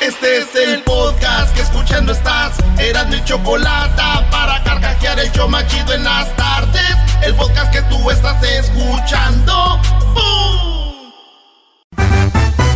Este 0.00 0.38
es 0.38 0.54
el 0.54 0.82
podcast 0.84 1.54
que 1.54 1.62
escuchando 1.62 2.12
estás. 2.12 2.52
Eran 2.78 3.10
mi 3.10 3.22
chocolate 3.24 4.02
para 4.30 4.62
carcajear 4.62 5.18
el 5.18 5.30
yo 5.32 5.48
machido 5.48 5.92
en 5.92 6.04
las 6.04 6.34
tardes. 6.36 6.96
El 7.22 7.34
podcast 7.34 7.72
que 7.72 7.82
tú 7.82 8.10
estás 8.10 8.42
escuchando. 8.42 9.80
¡Bum! 10.14 11.12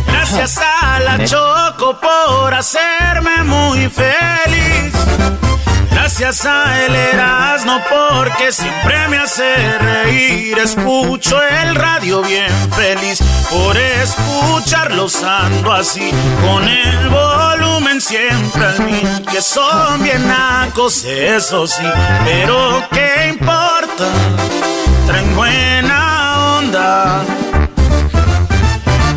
Gracias 0.05 0.57
a 0.57 0.99
la 0.99 1.25
Choco 1.25 1.99
por 1.99 2.53
hacerme 2.53 3.43
muy 3.43 3.89
feliz. 3.89 4.93
Gracias 6.03 6.45
a 6.45 6.83
el 6.83 6.93
Erasmo 6.93 7.81
porque 7.89 8.51
siempre 8.51 9.07
me 9.07 9.19
hace 9.19 9.79
reír. 9.79 10.59
Escucho 10.59 11.41
el 11.41 11.75
radio 11.75 12.21
bien 12.21 12.51
feliz 12.71 13.19
por 13.49 13.77
escucharlos 13.77 15.23
ando 15.23 15.71
así 15.71 16.11
con 16.41 16.67
el 16.67 17.07
volumen 17.07 18.01
siempre 18.01 18.65
al 18.65 18.79
mil. 18.81 19.25
Que 19.31 19.41
son 19.41 20.03
bien 20.03 20.27
nacos, 20.27 21.05
eso 21.05 21.65
sí, 21.67 21.85
pero 22.25 22.85
¿qué 22.91 23.29
importa? 23.29 24.05
Traen 25.07 25.33
buena 25.37 26.57
onda. 26.57 27.23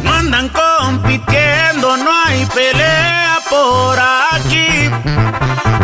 No 0.04 0.12
andan 0.12 0.48
compitiendo, 0.50 1.96
no 1.96 2.10
hay 2.26 2.46
pelea 2.46 3.40
por 3.50 3.98
aquí. 3.98 4.88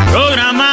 Programas 0.09 0.72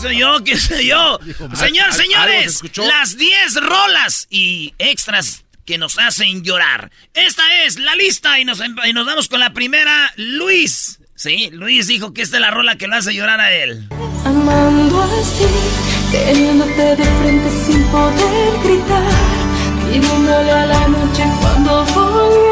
Soy 0.00 0.18
yo? 0.18 0.42
¿Qué 0.44 0.58
soy 0.58 0.86
yo? 0.86 1.18
Señor, 1.54 1.92
señores, 1.92 2.62
las 2.76 3.16
10 3.16 3.56
rolas 3.56 4.26
y 4.30 4.74
extras 4.78 5.44
que 5.66 5.78
nos 5.78 5.98
hacen 5.98 6.42
llorar. 6.42 6.90
Esta 7.14 7.64
es 7.64 7.78
la 7.78 7.94
lista 7.94 8.38
y 8.40 8.44
nos, 8.44 8.60
y 8.60 8.92
nos 8.92 9.06
vamos 9.06 9.28
con 9.28 9.40
la 9.40 9.52
primera. 9.52 10.12
Luis. 10.16 10.98
Sí, 11.14 11.50
Luis 11.52 11.86
dijo 11.86 12.14
que 12.14 12.22
esta 12.22 12.38
es 12.38 12.40
la 12.40 12.50
rola 12.50 12.76
que 12.76 12.86
lo 12.86 12.96
hace 12.96 13.14
llorar 13.14 13.40
a 13.40 13.52
él. 13.52 13.88
Amando 14.24 15.02
así, 15.02 15.44
teniéndote 16.10 16.96
de 16.96 17.04
frente 17.04 17.50
sin 17.66 17.82
poder 17.88 18.58
gritar, 18.64 19.04
pidiéndole 19.92 20.50
a 20.50 20.66
la 20.66 20.88
noche 20.88 21.24
cuando 21.40 21.84
volverás. 21.84 22.49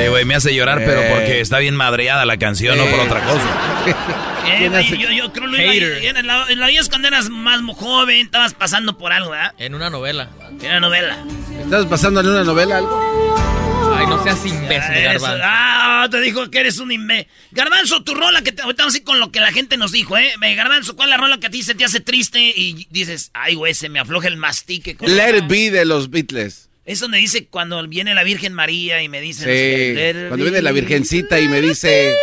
Oye, 0.00 0.08
güey, 0.08 0.24
me 0.24 0.34
hace 0.34 0.54
llorar, 0.54 0.82
pero 0.84 1.02
porque 1.14 1.40
está 1.40 1.58
bien 1.58 1.76
madreada 1.76 2.24
la 2.24 2.36
canción, 2.38 2.76
no 2.78 2.84
por 2.86 3.00
otra 3.00 3.20
cosa. 3.24 4.26
Eh, 4.52 4.68
güey, 4.68 4.98
yo, 4.98 5.10
yo 5.12 5.32
creo 5.32 5.48
que 5.52 6.08
en 6.08 6.26
la, 6.26 6.46
en 6.48 6.58
la 6.58 6.66
vida 6.66 6.80
es 6.80 6.88
cuando 6.88 7.06
eras 7.06 7.28
más 7.28 7.60
joven, 7.76 8.26
estabas 8.26 8.52
pasando 8.54 8.98
por 8.98 9.12
algo, 9.12 9.30
¿verdad? 9.30 9.52
En 9.58 9.74
una 9.74 9.90
novela. 9.90 10.28
En 10.60 10.66
una 10.66 10.80
novela. 10.80 11.18
¿Estás 11.62 11.86
pasando 11.86 12.20
en 12.20 12.26
una 12.28 12.42
novela 12.42 12.78
algo? 12.78 13.94
Ay, 13.96 14.06
no 14.06 14.20
seas 14.24 14.44
imbécil, 14.46 14.90
Eres- 14.96 15.22
Garbanzo. 15.22 15.44
Ah, 15.46 16.08
te 16.10 16.20
dijo 16.20 16.50
que 16.50 16.58
eres 16.60 16.78
un 16.78 16.90
imbécil. 16.90 17.28
Garbanzo, 17.52 18.02
tu 18.02 18.14
rola 18.14 18.42
que 18.42 18.50
te, 18.52 18.62
ahorita 18.62 18.82
vamos 18.82 18.94
a 18.94 18.98
ir 18.98 19.04
con 19.04 19.20
lo 19.20 19.30
que 19.30 19.40
la 19.40 19.52
gente 19.52 19.76
nos 19.76 19.92
dijo, 19.92 20.16
¿eh? 20.18 20.32
Eh, 20.42 20.54
Garbanzo, 20.56 20.96
¿cuál 20.96 21.10
es 21.10 21.16
la 21.16 21.16
rola 21.22 21.38
que 21.38 21.46
a 21.46 21.50
ti 21.50 21.62
se 21.62 21.74
te 21.74 21.84
hace 21.84 22.00
triste 22.00 22.40
y 22.40 22.86
dices, 22.90 23.30
ay, 23.34 23.54
güey, 23.54 23.74
se 23.74 23.88
me 23.88 24.00
afloja 24.00 24.26
el 24.28 24.36
mastique? 24.38 24.96
con- 24.96 25.14
Let 25.14 25.36
It 25.36 25.46
Be 25.48 25.70
de 25.70 25.84
los 25.84 26.10
Beatles. 26.10 26.69
Es 26.90 26.98
donde 26.98 27.18
dice 27.18 27.46
cuando 27.46 27.86
viene 27.86 28.14
la 28.14 28.24
Virgen 28.24 28.52
María 28.52 29.00
y 29.00 29.08
me 29.08 29.20
dice... 29.20 29.44
Sí. 29.44 30.26
Cuando 30.26 30.44
viene 30.44 30.60
la 30.60 30.72
Virgencita 30.72 31.38
y 31.38 31.46
me 31.46 31.60
dice, 31.60 32.16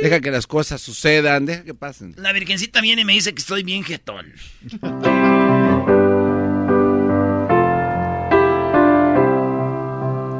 deja 0.00 0.22
que 0.22 0.30
las 0.30 0.46
cosas 0.46 0.80
sucedan, 0.80 1.44
deja 1.44 1.64
que 1.64 1.74
pasen. 1.74 2.14
La 2.16 2.32
Virgencita 2.32 2.80
viene 2.80 3.02
y 3.02 3.04
me 3.04 3.12
dice 3.12 3.34
que 3.34 3.40
estoy 3.40 3.62
bien 3.62 3.84
jetón. 3.84 4.32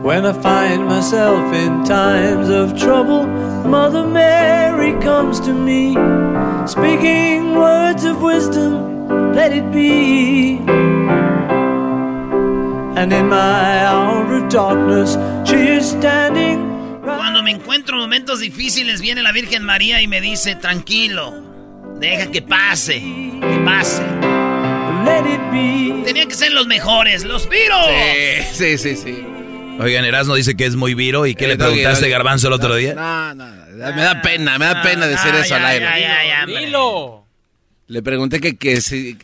When 0.02 0.24
I 0.24 0.32
find 0.32 0.86
myself 0.86 1.52
in 1.52 1.84
times 1.84 2.48
of 2.48 2.78
trouble, 2.78 3.26
Mother 3.68 4.06
Mary 4.06 4.94
comes 5.02 5.38
to 5.40 5.52
me, 5.52 5.92
speaking 6.66 7.54
words 7.54 8.06
of 8.06 8.22
wisdom, 8.22 9.34
let 9.34 9.52
it 9.52 9.70
be. 9.70 10.60
And 12.96 13.12
in 13.12 13.28
my 13.28 13.84
hour 13.84 14.24
of 14.36 14.48
darkness, 14.48 15.16
she 15.44 15.76
is 15.76 15.90
standing. 15.90 17.00
Cuando 17.04 17.42
me 17.42 17.50
encuentro 17.50 17.94
en 17.96 18.00
momentos 18.00 18.40
difíciles, 18.40 19.00
viene 19.00 19.22
la 19.22 19.32
Virgen 19.32 19.62
María 19.64 20.00
y 20.00 20.08
me 20.08 20.20
dice, 20.20 20.56
tranquilo, 20.56 21.32
deja 22.00 22.30
que 22.30 22.40
pase, 22.42 22.94
que 23.00 23.60
pase. 23.64 24.02
Let 25.04 25.26
it 25.30 25.40
be. 25.52 26.02
Tenía 26.04 26.26
que 26.26 26.34
ser 26.34 26.52
los 26.52 26.66
mejores, 26.66 27.24
los 27.24 27.48
viros. 27.48 27.86
Sí, 28.52 28.78
sí, 28.78 28.96
sí. 28.96 29.24
Oigan, 29.78 30.04
Erasmo 30.06 30.34
dice 30.34 30.56
que 30.56 30.64
es 30.64 30.74
muy 30.74 30.94
viro. 30.94 31.26
¿Y 31.26 31.34
qué 31.34 31.44
Eh, 31.44 31.48
le 31.48 31.56
Doggy, 31.56 31.74
preguntaste, 31.74 32.06
Doggy. 32.06 32.12
Garbanzo, 32.12 32.46
el 32.48 32.54
otro 32.54 32.74
día? 32.76 32.94
No, 32.94 33.34
no, 33.34 33.44
me 33.94 34.02
da 34.02 34.22
pena, 34.22 34.58
me 34.58 34.64
da 34.64 34.82
pena 34.82 35.06
decir 35.06 35.34
eso 35.34 35.50
ya, 35.50 35.56
al 35.58 35.64
aire. 35.66 35.84
ya, 35.84 35.98
ya, 35.98 36.24
ya, 36.26 36.44
hombre. 36.44 36.58
Dilo. 36.66 37.25
Le 37.88 38.02
pregunté 38.02 38.40
que, 38.40 38.56
que, 38.56 38.80
si, 38.80 39.16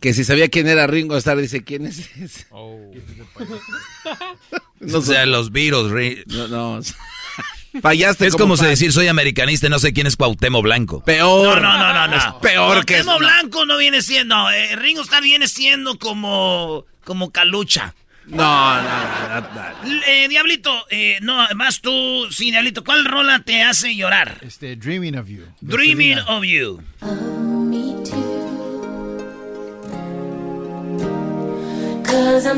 que 0.00 0.12
si 0.14 0.24
sabía 0.24 0.48
quién 0.48 0.66
era 0.66 0.86
Ringo 0.88 1.16
Starr. 1.16 1.38
Dice, 1.38 1.62
¿quién 1.62 1.86
es 1.86 2.10
ese? 2.16 2.46
Oh. 2.50 2.90
No 4.80 4.98
o 4.98 5.02
sea, 5.02 5.20
sé. 5.20 5.26
los 5.26 5.50
re- 5.52 6.24
No, 6.26 6.48
no. 6.48 6.80
Fallaste 7.82 8.26
Es 8.26 8.34
como, 8.34 8.56
se 8.56 8.66
decir, 8.66 8.92
soy 8.92 9.06
americanista 9.08 9.66
y 9.66 9.70
no 9.70 9.78
sé 9.78 9.92
quién 9.92 10.06
es 10.06 10.16
Cuauhtémoc 10.16 10.62
Blanco. 10.62 11.04
Peor. 11.04 11.60
No, 11.60 11.78
no, 11.78 11.92
no, 11.92 12.08
no, 12.08 12.16
Es 12.16 12.24
no. 12.24 12.40
peor 12.40 12.84
que 12.86 12.94
eso. 12.98 13.04
Cuauhtémoc 13.04 13.20
no. 13.20 13.26
Blanco 13.42 13.66
no 13.66 13.76
viene 13.76 14.02
siendo, 14.02 14.34
no, 14.36 14.50
eh, 14.50 14.74
Ringo 14.76 15.02
Starr 15.02 15.22
viene 15.22 15.46
siendo 15.46 15.98
como, 15.98 16.86
como 17.04 17.30
Calucha. 17.30 17.94
No, 18.26 18.82
no, 18.82 18.82
no, 18.82 19.40
no, 19.40 20.02
Eh, 20.06 20.26
Diablito, 20.28 20.72
eh, 20.90 21.18
no, 21.20 21.46
más 21.54 21.80
tú, 21.80 22.26
sí, 22.30 22.50
Diablito, 22.50 22.82
¿cuál 22.84 23.04
rola 23.04 23.40
te 23.44 23.62
hace 23.62 23.94
llorar? 23.94 24.38
Este, 24.40 24.76
Dreaming 24.76 25.16
of 25.18 25.28
You. 25.28 25.44
Dreaming 25.60 26.18
of 26.26 26.44
You. 26.44 26.82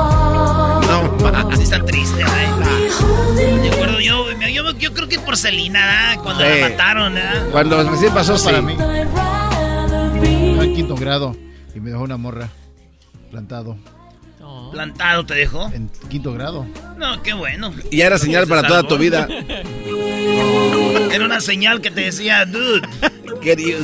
No, 0.00 1.26
Así 1.50 1.62
está 1.64 1.84
triste, 1.84 2.20
¿eh? 2.22 2.26
De 3.62 3.70
acuerdo, 3.70 4.00
yo, 4.00 4.24
yo, 4.48 4.70
yo 4.78 4.94
creo 4.94 5.08
que 5.08 5.18
por 5.18 5.36
Selena, 5.36 5.86
¿verdad? 5.86 6.22
Cuando 6.22 6.44
Sí. 6.44 6.60
la 6.60 6.68
mataron. 6.68 7.14
Cuando 7.52 7.90
recién 7.90 8.12
pasó, 8.14 8.36
sí. 8.38 8.44
Para 8.46 8.62
mí. 8.62 8.74
right 10.58 10.74
quinto 10.74 10.94
grado 10.96 11.36
y 11.74 11.80
me 11.80 11.90
dejó 11.90 12.02
una 12.02 12.16
morra 12.16 12.48
plantado. 13.30 13.76
¿Plantado 14.72 15.26
te 15.26 15.34
dejó? 15.34 15.70
En 15.72 15.90
quinto 16.08 16.32
grado. 16.32 16.66
No, 16.96 17.22
qué 17.22 17.32
bueno. 17.32 17.74
Y 17.90 18.02
era 18.02 18.18
señal 18.18 18.46
para 18.46 18.66
toda 18.66 18.84
tu 18.84 18.96
vida. 18.98 19.26
Era 21.12 21.24
una 21.24 21.40
señal 21.40 21.80
que 21.80 21.90
te 21.90 22.02
decía, 22.02 22.46
dude. 22.46 22.82
Querido. 23.42 23.80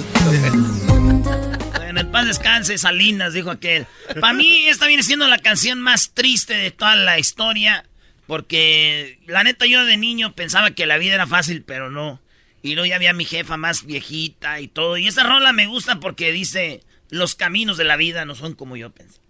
En 1.88 1.98
el 1.98 2.06
paz 2.08 2.26
descanse, 2.26 2.78
Salinas, 2.78 3.34
dijo 3.34 3.50
aquel. 3.50 3.86
Para 4.20 4.32
mí, 4.32 4.68
esta 4.68 4.86
viene 4.86 5.02
siendo 5.02 5.26
la 5.26 5.38
canción 5.38 5.80
más 5.80 6.12
triste 6.12 6.54
de 6.54 6.70
toda 6.70 6.94
la 6.94 7.19
historia. 7.19 7.84
Porque 8.26 9.19
la 9.26 9.42
neta, 9.42 9.66
yo 9.66 9.84
de 9.84 9.96
niño 9.96 10.34
pensaba 10.34 10.70
que 10.70 10.86
la 10.86 10.98
vida 10.98 11.14
era 11.14 11.26
fácil, 11.26 11.62
pero 11.62 11.90
no. 11.90 12.20
Y 12.62 12.74
luego 12.74 12.86
ya 12.86 12.96
había 12.96 13.12
mi 13.12 13.24
jefa 13.24 13.56
más 13.56 13.84
viejita 13.84 14.60
y 14.60 14.69
todo. 14.69 14.96
Y 14.96 15.08
esa 15.08 15.24
rola 15.24 15.52
me 15.52 15.66
gusta 15.66 15.98
porque 15.98 16.32
dice: 16.32 16.82
Los 17.10 17.34
caminos 17.34 17.76
de 17.76 17.84
la 17.84 17.96
vida 17.96 18.24
no 18.24 18.34
son 18.34 18.54
como 18.54 18.76
yo 18.76 18.90
pensé. 18.90 19.25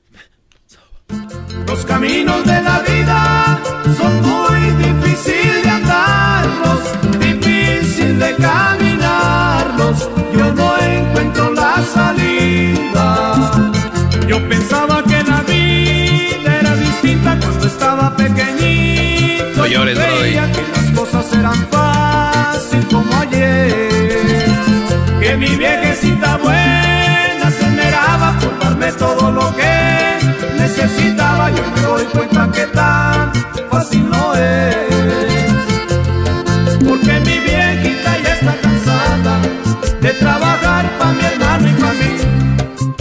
Los 1.09 1.85
caminos 1.85 2.45
de 2.45 2.63
la 2.63 2.81
vida 2.81 3.61
son 3.97 4.23
muy 4.23 4.61
difíciles 4.85 5.63
de 5.63 5.71
andarlos, 5.71 6.81
difícil 7.21 8.19
de 8.19 8.35
caminarlos. 8.37 10.09
Yo 10.37 10.53
no 10.53 10.79
encuentro 10.79 11.53
la 11.53 11.83
salida. 11.83 13.51
Yo 14.27 14.49
pensaba 14.49 15.03
que 15.05 15.23
la 15.23 15.43
vida 15.43 16.59
era 16.61 16.75
distinta 16.77 17.39
cuando 17.41 17.67
estaba 17.67 18.17
pequeñito. 18.17 19.57
No 19.57 19.67
llores, 19.67 19.97
y 19.99 20.23
veía 20.23 20.51
que 20.53 20.63
las 20.75 20.91
cosas 20.99 21.33
eran 21.33 21.67
fácil 21.71 22.87
como 22.89 23.15
ayer. 23.17 23.89
Que 25.21 25.37
mi 25.37 25.57
viejecita 25.57 26.37
buena 26.39 27.51
se 27.51 27.67
por 28.41 28.59
darme 28.59 28.93
todo 28.93 29.26
necesitaba. 30.87 31.51
Yo 31.51 31.63
me 31.75 31.81
doy 31.83 32.05
cuenta 32.07 32.51
que 32.53 32.67
tan 32.69 33.33
fácil 33.71 34.09
no 34.11 34.35
es. 34.35 34.77
Porque 36.87 37.21
mi 37.21 37.39
viejita 37.41 38.19
ya 38.23 38.35
está 38.35 38.55
cansada 38.61 39.41
de 40.01 40.13
trabajar 40.13 40.91
para 40.99 41.13
mi 41.13 41.25
hermano 41.25 41.69
y 41.69 41.73
para 41.81 41.93
mí. 41.93 42.07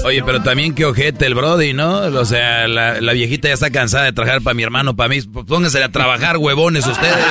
Oye, 0.03 0.23
pero 0.23 0.41
también 0.43 0.73
qué 0.75 0.85
ojete 0.85 1.25
el 1.25 1.33
Brody, 1.35 1.73
¿no? 1.73 1.97
O 1.97 2.25
sea, 2.25 2.67
la, 2.67 3.01
la 3.01 3.13
viejita 3.13 3.47
ya 3.47 3.53
está 3.55 3.69
cansada 3.71 4.05
de 4.05 4.13
trabajar 4.13 4.41
para 4.41 4.53
mi 4.53 4.63
hermano, 4.63 4.95
para 4.95 5.09
mí. 5.09 5.21
Pues 5.21 5.45
Pónganse 5.45 5.83
a 5.83 5.89
trabajar, 5.89 6.37
huevones, 6.37 6.85
ustedes. 6.85 7.15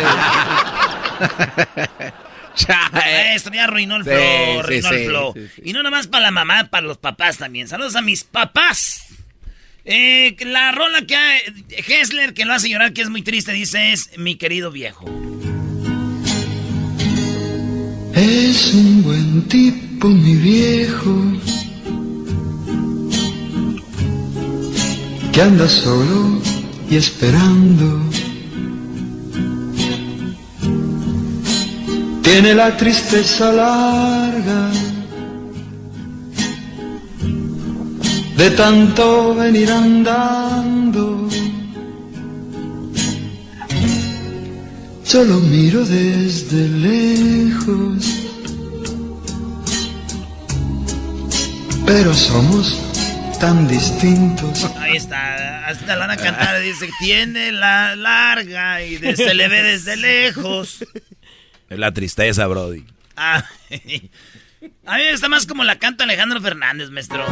Esto 3.34 3.50
ya 3.52 3.64
arruinó 3.64 3.96
el 3.96 4.04
Sí, 4.04 4.10
flow, 4.10 4.20
sí, 4.20 4.58
arruinó 4.60 4.88
sí, 4.88 4.94
el 4.94 5.06
flow. 5.08 5.32
sí, 5.34 5.48
sí. 5.56 5.62
Y 5.64 5.72
no 5.72 5.82
nomás 5.82 6.06
para 6.06 6.22
la 6.24 6.30
mamá, 6.30 6.64
para 6.70 6.86
los 6.86 6.98
papás 6.98 7.38
también. 7.38 7.66
Saludos 7.68 7.96
a 7.96 8.00
mis 8.02 8.22
papás. 8.24 9.02
Eh, 9.86 10.34
la 10.46 10.72
rola 10.72 11.02
que 11.06 11.14
ha- 11.14 11.36
Hessler, 11.86 12.32
que 12.32 12.44
lo 12.44 12.54
hace 12.54 12.70
llorar, 12.70 12.92
que 12.92 13.02
es 13.02 13.10
muy 13.10 13.22
triste, 13.22 13.52
dice 13.52 13.92
es 13.92 14.10
mi 14.16 14.36
querido 14.36 14.70
viejo. 14.70 15.04
Es 18.14 18.72
un 18.72 19.02
buen 19.02 19.42
tipo, 19.48 20.08
mi 20.08 20.36
viejo, 20.36 21.14
que 25.32 25.42
anda 25.42 25.68
solo 25.68 26.40
y 26.90 26.96
esperando. 26.96 28.00
Tiene 32.22 32.54
la 32.54 32.76
tristeza 32.76 33.52
larga 33.52 34.70
de 38.36 38.50
tanto 38.50 39.34
venir 39.34 39.70
andando. 39.70 41.28
Solo 45.04 45.38
miro 45.40 45.84
desde 45.84 46.66
lejos, 46.68 48.04
pero 51.86 52.12
somos 52.14 52.80
tan 53.38 53.68
distintos. 53.68 54.64
Ahí 54.78 54.96
está, 54.96 55.66
hasta 55.68 55.86
la 55.94 55.96
van 56.06 56.10
a 56.10 56.16
cantar, 56.16 56.60
dice, 56.62 56.88
tiene 56.98 57.52
la 57.52 57.94
larga 57.94 58.82
y 58.82 58.96
de- 58.96 59.14
se 59.16 59.34
le 59.34 59.46
ve 59.48 59.62
desde 59.62 59.96
lejos. 59.96 60.84
Es 61.68 61.78
la 61.78 61.92
tristeza, 61.92 62.46
Brody. 62.46 62.84
Ah, 63.16 63.44
a 64.86 64.96
mí 64.96 65.02
está 65.12 65.28
más 65.28 65.46
como 65.46 65.62
la 65.64 65.78
canta 65.78 66.04
Alejandro 66.04 66.40
Fernández, 66.40 66.90
maestro. 66.90 67.24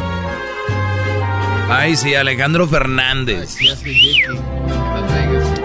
Ay, 1.69 1.97
sí, 1.97 2.14
Alejandro 2.14 2.69
Fernández. 2.69 3.56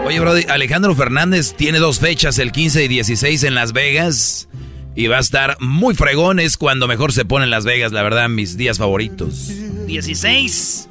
Oye, 0.06 0.20
Brody, 0.20 0.46
Alejandro 0.48 0.96
Fernández 0.96 1.54
tiene 1.56 1.80
dos 1.80 2.00
fechas, 2.00 2.40
el 2.40 2.52
15 2.52 2.86
y 2.86 2.88
16 2.88 3.44
en 3.44 3.56
Las 3.56 3.74
Vegas. 3.74 4.48
Y 4.96 5.08
va 5.08 5.18
a 5.18 5.20
estar 5.20 5.58
muy 5.60 5.94
fregón, 5.94 6.40
es 6.40 6.58
cuando 6.58 6.88
mejor 6.88 7.14
se 7.14 7.24
pone 7.24 7.46
en 7.46 7.52
Las 7.52 7.66
Vegas, 7.66 7.92
la 7.92 8.02
verdad, 8.02 8.30
mis 8.30 8.58
días 8.58 8.78
favoritos. 8.80 9.52
16, 9.86 10.90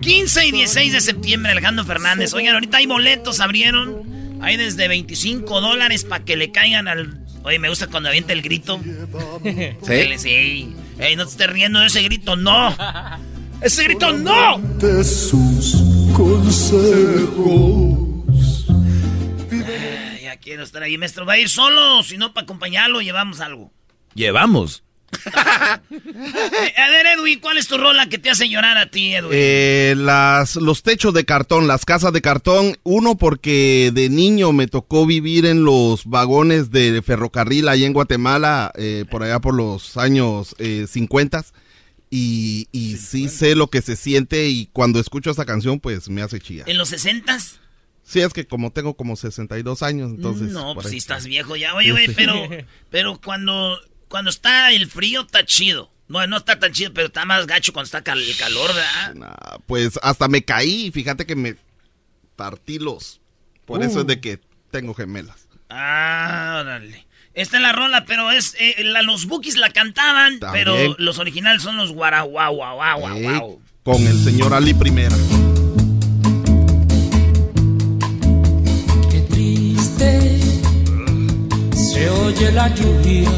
15 0.00 0.46
y 0.46 0.52
16 0.52 0.92
de 0.92 1.00
septiembre, 1.00 1.52
Alejandro 1.52 1.84
Fernández. 1.84 2.32
Oigan, 2.32 2.54
ahorita 2.54 2.78
hay 2.78 2.86
boletos, 2.86 3.40
abrieron. 3.40 4.22
Hay 4.40 4.56
desde 4.56 4.88
25 4.88 5.60
dólares 5.60 6.04
para 6.04 6.24
que 6.24 6.36
le 6.36 6.50
caigan 6.50 6.88
al... 6.88 7.20
Oye, 7.44 7.58
me 7.58 7.68
gusta 7.68 7.88
cuando 7.88 8.08
avienta 8.08 8.32
el 8.32 8.42
grito. 8.42 8.80
¿Sí? 9.86 10.18
Sí. 10.18 10.74
Ey, 10.98 11.16
no 11.16 11.24
te 11.24 11.30
estés 11.32 11.50
riendo 11.50 11.80
de 11.80 11.86
ese 11.86 12.02
grito, 12.02 12.36
no. 12.36 12.74
¡Ese 13.62 13.84
grito, 13.84 14.12
no! 14.12 14.58
De 14.78 15.04
sus 15.04 15.76
consejos. 16.16 17.96
Ay, 19.50 20.22
ya 20.22 20.36
quiero 20.38 20.64
estar 20.64 20.82
ahí, 20.82 20.98
maestro. 20.98 21.24
¿Va 21.24 21.34
a 21.34 21.38
ir 21.38 21.48
solo 21.48 22.02
si 22.02 22.16
no 22.16 22.34
para 22.34 22.42
acompañarlo 22.44 23.00
llevamos 23.00 23.40
algo? 23.40 23.70
Llevamos. 24.14 24.82
A 25.24 25.80
ver, 26.90 27.06
Edwin, 27.18 27.38
¿cuál 27.38 27.58
es 27.58 27.68
tu 27.68 27.78
rola 27.78 28.08
que 28.08 28.18
te 28.18 28.30
hace 28.30 28.48
llorar 28.48 28.78
a 28.78 28.86
ti, 28.86 29.14
Edwin? 29.14 29.30
Eh, 29.32 29.94
las, 29.96 30.56
los 30.56 30.82
techos 30.82 31.14
de 31.14 31.24
cartón, 31.24 31.68
las 31.68 31.84
casas 31.84 32.12
de 32.12 32.22
cartón. 32.22 32.78
Uno, 32.82 33.16
porque 33.16 33.92
de 33.94 34.08
niño 34.08 34.52
me 34.52 34.66
tocó 34.66 35.06
vivir 35.06 35.46
en 35.46 35.64
los 35.64 36.06
vagones 36.06 36.70
de 36.72 37.00
ferrocarril 37.02 37.68
ahí 37.68 37.84
en 37.84 37.92
Guatemala, 37.92 38.72
eh, 38.74 39.04
por 39.10 39.22
allá 39.22 39.38
por 39.38 39.54
los 39.54 39.96
años 39.96 40.56
eh, 40.58 40.86
50. 40.88 41.44
Y, 42.14 42.68
y 42.72 42.98
sí 42.98 43.30
sé 43.30 43.54
lo 43.54 43.68
que 43.68 43.80
se 43.80 43.96
siente 43.96 44.46
y 44.50 44.66
cuando 44.74 45.00
escucho 45.00 45.30
esa 45.30 45.46
canción, 45.46 45.80
pues 45.80 46.10
me 46.10 46.20
hace 46.20 46.40
chillar. 46.40 46.68
¿En 46.68 46.76
los 46.76 46.92
60s? 46.92 47.54
Sí, 48.04 48.20
es 48.20 48.34
que 48.34 48.46
como 48.46 48.70
tengo 48.70 48.94
como 48.98 49.16
62 49.16 49.82
años, 49.82 50.10
entonces... 50.10 50.50
No, 50.52 50.74
pues 50.74 50.88
si 50.90 50.98
estás 50.98 51.24
viejo 51.26 51.56
ya. 51.56 51.74
Oye, 51.74 51.90
güey, 51.92 52.08
Sí. 52.08 52.12
pero, 52.14 52.34
pero 52.90 53.18
cuando, 53.24 53.78
cuando 54.08 54.28
está 54.28 54.72
el 54.72 54.90
frío 54.90 55.22
está 55.22 55.46
chido. 55.46 55.90
No, 56.08 56.26
no 56.26 56.36
está 56.36 56.58
tan 56.58 56.72
chido, 56.72 56.92
pero 56.92 57.06
está 57.06 57.24
más 57.24 57.46
gacho 57.46 57.72
cuando 57.72 57.86
está 57.86 58.02
cal- 58.04 58.20
el 58.22 58.36
calor, 58.36 58.68
¿verdad? 58.74 59.14
Nah, 59.14 59.58
pues 59.66 59.98
hasta 60.02 60.28
me 60.28 60.44
caí, 60.44 60.90
fíjate 60.90 61.24
que 61.24 61.34
me 61.34 61.56
partí 62.36 62.78
los... 62.78 63.22
Por 63.64 63.80
Uh. 63.80 63.84
eso 63.84 64.00
es 64.02 64.06
de 64.06 64.20
que 64.20 64.38
tengo 64.70 64.92
gemelas. 64.92 65.48
Ah, 65.70 66.58
órale. 66.60 67.06
Esta 67.34 67.56
es 67.56 67.62
la 67.62 67.72
rola, 67.72 68.04
pero 68.04 68.30
es 68.30 68.54
eh, 68.58 68.82
la- 68.84 69.02
los 69.02 69.26
Bookies 69.26 69.56
la 69.56 69.70
cantaban, 69.70 70.38
También. 70.38 70.64
pero 70.66 70.94
los 70.98 71.18
originales 71.18 71.62
son 71.62 71.76
los 71.78 71.90
guaraguau, 71.92 72.54
guau, 72.54 72.74
guau, 72.76 73.00
guau, 73.00 73.16
Ey, 73.16 73.22
guau. 73.22 73.60
Con 73.82 74.06
el 74.06 74.18
señor 74.22 74.52
Ali 74.54 74.74
Primera. 74.74 75.16
Qué 79.10 79.20
triste 79.30 80.38
se 81.74 82.10
oye 82.10 82.52
la 82.52 82.68
lluvia 82.74 83.30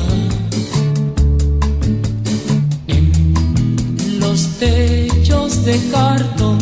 en 2.89 4.21
los 4.21 4.59
techos 4.59 5.65
de 5.65 5.81
cartón. 5.93 6.59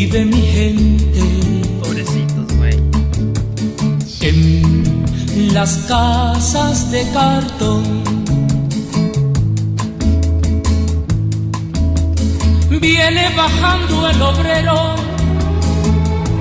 Vive 0.00 0.24
mi 0.24 0.40
gente. 0.40 1.22
Pobrecitos, 1.82 2.46
güey. 2.56 2.78
En 4.22 5.54
las 5.54 5.72
casas 5.88 6.90
de 6.90 7.02
cartón. 7.12 7.82
Viene 12.80 13.28
bajando 13.36 14.08
el 14.08 14.22
obrero, 14.22 14.94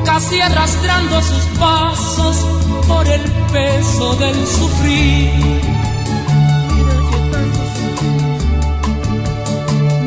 casi 0.06 0.39
arrastrando 0.39 1.22
sus 1.22 1.46
pasos 1.60 2.38
por 2.88 3.06
el 3.08 3.24
peso 3.51 4.16
del 4.16 4.38
sufrir. 4.58 5.62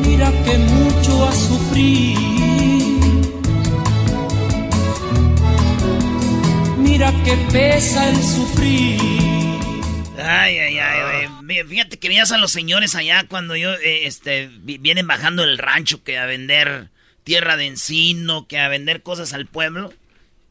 Mira 0.06 0.30
que 0.44 0.56
mucho 0.58 1.28
ha 1.28 1.32
sufrido. 1.32 2.51
Mira 7.04 7.24
que 7.24 7.36
pesa 7.52 8.10
el 8.10 8.16
sufrir. 8.22 8.96
Ay, 10.18 10.56
Ay, 10.58 10.58
ay, 10.58 10.78
ay, 10.78 11.26
güey. 11.42 11.64
Fíjate 11.66 11.98
que 11.98 12.06
veías 12.06 12.30
a 12.30 12.38
los 12.38 12.52
señores 12.52 12.94
allá 12.94 13.26
cuando 13.28 13.56
yo, 13.56 13.72
eh, 13.74 14.06
este, 14.06 14.48
vi- 14.60 14.78
vienen 14.78 15.08
bajando 15.08 15.42
del 15.42 15.58
rancho 15.58 16.04
que 16.04 16.16
a 16.16 16.26
vender 16.26 16.90
tierra 17.24 17.56
de 17.56 17.66
encino, 17.66 18.46
que 18.46 18.60
a 18.60 18.68
vender 18.68 19.02
cosas 19.02 19.32
al 19.32 19.46
pueblo. 19.46 19.92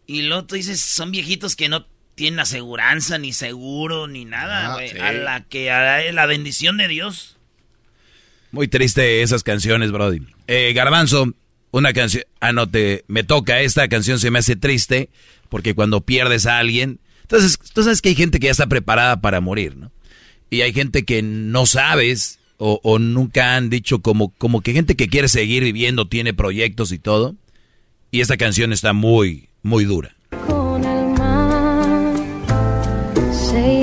Y 0.08 0.24
luego 0.24 0.43
tú 0.43 0.55
dices, 0.55 0.81
son 0.81 1.12
viejitos 1.13 1.55
que 1.55 1.70
no 1.70 1.86
tienen 2.15 2.41
aseguranza, 2.41 3.17
ni 3.17 3.31
seguro, 3.31 4.08
ni 4.10 4.25
nada, 4.25 4.75
Ah, 4.75 4.79
sí. 4.86 5.00
A 5.00 5.13
la 5.13 5.46
que, 5.46 5.72
a 5.72 6.12
la 6.12 6.25
bendición 6.25 6.75
de 6.75 6.89
Dios. 6.89 7.38
Muy 8.51 8.67
triste 8.67 9.22
esas 9.22 9.43
canciones, 9.43 9.93
Brody. 9.93 10.20
Eh, 10.48 10.74
Garbanzo, 10.75 11.31
una 11.72 11.93
canción. 11.93 12.25
Ah, 12.41 12.51
no, 12.51 12.70
te, 12.70 13.05
me 13.08 13.24
toca. 13.24 13.62
Esta 13.62 13.88
canción 13.88 14.20
se 14.20 14.31
me 14.31 14.39
hace 14.39 14.58
triste 14.58 15.08
porque 15.51 15.75
cuando 15.75 16.00
pierdes 16.01 16.46
a 16.46 16.58
alguien. 16.60 17.01
Entonces, 17.24 17.60
tú 17.74 17.84
sabes 17.84 18.01
que 18.01 18.10
hay 18.10 18.15
gente 18.15 18.39
que 18.39 18.46
ya 18.46 18.51
está 18.51 18.67
preparada 18.67 19.20
para 19.20 19.41
morir, 19.41 19.75
¿no? 19.75 19.91
Y 20.50 20.62
hay 20.62 20.72
gente 20.74 21.03
que 21.03 21.22
no 21.22 21.65
sabes 21.65 22.39
o, 22.58 23.00
nunca 23.00 23.55
han 23.55 23.72
dicho 23.72 24.01
como, 24.01 24.29
como 24.38 24.62
que 24.62 24.74
gente 24.74 24.96
que 24.96 25.08
quiere 25.08 25.27
seguir 25.27 25.63
viviendo, 25.63 26.08
tiene 26.08 26.34
proyectos 26.34 26.91
y 26.91 27.00
todo. 27.00 27.36
Y 28.12 28.22
esta 28.22 28.38
canción 28.38 28.72
está 28.72 28.93
muy, 28.93 29.50
muy 29.63 29.84
dura. 29.84 30.15
con 30.48 30.84
el 30.84 31.08
mar 31.20 32.13
se. 33.31 33.81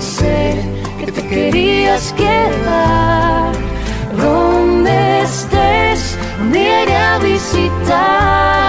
sé 0.00 0.62
que 0.98 1.12
te 1.12 1.28
querías 1.28 2.12
quedar. 2.14 3.27
Un 6.80 6.86
día 6.86 6.94
iré 6.94 6.96
a 6.96 7.18
visitarte. 7.18 8.68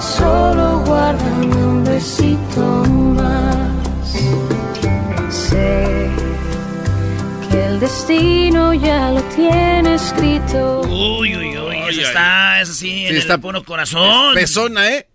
Solo 0.00 0.82
guárdame 0.86 1.56
un 1.56 1.84
besito 1.84 2.60
más. 3.14 3.56
Sé 5.30 6.10
que 7.50 7.64
el 7.66 7.80
destino 7.80 8.74
ya 8.74 9.10
lo 9.10 9.22
tiene 9.24 9.94
escrito. 9.94 10.82
Uy, 10.82 11.36
uy, 11.36 11.58
uy. 11.58 11.76
Eso 11.88 12.00
está, 12.02 12.60
eso 12.60 12.72
sí, 12.74 13.06
en 13.06 13.16
está- 13.16 13.34
el 13.34 13.40
puro 13.40 13.64
corazón. 13.64 14.34
Pesona, 14.34 14.88
¿eh? 14.88 15.06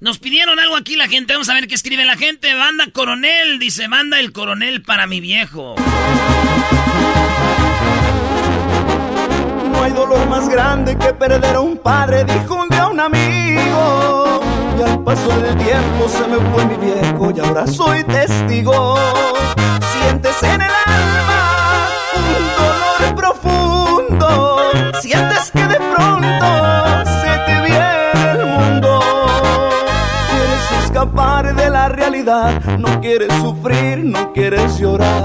Nos 0.00 0.18
pidieron 0.18 0.58
algo 0.58 0.76
aquí 0.76 0.96
la 0.96 1.08
gente. 1.08 1.32
Vamos 1.32 1.48
a 1.48 1.54
ver 1.54 1.66
qué 1.66 1.74
escribe 1.74 2.04
la 2.04 2.16
gente. 2.16 2.52
Banda 2.54 2.86
Coronel. 2.92 3.58
Dice, 3.58 3.88
manda 3.88 4.20
el 4.20 4.32
coronel 4.32 4.82
para 4.82 5.06
mi 5.06 5.20
viejo. 5.20 5.76
No 9.74 9.82
hay 9.82 9.92
dolor 9.92 10.26
más 10.28 10.48
grande 10.48 10.96
que 10.96 11.12
perder 11.12 11.56
a 11.56 11.60
un 11.60 11.76
padre, 11.76 12.24
dijo 12.24 12.54
un 12.54 12.68
día 12.68 12.86
un 12.86 13.00
amigo. 13.00 14.40
Y 14.78 14.82
al 14.82 15.00
paso 15.00 15.28
del 15.40 15.56
tiempo 15.56 16.08
se 16.08 16.26
me 16.28 16.36
fue 16.50 16.64
mi 16.66 16.76
viejo 16.76 17.32
y 17.34 17.40
ahora 17.40 17.66
soy 17.66 18.04
testigo. 18.04 18.96
Sientes 19.92 20.42
en 20.42 20.60
el 20.62 20.70
alma 20.86 21.88
un 22.16 22.44
dolor 22.56 23.14
profundo. 23.16 24.60
Sientes 25.00 25.50
que 25.50 25.66
de 25.66 25.76
pronto 25.76 26.46
se 27.04 27.38
te 27.46 27.60
viene 27.66 28.32
el 28.32 28.46
mundo. 28.46 29.00
Quieres 30.30 30.84
escapar 30.84 31.54
de 31.54 31.70
la 31.70 31.88
realidad, 31.88 32.62
no 32.78 33.00
quieres 33.00 33.32
sufrir, 33.34 34.04
no 34.04 34.32
quieres 34.32 34.78
llorar. 34.78 35.22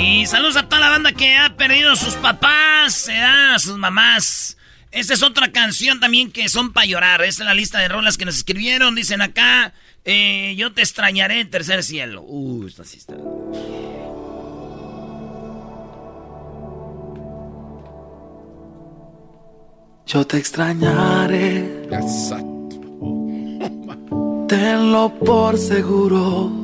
Y 0.00 0.26
saludos 0.26 0.56
a 0.56 0.68
toda 0.68 0.80
la 0.80 0.90
banda 0.90 1.12
que 1.12 1.36
ha 1.36 1.56
perdido 1.56 1.94
sus 1.96 2.14
papás, 2.14 3.08
eh, 3.08 3.20
a 3.20 3.58
sus 3.58 3.76
mamás. 3.76 4.56
Esta 4.90 5.14
es 5.14 5.22
otra 5.22 5.52
canción 5.52 6.00
también 6.00 6.30
que 6.30 6.48
son 6.48 6.72
para 6.72 6.86
llorar. 6.86 7.22
Esta 7.22 7.42
es 7.42 7.46
la 7.46 7.54
lista 7.54 7.78
de 7.78 7.88
rolas 7.88 8.16
que 8.16 8.24
nos 8.24 8.36
escribieron. 8.36 8.94
Dicen 8.94 9.22
acá, 9.22 9.72
eh, 10.04 10.54
yo 10.56 10.72
te 10.72 10.82
extrañaré, 10.82 11.44
tercer 11.44 11.82
cielo. 11.82 12.22
Uh, 12.22 12.66
esta 12.66 12.84
sí 12.84 12.98
está. 12.98 13.14
Yo 20.06 20.26
te 20.26 20.38
extrañaré. 20.38 21.88
Tenlo 24.48 25.12
por 25.18 25.58
seguro. 25.58 26.63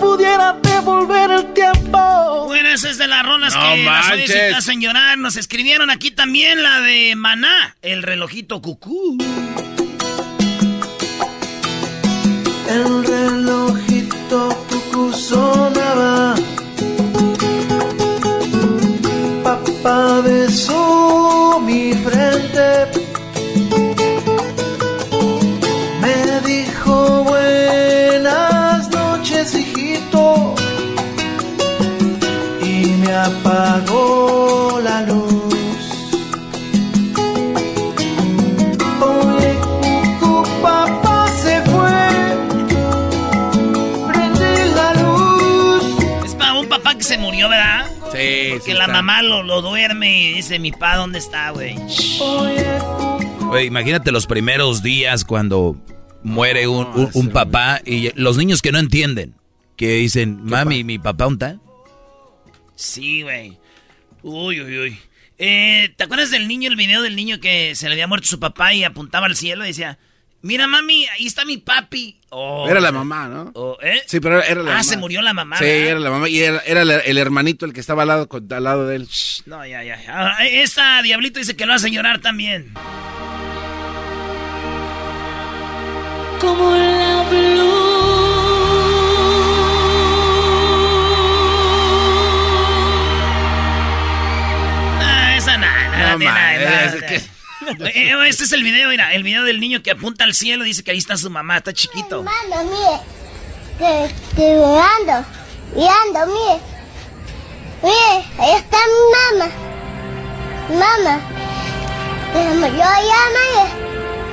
pudiera 0.00 0.54
devolver 0.62 1.30
el 1.30 1.52
tiempo. 1.52 2.44
Bueno, 2.46 2.68
esa 2.70 2.90
es 2.90 2.98
de 2.98 3.06
las 3.06 3.24
rolas 3.24 3.54
No 3.54 3.60
que 3.60 3.82
las 3.84 4.06
te 4.08 4.16
manches. 4.16 4.54
hacen 4.54 4.80
llorar. 4.80 5.18
Nos 5.18 5.36
escribieron 5.36 5.90
aquí 5.90 6.10
también 6.10 6.62
la 6.62 6.80
de 6.80 7.14
Maná, 7.16 7.76
el 7.82 8.02
relojito 8.02 8.60
cucú. 8.60 9.18
El 12.68 13.04
relojito 13.06 14.48
cucú 14.68 15.12
sonaba. 15.12 15.51
Sí, 48.52 48.58
Porque 48.58 48.72
sí 48.72 48.76
la 48.78 48.84
está. 48.84 48.92
mamá 48.94 49.22
lo, 49.22 49.42
lo 49.42 49.62
duerme 49.62 50.22
y 50.30 50.32
dice, 50.34 50.58
mi 50.58 50.72
pa, 50.72 50.96
¿dónde 50.96 51.18
está, 51.18 51.50
güey? 51.50 51.76
Oye, 53.50 53.64
imagínate 53.64 54.12
los 54.12 54.26
primeros 54.26 54.82
días 54.82 55.24
cuando 55.24 55.76
muere 56.22 56.66
un, 56.68 56.86
un- 56.94 57.10
un 57.12 57.28
papá 57.30 57.80
y 57.84 58.10
los 58.20 58.36
niños 58.36 58.62
que 58.62 58.72
no 58.72 58.78
entienden, 58.78 59.34
que 59.76 59.94
dicen, 59.96 60.40
mami, 60.44 60.84
mi 60.84 60.98
papá, 60.98 61.24
¿dónde 61.24 61.46
está? 61.46 61.60
Sí, 62.76 63.22
güey. 63.22 63.58
Uy, 64.22 64.60
uy, 64.60 64.78
uy. 64.78 64.98
Eh, 65.38 65.92
¿Te 65.96 66.04
acuerdas 66.04 66.30
del 66.30 66.46
niño, 66.48 66.68
el 66.70 66.76
video 66.76 67.02
del 67.02 67.16
niño 67.16 67.40
que 67.40 67.74
se 67.74 67.88
le 67.88 67.92
había 67.94 68.06
muerto 68.06 68.26
su 68.28 68.38
papá 68.38 68.72
y 68.74 68.84
apuntaba 68.84 69.26
al 69.26 69.36
cielo 69.36 69.64
y 69.64 69.68
decía, 69.68 69.98
mira, 70.40 70.66
mami, 70.66 71.06
ahí 71.06 71.26
está 71.26 71.44
mi 71.44 71.58
papi? 71.58 72.18
Oh, 72.34 72.66
Era 72.66 72.80
la 72.80 72.90
mamá, 72.92 73.28
¿no? 73.28 73.50
oh, 73.54 73.76
¿eh? 73.82 74.00
Sí, 74.06 74.18
pero 74.18 74.42
era 74.42 74.62
la 74.62 74.70
Ah, 74.70 74.72
mamá. 74.76 74.82
se 74.84 74.96
murió 74.96 75.20
la 75.20 75.34
mamá. 75.34 75.58
Sí, 75.58 75.64
¿verdad? 75.64 75.86
era 75.90 76.00
la 76.00 76.10
mamá. 76.10 76.28
Y 76.30 76.40
era, 76.40 76.60
era 76.64 76.80
el, 76.80 77.18
hermanito 77.18 77.66
el 77.66 77.74
que 77.74 77.80
estaba 77.80 78.02
al 78.02 78.08
lado, 78.08 78.26
al 78.50 78.64
lado 78.64 78.86
de 78.86 78.96
él. 78.96 79.08
No, 79.44 79.66
ya, 79.66 79.82
ya. 79.82 80.00
Ahora, 80.08 80.46
eh, 80.46 80.62
esta 80.62 81.02
Diablito 81.02 81.38
dice 81.40 81.54
que 81.56 81.66
lo 81.66 81.74
hace 81.74 81.90
llorar 81.90 82.20
también. 82.20 82.72
como 86.40 86.74
la 86.74 87.22
Ah, 95.00 95.36
esa 95.36 95.56
nada, 95.56 96.16
nada, 96.16 96.16
No, 96.16 97.31
Eh, 97.68 97.92
eh, 97.94 98.28
Este 98.28 98.44
es 98.44 98.52
el 98.52 98.62
video, 98.62 98.88
mira, 98.88 99.12
el 99.14 99.22
video 99.22 99.44
del 99.44 99.60
niño 99.60 99.82
que 99.82 99.90
apunta 99.90 100.24
al 100.24 100.34
cielo 100.34 100.64
y 100.64 100.68
dice 100.68 100.82
que 100.82 100.90
ahí 100.90 100.98
está 100.98 101.16
su 101.16 101.30
mamá, 101.30 101.58
está 101.58 101.72
chiquito. 101.72 102.22
Mano, 102.22 102.64
mire. 102.64 104.06
Estoy 104.06 104.44
mirando. 104.44 105.26
Mirando, 105.74 106.26
mire. 106.26 106.60
Mire, 107.82 108.24
ahí 108.38 108.52
está 108.56 108.76
mi 108.76 109.38
mamá. 109.38 109.52
Mamá. 110.68 111.20
Yo 112.34 112.70
mire. 112.70 113.82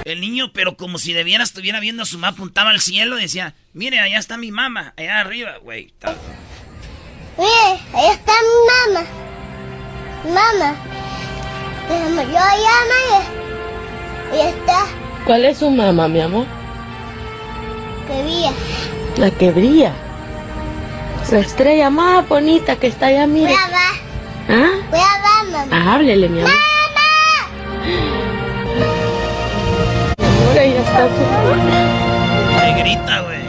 El 0.06 0.22
niño, 0.22 0.52
pero 0.54 0.76
como 0.76 0.98
si 0.98 1.14
de 1.14 1.24
veras 1.24 1.50
estuviera 1.50 1.80
viendo 1.80 2.04
a 2.04 2.06
su 2.06 2.18
mamá, 2.18 2.30
apuntaba 2.34 2.70
al 2.72 2.82
cielo 2.82 3.20
y 3.20 3.24
decía, 3.24 3.54
mire, 3.74 4.00
allá 4.00 4.18
está 4.18 4.38
mi 4.38 4.52
mamá, 4.52 4.94
allá 4.98 5.20
arriba, 5.20 5.58
güey. 5.62 5.94
Mire, 7.38 7.80
ahí 7.94 8.08
está 8.12 8.34
mi 8.42 8.94
mamá. 8.94 9.08
Mamá. 10.24 10.76
Se 11.90 12.10
murió 12.12 12.40
llama 12.40 13.00
y, 14.32 14.36
y 14.38 14.40
está 14.42 14.86
¿Cuál 15.26 15.46
es 15.46 15.58
su 15.58 15.70
mamá, 15.70 16.08
mi 16.08 16.22
amor? 16.22 16.46
que 18.08 18.24
vía. 18.24 18.52
La 19.18 19.30
que 19.32 19.52
brilla. 19.52 19.92
La 21.32 21.40
estrella 21.40 21.90
más 21.92 22.28
bonita 22.28 22.76
que 22.78 22.88
está 22.88 23.08
allá, 23.08 23.28
mire. 23.28 23.48
Voy 23.54 23.56
a 23.56 23.68
ver, 23.68 24.64
¿Ah? 24.64 24.72
voy 24.90 25.00
a 25.00 25.02
ver, 25.44 25.52
mamá. 25.52 25.68
Ah, 25.72 25.94
Háblele, 25.94 26.30
mi 26.30 26.40
amor. 26.40 26.52
Ahora 30.48 30.66
ya 30.66 30.80
está 30.80 31.08
su... 31.08 31.24
Me 32.56 32.82
grita, 32.82 33.20
güey. 33.22 33.49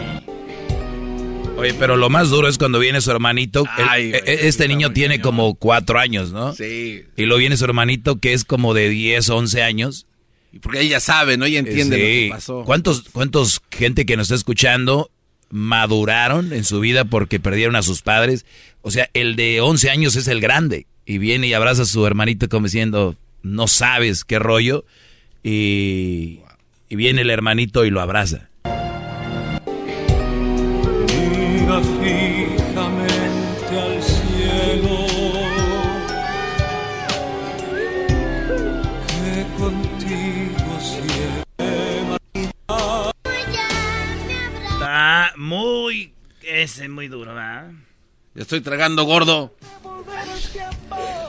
Oye, 1.61 1.75
pero 1.75 1.97
lo 1.97 2.11
más 2.11 2.31
duro 2.31 2.49
es 2.49 2.59
cuando 2.59 2.79
viene 2.79 3.00
su 3.00 3.11
hermanito. 3.11 3.64
el- 3.79 3.85
Ay, 3.88 4.05
e- 4.07 4.09
güey, 4.11 4.23
e- 4.26 4.49
este 4.49 4.67
niño 4.69 4.93
tiene 4.93 5.17
cañón. 5.17 5.23
como 5.23 5.55
cuatro 5.55 5.99
años, 5.99 6.33
¿no? 6.33 6.55
Sí. 6.55 7.02
Y 7.17 7.23
luego 7.25 7.38
viene 7.38 7.57
su 7.57 7.64
hermanito 7.64 8.17
que 8.19 8.33
es 8.33 8.45
como 8.45 8.75
de 8.75 8.88
10, 8.88 9.29
11 9.31 9.62
años. 9.62 10.07
Y 10.52 10.59
porque 10.59 10.81
ella 10.81 10.99
sabe, 11.00 11.37
¿no? 11.37 11.45
Ella 11.45 11.61
entiende 11.61 11.97
lo 11.99 12.05
Sí. 12.05 12.11
que 12.11 12.29
pasó. 12.31 12.64
¿Cuántos, 12.64 13.05
¿Cuántos 13.12 13.61
gente 13.71 14.05
que 14.05 14.17
nos 14.17 14.26
está 14.26 14.35
escuchando 14.35 15.11
maduraron 15.50 16.52
en 16.52 16.64
su 16.64 16.81
vida 16.81 17.05
porque 17.05 17.38
perdieron 17.40 17.76
a 17.76 17.83
sus 17.83 18.02
padres? 18.02 18.45
O 18.83 18.90
sea, 18.90 19.09
el 19.14 19.37
de 19.37 19.61
11 19.61 19.90
años 19.90 20.17
es 20.17 20.26
el 20.29 20.40
grande. 20.40 20.87
Y 21.07 21.19
viene 21.19 21.47
y 21.49 21.55
abraza 21.55 21.83
a 21.83 21.87
su 21.87 22.05
hermanito 22.07 22.49
como 22.49 22.67
diciendo, 22.67 23.17
no 23.43 23.69
sabes 23.69 24.25
qué 24.25 24.38
rollo. 24.38 24.85
Y, 25.43 26.40
y 26.88 26.97
viene 26.97 27.23
el 27.23 27.31
hermanito 27.31 27.85
y 27.85 27.90
lo 27.90 28.00
abraza. 28.00 28.50
Mira 31.81 32.57
fijamente 32.57 33.81
al 33.81 34.03
cielo, 34.03 35.07
que 39.07 39.47
contigo 39.59 40.81
siempre. 40.81 42.51
Está 44.73 45.33
muy. 45.37 46.13
Ese 46.43 46.85
es 46.85 46.91
muy 46.91 47.09
duro, 47.09 47.35
¿verdad? 47.35 47.71
Estoy 48.35 48.61
tragando 48.61 49.05
gordo. 49.05 49.57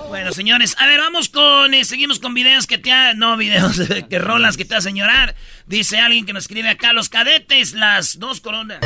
Bueno, 0.09 0.33
señores, 0.33 0.75
a 0.79 0.85
ver, 0.85 0.99
vamos 0.99 1.29
con. 1.29 1.73
eh, 1.73 1.85
seguimos 1.85 2.19
con 2.19 2.33
videos 2.33 2.67
que 2.67 2.77
te 2.77 2.91
ha. 2.91 3.13
No, 3.13 3.37
videos, 3.37 3.81
que 4.09 4.19
rolas 4.19 4.57
que 4.57 4.65
te 4.65 4.75
hacen 4.75 4.95
llorar. 4.95 5.35
Dice 5.65 5.99
alguien 5.99 6.25
que 6.25 6.33
nos 6.33 6.43
escribe 6.43 6.69
acá: 6.69 6.91
los 6.91 7.07
cadetes, 7.07 7.73
las 7.73 8.19
dos 8.19 8.41
coronas. 8.41 8.79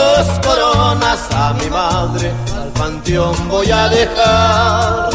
Dos 0.00 0.40
coronas 0.40 1.28
a 1.30 1.52
mi 1.52 1.68
madre 1.68 2.32
al 2.56 2.72
panteón 2.72 3.48
voy 3.48 3.70
a 3.70 3.86
dejar. 3.88 5.10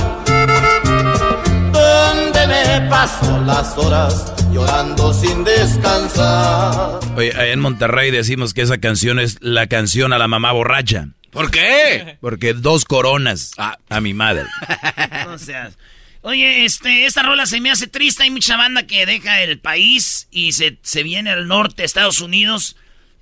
Donde 1.72 2.48
me 2.48 2.88
paso 2.88 3.42
las 3.46 3.76
horas 3.80 4.32
llorando 4.54 5.12
sin 5.12 5.44
descansar. 5.44 7.00
Oye, 7.16 7.32
allá 7.32 7.52
en 7.52 7.62
Monterrey 7.62 8.12
decimos 8.12 8.54
que 8.54 8.62
esa 8.62 8.78
canción 8.78 9.18
es 9.20 9.38
la 9.42 9.66
canción 9.66 10.14
a 10.14 10.20
la 10.20 10.28
mamá 10.28 10.52
borracha. 10.52 11.08
¿Por 11.32 11.50
qué? 11.50 12.18
Porque 12.22 12.54
dos 12.54 12.86
coronas 12.86 13.54
a 13.58 14.02
mi 14.02 14.14
madre. 14.14 14.46
No 15.26 15.40
seas. 15.40 15.76
Oye, 16.22 16.64
este, 16.64 17.08
esta 17.08 17.24
rola 17.24 17.48
se 17.48 17.60
me 17.60 17.72
hace 17.72 17.88
triste. 17.88 18.22
Hay 18.22 18.30
mucha 18.30 18.56
banda 18.56 18.86
que 18.86 19.08
deja 19.08 19.42
el 19.42 19.60
país 19.60 20.28
y 20.30 20.52
se, 20.52 20.78
se 20.84 21.02
viene 21.02 21.32
al 21.32 21.48
norte, 21.48 21.84
Estados 21.84 22.22
Unidos. 22.22 22.76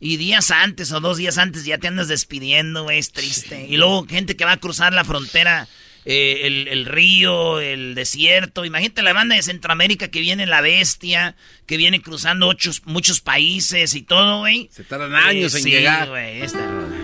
Y 0.05 0.17
días 0.17 0.51
antes 0.51 0.91
o 0.91 0.99
dos 0.99 1.15
días 1.15 1.37
antes 1.37 1.63
ya 1.63 1.77
te 1.77 1.87
andas 1.87 2.09
despidiendo, 2.09 2.83
güey, 2.83 2.99
es 2.99 3.13
triste. 3.13 3.67
Y 3.69 3.77
luego 3.77 4.05
gente 4.05 4.35
que 4.35 4.43
va 4.43 4.51
a 4.51 4.57
cruzar 4.57 4.91
la 4.91 5.05
frontera, 5.05 5.65
eh, 6.03 6.41
el, 6.43 6.67
el 6.67 6.85
río, 6.85 7.61
el 7.61 7.95
desierto. 7.95 8.65
Imagínate 8.65 9.01
la 9.01 9.13
banda 9.13 9.35
de 9.35 9.41
Centroamérica 9.43 10.09
que 10.09 10.19
viene 10.19 10.45
la 10.45 10.59
bestia, 10.59 11.37
que 11.65 11.77
viene 11.77 12.01
cruzando 12.01 12.47
ocho, 12.49 12.71
muchos 12.83 13.21
países 13.21 13.95
y 13.95 14.01
todo, 14.01 14.39
güey. 14.39 14.69
Se 14.73 14.83
tardan 14.83 15.15
años 15.15 15.53
Eh, 15.53 15.57
en 15.59 15.63
sí, 15.63 15.69
llegar. 15.71 16.09
güey, 16.09 16.41
esta 16.41 16.59
rola. 16.59 16.97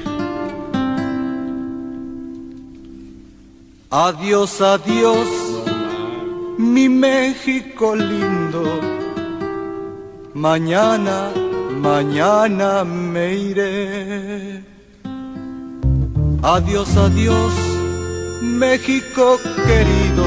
Adiós, 3.91 4.61
adiós, 4.61 5.27
mi 6.57 6.87
México 6.89 7.95
lindo. 7.95 8.81
Mañana, 10.35 11.31
mañana 11.79 12.83
me 12.83 13.33
iré. 13.35 14.63
Adiós, 16.41 16.95
adiós, 16.97 17.53
México 18.41 19.39
querido. 19.67 20.25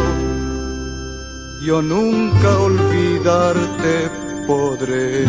Yo 1.66 1.80
nunca 1.80 2.50
olvidarte 2.68 4.10
podré. 4.46 5.24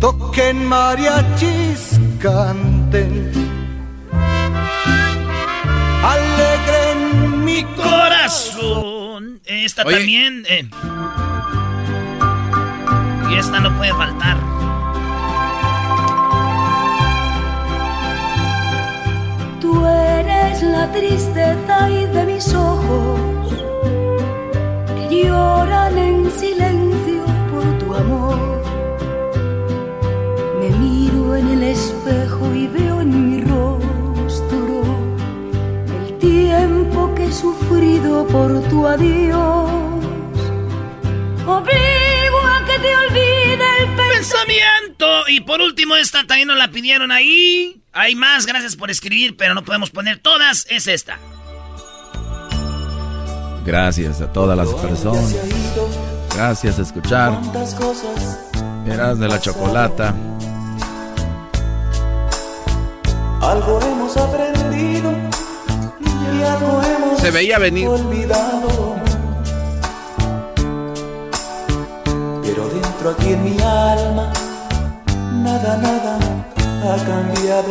Toquen 0.00 0.66
mariachis, 0.66 2.00
canten 2.18 3.32
alegren 6.12 7.44
mi 7.44 7.62
corazón. 7.76 9.40
Esta 9.44 9.84
Oye. 9.84 9.96
también. 9.96 10.44
eh. 10.48 10.68
Y 13.32 13.36
esta 13.36 13.60
no 13.60 13.74
puede 13.78 13.94
faltar. 13.94 14.36
Tú 19.58 19.86
eres 19.86 20.62
la 20.62 20.92
tristeza 20.92 21.88
y 21.88 22.04
de 22.04 22.26
mis 22.26 22.52
ojos 22.52 23.20
que 25.08 25.24
lloran 25.24 25.96
en 25.96 26.30
silencio 26.30 27.24
por 27.50 27.64
tu 27.78 27.94
amor. 27.94 28.36
Me 30.60 30.68
miro 30.76 31.34
en 31.34 31.48
el 31.48 31.62
espejo 31.62 32.54
y 32.54 32.66
veo 32.66 33.00
en 33.00 33.30
mi 33.30 33.40
rostro 33.40 34.82
el 36.04 36.18
tiempo 36.18 37.14
que 37.14 37.24
he 37.24 37.32
sufrido 37.32 38.26
por 38.26 38.60
tu 38.68 38.86
adiós. 38.86 39.70
Obligo 41.46 42.11
te 42.82 42.96
olvide 42.96 43.64
el 43.80 43.96
Pensamiento. 43.96 45.28
Y 45.28 45.40
por 45.40 45.60
último, 45.60 45.96
esta 45.96 46.26
también 46.26 46.48
nos 46.48 46.58
la 46.58 46.68
pidieron 46.68 47.10
ahí. 47.10 47.82
Hay 47.92 48.14
más, 48.14 48.46
gracias 48.46 48.76
por 48.76 48.90
escribir, 48.90 49.36
pero 49.36 49.54
no 49.54 49.64
podemos 49.64 49.90
poner 49.90 50.18
todas. 50.18 50.66
Es 50.70 50.86
esta. 50.86 51.18
Gracias 53.64 54.20
a 54.20 54.32
todas 54.32 54.56
las 54.56 54.68
personas. 54.74 55.34
Gracias 56.34 56.78
a 56.78 56.82
escuchar. 56.82 57.38
Eras 58.86 59.18
de 59.18 59.28
la 59.28 59.40
chocolata. 59.40 60.14
Algo 63.40 63.80
hemos 63.82 64.16
aprendido 64.16 65.12
y 66.00 66.42
algo 66.42 66.82
hemos 66.82 67.20
Se 67.20 67.30
veía 67.30 67.58
venir. 67.58 67.88
olvidado. 67.88 69.01
Aquí 73.10 73.32
en 73.32 73.44
mi 73.44 73.60
alma, 73.60 74.32
nada, 75.32 75.76
nada 75.78 76.18
ha 76.84 76.96
cambiado. 77.04 77.68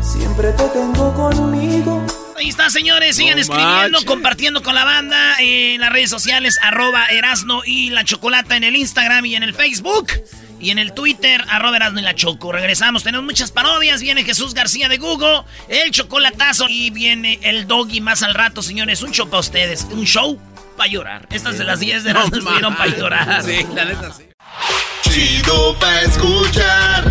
Siempre 0.00 0.52
te 0.52 0.64
tengo 0.68 1.12
conmigo. 1.14 2.04
Ahí 2.36 2.48
está, 2.48 2.70
señores. 2.70 3.16
Sigan 3.16 3.34
No 3.36 3.40
escribiendo, 3.42 3.72
manches. 3.74 4.04
compartiendo 4.04 4.62
con 4.62 4.74
la 4.74 4.84
banda 4.84 5.34
en 5.40 5.80
las 5.80 5.92
redes 5.92 6.10
sociales, 6.10 6.58
arroba 6.62 7.06
Erasno 7.06 7.62
y 7.66 7.90
la 7.90 8.04
Chocolata 8.04 8.56
en 8.56 8.64
el 8.64 8.76
Instagram 8.76 9.26
y 9.26 9.34
en 9.34 9.42
el 9.42 9.52
Facebook. 9.54 10.12
Y 10.60 10.70
en 10.70 10.78
el 10.78 10.94
Twitter, 10.94 11.44
arroba 11.48 11.76
Erasno 11.76 11.98
y 12.00 12.02
la 12.04 12.14
Choco. 12.14 12.52
Regresamos, 12.52 13.02
tenemos 13.02 13.24
muchas 13.26 13.50
parodias. 13.50 14.00
Viene 14.00 14.22
Jesús 14.24 14.54
García 14.54 14.88
de 14.88 14.98
Google, 14.98 15.42
el 15.68 15.90
chocolatazo. 15.90 16.66
Y 16.68 16.90
viene 16.90 17.38
el 17.42 17.66
doggy 17.66 18.00
más 18.00 18.22
al 18.22 18.32
rato, 18.34 18.62
señores. 18.62 19.02
Un 19.02 19.10
show 19.10 19.28
para 19.28 19.40
ustedes. 19.40 19.86
Un 19.90 20.04
show 20.04 20.38
para 20.74 20.88
llorar. 20.88 21.26
Estas 21.30 21.58
de 21.58 21.64
las 21.64 21.80
10 21.80 22.04
de 22.04 22.12
No 22.12 22.20
Erasno 22.20 22.38
estuvieron 22.38 22.74
para 22.76 22.90
llorar. 22.90 23.42
Sí, 23.42 23.66
la 23.74 23.84
neta 23.84 24.12
sí. 24.12 24.28
Chido 25.02 25.76
pa' 25.78 26.00
escuchar. 26.02 27.04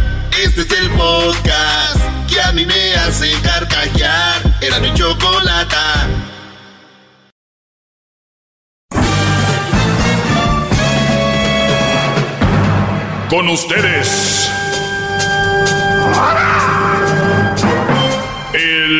Este 0.43 0.61
es 0.61 0.71
el 0.71 0.89
podcast 0.91 1.97
que 2.27 2.41
a 2.41 2.51
mí 2.51 2.65
me 2.65 2.95
hace 2.95 3.31
carcajear. 3.41 4.41
Era 4.61 4.79
mi 4.79 4.93
chocolata. 4.93 6.07
Con 13.29 13.49
ustedes. 13.49 14.51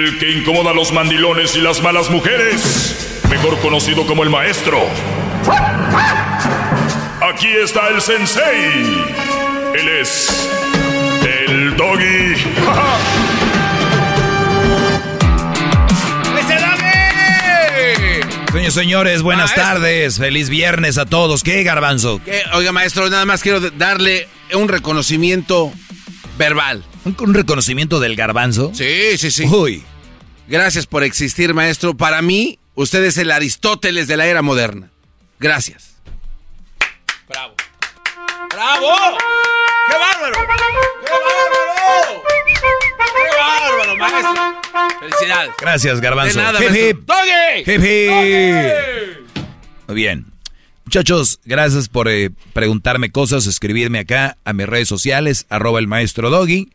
El 0.03 0.17
que 0.17 0.29
incomoda 0.31 0.71
a 0.71 0.73
los 0.73 0.91
mandilones 0.91 1.55
y 1.55 1.61
las 1.61 1.81
malas 1.81 2.09
mujeres, 2.09 3.21
mejor 3.29 3.57
conocido 3.59 4.05
como 4.05 4.23
el 4.23 4.29
maestro. 4.29 4.81
Aquí 7.21 7.47
está 7.47 7.87
el 7.87 8.01
sensei. 8.01 9.05
Él 9.73 9.87
es 10.01 10.49
el 11.47 11.77
doggy. 11.77 12.35
Señores, 18.51 18.73
señores, 18.73 19.21
buenas 19.21 19.55
tardes. 19.55 20.17
Feliz 20.17 20.49
viernes 20.49 20.97
a 20.97 21.05
todos. 21.05 21.43
¿Qué, 21.43 21.63
garbanzo? 21.63 22.19
Oiga, 22.51 22.73
maestro, 22.73 23.09
nada 23.09 23.23
más 23.23 23.41
quiero 23.41 23.61
darle 23.61 24.27
un 24.53 24.67
reconocimiento 24.67 25.71
verbal. 26.37 26.83
¿Un, 27.05 27.33
reconocimiento 27.33 28.01
del 28.01 28.17
garbanzo? 28.17 28.71
Sí, 28.73 29.17
sí, 29.17 29.31
sí. 29.31 29.45
Uy. 29.45 29.81
Gracias 30.47 30.86
por 30.86 31.03
existir, 31.03 31.53
maestro. 31.53 31.95
Para 31.95 32.21
mí, 32.21 32.60
usted 32.75 33.03
es 33.03 33.17
el 33.17 33.32
Aristóteles 33.32 34.08
de 34.08 34.17
la 34.17 34.25
era 34.25 34.41
moderna. 34.41 34.91
Gracias. 35.39 35.95
Bravo. 37.27 37.56
¡Bravo! 38.49 38.88
¡Qué 39.88 39.97
bárbaro! 39.97 40.34
¡Qué 40.34 41.12
bárbaro! 41.12 42.23
¡Qué 43.15 43.38
bárbaro, 43.39 43.97
maestro! 43.97 44.99
Felicidades. 44.99 45.51
Gracias, 45.60 46.01
Garbanzo. 46.01 46.39
De 46.39 46.45
nada, 46.45 46.63
hip, 46.63 46.75
hip. 46.75 46.99
¡Doggy! 47.06 47.60
Hip, 47.60 47.84
hip. 47.84 49.27
Muy 49.88 49.95
bien. 49.95 50.34
Muchachos, 50.86 51.39
gracias 51.45 51.89
por 51.89 52.08
eh, 52.10 52.29
preguntarme 52.53 53.12
cosas, 53.12 53.47
escribirme 53.47 53.99
acá 53.99 54.38
a 54.43 54.53
mis 54.53 54.67
redes 54.67 54.88
sociales, 54.88 55.45
arroba 55.49 55.79
el 55.79 55.88
maestro 55.88 56.29
Doggy. 56.29 56.69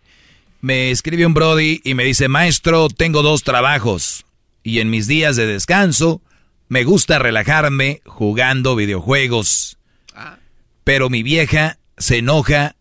Me 0.60 0.90
escribe 0.90 1.24
un 1.26 1.34
Brody 1.34 1.80
y 1.84 1.94
me 1.94 2.04
dice, 2.04 2.28
maestro, 2.28 2.88
tengo 2.88 3.22
dos 3.22 3.42
trabajos 3.44 4.24
y 4.62 4.80
en 4.80 4.90
mis 4.90 5.06
días 5.06 5.36
de 5.36 5.46
descanso 5.46 6.20
me 6.68 6.84
gusta 6.84 7.18
relajarme 7.18 8.02
jugando 8.04 8.74
videojuegos. 8.76 9.78
Pero 10.84 11.10
mi 11.10 11.22
vieja 11.22 11.78
se 11.96 12.18
enoja 12.18 12.74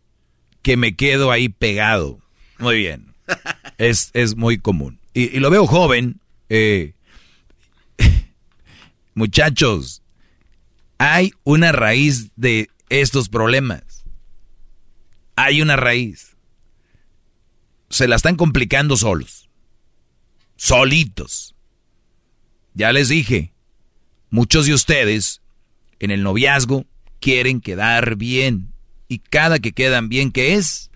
que 0.62 0.76
me 0.78 0.96
quedo 0.96 1.32
ahí 1.32 1.50
pegado. 1.50 2.20
Muy 2.58 2.78
bien. 2.78 3.14
Es, 3.78 4.10
es 4.14 4.36
muy 4.36 4.58
común. 4.58 5.00
Y, 5.14 5.38
y 5.38 5.40
lo 5.40 5.52
veo 5.52 5.68
joven. 5.68 6.20
eh, 6.50 6.94
muchachos, 9.14 10.02
hay 10.98 11.32
una 11.44 11.72
raíz 11.72 12.32
de 12.36 12.72
estos 12.90 13.30
problemas. 13.30 14.04
Hay 15.36 15.62
una 15.62 15.76
raíz. 15.76 16.37
Se 17.98 18.08
la 18.08 18.16
están 18.16 18.36
complicando 18.36 18.96
solos. 18.96 19.50
Solitos. 20.56 21.56
Ya 22.76 22.92
les 22.92 23.10
dije, 23.10 23.54
muchos 24.30 24.68
de 24.68 24.76
ustedes 24.76 25.42
en 25.98 26.12
el 26.12 26.22
noviazgo 26.22 26.86
quieren 27.20 27.60
quedar 27.60 28.16
bien. 28.16 28.72
Y 29.08 29.18
cada 29.18 29.58
que 29.58 29.72
quedan 29.72 30.10
bien, 30.10 30.32
¿qué 30.32 30.54
es? 30.54 30.92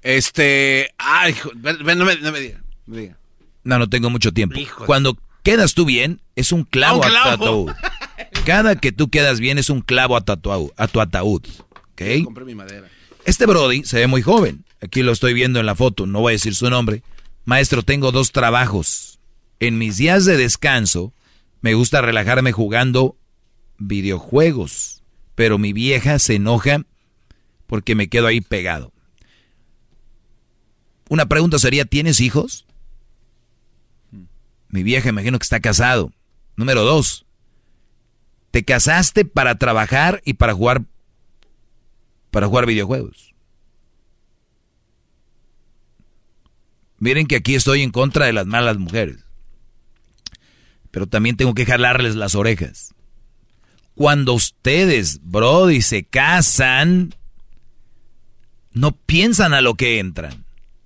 Este. 0.00 0.88
Ay, 0.96 1.34
no 1.54 1.84
me, 1.84 1.94
no 1.94 2.32
me 2.32 2.40
diga. 2.40 2.62
no 2.86 2.94
me 2.94 3.00
diga. 3.02 3.18
No, 3.62 3.78
no 3.78 3.90
tengo 3.90 4.08
mucho 4.08 4.32
tiempo. 4.32 4.58
Cuando 4.86 5.18
quedas 5.42 5.74
tú 5.74 5.84
bien, 5.84 6.22
es 6.34 6.50
un 6.50 6.64
clavo, 6.64 7.00
un 7.00 7.04
a 7.04 7.08
tu 7.08 7.12
clavo. 7.12 7.44
ataúd. 7.44 7.72
Cada 8.46 8.74
que 8.74 8.90
tú 8.90 9.10
quedas 9.10 9.38
bien 9.38 9.58
es 9.58 9.68
un 9.68 9.82
clavo 9.82 10.16
a 10.16 10.22
tu 10.22 10.32
ataúd. 10.32 10.70
A 10.78 10.88
tu 10.88 11.02
ataúd. 11.02 11.46
¿ok? 11.92 12.24
Compré 12.24 12.46
mi 12.46 12.54
madera. 12.54 12.88
Este 13.26 13.44
Brody 13.44 13.84
se 13.84 13.98
ve 13.98 14.06
muy 14.06 14.22
joven. 14.22 14.64
Aquí 14.80 15.02
lo 15.02 15.12
estoy 15.12 15.34
viendo 15.34 15.60
en 15.60 15.66
la 15.66 15.74
foto, 15.74 16.06
no 16.06 16.20
voy 16.20 16.32
a 16.32 16.34
decir 16.34 16.54
su 16.54 16.68
nombre. 16.70 17.02
Maestro, 17.44 17.82
tengo 17.82 18.12
dos 18.12 18.32
trabajos. 18.32 19.18
En 19.58 19.78
mis 19.78 19.96
días 19.98 20.24
de 20.24 20.36
descanso 20.36 21.12
me 21.60 21.74
gusta 21.74 22.00
relajarme 22.00 22.52
jugando 22.52 23.16
videojuegos, 23.78 25.02
pero 25.34 25.58
mi 25.58 25.72
vieja 25.72 26.18
se 26.18 26.36
enoja 26.36 26.84
porque 27.66 27.94
me 27.94 28.08
quedo 28.08 28.26
ahí 28.26 28.40
pegado. 28.40 28.92
Una 31.08 31.26
pregunta 31.26 31.58
sería, 31.58 31.84
¿tienes 31.84 32.20
hijos? 32.20 32.66
Mi 34.68 34.82
vieja 34.82 35.08
imagino 35.08 35.38
que 35.38 35.44
está 35.44 35.60
casado. 35.60 36.12
Número 36.56 36.84
dos, 36.84 37.26
¿te 38.50 38.64
casaste 38.64 39.24
para 39.24 39.56
trabajar 39.58 40.22
y 40.24 40.34
para 40.34 40.54
jugar 40.54 40.82
para 42.30 42.46
jugar 42.46 42.66
videojuegos. 42.66 43.29
Miren 47.00 47.26
que 47.26 47.36
aquí 47.36 47.54
estoy 47.54 47.82
en 47.82 47.90
contra 47.90 48.26
de 48.26 48.32
las 48.32 48.46
malas 48.46 48.78
mujeres. 48.78 49.24
Pero 50.90 51.06
también 51.06 51.36
tengo 51.36 51.54
que 51.54 51.66
jalarles 51.66 52.14
las 52.14 52.34
orejas. 52.34 52.94
Cuando 53.94 54.34
ustedes, 54.34 55.20
Brody, 55.22 55.82
se 55.82 56.04
casan, 56.04 57.14
no 58.72 58.92
piensan 58.92 59.54
a 59.54 59.62
lo 59.62 59.74
que 59.74 59.98
entran. 59.98 60.44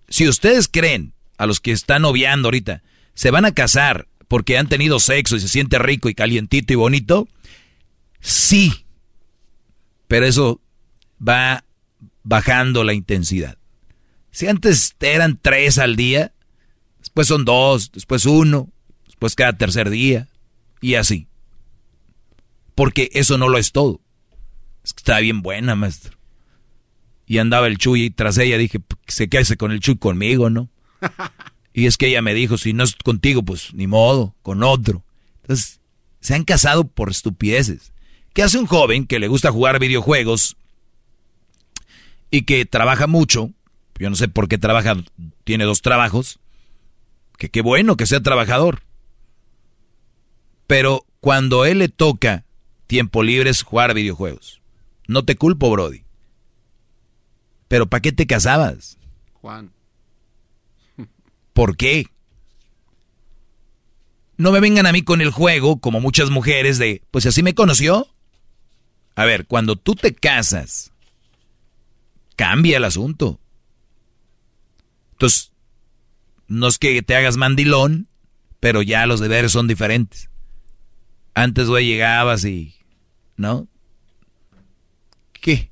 Si 0.09 0.29
ustedes 0.29 0.68
creen, 0.68 1.12
a 1.37 1.46
los 1.46 1.61
que 1.61 1.72
están 1.72 2.03
noviando 2.03 2.46
ahorita, 2.46 2.83
se 3.14 3.31
van 3.31 3.44
a 3.44 3.53
casar 3.53 4.07
porque 4.29 4.57
han 4.57 4.68
tenido 4.68 5.00
sexo 5.00 5.37
y 5.37 5.40
se 5.40 5.48
siente 5.48 5.79
rico 5.79 6.09
y 6.09 6.14
calientito 6.14 6.72
y 6.72 6.77
bonito, 6.77 7.29
sí. 8.20 8.87
Pero 10.07 10.27
eso 10.27 10.61
va 11.27 11.64
bajando 12.22 12.85
la 12.85 12.94
intensidad. 12.94 13.59
Si 14.35 14.49
antes 14.49 14.97
eran 14.99 15.38
tres 15.40 15.79
al 15.79 15.94
día, 15.94 16.33
después 16.99 17.29
son 17.29 17.44
dos, 17.44 17.92
después 17.92 18.27
uno, 18.27 18.68
después 19.07 19.37
cada 19.37 19.53
tercer 19.53 19.90
día, 19.90 20.27
y 20.81 20.97
así. 20.97 21.29
Porque 22.75 23.11
eso 23.12 23.38
no 23.38 23.49
lo 23.49 23.59
es 23.59 23.70
todo. 23.70 24.01
Es 24.83 24.92
que 24.92 24.99
está 25.03 25.20
bien 25.20 25.40
buena, 25.40 25.77
maestro. 25.77 26.18
Y 27.27 27.38
andaba 27.38 27.68
el 27.68 27.79
Chuy 27.79 28.11
tras 28.11 28.37
ella, 28.38 28.59
dije, 28.59 28.81
"P- 28.81 28.97
se 29.07 29.29
quede 29.29 29.57
con 29.57 29.70
el 29.70 29.79
Chuy 29.79 29.97
conmigo, 29.97 30.51
¿no? 30.51 30.68
Y 31.73 31.87
es 31.87 31.97
que 31.97 32.07
ella 32.09 32.20
me 32.23 32.35
dijo, 32.35 32.59
si 32.59 32.73
no 32.73 32.83
es 32.83 32.94
contigo, 32.97 33.44
pues 33.44 33.73
ni 33.75 33.87
modo, 33.87 34.35
con 34.42 34.62
otro. 34.64 35.05
Entonces, 35.42 35.81
se 36.20 36.35
han 36.35 36.44
casado 36.44 36.88
por 36.88 37.11
estupideces. 37.11 37.92
¿Qué 38.33 38.42
hace 38.42 38.59
un 38.59 38.66
joven 38.66 39.07
que 39.07 39.18
le 39.20 39.29
gusta 39.29 39.51
jugar 39.53 39.79
videojuegos 39.81 40.57
y 42.31 42.42
que 42.42 42.64
trabaja 42.64 43.07
mucho? 43.07 43.51
Yo 43.99 44.11
no 44.11 44.17
sé 44.17 44.29
por 44.29 44.49
qué 44.49 44.59
trabaja, 44.59 44.97
tiene 45.45 45.65
dos 45.65 45.83
trabajos. 45.83 46.39
Que 47.39 47.49
qué 47.49 47.63
bueno 47.63 47.97
que 47.97 48.07
sea 48.07 48.21
trabajador. 48.21 48.83
Pero 50.67 51.05
cuando 51.21 51.65
él 51.65 51.79
le 51.79 51.89
toca 51.89 52.45
tiempo 52.87 53.23
libre 53.23 53.51
es 53.51 53.63
jugar 53.63 53.95
videojuegos. 53.95 54.61
No 55.07 55.25
te 55.25 55.37
culpo, 55.37 55.71
Brody. 55.71 56.05
Pero 57.69 57.87
¿para 57.87 58.01
qué 58.01 58.13
te 58.13 58.27
casabas? 58.27 58.99
Juan. 59.35 59.73
¿Por 61.53 61.77
qué? 61.77 62.07
No 64.37 64.51
me 64.51 64.61
vengan 64.61 64.87
a 64.87 64.93
mí 64.93 65.03
con 65.03 65.21
el 65.21 65.31
juego, 65.31 65.79
como 65.79 66.01
muchas 66.01 66.31
mujeres, 66.31 66.79
de, 66.79 67.03
pues 67.11 67.27
así 67.27 67.43
me 67.43 67.55
conoció. 67.55 68.09
A 69.15 69.25
ver, 69.25 69.47
cuando 69.47 69.77
tú 69.77 69.95
te 69.95 70.15
casas, 70.15 70.93
cambia 72.35 72.79
el 72.79 72.85
asunto. 72.85 73.39
Entonces, 75.14 75.53
no 76.48 76.66
es 76.66 76.79
que 76.79 77.03
te 77.03 77.14
hagas 77.14 77.37
mandilón, 77.37 78.09
pero 78.61 78.83
ya 78.83 79.07
los 79.07 79.20
deberes 79.20 79.53
son 79.53 79.68
diferentes. 79.68 80.29
Antes, 81.35 81.68
güey, 81.68 81.87
llegabas 81.87 82.44
y, 82.44 82.74
¿no? 83.37 83.68
¿Qué? 85.33 85.70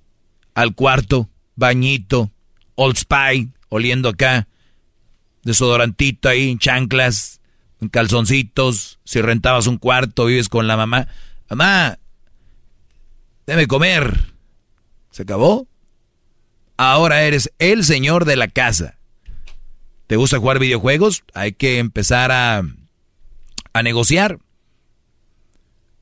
Al 0.54 0.74
cuarto, 0.74 1.28
bañito, 1.56 2.30
Old 2.76 2.96
Spy, 2.96 3.50
oliendo 3.68 4.08
acá, 4.08 4.46
desodorantito 5.42 6.28
ahí, 6.28 6.50
en 6.50 6.58
chanclas, 6.58 7.40
en 7.80 7.88
calzoncitos, 7.88 9.00
si 9.04 9.20
rentabas 9.20 9.66
un 9.66 9.78
cuarto, 9.78 10.26
vives 10.26 10.48
con 10.48 10.68
la 10.68 10.76
mamá. 10.76 11.08
Mamá, 11.50 11.98
déme 13.46 13.66
comer. 13.66 14.34
¿Se 15.10 15.22
acabó? 15.22 15.66
Ahora 16.76 17.22
eres 17.22 17.52
el 17.58 17.84
señor 17.84 18.24
de 18.24 18.36
la 18.36 18.48
casa. 18.48 18.98
¿Te 20.12 20.16
gusta 20.16 20.38
jugar 20.38 20.58
videojuegos? 20.58 21.24
Hay 21.32 21.52
que 21.52 21.78
empezar 21.78 22.32
a, 22.32 22.62
a 23.72 23.82
negociar. 23.82 24.40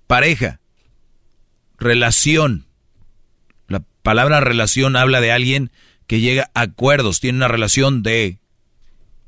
Pareja. 0.08 0.58
Relación. 1.78 2.66
La 3.68 3.84
palabra 4.02 4.40
relación 4.40 4.96
habla 4.96 5.20
de 5.20 5.30
alguien 5.30 5.70
que 6.08 6.18
llega 6.18 6.50
a 6.54 6.62
acuerdos, 6.62 7.20
tiene 7.20 7.36
una 7.38 7.46
relación 7.46 8.02
de, 8.02 8.40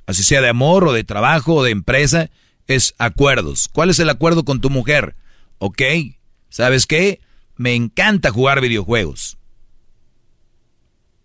así 0.07 0.25
sea 0.25 0.40
de 0.40 0.49
amor 0.49 0.88
o 0.88 0.92
de 0.92 1.05
trabajo 1.05 1.55
o 1.55 1.62
de 1.62 1.71
empresa, 1.71 2.31
es 2.66 2.97
acuerdos. 2.99 3.68
¿Cuál 3.68 3.88
es 3.88 4.01
el 4.01 4.11
acuerdo 4.11 4.45
con 4.45 4.61
tu 4.61 4.68
mujer? 4.68 5.14
Ok, 5.59 5.81
¿sabes 6.49 6.88
qué? 6.88 7.21
Me 7.55 7.77
encanta 7.77 8.33
jugar 8.33 8.61
videojuegos. 8.61 9.38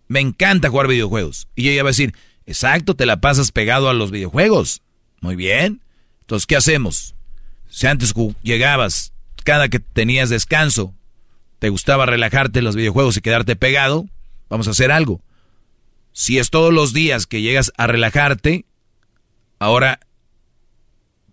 Me 0.06 0.20
encanta 0.20 0.70
jugar 0.70 0.86
videojuegos. 0.86 1.48
Y 1.56 1.70
ella 1.70 1.82
va 1.82 1.88
a 1.88 1.90
decir, 1.90 2.14
exacto, 2.48 2.96
te 2.96 3.06
la 3.06 3.20
pasas 3.20 3.52
pegado 3.52 3.88
a 3.88 3.94
los 3.94 4.10
videojuegos. 4.10 4.82
Muy 5.20 5.36
bien. 5.36 5.82
Entonces, 6.22 6.46
¿qué 6.46 6.56
hacemos? 6.56 7.14
Si 7.68 7.86
antes 7.86 8.14
llegabas, 8.42 9.12
cada 9.44 9.68
que 9.68 9.78
tenías 9.78 10.30
descanso, 10.30 10.94
te 11.58 11.68
gustaba 11.68 12.06
relajarte 12.06 12.60
en 12.60 12.64
los 12.64 12.76
videojuegos 12.76 13.16
y 13.16 13.20
quedarte 13.20 13.56
pegado, 13.56 14.06
vamos 14.48 14.68
a 14.68 14.72
hacer 14.72 14.90
algo. 14.90 15.20
Si 16.12 16.38
es 16.38 16.50
todos 16.50 16.72
los 16.72 16.92
días 16.92 17.26
que 17.26 17.42
llegas 17.42 17.72
a 17.76 17.86
relajarte, 17.86 18.64
ahora 19.58 20.00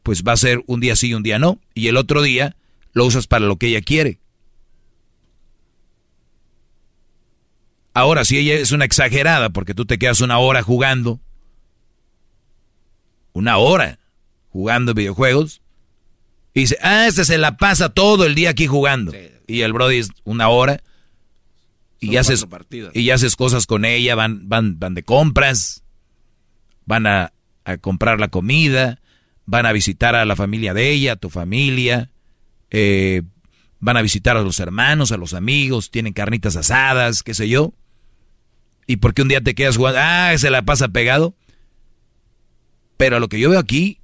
pues 0.03 0.23
va 0.23 0.33
a 0.33 0.37
ser 0.37 0.63
un 0.67 0.81
día 0.81 0.95
sí 0.95 1.09
y 1.09 1.13
un 1.15 1.23
día 1.23 1.39
no. 1.39 1.59
Y 1.73 1.87
el 1.87 1.97
otro 1.97 2.21
día 2.21 2.55
lo 2.93 3.05
usas 3.05 3.25
para 3.25 3.45
lo 3.45 3.57
que 3.57 3.67
ella 3.67 3.81
quiere. 3.81 4.19
Ahora, 7.95 8.25
si 8.25 8.37
ella 8.37 8.55
es 8.55 8.73
una 8.73 8.83
exagerada 8.83 9.51
porque 9.51 9.73
tú 9.73 9.85
te 9.85 9.97
quedas 9.97 10.19
una 10.19 10.37
hora 10.37 10.61
jugando, 10.61 11.21
una 13.31 13.55
hora 13.55 13.99
jugando 14.49 14.93
videojuegos, 14.93 15.61
y 16.53 16.61
dice, 16.61 16.77
ah, 16.81 17.07
este 17.07 17.23
se 17.23 17.37
la 17.37 17.55
pasa 17.55 17.87
todo 17.87 18.25
el 18.25 18.35
día 18.35 18.49
aquí 18.49 18.67
jugando. 18.67 19.13
Y 19.47 19.61
el 19.61 19.71
Brody 19.71 19.99
es 19.99 20.09
una 20.25 20.49
hora, 20.49 20.83
y 22.01 22.17
haces, 22.17 22.45
y 22.93 23.09
haces 23.11 23.37
cosas 23.37 23.65
con 23.65 23.85
ella, 23.85 24.13
van, 24.13 24.49
van, 24.49 24.77
van 24.77 24.93
de 24.93 25.03
compras, 25.03 25.81
van 26.85 27.07
a, 27.07 27.31
a, 27.63 27.77
comprar 27.77 28.19
la 28.19 28.27
comida, 28.27 28.99
van 29.45 29.65
a 29.65 29.71
visitar 29.71 30.15
a 30.15 30.25
la 30.25 30.35
familia 30.35 30.73
de 30.73 30.91
ella, 30.91 31.13
a 31.13 31.15
tu 31.15 31.29
familia, 31.29 32.11
eh, 32.71 33.21
van 33.79 33.95
a 33.95 34.01
visitar 34.01 34.35
a 34.35 34.41
los 34.41 34.59
hermanos, 34.59 35.13
a 35.13 35.17
los 35.17 35.33
amigos, 35.33 35.91
tienen 35.91 36.11
carnitas 36.11 36.57
asadas, 36.57 37.23
qué 37.23 37.33
sé 37.33 37.47
yo. 37.47 37.73
Y 38.87 38.97
porque 38.97 39.21
un 39.21 39.27
día 39.27 39.41
te 39.41 39.55
quedas 39.55 39.77
jugando, 39.77 39.99
ah, 40.01 40.33
se 40.37 40.49
la 40.49 40.63
pasa 40.63 40.89
pegado. 40.89 41.35
Pero 42.97 43.19
lo 43.19 43.27
que 43.27 43.39
yo 43.39 43.49
veo 43.49 43.59
aquí, 43.59 43.99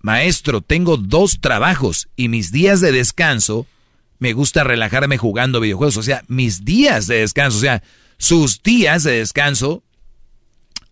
maestro, 0.00 0.60
tengo 0.60 0.96
dos 0.96 1.40
trabajos 1.40 2.08
y 2.16 2.28
mis 2.28 2.52
días 2.52 2.80
de 2.80 2.92
descanso 2.92 3.66
me 4.18 4.34
gusta 4.34 4.62
relajarme 4.62 5.18
jugando 5.18 5.60
videojuegos. 5.60 5.96
O 5.96 6.02
sea, 6.02 6.22
mis 6.28 6.64
días 6.64 7.08
de 7.08 7.16
descanso, 7.16 7.58
o 7.58 7.60
sea, 7.60 7.82
sus 8.18 8.62
días 8.62 9.02
de 9.02 9.18
descanso. 9.18 9.82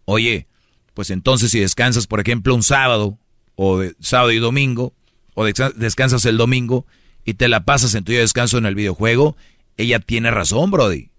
Oye, 0.04 0.48
pues 0.94 1.10
entonces 1.10 1.52
si 1.52 1.60
descansas, 1.60 2.08
por 2.08 2.18
ejemplo, 2.18 2.54
un 2.54 2.64
sábado, 2.64 3.18
o 3.54 3.78
de 3.78 3.94
sábado 4.00 4.32
y 4.32 4.38
domingo, 4.38 4.94
o 5.34 5.44
descansas 5.44 6.24
el 6.24 6.38
domingo 6.38 6.86
y 7.24 7.34
te 7.34 7.46
la 7.48 7.64
pasas 7.64 7.94
en 7.94 8.02
tu 8.02 8.10
día 8.10 8.18
de 8.18 8.24
descanso 8.24 8.58
en 8.58 8.66
el 8.66 8.74
videojuego, 8.74 9.36
ella 9.76 10.00
tiene 10.00 10.30
razón, 10.30 10.70
Brody. 10.70 11.09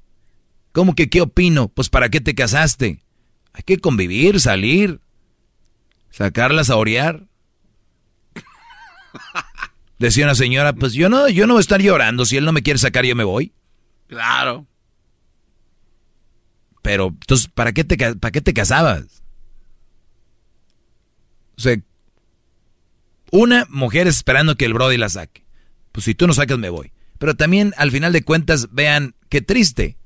¿Cómo 0.72 0.96
que 0.96 1.10
qué 1.10 1.22
opino? 1.22 1.68
Pues 1.68 1.90
¿para 1.90 2.10
qué 2.10 2.22
te 2.22 2.36
casaste? 2.36 3.04
Hay 3.54 3.64
que 3.64 3.80
convivir, 3.80 4.40
salir, 4.40 5.02
sacarlas 6.10 6.70
a 6.70 6.78
orear. 6.78 7.28
Decía 10.00 10.26
una 10.26 10.36
señora, 10.36 10.74
pues 10.74 10.94
yo 10.94 11.10
no, 11.10 11.30
yo 11.30 11.46
no 11.46 11.54
voy 11.54 11.60
a 11.60 11.62
estar 11.62 11.82
llorando. 11.82 12.26
Si 12.26 12.38
él 12.38 12.46
no 12.46 12.54
me 12.54 12.64
quiere 12.64 12.80
sacar, 12.80 13.06
yo 13.06 13.16
me 13.16 13.24
voy. 13.24 13.54
Claro. 14.08 14.66
Pero, 16.82 17.08
entonces, 17.08 17.48
¿para 17.48 17.72
qué 17.74 17.84
te, 17.84 18.16
para 18.16 18.32
qué 18.32 18.42
te 18.42 18.54
casabas? 18.54 19.22
O 21.58 21.62
sea, 21.62 21.78
una 23.32 23.68
mujer 23.70 24.08
esperando 24.08 24.56
que 24.56 24.66
el 24.66 24.74
Brody 24.74 24.98
la 24.98 25.10
saque. 25.10 25.46
Pues 25.92 26.06
si 26.06 26.16
tú 26.16 26.26
no 26.26 26.34
sacas, 26.34 26.58
me 26.58 26.70
voy. 26.70 26.92
Pero 27.20 27.36
también, 27.36 27.74
al 27.78 27.92
final 27.92 28.14
de 28.14 28.24
cuentas, 28.24 28.70
vean 28.72 29.16
qué 29.30 29.42
triste. 29.42 29.98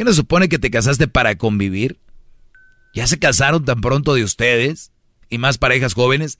¿Qué 0.00 0.04
no 0.04 0.14
supone 0.14 0.48
que 0.48 0.58
te 0.58 0.70
casaste 0.70 1.08
para 1.08 1.36
convivir? 1.36 2.00
¿Ya 2.94 3.06
se 3.06 3.18
casaron 3.18 3.66
tan 3.66 3.82
pronto 3.82 4.14
de 4.14 4.24
ustedes? 4.24 4.92
Y 5.28 5.36
más 5.36 5.58
parejas 5.58 5.92
jóvenes. 5.92 6.38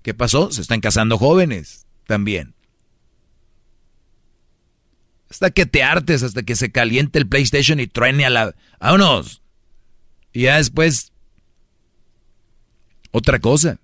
¿Qué 0.00 0.14
pasó? 0.14 0.50
Se 0.50 0.62
están 0.62 0.80
casando 0.80 1.18
jóvenes 1.18 1.86
también. 2.06 2.54
Hasta 5.28 5.50
que 5.50 5.66
te 5.66 5.82
hartes, 5.82 6.22
hasta 6.22 6.42
que 6.42 6.56
se 6.56 6.72
caliente 6.72 7.18
el 7.18 7.28
PlayStation 7.28 7.80
y 7.80 7.86
truene 7.86 8.24
a 8.24 8.30
la... 8.30 8.54
¡Vámonos! 8.80 9.42
Y 10.32 10.44
ya 10.44 10.56
después... 10.56 11.12
Otra 13.10 13.40
cosa. 13.40 13.78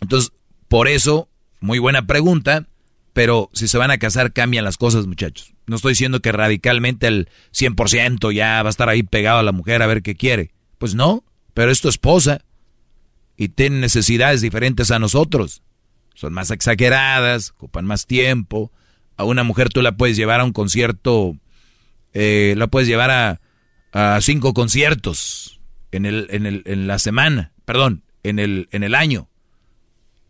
Entonces, 0.00 0.30
por 0.68 0.86
eso, 0.86 1.28
muy 1.58 1.80
buena 1.80 2.06
pregunta, 2.06 2.68
pero 3.12 3.50
si 3.54 3.66
se 3.66 3.76
van 3.76 3.90
a 3.90 3.98
casar 3.98 4.32
cambian 4.32 4.64
las 4.64 4.76
cosas, 4.76 5.08
muchachos. 5.08 5.53
No 5.66 5.76
estoy 5.76 5.92
diciendo 5.92 6.20
que 6.20 6.32
radicalmente 6.32 7.06
el 7.06 7.28
100% 7.52 8.32
ya 8.32 8.62
va 8.62 8.68
a 8.68 8.70
estar 8.70 8.88
ahí 8.88 9.02
pegado 9.02 9.38
a 9.38 9.42
la 9.42 9.52
mujer 9.52 9.82
a 9.82 9.86
ver 9.86 10.02
qué 10.02 10.14
quiere. 10.14 10.52
Pues 10.78 10.94
no, 10.94 11.24
pero 11.54 11.70
es 11.70 11.80
tu 11.80 11.88
esposa 11.88 12.42
y 13.36 13.48
tiene 13.48 13.78
necesidades 13.78 14.40
diferentes 14.40 14.90
a 14.90 14.98
nosotros. 14.98 15.62
Son 16.14 16.32
más 16.32 16.50
exageradas, 16.50 17.50
ocupan 17.50 17.86
más 17.86 18.06
tiempo. 18.06 18.70
A 19.16 19.24
una 19.24 19.42
mujer 19.42 19.68
tú 19.70 19.82
la 19.82 19.96
puedes 19.96 20.16
llevar 20.16 20.40
a 20.40 20.44
un 20.44 20.52
concierto, 20.52 21.36
eh, 22.12 22.54
la 22.56 22.66
puedes 22.66 22.88
llevar 22.88 23.10
a, 23.10 23.40
a 23.92 24.20
cinco 24.20 24.54
conciertos 24.54 25.60
en, 25.92 26.04
el, 26.04 26.26
en, 26.30 26.46
el, 26.46 26.62
en 26.66 26.86
la 26.86 26.98
semana, 26.98 27.52
perdón, 27.64 28.02
en 28.22 28.38
el, 28.38 28.68
en 28.72 28.82
el 28.82 28.94
año. 28.94 29.28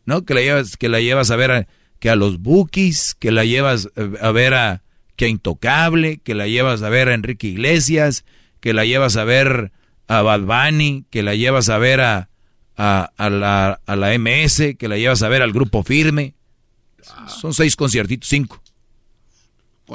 ¿No? 0.07 0.25
Que 0.25 0.35
la 0.35 0.43
llevas, 0.43 0.77
que 0.77 0.89
la 0.89 1.01
llevas 1.01 1.31
a 1.31 1.37
ver 1.37 1.51
a, 1.51 1.67
que 1.99 2.11
a 2.11 2.17
los 2.17 2.39
Bookies, 2.41 3.15
que 3.19 3.33
la 3.33 3.45
llevas 3.45 3.89
a 4.21 4.31
ver 4.31 4.53
a, 4.53 4.84
que 5.17 5.27
a 5.27 5.29
Intocable, 5.29 6.19
que 6.19 6.35
la 6.35 6.47
llevas 6.47 6.83
a 6.83 6.89
ver 6.89 7.09
a 7.09 7.15
Enrique 7.15 7.49
Iglesias, 7.49 8.25
que 8.61 8.73
la 8.73 8.85
llevas 8.85 9.17
a 9.17 9.25
ver 9.25 9.73
a 10.09 10.23
Bad 10.23 10.41
Bunny, 10.41 11.05
que 11.11 11.23
la 11.23 11.35
llevas 11.35 11.69
a 11.69 11.79
ver 11.79 12.01
a, 12.01 12.29
a, 12.77 13.31
la, 13.31 13.81
a 13.87 13.97
la 13.97 14.19
MS, 14.19 14.77
que 14.79 14.89
la 14.89 14.99
llevas 14.99 15.23
a 15.23 15.29
ver 15.29 15.43
al 15.43 15.53
Grupo 15.53 15.83
Firme. 15.83 16.35
Son 17.29 17.55
seis 17.55 17.77
conciertitos, 17.77 18.29
cinco. 18.29 18.61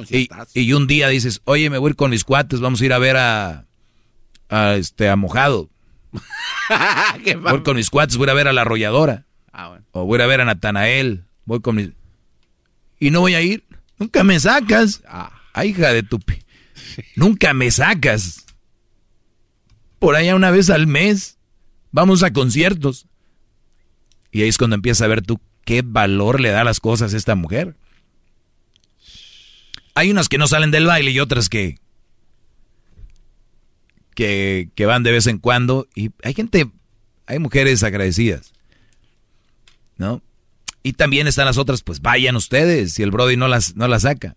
Y, 0.10 0.30
y, 0.54 0.74
un 0.74 0.86
día 0.86 1.08
dices, 1.10 1.42
oye, 1.46 1.70
me 1.70 1.80
voy 1.80 1.90
a 1.90 1.92
ir 1.92 1.96
con 1.96 2.12
mis 2.12 2.24
cuates, 2.24 2.60
vamos 2.60 2.80
a 2.80 2.86
ir 2.86 2.94
a 2.94 3.00
ver 3.00 3.18
a, 3.18 3.66
a 4.48 4.76
este, 4.76 5.10
a 5.10 5.16
Mojado. 5.16 5.70
voy 7.42 7.64
con 7.64 7.76
mis 7.76 7.90
cuates, 7.90 8.18
voy 8.18 8.30
a 8.30 8.34
ver 8.34 8.48
a 8.48 8.54
La 8.54 8.62
Arrolladora. 8.62 9.26
Ah, 9.52 9.80
o 9.92 10.06
voy 10.06 10.22
a 10.22 10.28
ver 10.28 10.42
a 10.42 10.46
Natanael. 10.46 11.26
Voy 11.46 11.60
con 11.62 11.76
mis... 11.76 11.90
Y 13.00 13.10
no 13.10 13.22
voy 13.22 13.34
a 13.34 13.42
ir. 13.42 13.64
Nunca 14.00 14.24
me 14.24 14.40
sacas. 14.40 15.04
Ah, 15.08 15.32
hija 15.64 15.94
de 15.94 16.04
tu... 16.04 16.20
Nunca 17.16 17.54
me 17.54 17.70
sacas. 17.70 18.46
Por 20.00 20.16
allá 20.16 20.36
una 20.36 20.52
vez 20.52 20.70
al 20.70 20.88
mes. 20.88 21.38
Vamos 21.92 22.24
a 22.24 22.32
conciertos. 22.32 23.08
Y 24.32 24.42
ahí 24.42 24.50
es 24.50 24.58
cuando 24.58 24.76
empiezas 24.76 25.02
a 25.02 25.08
ver 25.08 25.22
tú 25.22 25.40
qué 25.66 25.82
valor 25.84 26.40
le 26.40 26.50
da 26.50 26.62
a 26.62 26.64
las 26.64 26.80
cosas 26.80 27.14
a 27.14 27.18
esta 27.18 27.36
mujer. 27.36 27.76
Hay 29.96 30.10
unas 30.12 30.30
que 30.30 30.38
no 30.38 30.48
salen 30.48 30.72
del 30.72 30.86
baile 30.86 31.12
y 31.12 31.20
otras 31.20 31.50
que, 31.50 31.78
que, 34.16 34.70
que 34.76 34.86
van 34.86 35.04
de 35.04 35.12
vez 35.12 35.28
en 35.28 35.40
cuando. 35.40 35.88
Y 35.94 36.12
hay 36.24 36.34
gente, 36.34 36.72
hay 37.26 37.40
mujeres 37.40 37.84
agradecidas. 37.84 38.54
¿No? 39.98 40.22
Y 40.90 40.94
también 40.94 41.28
están 41.28 41.46
las 41.46 41.60
otras, 41.60 41.84
pues 41.84 42.02
vayan 42.02 42.36
ustedes, 42.36 42.94
si 42.94 43.04
el 43.04 43.12
Brody 43.12 43.38
no 43.38 43.48
las, 43.48 43.76
no 43.76 43.88
las 43.88 44.02
saca. 44.02 44.36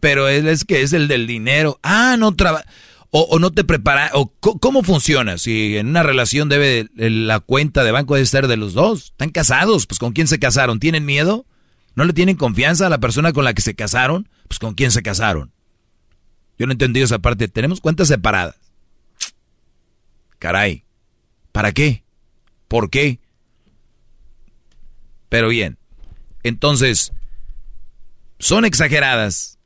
Pero 0.00 0.26
él 0.26 0.48
es 0.48 0.64
que 0.64 0.82
es 0.82 0.92
el 0.92 1.06
del 1.06 1.28
dinero. 1.28 1.78
Ah, 1.84 2.16
no 2.18 2.34
trabaja. 2.34 2.66
O, 3.10 3.38
no 3.38 3.52
te 3.52 3.62
prepara. 3.62 4.10
O 4.14 4.32
¿Cómo 4.40 4.82
funciona? 4.82 5.38
Si 5.38 5.76
en 5.76 5.86
una 5.86 6.02
relación 6.02 6.48
debe 6.48 6.88
la 6.96 7.38
cuenta 7.38 7.84
de 7.84 7.92
banco 7.92 8.16
debe 8.16 8.26
ser 8.26 8.48
de 8.48 8.56
los 8.56 8.74
dos. 8.74 9.10
Están 9.12 9.30
casados, 9.30 9.86
pues 9.86 10.00
¿con 10.00 10.12
quién 10.12 10.26
se 10.26 10.40
casaron? 10.40 10.80
¿Tienen 10.80 11.04
miedo? 11.04 11.46
¿No 11.94 12.04
le 12.04 12.12
tienen 12.12 12.34
confianza 12.34 12.88
a 12.88 12.90
la 12.90 12.98
persona 12.98 13.32
con 13.32 13.44
la 13.44 13.54
que 13.54 13.62
se 13.62 13.76
casaron? 13.76 14.28
Pues 14.48 14.58
¿con 14.58 14.74
quién 14.74 14.90
se 14.90 15.04
casaron? 15.04 15.52
Yo 16.58 16.66
no 16.66 16.72
he 16.72 16.74
entendido 16.74 17.04
esa 17.04 17.20
parte. 17.20 17.46
Tenemos 17.46 17.80
cuentas 17.80 18.08
separadas. 18.08 18.56
Caray. 20.40 20.84
¿Para 21.52 21.70
qué? 21.70 22.02
¿Por 22.66 22.90
qué? 22.90 23.20
Pero 25.28 25.48
bien, 25.48 25.78
entonces, 26.42 27.12
son 28.38 28.64
exageradas, 28.64 29.58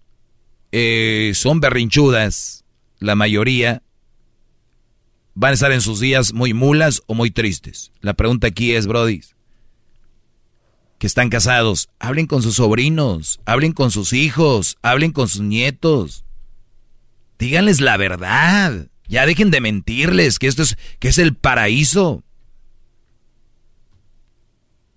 eh, 0.73 1.33
son 1.35 1.61
berrinchudas, 1.61 2.65
la 2.99 3.15
mayoría 3.15 3.83
van 5.35 5.53
a 5.53 5.55
estar 5.55 5.73
en 5.73 5.81
sus 5.81 6.01
días 6.01 6.33
muy 6.33 6.53
mulas 6.55 7.03
o 7.07 7.15
muy 7.15 7.31
tristes. 7.31 7.93
La 8.01 8.15
pregunta 8.15 8.47
aquí 8.47 8.75
es, 8.75 8.87
Brody, 8.87 9.23
que 10.99 11.07
están 11.07 11.31
casados, 11.31 11.89
hablen 11.99 12.27
con 12.27 12.43
sus 12.43 12.57
sobrinos, 12.57 13.41
hablen 13.47 13.73
con 13.73 13.91
sus 13.91 14.13
hijos, 14.13 14.77
hablen 14.83 15.13
con 15.13 15.29
sus 15.29 15.41
nietos. 15.41 16.25
Díganles 17.39 17.81
la 17.81 17.97
verdad. 17.97 18.89
Ya 19.09 19.25
dejen 19.27 19.51
de 19.51 19.63
mentirles 19.63 20.39
que 20.39 20.47
esto 20.47 20.63
es 20.63 20.77
que 20.99 21.09
es 21.09 21.19
el 21.19 21.35
paraíso. 21.35 22.23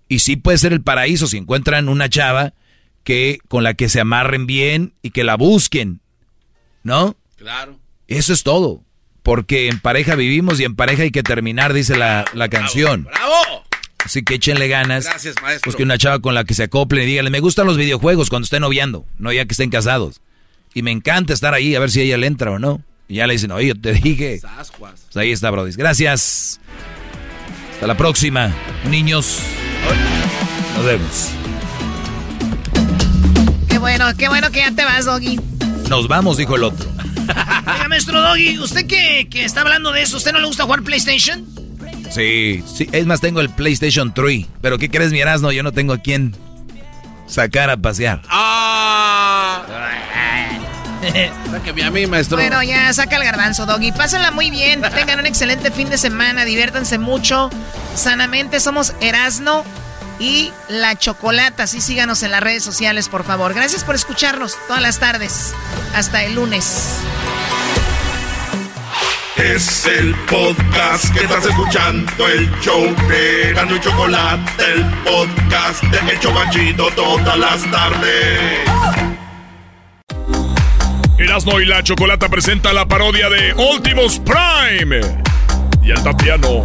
Y 0.08 0.20
sí 0.20 0.36
puede 0.36 0.58
ser 0.58 0.72
el 0.72 0.82
paraíso 0.82 1.26
si 1.26 1.38
encuentran 1.38 1.88
una 1.88 2.08
chava 2.08 2.54
que 3.04 3.38
con 3.48 3.62
la 3.64 3.74
que 3.74 3.88
se 3.88 4.00
amarren 4.00 4.46
bien 4.46 4.94
y 5.02 5.10
que 5.10 5.24
la 5.24 5.36
busquen. 5.36 6.00
¿No? 6.82 7.16
Claro. 7.36 7.78
Eso 8.08 8.32
es 8.32 8.42
todo. 8.42 8.82
Porque 9.22 9.68
en 9.68 9.80
pareja 9.80 10.16
vivimos 10.16 10.60
y 10.60 10.64
en 10.64 10.76
pareja 10.76 11.04
hay 11.04 11.10
que 11.10 11.22
terminar, 11.22 11.72
dice 11.72 11.96
la, 11.96 12.24
canción. 12.50 13.04
¡Bravo! 13.04 13.64
Así 14.04 14.22
que 14.22 14.34
échenle 14.34 14.68
ganas. 14.68 15.04
Gracias, 15.04 15.36
maestro. 15.40 15.64
Pues 15.64 15.76
que 15.76 15.82
una 15.82 15.96
chava 15.96 16.18
con 16.18 16.34
la 16.34 16.44
que 16.44 16.52
se 16.52 16.64
acoplen 16.64 17.04
y 17.04 17.06
díganle, 17.06 17.30
me 17.30 17.40
gustan 17.40 17.66
los 17.66 17.78
videojuegos 17.78 18.28
cuando 18.28 18.44
estén 18.44 18.60
noviando, 18.60 19.06
no 19.18 19.32
ya 19.32 19.46
que 19.46 19.52
estén 19.52 19.70
casados. 19.70 20.20
Y 20.74 20.82
me 20.82 20.90
encanta 20.90 21.32
estar 21.32 21.54
ahí 21.54 21.74
a 21.74 21.80
ver 21.80 21.90
si 21.90 22.02
ella 22.02 22.18
le 22.18 22.26
entra 22.26 22.50
o 22.50 22.58
no. 22.58 22.82
Y 23.08 23.16
ya 23.16 23.26
le 23.26 23.34
dicen, 23.34 23.52
oye, 23.52 23.68
yo 23.68 23.80
te 23.80 23.92
dije. 23.92 24.40
Pues 24.78 25.16
ahí 25.16 25.32
está, 25.32 25.50
Brody. 25.50 25.72
Gracias. 25.72 26.60
Hasta 27.74 27.86
la 27.86 27.96
próxima, 27.96 28.54
niños. 28.90 29.40
Nos 30.76 30.84
vemos. 30.84 31.30
Qué 33.68 33.78
bueno, 33.78 34.06
qué 34.16 34.28
bueno 34.28 34.50
que 34.50 34.60
ya 34.60 34.72
te 34.72 34.84
vas, 34.84 35.04
Doggy. 35.04 35.38
Nos 35.88 36.08
vamos, 36.08 36.36
dijo 36.36 36.56
el 36.56 36.64
otro. 36.64 36.88
Oiga, 37.66 37.88
maestro 37.88 38.20
Doggy, 38.20 38.58
¿usted 38.58 38.86
que, 38.86 39.28
que 39.30 39.44
está 39.44 39.62
hablando 39.62 39.92
de 39.92 40.02
eso, 40.02 40.16
¿usted 40.16 40.32
no 40.32 40.40
le 40.40 40.46
gusta 40.46 40.64
jugar 40.64 40.82
PlayStation? 40.82 41.46
Sí, 42.10 42.62
sí, 42.66 42.88
es 42.92 43.06
más, 43.06 43.20
tengo 43.20 43.40
el 43.40 43.50
PlayStation 43.50 44.12
3. 44.14 44.46
Pero 44.60 44.78
¿qué 44.78 44.88
crees, 44.88 45.10
mi 45.12 45.20
Erasmo? 45.20 45.50
Yo 45.52 45.62
no 45.62 45.72
tengo 45.72 45.94
a 45.94 45.98
quién 45.98 46.36
sacar 47.26 47.70
a 47.70 47.76
pasear. 47.76 48.22
¡Ah! 48.28 49.62
Sáqueme 51.50 51.84
a 51.84 51.90
mí, 51.90 52.06
maestro. 52.06 52.36
Bueno, 52.36 52.62
ya 52.62 52.92
saca 52.92 53.16
el 53.16 53.24
garbanzo, 53.24 53.66
Doggy. 53.66 53.92
Pásenla 53.92 54.30
muy 54.30 54.50
bien. 54.50 54.82
Tengan 54.94 55.20
un 55.20 55.26
excelente 55.26 55.70
fin 55.70 55.88
de 55.90 55.98
semana. 55.98 56.44
Diviértanse 56.44 56.98
mucho. 56.98 57.50
Sanamente 57.94 58.60
somos 58.60 58.94
Erasno 59.00 59.64
y 60.18 60.52
La 60.68 60.96
Chocolata. 60.96 61.64
Así 61.64 61.80
síganos 61.80 62.22
en 62.22 62.30
las 62.30 62.42
redes 62.42 62.62
sociales, 62.62 63.08
por 63.08 63.24
favor. 63.24 63.54
Gracias 63.54 63.84
por 63.84 63.94
escucharnos 63.94 64.56
todas 64.66 64.82
las 64.82 64.98
tardes. 64.98 65.54
Hasta 65.94 66.24
el 66.24 66.34
lunes. 66.34 66.98
Es 69.36 69.84
el 69.86 70.14
podcast 70.26 71.12
que 71.12 71.24
estás 71.24 71.44
escuchando, 71.44 72.28
el 72.28 72.48
show 72.60 72.82
de 73.08 73.52
Gano 73.52 73.74
y 73.74 73.80
Chocolate, 73.80 74.64
el 74.72 74.84
podcast 75.02 75.82
de 75.82 76.12
El 76.12 76.20
Chocachito 76.20 76.86
todas 76.94 77.36
las 77.36 77.68
tardes. 77.68 79.03
Erasmo 81.34 81.58
y 81.58 81.64
la 81.64 81.82
Chocolata 81.82 82.28
presenta 82.28 82.72
la 82.72 82.86
parodia 82.86 83.28
de 83.28 83.52
Últimos 83.54 84.20
Prime. 84.20 85.00
Y 85.82 85.90
el 85.90 86.00
Tatiano. 86.00 86.62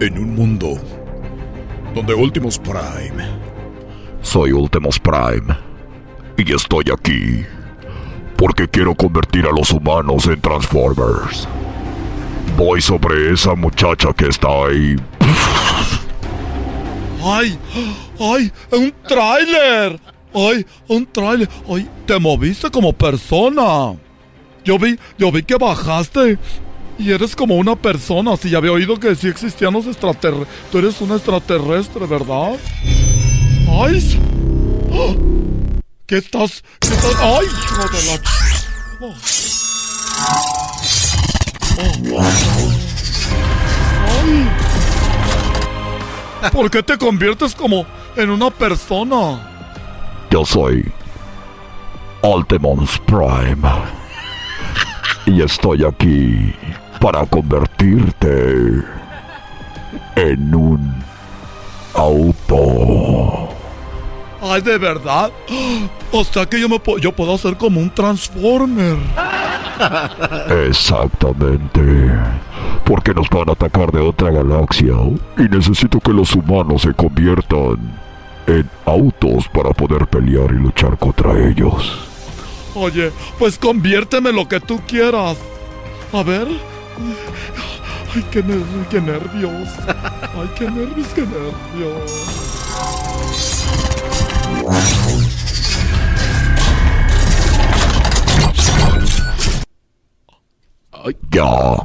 En 0.00 0.18
un 0.18 0.34
mundo 0.36 0.78
donde 1.92 2.14
Últimos 2.14 2.56
Prime. 2.60 3.26
Soy 4.22 4.52
Últimos 4.52 5.00
Prime 5.00 5.52
y 6.36 6.54
estoy 6.54 6.84
aquí 6.96 7.44
porque 8.36 8.68
quiero 8.68 8.94
convertir 8.94 9.46
a 9.46 9.50
los 9.50 9.72
humanos 9.72 10.28
en 10.28 10.40
Transformers. 10.40 11.48
Voy 12.60 12.82
sobre 12.82 13.32
esa 13.32 13.54
muchacha 13.54 14.12
que 14.12 14.26
está 14.26 14.48
ahí. 14.48 14.94
¡Ay! 17.24 17.58
¡Ay! 18.20 18.52
¡Un 18.72 18.92
tráiler! 19.08 19.98
¡Ay! 20.34 20.66
¡Un 20.86 21.06
tráiler! 21.06 21.48
¡Ay! 21.66 21.88
Te 22.04 22.18
moviste 22.18 22.70
como 22.70 22.92
persona. 22.92 23.98
Yo 24.62 24.78
vi, 24.78 24.98
yo 25.16 25.32
vi 25.32 25.42
que 25.42 25.56
bajaste 25.56 26.38
y 26.98 27.10
eres 27.10 27.34
como 27.34 27.54
una 27.54 27.76
persona. 27.76 28.36
Si 28.36 28.50
ya 28.50 28.58
había 28.58 28.72
oído 28.72 29.00
que 29.00 29.16
sí 29.16 29.28
existían 29.28 29.72
los 29.72 29.86
extraterrestres. 29.86 30.48
Tú 30.70 30.80
eres 30.80 31.00
un 31.00 31.12
extraterrestre, 31.12 32.04
¿verdad? 32.04 32.58
¡Ay! 33.70 34.20
¡Ah! 34.92 35.14
¿Qué 36.04 36.18
estás? 36.18 36.62
¿Qué 36.78 36.88
estás? 36.88 37.16
¡Ay, 37.20 37.46
hijo 37.46 37.88
de 37.88 38.06
la... 38.06 39.06
Oh. 39.06 39.49
¿Por 46.52 46.70
qué 46.70 46.82
te 46.82 46.98
conviertes 46.98 47.54
como 47.54 47.86
en 48.16 48.30
una 48.30 48.50
persona? 48.50 49.46
Yo 50.30 50.44
soy 50.44 50.90
Ultimus 52.22 52.98
Prime 53.00 53.68
y 55.26 55.42
estoy 55.42 55.84
aquí 55.84 56.54
para 57.00 57.24
convertirte 57.26 58.82
en 60.16 60.54
un 60.54 60.94
auto. 61.94 63.59
Ay, 64.42 64.60
de 64.62 64.78
verdad. 64.78 65.30
O 66.12 66.24
sea 66.24 66.44
que 66.44 66.60
yo 66.60 66.68
me 66.68 66.80
po- 66.80 66.98
yo 66.98 67.12
puedo 67.12 67.32
hacer 67.34 67.56
como 67.56 67.78
un 67.78 67.88
Transformer. 67.88 68.96
Exactamente. 70.68 72.10
Porque 72.84 73.14
nos 73.14 73.28
van 73.30 73.48
a 73.48 73.52
atacar 73.52 73.92
de 73.92 74.00
otra 74.00 74.30
galaxia 74.32 74.94
y 75.38 75.42
necesito 75.42 76.00
que 76.00 76.12
los 76.12 76.34
humanos 76.34 76.82
se 76.82 76.92
conviertan 76.94 77.78
en 78.48 78.68
autos 78.86 79.46
para 79.54 79.70
poder 79.70 80.08
pelear 80.08 80.50
y 80.50 80.54
luchar 80.58 80.98
contra 80.98 81.32
ellos. 81.48 81.96
Oye, 82.74 83.12
pues 83.38 83.56
conviérteme 83.56 84.32
lo 84.32 84.48
que 84.48 84.58
tú 84.58 84.80
quieras. 84.88 85.36
A 86.12 86.22
ver. 86.24 86.48
Ay, 88.16 88.24
qué, 88.32 88.42
ner- 88.42 88.86
qué 88.90 89.00
nervios. 89.00 89.68
Ay, 89.86 90.50
qué 90.58 90.64
nervios, 90.68 91.06
qué 91.14 91.20
nervios. 91.22 93.19
Ya. 101.30 101.76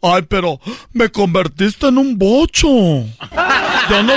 Ay, 0.00 0.22
pero 0.28 0.58
me 0.92 1.08
convertiste 1.08 1.88
en 1.88 1.98
un 1.98 2.18
bocho. 2.18 2.68
Yo 2.68 4.02
no, 4.02 4.14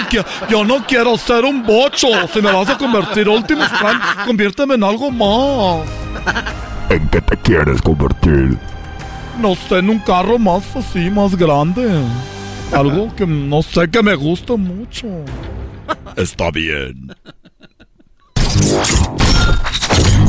yo 0.50 0.64
no 0.64 0.86
quiero 0.86 1.18
ser 1.18 1.46
un 1.46 1.64
bocho. 1.64 2.08
Si 2.32 2.42
me 2.42 2.52
vas 2.52 2.70
a 2.70 2.78
convertir 2.78 3.28
Optimus 3.28 3.70
Prime, 3.70 4.00
conviérteme 4.26 4.76
en 4.76 4.84
algo 4.84 5.12
más. 5.12 5.88
¿En 6.90 7.08
qué 7.10 7.22
te 7.22 7.38
quieres 7.38 7.82
convertir? 7.82 8.58
No 9.40 9.56
sé, 9.56 9.80
en 9.80 9.90
un 9.90 10.00
carro 10.00 10.38
más 10.40 10.64
así, 10.76 11.10
más 11.10 11.36
grande. 11.36 12.02
Algo 12.72 13.14
que 13.16 13.26
no 13.26 13.62
sé 13.62 13.90
que 13.90 14.02
me 14.02 14.16
gusta 14.16 14.56
mucho. 14.56 15.08
Está 16.16 16.52
bien. 16.52 17.14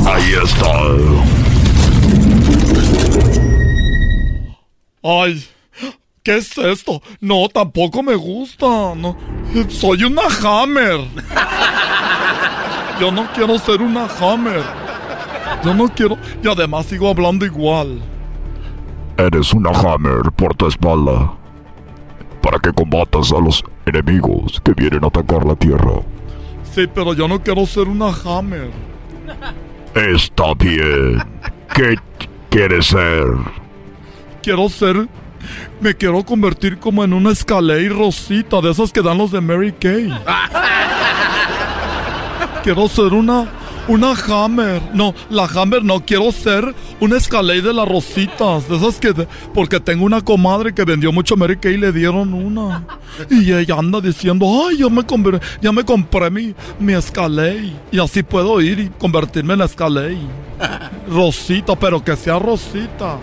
Ahí 0.05 0.33
está. 0.43 0.71
Ay, 5.03 5.45
¿qué 6.23 6.37
es 6.37 6.57
esto? 6.57 7.01
No, 7.21 7.47
tampoco 7.49 8.03
me 8.03 8.15
gusta. 8.15 8.65
No, 8.95 9.15
soy 9.69 10.03
una 10.03 10.23
Hammer. 10.43 11.01
Yo 12.99 13.11
no 13.11 13.27
quiero 13.33 13.59
ser 13.59 13.81
una 13.81 14.07
Hammer. 14.19 14.63
Yo 15.63 15.73
no 15.73 15.87
quiero. 15.89 16.17
Y 16.43 16.47
además 16.47 16.87
sigo 16.87 17.09
hablando 17.09 17.45
igual. 17.45 18.01
Eres 19.17 19.53
una 19.53 19.69
Hammer 19.69 20.31
por 20.35 20.55
tu 20.55 20.67
espalda. 20.67 21.33
Para 22.41 22.59
que 22.59 22.71
combatas 22.71 23.31
a 23.31 23.39
los 23.39 23.63
enemigos 23.85 24.61
que 24.63 24.73
vienen 24.73 25.03
a 25.03 25.07
atacar 25.07 25.45
la 25.45 25.55
Tierra. 25.55 26.01
Sí, 26.77 26.85
pero 26.93 27.15
yo 27.15 27.27
no 27.27 27.41
quiero 27.41 27.65
ser 27.65 27.87
una 27.87 28.09
Hammer. 28.09 28.69
Está 29.95 30.53
bien. 30.53 31.17
¿Qué 31.73 31.95
quieres 32.51 32.85
ser? 32.85 33.25
Quiero 34.43 34.69
ser. 34.69 35.07
Me 35.81 35.95
quiero 35.95 36.23
convertir 36.23 36.77
como 36.77 37.03
en 37.03 37.13
una 37.13 37.31
Escalade 37.31 37.89
Rosita, 37.89 38.61
de 38.61 38.69
esas 38.69 38.93
que 38.93 39.01
dan 39.01 39.17
los 39.17 39.31
de 39.31 39.41
Mary 39.41 39.71
Kay. 39.71 40.07
Quiero 42.63 42.87
ser 42.87 43.11
una. 43.11 43.47
Una 43.87 44.11
Hammer. 44.27 44.81
No, 44.93 45.13
la 45.29 45.45
Hammer 45.45 45.83
no. 45.83 46.01
Quiero 46.05 46.31
ser 46.33 46.75
una 46.99 47.15
Escalade 47.17 47.61
de 47.61 47.73
las 47.73 47.87
Rositas. 47.87 48.67
De 48.67 48.75
esas 48.75 48.99
que. 48.99 49.13
de- 49.13 49.27
porque 49.53 49.79
tengo 49.79 50.03
una 50.05 50.21
comadre 50.21 50.73
que 50.73 50.83
vendió 50.83 51.11
mucho 51.13 51.37
Mary 51.37 51.55
Kay 51.57 51.75
y 51.75 51.77
le 51.77 51.91
dieron 51.93 52.33
una. 52.33 52.85
Y 53.29 53.53
ella 53.53 53.75
anda 53.79 54.01
diciendo: 54.01 54.45
Ay, 54.67 54.77
yo 54.79 54.89
me, 54.89 55.03
conver- 55.03 55.41
ya 55.61 55.71
me 55.71 55.85
compré 55.85 56.29
mi, 56.29 56.53
mi 56.79 56.93
Escalade. 56.93 57.73
Y 57.91 57.99
así 57.99 58.23
puedo 58.23 58.59
ir 58.59 58.79
y 58.79 58.89
convertirme 58.89 59.53
en 59.53 59.61
Escalade. 59.61 60.17
Rosita, 61.09 61.75
pero 61.77 62.03
que 62.03 62.15
sea 62.15 62.39
Rosita. 62.39 63.17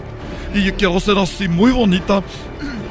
Y 0.55 0.65
yo 0.65 0.75
quiero 0.77 0.99
ser 1.01 1.19
así 1.19 1.49
muy 1.49 1.73
bonita, 1.73 2.23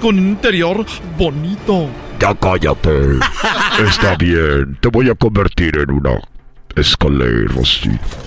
con 0.02 0.20
un 0.20 0.28
interior 0.30 0.86
bonito. 1.18 1.88
Ya 2.20 2.36
cállate. 2.36 2.91
Está 3.88 4.16
bien. 4.16 4.78
Te 4.80 4.89
voy 4.89 5.10
a 5.10 5.16
convertir 5.16 5.78
en 5.78 5.91
una 5.91 6.20
Escalade 6.76 7.48
Rosita. 7.50 8.24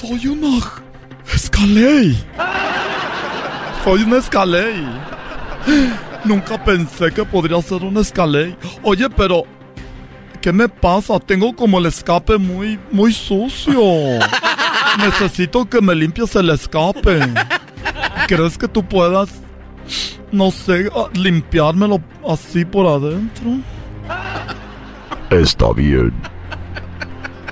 Soy 0.00 0.26
una 0.28 0.56
Escalade. 1.58 2.14
Soy 3.82 4.02
una 4.04 4.18
Escalade. 4.18 4.86
Nunca 6.24 6.62
pensé 6.62 7.10
que 7.10 7.24
podría 7.24 7.60
ser 7.62 7.82
un 7.82 7.96
escalé. 7.96 8.56
Oye, 8.82 9.10
pero 9.10 9.42
¿qué 10.40 10.52
me 10.52 10.68
pasa? 10.68 11.18
Tengo 11.18 11.54
como 11.56 11.78
el 11.78 11.86
escape 11.86 12.38
muy 12.38 12.78
muy 12.92 13.12
sucio. 13.12 13.80
Necesito 14.98 15.68
que 15.68 15.80
me 15.80 15.96
limpies 15.96 16.36
el 16.36 16.50
escape. 16.50 17.20
¿Crees 18.28 18.56
que 18.56 18.68
tú 18.68 18.84
puedas 18.84 19.28
no 20.30 20.50
sé, 20.50 20.90
limpiármelo 21.14 22.00
así 22.28 22.64
por 22.64 22.86
adentro? 22.86 23.58
Está 25.30 25.72
bien. 25.72 26.12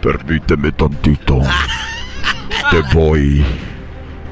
Permíteme 0.01 0.71
tantito. 0.71 1.41
Te 2.71 2.81
voy 2.95 3.45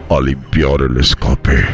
a 0.09 0.21
limpiar 0.21 0.83
el 0.83 0.99
escape. 0.99 1.65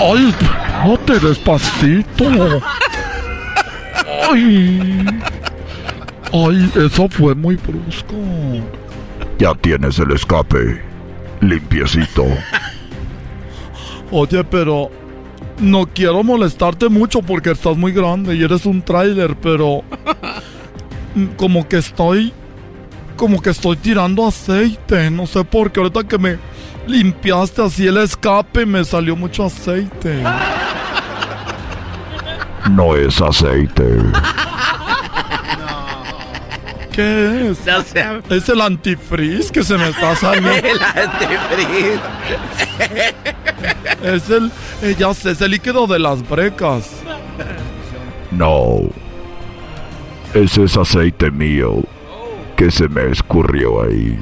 ¡Ay, 0.00 0.28
espérate 0.28 1.26
despacito! 1.26 2.60
¡Ay! 4.30 5.04
¡Ay, 6.32 6.72
eso 6.76 7.08
fue 7.08 7.34
muy 7.34 7.56
brusco! 7.56 8.14
Ya 9.38 9.54
tienes 9.54 9.98
el 9.98 10.12
escape. 10.12 10.80
Limpiecito. 11.40 12.24
Oye, 14.10 14.44
pero 14.44 14.90
no 15.58 15.86
quiero 15.86 16.22
molestarte 16.22 16.88
mucho 16.88 17.22
porque 17.22 17.50
estás 17.50 17.76
muy 17.76 17.92
grande 17.92 18.34
y 18.34 18.42
eres 18.42 18.66
un 18.66 18.82
tráiler, 18.82 19.36
pero 19.36 19.82
como 21.36 21.68
que 21.68 21.78
estoy 21.78 22.32
como 23.22 23.40
que 23.40 23.50
estoy 23.50 23.76
tirando 23.76 24.26
aceite, 24.26 25.08
no 25.08 25.28
sé 25.28 25.44
por 25.44 25.70
qué 25.70 25.78
ahorita 25.78 26.02
que 26.02 26.18
me 26.18 26.38
limpiaste 26.88 27.62
así 27.62 27.86
el 27.86 27.98
escape 27.98 28.66
me 28.66 28.84
salió 28.84 29.14
mucho 29.14 29.44
aceite. 29.44 30.24
No 32.68 32.96
es 32.96 33.20
aceite. 33.20 33.84
¿Qué 36.90 37.50
es? 37.50 37.64
No 37.64 37.82
sé. 37.84 38.04
Es 38.28 38.48
el 38.48 38.60
antifreeze 38.60 39.52
que 39.52 39.62
se 39.62 39.78
me 39.78 39.90
está 39.90 40.16
saliendo. 40.16 40.50
El 40.68 40.82
antifreeze. 40.82 42.00
Es 44.02 44.30
el, 44.30 44.50
eh, 44.82 44.96
ya 44.98 45.14
sé, 45.14 45.30
es 45.30 45.40
el 45.40 45.52
líquido 45.52 45.86
de 45.86 46.00
las 46.00 46.28
brecas. 46.28 46.90
No. 48.32 48.80
Ese 50.34 50.64
es 50.64 50.76
aceite 50.76 51.30
mío 51.30 51.84
que 52.62 52.70
se 52.70 52.88
me 52.88 53.10
escurrió 53.10 53.82
ahí. 53.82 54.16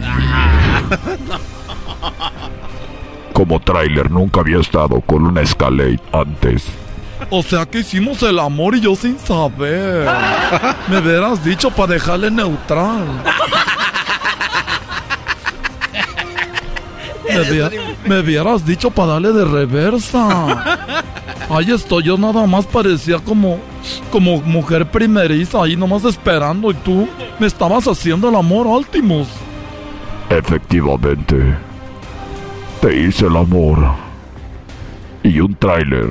Como 3.34 3.60
tráiler 3.60 4.10
nunca 4.10 4.40
había 4.40 4.58
estado 4.60 5.02
con 5.02 5.26
una 5.26 5.42
Escalade 5.42 6.00
antes. 6.10 6.64
O 7.28 7.42
sea 7.42 7.66
que 7.66 7.80
hicimos 7.80 8.22
el 8.22 8.38
amor 8.38 8.76
y 8.76 8.80
yo 8.80 8.96
sin 8.96 9.18
saber. 9.18 10.08
Me 10.88 11.00
hubieras 11.00 11.44
dicho 11.44 11.70
para 11.70 11.92
dejarle 11.92 12.30
neutral. 12.30 13.04
Me, 17.28 18.08
me 18.08 18.20
hubieras 18.20 18.64
dicho 18.64 18.90
para 18.90 19.12
darle 19.12 19.32
de 19.32 19.44
reversa. 19.44 20.64
Ahí 21.50 21.70
estoy, 21.72 22.04
yo 22.04 22.16
nada 22.16 22.46
más 22.46 22.64
parecía 22.64 23.18
como, 23.18 23.60
como 24.10 24.40
mujer 24.42 24.90
primeriza, 24.90 25.62
ahí 25.62 25.76
nomás 25.76 26.04
esperando 26.04 26.70
y 26.70 26.74
tú 26.74 27.08
me 27.38 27.46
estabas 27.46 27.86
haciendo 27.86 28.28
el 28.28 28.36
amor, 28.36 28.66
Altimus. 28.66 29.28
Efectivamente. 30.30 31.36
Te 32.80 32.96
hice 32.96 33.26
el 33.26 33.36
amor. 33.36 33.78
Y 35.22 35.40
un 35.40 35.54
tráiler 35.54 36.10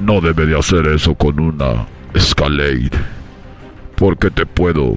no 0.00 0.20
debe 0.20 0.46
de 0.46 0.58
hacer 0.58 0.86
eso 0.88 1.14
con 1.14 1.38
una 1.38 1.86
Escalade. 2.14 2.90
Porque 3.94 4.30
te 4.30 4.46
puedo 4.46 4.94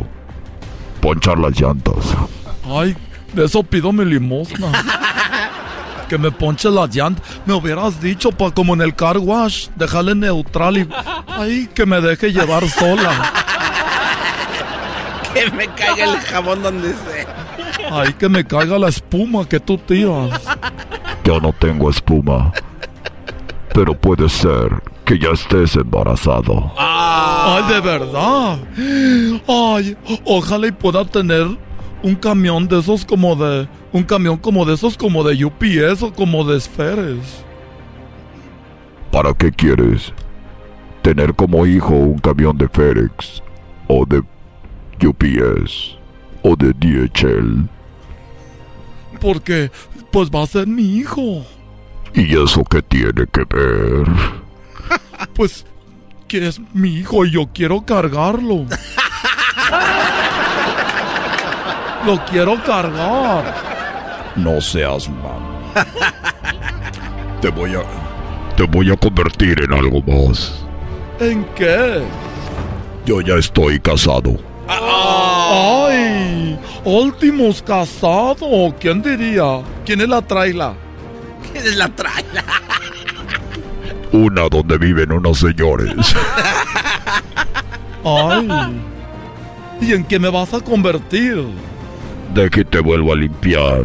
ponchar 1.01 1.37
las 1.37 1.59
llantas. 1.59 2.15
Ay, 2.65 2.95
de 3.33 3.45
eso 3.45 3.61
pido 3.61 3.91
mi 3.91 4.05
limosna. 4.05 4.71
Que 6.13 6.19
me 6.19 6.29
ponche 6.29 6.69
la 6.69 6.85
llanta. 6.85 7.23
Me 7.43 7.55
hubieras 7.55 7.99
dicho, 7.99 8.31
pa, 8.31 8.51
como 8.51 8.75
en 8.75 8.81
el 8.83 8.93
car 8.93 9.17
wash, 9.17 9.69
dejarle 9.75 10.13
neutral 10.13 10.77
y. 10.77 10.87
Ay, 11.25 11.67
que 11.73 11.87
me 11.87 11.99
deje 12.01 12.31
llevar 12.31 12.69
sola. 12.69 13.33
Que 15.33 15.49
me 15.49 15.67
caiga 15.69 16.13
el 16.13 16.19
jabón 16.19 16.61
donde 16.61 16.89
sea. 16.89 17.89
Ay, 17.91 18.13
que 18.13 18.29
me 18.29 18.45
caiga 18.45 18.77
la 18.77 18.89
espuma 18.89 19.49
que 19.49 19.59
tú 19.59 19.79
tiras. 19.79 20.39
Yo 21.23 21.39
no 21.39 21.51
tengo 21.53 21.89
espuma. 21.89 22.53
Pero 23.73 23.99
puede 23.99 24.29
ser 24.29 24.83
que 25.05 25.17
ya 25.17 25.29
estés 25.29 25.75
embarazado. 25.75 26.71
Ay, 26.77 27.73
de 27.73 27.81
verdad. 27.81 28.59
Ay, 29.47 29.97
ojalá 30.25 30.67
y 30.67 30.71
pueda 30.71 31.03
tener 31.05 31.57
un 32.03 32.15
camión 32.15 32.67
de 32.67 32.79
esos 32.79 33.05
como 33.05 33.35
de. 33.35 33.67
Un 33.91 34.03
camión 34.03 34.37
como 34.37 34.65
de 34.65 34.75
esos 34.75 34.97
como 34.97 35.23
de 35.23 35.43
UPS 35.43 36.03
o 36.03 36.13
como 36.13 36.43
de 36.43 36.57
esferes. 36.57 37.43
¿Para 39.11 39.33
qué 39.33 39.51
quieres? 39.51 40.13
¿Tener 41.01 41.33
como 41.33 41.65
hijo 41.65 41.93
un 41.93 42.19
camión 42.19 42.57
de 42.57 42.67
FedEx? 42.67 43.41
¿O 43.87 44.05
de 44.05 44.21
UPS? 45.05 45.97
¿O 46.43 46.55
de 46.55 46.73
DHL? 46.73 47.69
Porque, 49.19 49.71
pues 50.11 50.29
va 50.29 50.43
a 50.43 50.47
ser 50.47 50.67
mi 50.67 50.97
hijo. 50.97 51.45
¿Y 52.13 52.37
eso 52.37 52.63
qué 52.65 52.81
tiene 52.81 53.25
que 53.31 53.45
ver? 53.49 54.07
Pues 55.33 55.65
que 56.27 56.47
es 56.47 56.59
mi 56.73 56.97
hijo 56.97 57.25
y 57.25 57.31
yo 57.31 57.47
quiero 57.53 57.81
cargarlo. 57.85 58.65
Lo 62.05 62.23
quiero 62.25 62.61
cargar. 62.63 63.43
No 64.35 64.59
seas 64.59 65.09
mam. 65.09 65.43
Te 67.41 67.49
voy 67.49 67.75
a. 67.75 67.83
Te 68.57 68.63
voy 68.63 68.91
a 68.91 68.97
convertir 68.97 69.61
en 69.63 69.73
algo 69.73 70.01
más. 70.01 70.63
¿En 71.19 71.45
qué? 71.55 72.03
Yo 73.05 73.21
ya 73.21 73.35
estoy 73.35 73.79
casado. 73.79 74.37
¡Ay! 74.67 76.59
Últimos 76.83 77.61
casado. 77.61 78.75
¿Quién 78.79 79.01
diría? 79.01 79.61
¿Quién 79.85 80.01
es 80.01 80.09
la 80.09 80.21
traila? 80.21 80.73
¿Quién 81.51 81.65
es 81.65 81.75
la 81.75 81.89
traila? 81.89 82.43
Una 84.11 84.47
donde 84.49 84.77
viven 84.77 85.11
unos 85.11 85.39
señores. 85.39 86.15
¡Ay! 88.03 88.47
¿Y 89.81 89.93
en 89.93 90.03
qué 90.05 90.19
me 90.19 90.29
vas 90.29 90.53
a 90.53 90.59
convertir? 90.59 91.45
De 92.33 92.49
que 92.49 92.65
te 92.65 92.79
vuelvo 92.79 93.13
a 93.13 93.15
limpiar. 93.15 93.83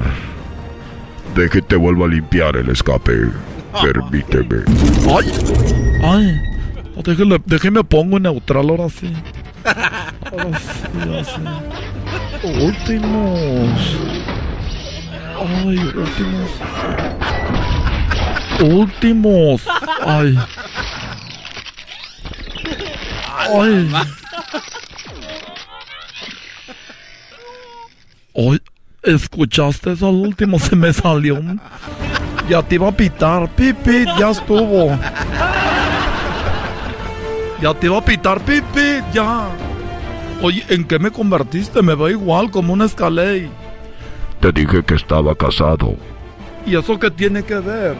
De 1.34 1.50
que 1.50 1.60
te 1.60 1.76
vuelvo 1.76 2.06
a 2.06 2.08
limpiar 2.08 2.56
el 2.56 2.70
escape. 2.70 3.28
Permíteme. 3.82 4.62
¡Ay! 5.06 5.32
¡Ay! 6.02 6.40
Déjeme, 7.04 7.38
déjeme 7.44 7.84
pongo 7.84 8.18
neutral 8.18 8.70
ahora 8.70 8.88
sí. 8.88 9.12
Ahora 9.64 10.58
sí, 10.58 10.88
ahora 11.00 11.24
sí. 11.24 11.40
Últimos. 12.64 13.96
Ay, 15.40 15.78
últimos. 15.78 16.50
Últimos. 18.60 19.62
Ay. 20.04 20.38
Ay. 23.54 23.90
Ay, 28.38 28.60
¿escuchaste 29.02 29.92
eso 29.92 30.08
al 30.08 30.14
último? 30.14 30.58
Se 30.60 30.76
me 30.76 30.92
salió. 30.92 31.34
un- 31.34 31.60
Ya 32.48 32.62
te 32.62 32.76
iba 32.76 32.88
a 32.88 32.92
pitar. 32.92 33.48
Pipi, 33.50 34.04
ya 34.18 34.30
estuvo. 34.30 34.96
Ya 37.60 37.74
te 37.74 37.86
iba 37.86 37.98
a 37.98 38.04
pitar, 38.04 38.40
pipi, 38.40 39.00
ya. 39.12 39.48
Oye, 40.40 40.64
¿en 40.68 40.84
qué 40.84 40.98
me 41.00 41.10
convertiste? 41.10 41.82
Me 41.82 41.94
va 41.94 42.10
igual 42.10 42.50
como 42.50 42.72
un 42.72 42.82
escalé. 42.82 43.50
Te 44.40 44.52
dije 44.52 44.84
que 44.84 44.94
estaba 44.94 45.34
casado. 45.34 45.96
¿Y 46.64 46.76
eso 46.76 46.96
qué 46.98 47.10
tiene 47.10 47.42
que 47.42 47.56
ver? 47.56 47.96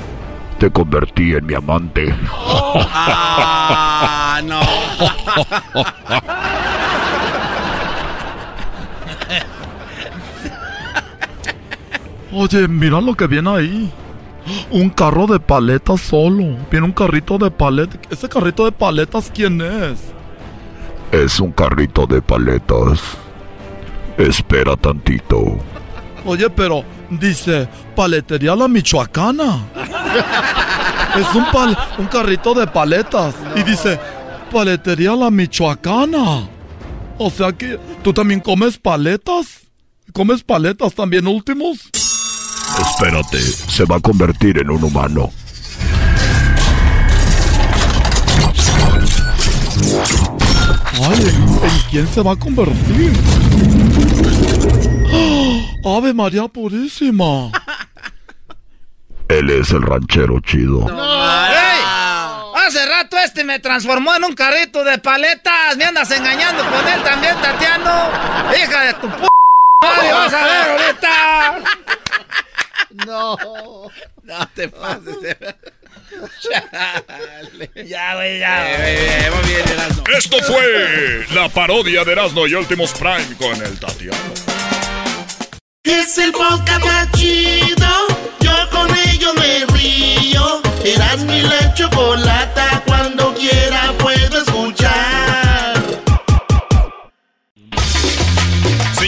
Te 0.58 0.70
convertí 0.70 1.32
en 1.34 1.46
mi 1.46 1.54
amante. 1.54 2.14
Ah, 2.94 4.40
no. 4.44 4.60
Oye, 12.32 12.68
mira 12.68 13.00
lo 13.00 13.14
que 13.14 13.26
viene 13.26 13.50
ahí. 13.50 13.92
Un 14.70 14.90
carro 14.90 15.26
de 15.26 15.40
paletas 15.40 16.00
solo. 16.00 16.56
Viene 16.70 16.86
un 16.86 16.92
carrito 16.92 17.38
de 17.38 17.50
paletas. 17.50 18.00
¿Ese 18.10 18.28
carrito 18.28 18.64
de 18.64 18.72
paletas 18.72 19.30
quién 19.34 19.60
es? 19.60 19.98
Es 21.12 21.40
un 21.40 21.52
carrito 21.52 22.06
de 22.06 22.20
paletas. 22.20 23.00
Espera 24.18 24.76
tantito. 24.76 25.58
Oye, 26.24 26.50
pero 26.50 26.84
dice 27.08 27.68
paletería 27.96 28.54
la 28.54 28.68
michoacana. 28.68 29.64
Es 31.18 31.34
un, 31.34 31.44
pal, 31.50 31.76
un 31.98 32.06
carrito 32.06 32.52
de 32.52 32.66
paletas. 32.66 33.34
Y 33.56 33.62
dice, 33.62 33.98
paletería 34.52 35.16
la 35.16 35.30
michoacana. 35.30 36.48
O 37.16 37.30
sea 37.30 37.52
que 37.52 37.78
tú 38.02 38.12
también 38.12 38.40
comes 38.40 38.76
paletas. 38.76 39.62
¿Comes 40.12 40.42
paletas 40.42 40.94
también 40.94 41.26
últimos? 41.26 41.90
Espérate, 42.80 43.40
se 43.40 43.84
va 43.84 43.96
a 43.96 44.00
convertir 44.00 44.58
en 44.58 44.70
un 44.70 44.84
humano. 44.84 45.32
Ay, 51.00 51.22
¿en 51.22 51.80
quién 51.90 52.08
se 52.08 52.22
va 52.22 52.32
a 52.32 52.36
convertir? 52.36 53.12
¡Ah! 55.12 55.96
¡Ave 55.96 56.12
María 56.12 56.48
Purísima! 56.48 57.50
Él 59.28 59.50
es 59.50 59.70
el 59.70 59.82
ranchero 59.82 60.40
chido. 60.40 60.86
¡Ey! 60.88 61.80
Hace 62.66 62.84
rato 62.86 63.16
este 63.18 63.44
me 63.44 63.58
transformó 63.60 64.14
en 64.14 64.24
un 64.24 64.34
carrito 64.34 64.84
de 64.84 64.98
paletas. 64.98 65.76
Me 65.76 65.84
andas 65.84 66.10
engañando 66.10 66.64
con 66.64 66.86
él 66.88 67.02
también, 67.02 67.36
Tatiano. 67.40 68.08
Hija 68.54 68.82
de 68.82 68.94
tu 68.94 69.08
p 69.08 69.28
madre, 69.82 70.12
vas 70.12 70.32
a 70.32 70.44
ver 70.44 70.70
ahorita. 70.70 71.97
No. 73.06 73.36
No 74.22 74.48
te 74.54 74.68
pases. 74.68 75.20
de- 75.20 75.36
Chale. 76.42 77.70
Ya, 77.86 78.14
güey, 78.14 78.38
ya. 78.38 78.88
Eh, 78.88 79.30
muy 79.30 79.48
bien, 79.48 79.68
Erasmo. 79.68 80.04
Esto 80.16 80.38
fue 80.44 81.26
la 81.34 81.48
parodia 81.48 82.04
de 82.04 82.12
Erasmo 82.12 82.46
y 82.46 82.54
Últimos 82.54 82.92
Prime 82.92 83.36
con 83.38 83.60
el 83.64 83.78
Tatiano. 83.78 84.16
Es 85.84 86.18
el 86.18 86.32
podcast 86.32 86.84
más 86.84 87.12
chido. 87.12 87.86
Yo 88.40 88.52
con 88.70 88.88
ello 89.08 89.34
me 89.34 89.66
río. 89.76 90.62
Eras 90.84 91.18
mi 91.20 91.42
la 91.42 91.74
chocolata. 91.74 92.82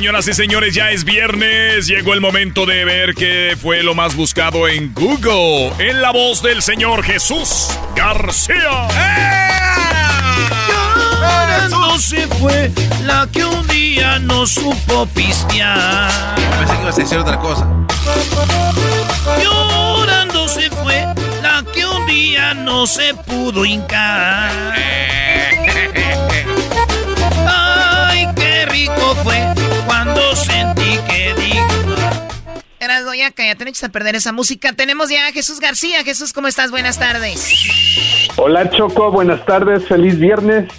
Señoras 0.01 0.29
y 0.29 0.33
señores, 0.33 0.75
ya 0.75 0.93
es 0.93 1.05
viernes. 1.05 1.87
Llegó 1.87 2.15
el 2.15 2.23
momento 2.23 2.65
de 2.65 2.87
ver 2.87 3.15
qué 3.15 3.55
fue 3.61 3.83
lo 3.83 3.95
más 3.95 4.17
buscado 4.17 4.67
en 4.67 4.95
Google. 4.95 5.75
En 5.79 6.01
la 6.01 6.11
voz 6.11 6.43
del 6.43 6.63
señor 6.63 7.03
Jesús 7.03 7.69
García. 7.95 8.89
Llorando 10.97 11.99
se 11.99 12.27
fue 12.29 12.71
la 13.05 13.29
que 13.31 13.45
un 13.45 13.69
día 13.69 14.19
no 14.21 14.47
supo 14.47 15.05
pistear. 15.15 16.11
Pensé 16.35 16.77
que 16.77 16.83
ibas 16.83 16.99
a 16.99 17.03
decir 17.03 17.19
otra 17.19 17.39
cosa. 17.39 17.69
Llorando 19.45 20.49
se 20.49 20.71
fue 20.71 21.05
la 21.43 21.63
que 21.75 21.85
un 21.85 22.07
día 22.07 22.55
no 22.55 22.87
se 22.87 23.13
pudo 23.13 23.67
hincar. 23.67 24.51
Ay, 27.47 28.27
qué 28.35 28.65
rico 28.65 29.15
fue 29.23 29.60
sentí 30.45 30.99
que 31.09 31.35
digno. 31.35 31.97
Eras 32.79 33.05
ya 33.17 33.31
cállate, 33.31 33.65
no 33.65 33.71
eches 33.71 33.85
a 33.85 33.89
perder 33.91 34.17
esa 34.17 34.33
música. 34.33 34.73
Tenemos 34.73 35.11
ya 35.11 35.27
a 35.29 35.33
Jesús 35.33 35.61
García. 35.61 36.03
Jesús, 36.05 36.33
¿cómo 36.33 36.49
estás? 36.49 36.71
Buenas 36.71 36.99
tardes. 36.99 37.53
Hola 38.37 38.71
Choco, 38.71 39.11
buenas 39.11 39.45
tardes, 39.45 39.87
feliz 39.87 40.19
viernes. 40.19 40.71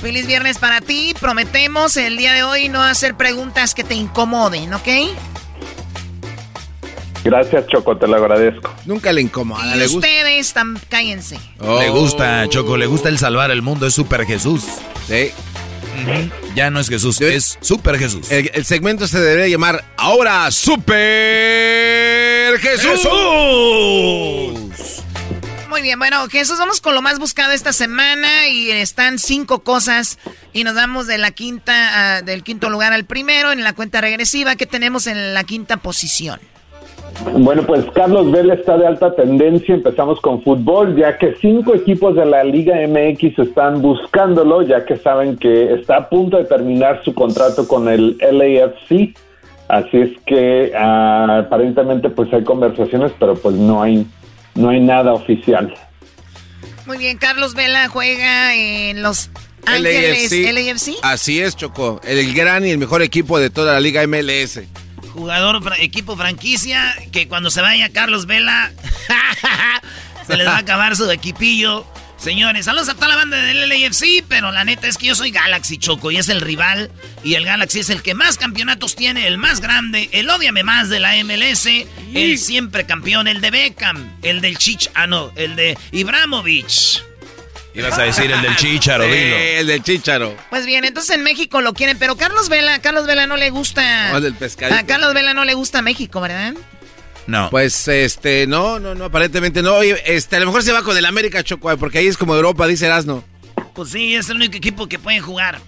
Feliz 0.00 0.26
viernes 0.26 0.58
para 0.58 0.80
ti. 0.80 1.14
Prometemos 1.20 1.96
el 1.96 2.16
día 2.16 2.32
de 2.32 2.42
hoy 2.42 2.68
no 2.68 2.82
hacer 2.82 3.16
preguntas 3.16 3.74
que 3.74 3.84
te 3.84 3.94
incomoden, 3.94 4.74
¿ok? 4.74 4.88
Gracias 7.24 7.66
Choco, 7.68 7.96
te 7.96 8.06
lo 8.06 8.16
agradezco. 8.16 8.72
Nunca 8.84 9.12
le 9.12 9.20
incomoda, 9.20 9.74
Y 9.74 9.78
le 9.78 9.86
gusta. 9.86 9.98
ustedes, 9.98 10.54
tam- 10.54 10.78
cállense. 10.88 11.38
Le 11.60 11.90
gusta, 11.90 12.48
Choco, 12.48 12.76
le 12.76 12.86
gusta 12.86 13.08
el 13.08 13.18
salvar 13.18 13.50
el 13.50 13.62
mundo, 13.62 13.86
es 13.86 13.94
Super 13.94 14.24
Jesús. 14.26 14.62
Sí. 15.08 15.30
Ya 16.54 16.70
no 16.70 16.80
es 16.80 16.88
Jesús, 16.88 17.20
es 17.20 17.58
Super 17.60 17.98
Jesús. 17.98 18.30
El, 18.30 18.50
el 18.54 18.64
segmento 18.64 19.06
se 19.06 19.20
debería 19.20 19.48
llamar 19.48 19.84
Ahora 19.96 20.50
Super 20.50 22.58
Jesús. 22.58 23.06
Muy 25.68 25.82
bien, 25.82 25.98
bueno, 25.98 26.26
Jesús, 26.28 26.58
vamos 26.58 26.80
con 26.80 26.94
lo 26.94 27.02
más 27.02 27.18
buscado 27.18 27.52
esta 27.52 27.72
semana 27.72 28.48
y 28.48 28.70
están 28.70 29.18
cinco 29.18 29.62
cosas 29.62 30.18
y 30.52 30.64
nos 30.64 30.74
damos 30.74 31.06
de 31.06 31.18
la 31.18 31.32
quinta, 31.32 32.16
ah, 32.16 32.22
del 32.22 32.42
quinto 32.42 32.70
lugar 32.70 32.94
al 32.94 33.04
primero 33.04 33.52
en 33.52 33.62
la 33.62 33.74
cuenta 33.74 34.00
regresiva 34.00 34.56
que 34.56 34.64
tenemos 34.64 35.06
en 35.06 35.34
la 35.34 35.44
quinta 35.44 35.76
posición. 35.76 36.40
Bueno, 37.38 37.62
pues 37.64 37.84
Carlos 37.94 38.30
Vela 38.30 38.54
está 38.54 38.76
de 38.76 38.86
alta 38.86 39.14
tendencia. 39.14 39.74
Empezamos 39.74 40.20
con 40.20 40.42
fútbol, 40.42 40.96
ya 40.96 41.18
que 41.18 41.34
cinco 41.40 41.74
equipos 41.74 42.14
de 42.14 42.26
la 42.26 42.44
Liga 42.44 42.76
MX 42.86 43.38
están 43.38 43.82
buscándolo, 43.82 44.62
ya 44.62 44.84
que 44.84 44.96
saben 44.96 45.36
que 45.36 45.74
está 45.74 45.96
a 45.96 46.08
punto 46.08 46.36
de 46.36 46.44
terminar 46.44 47.02
su 47.04 47.14
contrato 47.14 47.66
con 47.66 47.88
el 47.88 48.16
LAFC. 48.18 49.16
Así 49.68 49.96
es 49.98 50.10
que 50.26 50.72
ah, 50.76 51.42
aparentemente 51.44 52.08
pues 52.10 52.32
hay 52.32 52.44
conversaciones, 52.44 53.12
pero 53.18 53.34
pues 53.34 53.56
no 53.56 53.82
hay 53.82 54.06
no 54.54 54.70
hay 54.70 54.80
nada 54.80 55.12
oficial. 55.12 55.74
Muy 56.86 56.98
bien, 56.98 57.18
Carlos 57.18 57.54
Vela 57.54 57.88
juega 57.88 58.54
en 58.54 59.02
Los 59.02 59.30
Ángeles 59.66 60.30
LAFC. 60.30 60.98
Así 61.02 61.40
es, 61.40 61.56
Choco. 61.56 62.00
El 62.04 62.32
gran 62.32 62.64
y 62.64 62.70
el 62.70 62.78
mejor 62.78 63.02
equipo 63.02 63.38
de 63.38 63.50
toda 63.50 63.74
la 63.74 63.80
Liga 63.80 64.06
MLS. 64.06 64.60
Jugador, 65.16 65.72
equipo 65.78 66.14
franquicia, 66.14 66.94
que 67.10 67.26
cuando 67.26 67.50
se 67.50 67.62
vaya 67.62 67.90
Carlos 67.90 68.26
Vela, 68.26 68.70
se 70.26 70.36
les 70.36 70.46
va 70.46 70.56
a 70.56 70.58
acabar 70.58 70.94
su 70.94 71.10
equipillo. 71.10 71.86
Señores, 72.18 72.66
saludos 72.66 72.90
a 72.90 72.94
toda 72.94 73.08
la 73.08 73.16
banda 73.16 73.38
del 73.38 73.66
LAFC, 73.66 74.24
pero 74.28 74.52
la 74.52 74.64
neta 74.64 74.88
es 74.88 74.98
que 74.98 75.06
yo 75.06 75.14
soy 75.14 75.30
Galaxy 75.30 75.78
Choco 75.78 76.10
y 76.10 76.18
es 76.18 76.28
el 76.28 76.42
rival. 76.42 76.90
Y 77.24 77.32
el 77.34 77.46
Galaxy 77.46 77.80
es 77.80 77.88
el 77.88 78.02
que 78.02 78.12
más 78.12 78.36
campeonatos 78.36 78.94
tiene, 78.94 79.26
el 79.26 79.38
más 79.38 79.60
grande, 79.60 80.10
el 80.12 80.28
ódiame 80.28 80.62
más 80.64 80.90
de 80.90 81.00
la 81.00 81.14
MLS, 81.24 81.66
el 82.12 82.38
siempre 82.38 82.84
campeón, 82.84 83.26
el 83.26 83.40
de 83.40 83.50
Beckham, 83.50 84.18
el 84.22 84.42
del 84.42 84.58
Chich, 84.58 84.90
ah 84.94 85.06
no, 85.06 85.32
el 85.36 85.56
de 85.56 85.78
Ibramovich. 85.92 87.02
Ibas 87.76 87.98
a 87.98 88.02
decir 88.02 88.30
el 88.30 88.40
del 88.42 88.56
chícharo, 88.56 89.04
Sí, 89.04 89.10
dilo. 89.10 89.36
el 89.36 89.66
del 89.66 89.82
chícharo. 89.82 90.36
Pues 90.50 90.66
bien, 90.66 90.84
entonces 90.84 91.14
en 91.16 91.22
México 91.22 91.60
lo 91.60 91.74
quieren, 91.74 91.98
pero 91.98 92.16
Carlos 92.16 92.48
Vela, 92.48 92.78
Carlos 92.80 93.06
Vela 93.06 93.26
no 93.26 93.36
le 93.36 93.50
gusta. 93.50 94.12
No, 94.12 94.20
del 94.20 94.34
pescadito. 94.34 94.78
A 94.78 94.84
Carlos 94.84 95.12
Vela 95.14 95.34
no 95.34 95.44
le 95.44 95.54
gusta 95.54 95.82
México, 95.82 96.20
¿verdad? 96.20 96.54
No. 97.26 97.50
Pues 97.50 97.88
este, 97.88 98.46
no, 98.46 98.78
no, 98.78 98.94
no, 98.94 99.06
aparentemente 99.06 99.60
no. 99.62 99.74
Oye, 99.74 100.00
este, 100.06 100.36
a 100.36 100.40
lo 100.40 100.46
mejor 100.46 100.62
se 100.62 100.72
va 100.72 100.82
con 100.82 100.96
el 100.96 101.04
América 101.04 101.42
Choco, 101.42 101.76
porque 101.76 101.98
ahí 101.98 102.06
es 102.06 102.16
como 102.16 102.34
Europa, 102.34 102.66
dice 102.66 102.86
Erasno. 102.86 103.24
Pues 103.74 103.90
sí, 103.90 104.14
es 104.14 104.30
el 104.30 104.36
único 104.36 104.56
equipo 104.56 104.86
que 104.88 104.98
pueden 104.98 105.20
jugar. 105.22 105.60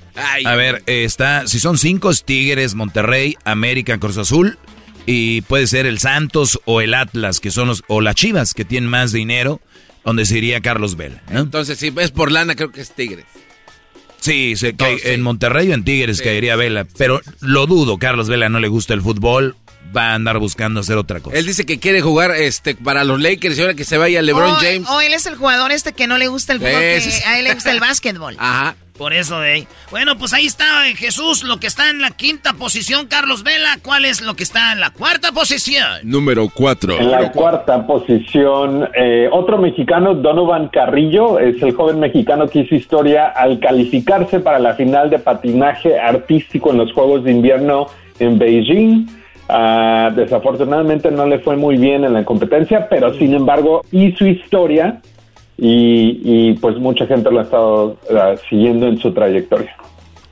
A 0.44 0.54
ver, 0.54 0.82
está, 0.86 1.46
si 1.46 1.60
son 1.60 1.76
cinco, 1.76 2.10
es 2.10 2.24
Tigres, 2.24 2.74
Monterrey, 2.74 3.36
América, 3.44 3.98
Cruz 3.98 4.16
Azul, 4.18 4.56
y 5.04 5.42
puede 5.42 5.66
ser 5.66 5.84
el 5.86 5.98
Santos 5.98 6.60
o 6.64 6.80
el 6.80 6.94
Atlas, 6.94 7.38
que 7.40 7.50
son 7.50 7.68
los, 7.68 7.82
o 7.88 8.00
las 8.00 8.14
Chivas, 8.14 8.54
que 8.54 8.64
tienen 8.64 8.88
más 8.88 9.12
dinero, 9.12 9.60
donde 10.08 10.26
se 10.26 10.38
iría 10.38 10.60
Carlos 10.60 10.96
Vela. 10.96 11.22
¿no? 11.30 11.40
Entonces, 11.40 11.78
si 11.78 11.92
es 11.98 12.10
por 12.10 12.32
lana, 12.32 12.54
creo 12.56 12.72
que 12.72 12.80
es 12.80 12.90
Tigres. 12.92 13.24
Sí, 14.20 14.56
se 14.56 14.74
cae- 14.74 14.98
en 15.14 15.22
Monterrey 15.22 15.70
o 15.70 15.74
en 15.74 15.84
Tigres 15.84 16.20
caería 16.20 16.56
Vela, 16.56 16.86
pero 16.96 17.20
lo 17.40 17.66
dudo, 17.66 17.98
Carlos 17.98 18.28
Vela 18.28 18.48
no 18.48 18.58
le 18.58 18.66
gusta 18.68 18.92
el 18.94 19.00
fútbol, 19.02 19.54
va 19.96 20.10
a 20.10 20.14
andar 20.14 20.38
buscando 20.38 20.80
hacer 20.80 20.96
otra 20.96 21.20
cosa. 21.20 21.36
Él 21.36 21.46
dice 21.46 21.64
que 21.66 21.78
quiere 21.78 22.00
jugar 22.00 22.30
este 22.32 22.74
para 22.74 23.04
los 23.04 23.20
Lakers 23.20 23.58
y 23.58 23.60
ahora 23.60 23.74
que 23.74 23.84
se 23.84 23.98
vaya 23.98 24.22
LeBron 24.22 24.52
o, 24.52 24.54
James. 24.56 24.88
o 24.88 25.00
él 25.00 25.12
es 25.14 25.26
el 25.26 25.36
jugador 25.36 25.72
este 25.72 25.92
que 25.92 26.06
no 26.06 26.18
le 26.18 26.28
gusta 26.28 26.52
el 26.52 26.58
fútbol, 26.58 26.72
que 26.72 26.96
es- 26.96 27.26
a 27.26 27.38
él 27.38 27.44
le 27.44 27.54
gusta 27.54 27.70
el 27.70 27.80
básquetbol. 27.80 28.36
Ajá. 28.38 28.76
Por 28.96 29.12
eso 29.12 29.38
de 29.40 29.52
ahí. 29.52 29.68
Bueno, 29.92 30.18
pues 30.18 30.32
ahí 30.32 30.46
está 30.46 30.88
eh, 30.88 30.96
Jesús, 30.96 31.44
lo 31.44 31.60
que 31.60 31.68
está 31.68 31.88
en 31.88 32.00
la 32.00 32.10
quinta 32.10 32.54
posición, 32.54 33.06
Carlos 33.06 33.44
Vela. 33.44 33.78
¿Cuál 33.80 34.04
es 34.04 34.20
lo 34.22 34.34
que 34.34 34.42
está 34.42 34.72
en 34.72 34.80
la 34.80 34.90
cuarta 34.90 35.30
posición? 35.30 35.86
Número 36.02 36.48
4. 36.52 36.98
En 36.98 37.08
la 37.12 37.30
cuarta 37.30 37.86
posición, 37.86 38.88
eh, 38.96 39.28
otro 39.30 39.56
mexicano, 39.58 40.14
Donovan 40.14 40.68
Carrillo, 40.70 41.38
es 41.38 41.62
el 41.62 41.74
joven 41.76 42.00
mexicano 42.00 42.48
que 42.48 42.60
hizo 42.62 42.74
historia 42.74 43.28
al 43.28 43.60
calificarse 43.60 44.40
para 44.40 44.58
la 44.58 44.74
final 44.74 45.10
de 45.10 45.20
patinaje 45.20 45.96
artístico 45.96 46.72
en 46.72 46.78
los 46.78 46.92
Juegos 46.92 47.22
de 47.22 47.30
Invierno 47.30 47.86
en 48.18 48.36
Beijing. 48.36 49.06
Ah, 49.48 50.10
desafortunadamente 50.14 51.10
no 51.10 51.26
le 51.26 51.38
fue 51.38 51.56
muy 51.56 51.76
bien 51.78 52.04
en 52.04 52.12
la 52.12 52.24
competencia, 52.24 52.86
pero 52.88 53.14
sin 53.14 53.32
embargo 53.32 53.82
hizo 53.90 54.26
historia 54.26 55.00
y, 55.56 56.20
y, 56.22 56.52
pues 56.54 56.76
mucha 56.76 57.06
gente 57.06 57.30
lo 57.30 57.40
ha 57.40 57.42
estado 57.44 57.96
ah, 58.14 58.34
siguiendo 58.48 58.86
en 58.86 58.98
su 59.00 59.12
trayectoria. 59.12 59.74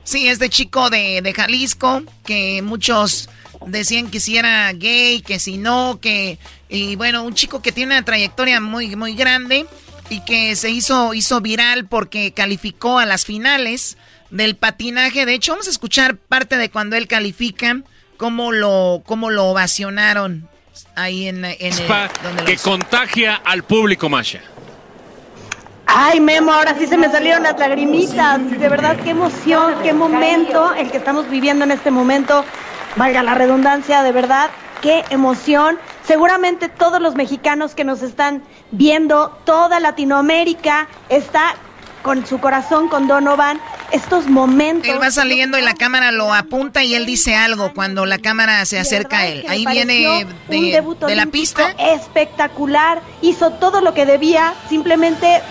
Sí, 0.03 0.27
este 0.27 0.49
chico 0.49 0.89
de, 0.89 1.21
de 1.21 1.33
Jalisco, 1.33 2.03
que 2.25 2.61
muchos 2.61 3.27
decían 3.65 4.09
que 4.09 4.19
si 4.19 4.37
era 4.37 4.71
gay, 4.73 5.21
que 5.21 5.39
si 5.39 5.57
no, 5.57 5.99
que... 5.99 6.37
Y 6.69 6.95
bueno, 6.95 7.23
un 7.23 7.33
chico 7.33 7.61
que 7.61 7.71
tiene 7.71 7.95
una 7.95 8.05
trayectoria 8.05 8.61
muy, 8.61 8.95
muy 8.95 9.15
grande 9.15 9.65
y 10.09 10.21
que 10.21 10.55
se 10.55 10.69
hizo, 10.69 11.13
hizo 11.13 11.41
viral 11.41 11.87
porque 11.87 12.31
calificó 12.31 12.99
a 12.99 13.05
las 13.05 13.25
finales 13.25 13.97
del 14.29 14.55
patinaje. 14.55 15.25
De 15.25 15.33
hecho, 15.33 15.53
vamos 15.53 15.67
a 15.67 15.71
escuchar 15.71 16.17
parte 16.17 16.57
de 16.57 16.69
cuando 16.69 16.95
él 16.95 17.07
califica, 17.07 17.81
cómo 18.17 18.51
lo, 18.51 19.01
cómo 19.05 19.29
lo 19.29 19.45
ovacionaron 19.45 20.47
ahí 20.95 21.27
en, 21.27 21.45
en 21.45 21.55
el... 21.61 21.87
donde 22.23 22.43
que 22.45 22.53
los- 22.53 22.61
contagia 22.61 23.35
al 23.35 23.63
público, 23.63 24.09
Masha. 24.09 24.41
Ay, 25.85 26.19
Memo, 26.19 26.51
ahora 26.51 26.75
sí 26.77 26.85
se 26.85 26.97
me 26.97 27.09
salieron 27.09 27.43
las 27.43 27.57
lagrimitas. 27.57 28.39
De 28.59 28.69
verdad, 28.69 28.97
qué 29.03 29.11
emoción, 29.11 29.75
qué 29.83 29.93
momento 29.93 30.73
el 30.73 30.91
que 30.91 30.97
estamos 30.97 31.29
viviendo 31.29 31.63
en 31.63 31.71
este 31.71 31.91
momento. 31.91 32.43
Valga 32.97 33.23
la 33.23 33.35
redundancia, 33.35 34.03
de 34.03 34.11
verdad, 34.11 34.49
qué 34.81 35.05
emoción. 35.09 35.77
Seguramente 36.05 36.67
todos 36.67 37.01
los 37.01 37.15
mexicanos 37.15 37.73
que 37.73 37.83
nos 37.85 38.01
están 38.01 38.43
viendo, 38.71 39.29
toda 39.45 39.79
Latinoamérica 39.79 40.87
está 41.09 41.55
con 42.07 42.25
su 42.25 42.39
corazón 42.39 42.87
con 42.87 43.05
Donovan. 43.05 43.59
Estos 43.91 44.27
momentos. 44.27 44.89
Él 44.89 45.01
va 45.01 45.11
saliendo 45.11 45.57
y 45.57 45.61
la 45.61 45.73
cámara 45.73 46.11
lo 46.11 46.33
apunta 46.33 46.83
y 46.83 46.95
él 46.95 47.05
dice 47.05 47.35
algo 47.35 47.73
cuando 47.73 48.05
la 48.05 48.17
cámara 48.17 48.65
se 48.65 48.79
acerca 48.79 49.19
a 49.19 49.27
él. 49.27 49.45
Ahí 49.49 49.65
viene 49.65 50.25
de, 50.49 50.83
de 51.05 51.15
la 51.15 51.25
pista. 51.25 51.71
Espectacular. 51.77 53.01
Hizo 53.21 53.51
todo 53.51 53.81
lo 53.81 53.93
que 53.93 54.05
debía. 54.05 54.53
Simplemente 54.69 55.41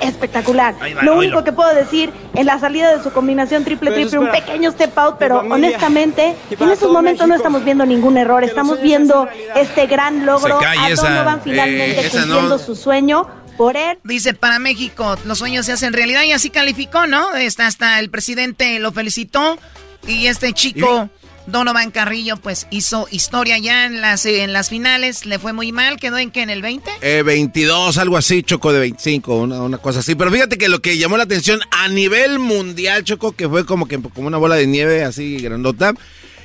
espectacular. 0.00 0.76
lo 1.02 1.18
único 1.18 1.42
que 1.42 1.52
puedo 1.52 1.74
decir 1.74 2.12
en 2.34 2.46
la 2.46 2.60
salida 2.60 2.96
de 2.96 3.02
su 3.02 3.10
combinación 3.10 3.64
triple 3.64 3.90
triple, 3.90 4.20
un 4.20 4.30
pequeño 4.30 4.70
step 4.70 4.96
out, 4.96 5.16
pero 5.18 5.40
honestamente 5.40 6.36
en 6.50 6.70
esos 6.70 6.92
momentos 6.92 7.26
no 7.26 7.34
estamos 7.34 7.64
viendo 7.64 7.84
ningún 7.84 8.16
error, 8.16 8.44
estamos 8.44 8.80
viendo 8.80 9.28
este 9.56 9.86
gran 9.86 10.24
logro. 10.24 10.60
A 10.60 10.94
Donovan 10.94 11.40
finalmente 11.42 12.06
eh, 12.06 12.10
cumpliendo 12.10 12.58
su 12.58 12.76
sueño. 12.76 13.26
Por 13.58 13.76
él. 13.76 13.98
Dice, 14.04 14.32
para 14.32 14.58
México 14.58 15.18
los 15.24 15.38
sueños 15.38 15.66
se 15.66 15.72
hacen 15.72 15.92
realidad 15.92 16.22
y 16.22 16.32
así 16.32 16.48
calificó, 16.48 17.06
¿no? 17.06 17.34
Está 17.34 17.66
hasta 17.66 17.98
el 17.98 18.08
presidente 18.08 18.78
lo 18.78 18.92
felicitó 18.92 19.58
y 20.06 20.26
este 20.26 20.54
chico... 20.54 21.10
Donovan 21.48 21.90
Carrillo 21.90 22.36
pues 22.36 22.66
hizo 22.70 23.08
historia 23.10 23.56
ya 23.56 23.86
en 23.86 24.02
las, 24.02 24.26
en 24.26 24.52
las 24.52 24.68
finales, 24.68 25.24
le 25.24 25.38
fue 25.38 25.54
muy 25.54 25.72
mal, 25.72 25.96
quedó 25.96 26.18
en 26.18 26.30
que 26.30 26.42
en 26.42 26.50
el 26.50 26.60
20? 26.60 26.90
Eh, 27.00 27.22
22, 27.22 27.96
algo 27.96 28.18
así, 28.18 28.42
Choco 28.42 28.70
de 28.70 28.80
25, 28.80 29.34
una, 29.34 29.62
una, 29.62 29.78
cosa 29.78 30.00
así. 30.00 30.14
Pero 30.14 30.30
fíjate 30.30 30.58
que 30.58 30.68
lo 30.68 30.80
que 30.80 30.98
llamó 30.98 31.16
la 31.16 31.22
atención 31.22 31.58
a 31.70 31.88
nivel 31.88 32.38
mundial, 32.38 33.02
Choco, 33.02 33.32
que 33.32 33.48
fue 33.48 33.64
como 33.64 33.88
que 33.88 33.98
como 33.98 34.28
una 34.28 34.36
bola 34.36 34.56
de 34.56 34.66
nieve 34.66 35.04
así 35.04 35.38
grandota, 35.38 35.94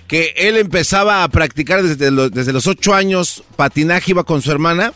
que 0.07 0.33
él 0.37 0.55
empezaba 0.55 1.25
a 1.25 1.27
practicar 1.27 1.83
desde 1.83 2.09
los, 2.09 2.31
desde 2.31 2.53
los 2.53 2.65
8 2.65 2.93
años 2.93 3.43
patinaje, 3.57 4.11
iba 4.11 4.23
con 4.23 4.41
su 4.41 4.51
hermana 4.51 4.93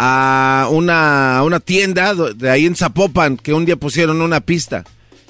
a 0.00 0.68
una, 0.70 1.38
a 1.38 1.42
una 1.42 1.58
tienda 1.58 2.14
de 2.14 2.48
ahí 2.48 2.66
en 2.66 2.76
Zapopan, 2.76 3.36
que 3.36 3.52
un 3.52 3.66
día 3.66 3.74
pusieron 3.74 4.22
una 4.22 4.40
pista. 4.40 4.84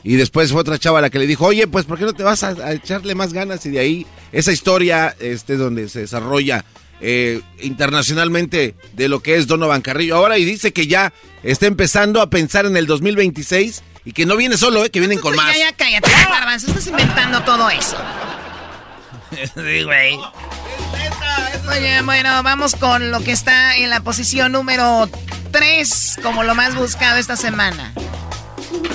Y 0.05 0.17
después 0.17 0.53
fue 0.53 0.61
otra 0.61 0.79
chava 0.79 1.01
la 1.01 1.09
que 1.09 1.19
le 1.19 1.27
dijo, 1.27 1.47
oye, 1.47 1.67
pues 1.67 1.87
¿por 1.87 1.99
qué 1.99 2.05
no 2.05 2.13
te 2.13 2.23
vas 2.23 2.45
a, 2.45 2.73
echarle 2.73 3.15
más 3.15 3.33
ganas? 3.33 3.65
Y 3.65 3.71
de 3.71 3.81
ahí 3.81 4.07
esa 4.31 4.53
historia 4.53 5.17
este, 5.21 5.57
donde 5.57 5.89
se 5.89 6.01
desarrolla 6.01 6.67
eh, 7.01 7.41
internacionalmente 7.63 8.75
de 8.93 9.09
lo 9.09 9.21
que 9.21 9.37
es 9.37 9.47
Donovan 9.47 9.81
Carrillo 9.81 10.17
ahora 10.17 10.37
y 10.37 10.45
dice 10.45 10.73
que 10.73 10.87
ya 10.87 11.15
está 11.43 11.67
empezando 11.67 12.21
a 12.21 12.29
pensar 12.29 12.67
en 12.67 12.77
el 12.77 12.87
2026 12.87 13.83
y 14.05 14.13
que 14.13 14.27
no 14.27 14.37
viene 14.37 14.59
solo, 14.59 14.85
eh, 14.85 14.91
que 14.91 15.01
vienen 15.01 15.19
con 15.19 15.35
más. 15.35 15.57
Ya, 15.57 15.71
ya, 15.71 15.73
cállate, 15.73 16.11
Garbanzo, 16.29 16.67
estás 16.69 16.87
inventando 16.89 17.43
todo 17.43 17.71
eso. 17.71 17.97
sí, 19.55 19.83
güey. 19.83 20.19
Oye, 21.71 22.01
bueno, 22.05 22.31
vamos 22.43 22.75
con 22.75 23.11
lo 23.11 23.21
que 23.21 23.33
está 23.33 23.77
en 23.77 23.91
la 23.91 24.01
posición 24.01 24.53
número 24.53 25.07
3 25.53 26.21
como 26.23 26.43
lo 26.43 26.55
más 26.55 26.77
buscado 26.77 27.19
esta 27.19 27.37
semana. 27.37 27.93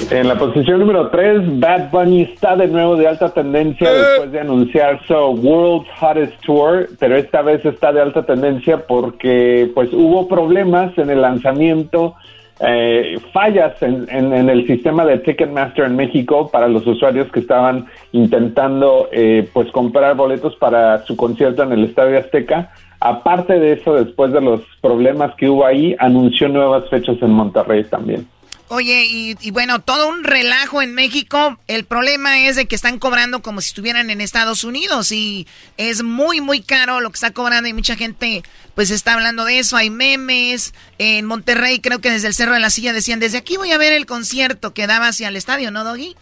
En 0.10 0.28
la 0.28 0.38
posición 0.38 0.80
número 0.80 1.10
3, 1.10 1.60
Bad 1.60 1.92
Bunny 1.92 2.24
está 2.24 2.56
de 2.56 2.68
nuevo 2.68 2.96
de 2.96 3.08
alta 3.08 3.30
tendencia 3.34 3.90
eh. 3.90 3.96
después 3.96 4.32
de 4.32 4.40
anunciar 4.40 5.00
su 5.08 5.14
World's 5.14 5.90
Hottest 6.02 6.42
Tour, 6.42 6.90
pero 7.00 7.16
esta 7.16 7.42
vez 7.42 7.64
está 7.64 7.92
de 7.92 8.02
alta 8.02 8.24
tendencia 8.24 8.86
porque 8.86 9.72
pues 9.74 9.94
hubo 9.94 10.28
problemas 10.28 10.98
en 10.98 11.10
el 11.10 11.22
lanzamiento, 11.22 12.16
eh, 12.60 13.18
fallas 13.32 13.82
en, 13.82 14.32
el 14.32 14.68
sistema 14.68 15.06
de 15.06 15.18
Ticketmaster 15.20 15.86
en 15.86 15.96
México 15.96 16.50
para 16.52 16.68
los 16.68 16.86
usuarios 16.86 17.32
que 17.32 17.40
estaban 17.40 17.88
intentando 18.12 19.10
eh, 19.12 19.50
pues 19.54 19.72
comprar 19.72 20.16
boletos 20.16 20.56
para 20.58 21.04
su 21.06 21.16
concierto 21.16 21.64
en 21.64 21.72
el 21.72 21.86
Estadio 21.86 22.20
Azteca. 22.20 22.72
Aparte 23.00 23.60
de 23.60 23.74
eso, 23.74 23.96
después 23.96 24.32
de 24.32 24.42
los 24.42 24.62
problemas 24.82 25.36
que 25.36 25.50
hubo 25.50 25.66
ahí, 25.66 25.96
anunció 26.00 26.48
nuevas 26.48 26.88
fechas 26.90 27.18
en 27.22 27.32
Monterrey 27.32 27.84
también. 27.86 28.28
Oye, 28.76 29.06
y, 29.40 29.52
bueno, 29.52 29.82
todo 29.82 30.10
un 30.10 30.24
relajo 30.24 30.82
en 30.82 30.96
México. 30.96 31.60
El 31.68 31.86
problema 31.86 32.48
es 32.48 32.56
de 32.56 32.66
que 32.66 32.76
están 32.76 32.98
cobrando 32.98 33.44
como 33.44 33.62
si 33.62 33.68
estuvieran 33.68 34.10
en 34.10 34.20
Estados 34.20 34.64
Unidos 34.64 35.12
y 35.12 35.46
es 35.78 36.02
muy, 36.02 36.42
muy 36.42 36.64
caro 36.64 37.00
lo 37.00 37.12
que 37.12 37.18
está 37.18 37.30
cobrando 37.30 37.70
y 37.70 37.74
mucha 37.74 37.96
gente 37.96 38.42
pues 38.74 38.90
está 38.90 39.14
hablando 39.14 39.46
de 39.46 39.60
eso. 39.60 39.78
Hay 39.78 39.92
memes. 39.92 40.74
En 40.98 41.26
Monterrey 41.26 41.82
creo 41.82 42.02
que 42.02 42.10
desde 42.10 42.30
el 42.30 42.34
Cerro 42.34 42.56
de 42.56 42.62
la 42.62 42.72
Silla 42.72 42.94
decían, 42.94 43.20
desde 43.20 43.38
aquí 43.38 43.58
voy 43.58 43.72
a 43.72 43.78
ver 43.78 43.94
el 43.94 44.08
concierto 44.08 44.74
que 44.74 44.88
daba 44.88 45.10
hacia 45.10 45.28
el 45.28 45.36
estadio, 45.36 45.70
¿no, 45.70 45.84
Doggy? 45.84 46.16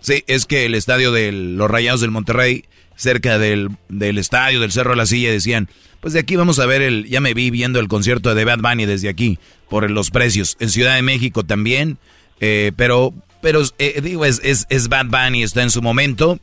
Sí, 0.00 0.22
es 0.28 0.46
que 0.46 0.64
el 0.64 0.76
estadio 0.76 1.10
de 1.10 1.32
los 1.32 1.68
Rayados 1.68 2.02
del 2.02 2.12
Monterrey, 2.12 2.66
cerca 2.94 3.36
del, 3.36 3.70
del 3.88 4.18
estadio 4.18 4.60
del 4.60 4.70
Cerro 4.70 4.90
de 4.90 4.96
la 4.98 5.06
Silla, 5.06 5.32
decían, 5.32 5.68
pues 6.06 6.12
de 6.12 6.20
aquí 6.20 6.36
vamos 6.36 6.60
a 6.60 6.66
ver 6.66 6.82
el, 6.82 7.08
ya 7.08 7.20
me 7.20 7.34
vi 7.34 7.50
viendo 7.50 7.80
el 7.80 7.88
concierto 7.88 8.32
de 8.32 8.44
Bad 8.44 8.60
Bunny 8.60 8.86
desde 8.86 9.08
aquí, 9.08 9.40
por 9.68 9.90
los 9.90 10.12
precios. 10.12 10.56
En 10.60 10.70
Ciudad 10.70 10.94
de 10.94 11.02
México 11.02 11.42
también, 11.42 11.98
eh, 12.38 12.70
pero, 12.76 13.12
pero 13.42 13.62
eh, 13.80 14.00
digo, 14.00 14.24
es, 14.24 14.40
es, 14.44 14.88
Bad 14.88 15.06
Bunny, 15.06 15.42
está 15.42 15.64
en 15.64 15.70
su 15.72 15.82
momento. 15.82 16.38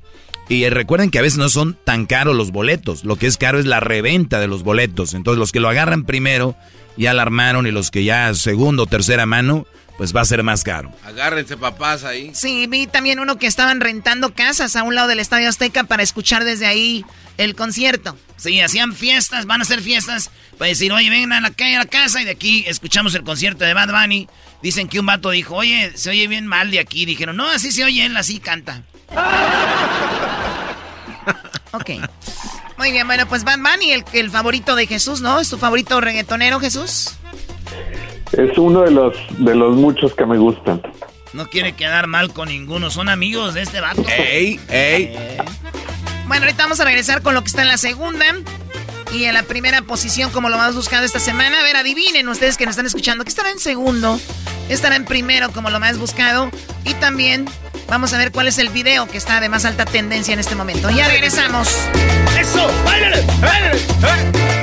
Y 0.49 0.68
recuerden 0.68 1.11
que 1.11 1.20
a 1.20 1.22
veces 1.22 1.39
no 1.39 1.47
son 1.47 1.78
tan 1.82 2.07
caros 2.07 2.36
los 2.36 2.51
boletos. 2.51 3.05
Lo 3.05 3.16
que 3.16 3.26
es 3.26 3.38
caro 3.38 3.57
es 3.57 3.66
la 3.66 3.80
reventa 3.80 4.41
de 4.41 4.47
los 4.47 4.64
boletos. 4.64 5.14
Entonces 5.14 5.39
los 5.39 5.53
que 5.53 5.61
lo 5.61 5.70
agarran 5.70 6.03
primero 6.03 6.57
ya 6.97 7.14
la 7.14 7.22
armaron 7.22 7.66
y 7.66 7.72
los 7.72 7.89
que 7.89 8.03
ya 8.03 8.34
segundo 8.34 8.84
o 8.84 8.88
tercera 8.88 9.26
mano, 9.26 9.66
pues 9.98 10.16
va 10.16 10.22
a 10.22 10.26
ser 10.26 10.44
más 10.44 10.64
caro. 10.64 10.91
Agárrense 11.04 11.58
papás 11.58 12.04
ahí. 12.04 12.32
Sí, 12.34 12.68
vi 12.68 12.88
también 12.88 13.20
uno 13.20 13.38
que 13.38 13.48
estaban 13.48 13.80
rentando 13.80 14.34
casas 14.34 14.76
a 14.76 14.84
un 14.84 14.96
lado 14.96 15.08
del 15.08 15.20
Estadio 15.20 15.50
Azteca 15.50 15.84
para 15.84 16.04
escuchar 16.04 16.44
desde 16.44 16.66
ahí 16.66 17.06
el 17.38 17.56
concierto. 17.56 18.18
Sí, 18.38 18.60
hacían 18.60 18.94
fiestas, 18.94 19.46
van 19.46 19.62
a 19.62 19.64
hacer 19.64 19.82
fiestas 19.82 20.32
para 20.58 20.70
decir, 20.70 20.91
oye, 20.91 21.10
vengan 21.10 21.34
a 21.34 21.41
la 21.41 21.52
calle 21.52 21.76
a 21.76 21.80
la 21.80 21.86
casa 21.86 22.22
y 22.22 22.26
de 22.26 22.32
aquí 22.32 22.66
escuchamos 22.68 23.14
el 23.16 23.24
concierto 23.24 23.64
de 23.64 23.74
Bad 23.74 23.91
Bunny. 23.91 24.28
Dicen 24.62 24.88
que 24.88 25.00
un 25.00 25.06
vato 25.06 25.30
dijo, 25.30 25.56
oye, 25.56 25.91
se 25.96 26.10
oye 26.10 26.28
bien 26.28 26.48
mal 26.48 26.72
de 26.72 26.80
aquí. 26.80 27.06
Dijeron, 27.06 27.38
no, 27.38 27.50
así 27.50 27.72
se 27.72 27.84
oye 27.84 28.06
él, 28.06 28.18
así 28.18 28.39
canta. 28.39 28.84
ok. 31.72 31.91
Muy 32.78 32.91
bien, 32.91 33.08
bueno, 33.08 33.28
pues 33.28 33.44
Bad 33.44 33.60
Bunny, 33.60 33.91
el, 33.91 34.04
el 34.14 34.32
favorito 34.32 34.76
de 34.76 34.88
Jesús, 34.88 35.22
¿no? 35.22 35.39
¿Es 35.39 35.50
tu 35.50 35.58
favorito 35.58 36.02
reggaetonero, 36.02 36.60
Jesús? 36.60 37.12
Es 38.34 38.57
uno 38.57 38.81
de 38.81 38.91
los, 38.91 39.15
de 39.38 39.55
los 39.55 39.75
muchos 39.75 40.13
que 40.15 40.25
me 40.25 40.38
gustan. 40.38 40.81
No 41.34 41.47
quiere 41.49 41.73
quedar 41.73 42.07
mal 42.07 42.34
con 42.34 42.49
ninguno, 42.49 42.89
son 42.89 43.09
amigos 43.09 43.53
de 43.53 43.61
este 43.61 43.79
vato. 43.79 44.03
¡Ey, 44.07 44.59
ey! 44.69 45.15
Bueno, 46.27 46.45
ahorita 46.45 46.63
vamos 46.63 46.79
a 46.79 46.86
regresar 46.86 47.21
con 47.21 47.34
lo 47.34 47.41
que 47.41 47.47
está 47.47 47.61
en 47.61 47.67
la 47.67 47.77
segunda. 47.77 48.25
Y 49.11 49.25
en 49.25 49.36
la 49.36 49.43
primera 49.43 49.84
posición, 49.84 50.31
como 50.31 50.49
lo 50.49 50.57
más 50.57 50.73
buscado 50.73 51.05
esta 51.05 51.19
semana. 51.19 51.59
A 51.59 51.63
ver, 51.63 51.75
adivinen 51.75 52.27
ustedes 52.27 52.57
que 52.57 52.65
nos 52.65 52.73
están 52.73 52.88
escuchando. 52.88 53.23
¿Qué 53.23 53.29
estará 53.29 53.51
en 53.51 53.59
segundo? 53.59 54.19
Estará 54.69 54.95
en 54.95 55.05
primero 55.05 55.51
como 55.51 55.69
lo 55.69 55.79
más 55.79 55.99
buscado. 55.99 56.49
Y 56.84 56.95
también 56.95 57.45
vamos 57.88 58.13
a 58.13 58.17
ver 58.17 58.31
cuál 58.31 58.47
es 58.47 58.57
el 58.57 58.69
video 58.69 59.07
que 59.07 59.17
está 59.17 59.39
de 59.39 59.49
más 59.49 59.65
alta 59.65 59.86
tendencia 59.86 60.34
en 60.34 60.39
este 60.39 60.55
momento. 60.55 60.89
Ya 60.89 61.07
regresamos. 61.07 61.77
¡Eso! 62.39 62.67
¡Báilale! 62.84 63.23
¡Báilale! 63.39 64.62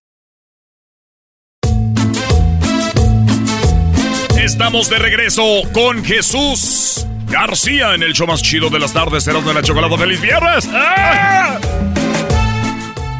Estamos 4.51 4.89
de 4.89 4.99
regreso 4.99 5.43
con 5.73 6.03
Jesús 6.03 7.07
García 7.29 7.95
en 7.95 8.03
el 8.03 8.11
show 8.11 8.27
más 8.27 8.41
chido 8.41 8.69
de 8.69 8.79
las 8.79 8.91
tardes, 8.91 9.23
Serás 9.23 9.45
de 9.45 9.53
la 9.53 9.61
Chocolata. 9.61 9.97
¡Feliz 9.97 10.19
viernes! 10.19 10.69
¡Ah! 10.73 11.57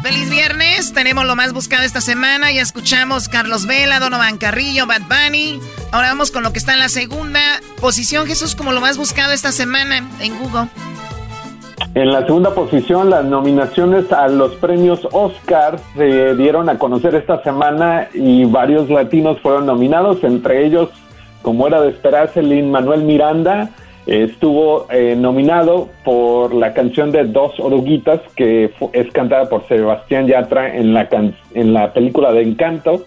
Feliz 0.02 0.28
viernes, 0.28 0.92
tenemos 0.92 1.24
lo 1.24 1.34
más 1.34 1.54
buscado 1.54 1.84
esta 1.84 2.02
semana. 2.02 2.52
Ya 2.52 2.60
escuchamos 2.60 3.30
Carlos 3.30 3.64
Vela, 3.64 3.98
Donovan 3.98 4.36
Carrillo, 4.36 4.86
Bad 4.86 5.04
Bunny. 5.08 5.58
Ahora 5.90 6.08
vamos 6.08 6.30
con 6.30 6.42
lo 6.42 6.52
que 6.52 6.58
está 6.58 6.74
en 6.74 6.80
la 6.80 6.90
segunda 6.90 7.40
posición, 7.80 8.26
Jesús, 8.26 8.54
como 8.54 8.72
lo 8.72 8.82
más 8.82 8.98
buscado 8.98 9.32
esta 9.32 9.52
semana 9.52 10.06
en 10.20 10.38
Google. 10.38 10.68
En 11.94 12.10
la 12.10 12.24
segunda 12.24 12.54
posición, 12.54 13.10
las 13.10 13.24
nominaciones 13.24 14.10
a 14.12 14.28
los 14.28 14.54
premios 14.56 15.06
Oscar 15.12 15.78
se 15.96 16.34
dieron 16.36 16.68
a 16.68 16.78
conocer 16.78 17.14
esta 17.14 17.42
semana 17.42 18.08
y 18.14 18.44
varios 18.44 18.88
latinos 18.88 19.38
fueron 19.40 19.66
nominados, 19.66 20.24
entre 20.24 20.64
ellos, 20.66 20.88
como 21.42 21.66
era 21.66 21.80
de 21.82 21.90
esperarse, 21.90 22.42
Lin 22.42 22.70
Manuel 22.70 23.02
Miranda 23.02 23.70
eh, 24.06 24.24
estuvo 24.30 24.86
eh, 24.90 25.14
nominado 25.16 25.88
por 26.04 26.54
la 26.54 26.72
canción 26.72 27.12
de 27.12 27.24
Dos 27.24 27.58
Oruguitas, 27.60 28.20
que 28.36 28.70
es 28.92 29.12
cantada 29.12 29.48
por 29.48 29.66
Sebastián 29.68 30.26
Yatra 30.26 30.74
en 30.76 30.94
la, 30.94 31.08
can- 31.08 31.34
en 31.54 31.72
la 31.72 31.92
película 31.92 32.32
de 32.32 32.42
Encanto. 32.42 33.04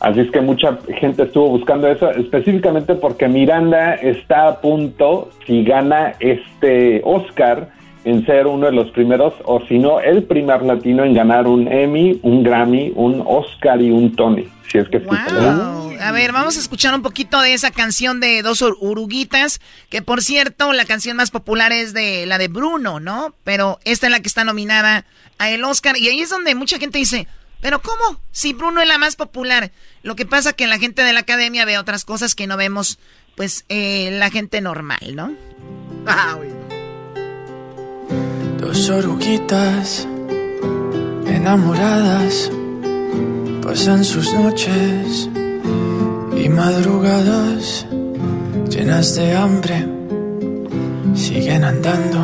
Así 0.00 0.20
es 0.20 0.30
que 0.30 0.40
mucha 0.40 0.78
gente 0.96 1.24
estuvo 1.24 1.48
buscando 1.48 1.88
eso, 1.88 2.08
específicamente 2.12 2.94
porque 2.94 3.26
Miranda 3.26 3.94
está 3.94 4.46
a 4.46 4.60
punto, 4.60 5.28
si 5.44 5.64
gana 5.64 6.14
este 6.20 7.00
Oscar, 7.04 7.70
en 8.08 8.24
ser 8.24 8.46
uno 8.46 8.66
de 8.66 8.72
los 8.72 8.90
primeros, 8.92 9.34
o 9.44 9.60
si 9.66 9.78
no, 9.78 10.00
el 10.00 10.24
primer 10.24 10.62
latino 10.62 11.04
en 11.04 11.12
ganar 11.12 11.46
un 11.46 11.70
Emmy, 11.70 12.18
un 12.22 12.42
Grammy, 12.42 12.90
un 12.94 13.22
Oscar 13.26 13.82
y 13.82 13.90
un 13.90 14.16
Tony. 14.16 14.48
Si 14.70 14.78
es 14.78 14.88
que. 14.88 14.98
Wow. 15.00 15.92
A 16.00 16.12
ver, 16.12 16.32
vamos 16.32 16.56
a 16.56 16.60
escuchar 16.60 16.94
un 16.94 17.02
poquito 17.02 17.38
de 17.42 17.52
esa 17.52 17.70
canción 17.70 18.18
de 18.18 18.40
Dos 18.40 18.62
Uruguitas, 18.62 19.60
que 19.90 20.00
por 20.00 20.22
cierto, 20.22 20.72
la 20.72 20.86
canción 20.86 21.18
más 21.18 21.30
popular 21.30 21.70
es 21.72 21.92
de 21.92 22.24
la 22.24 22.38
de 22.38 22.48
Bruno, 22.48 22.98
¿no? 22.98 23.34
Pero 23.44 23.78
esta 23.84 24.06
es 24.06 24.10
la 24.10 24.20
que 24.20 24.28
está 24.28 24.42
nominada 24.44 25.04
a 25.36 25.50
el 25.50 25.62
Oscar 25.64 25.98
y 25.98 26.08
ahí 26.08 26.20
es 26.20 26.30
donde 26.30 26.54
mucha 26.54 26.78
gente 26.78 26.96
dice, 26.96 27.26
pero 27.60 27.82
¿cómo? 27.82 28.20
Si 28.30 28.54
Bruno 28.54 28.80
es 28.80 28.88
la 28.88 28.96
más 28.96 29.16
popular. 29.16 29.70
Lo 30.02 30.16
que 30.16 30.24
pasa 30.24 30.54
que 30.54 30.66
la 30.66 30.78
gente 30.78 31.02
de 31.02 31.12
la 31.12 31.20
academia 31.20 31.66
ve 31.66 31.76
otras 31.76 32.06
cosas 32.06 32.34
que 32.34 32.46
no 32.46 32.56
vemos, 32.56 32.98
pues, 33.36 33.66
eh, 33.68 34.08
la 34.12 34.30
gente 34.30 34.62
normal, 34.62 35.14
¿no? 35.14 35.32
Dos 38.68 38.90
oruguitas 38.90 40.06
enamoradas 41.26 42.50
pasan 43.62 44.04
sus 44.04 44.30
noches 44.34 45.30
y 46.36 46.48
madrugadas 46.50 47.86
llenas 48.68 49.14
de 49.14 49.34
hambre. 49.34 49.86
Siguen 51.14 51.64
andando 51.64 52.20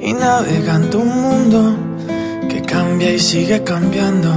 y 0.00 0.12
navegando 0.14 0.98
un 0.98 1.08
mundo 1.22 1.76
que 2.48 2.60
cambia 2.62 3.14
y 3.14 3.20
sigue 3.20 3.62
cambiando. 3.62 4.34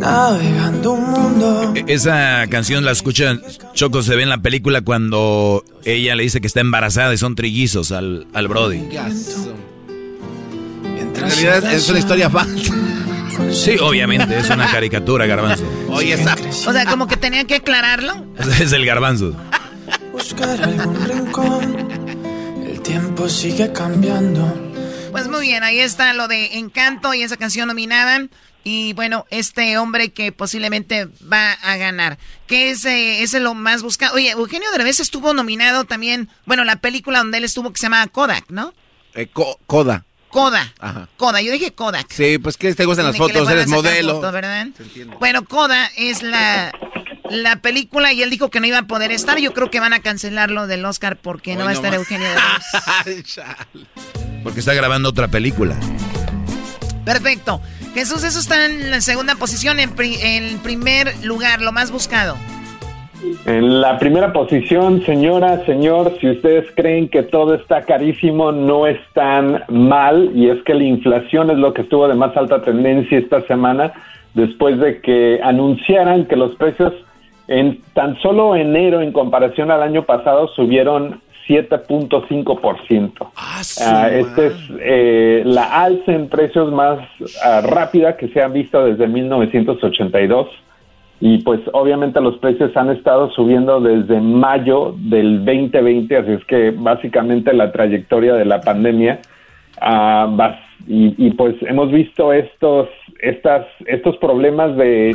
Navegando 0.00 0.92
un 0.92 1.10
mundo. 1.10 1.72
E- 1.74 1.84
Esa 1.88 2.46
canción 2.48 2.86
la 2.86 2.92
escucha 2.92 3.38
Choco 3.74 4.02
se 4.02 4.16
ve 4.16 4.22
en 4.22 4.30
la 4.30 4.40
película 4.40 4.80
cuando 4.80 5.62
ella 5.84 6.14
le 6.16 6.22
dice 6.22 6.40
que 6.40 6.46
está 6.46 6.60
embarazada 6.60 7.12
y 7.12 7.18
son 7.18 7.34
trillizos 7.34 7.92
al, 7.92 8.26
al 8.32 8.48
Brody. 8.48 8.88
En 11.18 11.28
realidad 11.30 11.72
es 11.72 11.88
una 11.88 11.98
historia 11.98 12.30
falsa. 12.30 12.74
Sí, 13.52 13.76
obviamente, 13.80 14.36
es 14.38 14.50
una 14.50 14.70
caricatura, 14.70 15.26
garbanzo. 15.26 15.64
Oye, 15.90 16.14
esa. 16.14 16.36
O 16.68 16.72
sea, 16.72 16.84
como 16.86 17.06
que 17.06 17.16
tenían 17.16 17.46
que 17.46 17.56
aclararlo. 17.56 18.26
Es 18.60 18.72
el 18.72 18.84
garbanzo. 18.84 19.34
Buscar 20.12 20.60
algún 20.62 20.96
rincón. 21.06 21.88
El 22.66 22.80
tiempo 22.82 23.28
sigue 23.28 23.72
cambiando. 23.72 24.52
Pues 25.12 25.28
muy 25.28 25.42
bien, 25.42 25.62
ahí 25.62 25.78
está 25.78 26.12
lo 26.14 26.26
de 26.28 26.58
Encanto 26.58 27.14
y 27.14 27.22
esa 27.22 27.36
canción 27.36 27.68
nominada. 27.68 28.26
Y 28.64 28.92
bueno, 28.94 29.24
este 29.30 29.78
hombre 29.78 30.10
que 30.10 30.32
posiblemente 30.32 31.06
va 31.32 31.52
a 31.52 31.76
ganar. 31.76 32.18
Que 32.46 32.70
es, 32.70 32.84
eh, 32.84 33.22
es 33.22 33.32
lo 33.34 33.54
más 33.54 33.82
buscado. 33.82 34.14
Oye, 34.16 34.30
Eugenio 34.32 34.70
Derbez 34.72 35.00
estuvo 35.00 35.32
nominado 35.32 35.84
también. 35.84 36.28
Bueno, 36.44 36.64
la 36.64 36.76
película 36.76 37.18
donde 37.18 37.38
él 37.38 37.44
estuvo 37.44 37.72
que 37.72 37.78
se 37.78 37.84
llama 37.86 38.06
Kodak, 38.08 38.46
¿no? 38.50 38.74
Eh, 39.14 39.28
co- 39.32 39.58
coda. 39.66 40.04
Koda. 40.28 40.72
Ajá. 40.78 41.08
Koda, 41.16 41.40
yo 41.40 41.52
dije 41.52 41.72
Kodak. 41.72 42.06
Sí, 42.12 42.38
pues 42.38 42.56
que 42.56 42.74
te 42.74 42.84
gustan 42.84 43.06
las 43.06 43.16
fotos, 43.16 43.48
eres 43.50 43.66
modelo. 43.68 44.16
foto, 44.16 44.32
¿verdad? 44.32 44.68
Bueno, 45.18 45.44
Koda 45.44 45.90
es 45.96 46.22
la, 46.22 46.72
la 47.30 47.56
película 47.56 48.12
y 48.12 48.22
él 48.22 48.30
dijo 48.30 48.50
que 48.50 48.60
no 48.60 48.66
iba 48.66 48.78
a 48.78 48.82
poder 48.86 49.10
estar. 49.12 49.38
Yo 49.38 49.52
creo 49.54 49.70
que 49.70 49.80
van 49.80 49.92
a 49.92 50.00
cancelarlo 50.00 50.66
del 50.66 50.84
Oscar 50.84 51.16
porque 51.16 51.56
no 51.56 51.64
va 51.64 51.70
a 51.70 51.74
estar 51.74 51.90
más. 51.90 51.98
Eugenio 52.00 52.28
Derbez. 53.04 53.40
Porque 54.42 54.60
está 54.60 54.74
grabando 54.74 55.08
otra 55.08 55.28
película. 55.28 55.76
Perfecto. 57.04 57.60
Jesús, 57.94 58.22
eso 58.22 58.38
está 58.38 58.66
en 58.66 58.90
la 58.90 59.00
segunda 59.00 59.34
posición, 59.34 59.80
en, 59.80 59.90
pri- 59.90 60.18
en 60.20 60.58
primer 60.58 61.16
lugar, 61.24 61.62
lo 61.62 61.72
más 61.72 61.90
buscado. 61.90 62.36
En 63.46 63.80
la 63.80 63.98
primera 63.98 64.32
posición, 64.32 65.02
señora, 65.02 65.64
señor, 65.64 66.12
si 66.20 66.30
ustedes 66.30 66.66
creen 66.74 67.08
que 67.08 67.22
todo 67.22 67.54
está 67.54 67.82
carísimo, 67.82 68.52
no 68.52 68.86
es 68.86 68.98
tan 69.14 69.64
mal, 69.68 70.30
y 70.34 70.48
es 70.50 70.62
que 70.62 70.74
la 70.74 70.84
inflación 70.84 71.50
es 71.50 71.58
lo 71.58 71.72
que 71.72 71.82
estuvo 71.82 72.06
de 72.08 72.14
más 72.14 72.36
alta 72.36 72.62
tendencia 72.62 73.18
esta 73.18 73.40
semana, 73.42 73.92
después 74.34 74.78
de 74.78 75.00
que 75.00 75.40
anunciaran 75.42 76.26
que 76.26 76.36
los 76.36 76.54
precios 76.56 76.92
en 77.48 77.82
tan 77.94 78.18
solo 78.20 78.54
enero, 78.54 79.00
en 79.00 79.12
comparación 79.12 79.70
al 79.70 79.82
año 79.82 80.04
pasado, 80.04 80.48
subieron 80.48 81.20
7.5%. 81.48 83.30
Ah, 83.36 84.10
Esta 84.12 84.46
es 84.46 84.54
eh, 84.80 85.42
la 85.46 85.82
alza 85.82 86.12
en 86.12 86.28
precios 86.28 86.70
más 86.70 87.00
ah, 87.42 87.62
rápida 87.62 88.18
que 88.18 88.28
se 88.28 88.42
ha 88.42 88.48
visto 88.48 88.84
desde 88.84 89.08
1982. 89.08 90.46
Y 91.20 91.38
pues 91.38 91.60
obviamente 91.72 92.20
los 92.20 92.38
precios 92.38 92.76
han 92.76 92.90
estado 92.90 93.30
subiendo 93.32 93.80
desde 93.80 94.20
mayo 94.20 94.94
del 94.98 95.44
2020, 95.44 96.16
así 96.16 96.30
es 96.32 96.44
que 96.44 96.70
básicamente 96.70 97.52
la 97.52 97.72
trayectoria 97.72 98.34
de 98.34 98.44
la 98.44 98.60
pandemia 98.60 99.20
va- 99.82 100.60
y, 100.86 101.30
pues 101.32 101.56
hemos 101.62 101.90
visto 101.92 102.32
estos 102.32 102.88
estas 103.20 103.66
estos 103.86 104.16
problemas 104.18 104.76
de, 104.76 105.14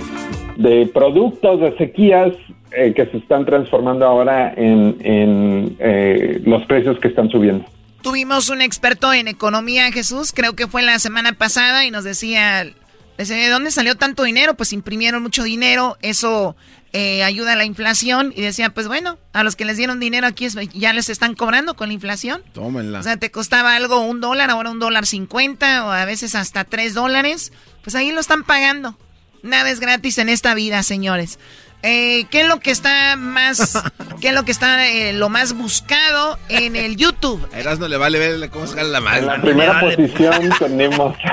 de 0.58 0.86
productos 0.94 1.62
de 1.62 1.76
sequías 1.78 2.34
eh, 2.74 2.94
que 2.94 3.06
se 3.08 3.18
están 3.18 3.46
transformando 3.46 4.06
ahora 4.06 4.54
en, 4.56 4.98
en 5.04 5.76
eh, 5.80 6.42
los 6.46 6.64
precios 6.66 7.00
que 7.00 7.08
están 7.08 7.30
subiendo. 7.30 7.66
Tuvimos 8.04 8.50
un 8.50 8.62
experto 8.62 9.14
en 9.14 9.28
economía, 9.30 9.90
Jesús, 9.92 10.34
creo 10.36 10.54
que 10.54 10.68
fue 10.68 10.84
la 10.84 11.00
semana 11.00 11.32
pasada 11.34 11.86
y 11.86 11.92
nos 11.92 12.04
decía, 12.04 12.66
¿de 13.18 13.50
dónde 13.50 13.72
salió 13.72 13.96
tanto 13.96 14.24
dinero? 14.24 14.56
Pues 14.56 14.74
imprimieron 14.74 15.22
mucho 15.24 15.44
dinero, 15.44 15.98
eso 16.02 16.56
eh, 16.94 17.24
ayuda 17.24 17.54
a 17.54 17.56
la 17.56 17.66
inflación 17.66 18.34
y 18.36 18.42
decía, 18.42 18.72
pues 18.72 18.88
bueno, 18.88 19.18
a 19.34 19.44
los 19.44 19.56
que 19.56 19.66
les 19.66 19.78
dieron 19.78 20.00
dinero 20.00 20.28
aquí 20.28 20.46
es- 20.46 20.56
ya 20.74 20.94
les 20.94 21.10
están 21.10 21.34
cobrando 21.36 21.76
con 21.76 21.88
la 21.90 21.94
inflación. 21.94 22.44
Tómenla. 22.54 23.00
O 23.00 23.04
sea, 23.04 23.18
te 23.18 23.32
costaba 23.32 23.76
algo 23.76 24.00
un 24.02 24.22
dólar, 24.22 24.50
ahora 24.52 24.70
un 24.70 24.80
dólar 24.80 25.06
cincuenta 25.08 25.86
o 25.86 25.92
a 25.92 26.06
veces 26.06 26.36
hasta 26.36 26.64
tres 26.66 26.94
dólares. 26.94 27.52
Pues 27.84 27.96
ahí 27.96 28.12
lo 28.12 28.20
están 28.20 28.44
pagando. 28.44 28.98
Nada 29.42 29.70
es 29.70 29.80
gratis 29.80 30.18
en 30.20 30.30
esta 30.30 30.54
vida, 30.54 30.84
señores. 30.84 31.40
Eh, 31.86 32.26
¿Qué 32.30 32.42
es 32.42 32.48
lo 32.48 32.60
que 32.62 32.72
está 32.72 33.16
más, 33.18 33.78
qué 34.22 34.30
es 34.30 34.34
lo 34.34 34.46
que 34.46 34.52
está 34.54 34.88
eh, 34.88 35.12
lo 35.14 35.28
más 35.30 35.54
buscado 35.54 36.40
en 36.48 36.76
el 36.78 36.96
YouTube? 36.96 37.46
A 37.54 37.60
Erasmo 37.60 37.88
le 37.90 37.98
vale 37.98 38.20
ver 38.20 38.50
cómo 38.52 38.68
se 38.68 38.76
gana 38.76 38.88
la 38.90 39.02
mano. 39.02 39.18
En 39.20 39.26
la 39.28 39.42
primera 39.42 39.80
posición 39.82 40.50
tenemos. 40.60 41.18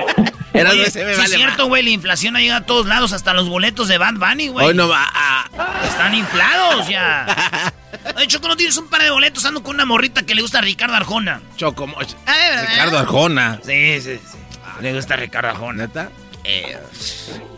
Erasmo 0.52 0.80
Oye, 0.80 0.88
ese 0.88 1.04
me 1.04 1.12
sí 1.14 1.20
vale 1.20 1.34
es 1.34 1.40
cierto, 1.40 1.66
güey, 1.66 1.82
la 1.82 1.90
inflación 1.90 2.36
ha 2.36 2.40
llegado 2.40 2.62
a 2.62 2.66
todos 2.66 2.86
lados, 2.86 3.12
hasta 3.12 3.32
los 3.34 3.48
boletos 3.48 3.88
de 3.88 3.98
Bad 3.98 4.14
Bunny, 4.14 4.48
güey. 4.48 4.66
Hoy 4.66 4.74
no 4.74 4.88
va 4.88 5.08
a... 5.12 5.48
Están 5.86 6.14
inflados 6.14 6.88
ya. 6.88 7.72
Oye, 8.16 8.26
Choco, 8.26 8.48
¿no 8.48 8.56
tienes 8.56 8.76
un 8.76 8.88
par 8.88 9.02
de 9.02 9.10
boletos? 9.10 9.44
Ando 9.44 9.62
con 9.62 9.74
una 9.76 9.84
morrita 9.84 10.24
que 10.24 10.34
le 10.34 10.42
gusta 10.42 10.58
a 10.58 10.62
Ricardo 10.62 10.94
Arjona. 10.96 11.40
Choco, 11.56 11.86
mo- 11.86 11.96
Ah, 12.26 12.34
¿de 12.36 12.50
verdad? 12.56 12.68
Ricardo 12.70 12.98
Arjona. 12.98 13.60
Sí, 13.64 14.00
sí, 14.00 14.16
sí. 14.16 14.38
Le 14.80 14.94
gusta 14.94 15.14
a 15.14 15.16
Ricardo 15.18 15.50
Arjona. 15.50 15.86
¿Neta? 15.86 16.10
Eh, 16.44 16.76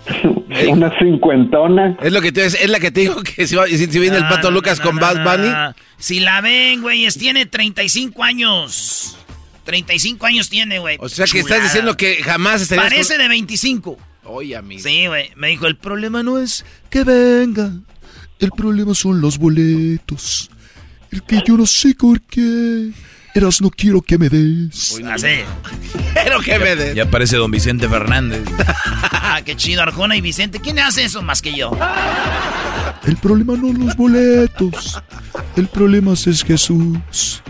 Una 0.68 0.93
cincuentona. 0.99 1.97
Es 2.03 2.12
lo 2.12 2.20
que 2.20 2.32
te, 2.32 2.45
es 2.45 2.68
la 2.68 2.80
que 2.80 2.90
te 2.90 3.01
digo 3.01 3.22
que 3.22 3.47
si, 3.47 3.55
va- 3.57 3.66
si- 3.66 3.78
si 3.86 3.99
viene 3.99 4.16
el 4.18 4.28
Pato 4.28 4.51
no, 4.51 4.57
Lucas 4.57 4.78
no, 4.80 4.84
con 4.86 4.97
no, 4.97 5.01
Bad 5.01 5.24
Bunny. 5.24 5.49
no. 5.49 5.74
Si 5.99 6.20
la 6.20 6.40
ven, 6.40 6.82
güey, 6.82 7.07
es- 7.07 7.16
tiene 7.16 7.47
35 7.47 8.22
años. 8.24 9.16
35 9.65 10.27
años 10.27 10.49
tiene, 10.49 10.79
güey. 10.79 10.97
O 11.01 11.09
sea 11.09 11.27
que 11.27 11.41
Chulada. 11.41 11.57
estás 11.57 11.63
diciendo 11.65 11.97
que 11.97 12.23
jamás 12.23 12.63
estarías 12.63 12.89
Parece 12.89 13.19
de 13.19 13.29
25. 13.29 13.99
Oye, 14.25 14.57
amigo. 14.57 14.83
Sí, 14.83 15.07
güey. 15.07 15.31
Me 15.37 15.49
dijo, 15.49 15.67
el 15.67 15.77
problema 15.77 16.23
no 16.23 16.39
es... 16.39 16.65
Que 16.91 17.05
venga. 17.05 17.73
El 18.39 18.51
problema 18.51 18.95
son 18.95 19.21
los 19.21 19.39
boletos. 19.39 20.51
El 21.11 21.23
que 21.23 21.43
yo 21.47 21.57
no 21.57 21.67
sé 21.67 21.95
por 21.95 22.21
qué. 22.23 22.91
Eras 23.35 23.61
no 23.61 23.71
quiero 23.71 24.03
que 24.03 24.19
me 24.19 24.29
des. 24.29 25.01
Así. 25.11 25.27
Pero 26.15 26.41
que 26.41 26.59
me 26.59 26.77
des. 26.77 26.95
Ya 26.95 27.11
parece 27.11 27.37
don 27.37 27.51
Vicente 27.51 27.89
Fernández. 27.89 28.43
Qué 29.45 29.57
chido, 29.57 29.83
Arjona 29.83 30.17
y 30.17 30.21
Vicente. 30.21 30.61
¿Quién 30.61 30.79
hace 30.79 31.05
eso 31.05 31.23
más 31.23 31.41
que 31.41 31.55
yo? 31.55 31.71
El 33.05 33.17
problema 33.17 33.57
no 33.57 33.73
los 33.73 33.97
boletos. 33.97 35.03
El 35.57 35.69
problema 35.69 36.13
es 36.13 36.45
Jesús. 36.45 37.43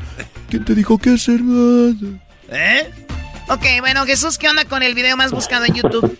¿Quién 0.53 0.67
te 0.67 0.75
dijo 0.75 0.99
que 0.99 1.15
es 1.15 1.27
hermano? 1.31 2.21
¿Eh? 2.53 2.85
Ok, 3.49 3.81
bueno, 3.81 4.05
Jesús, 4.05 4.37
¿qué 4.37 4.49
onda 4.49 4.67
con 4.69 4.83
el 4.83 4.93
video 4.95 5.17
más 5.17 5.33
buscado 5.33 5.65
en 5.65 5.73
YouTube? 5.73 6.15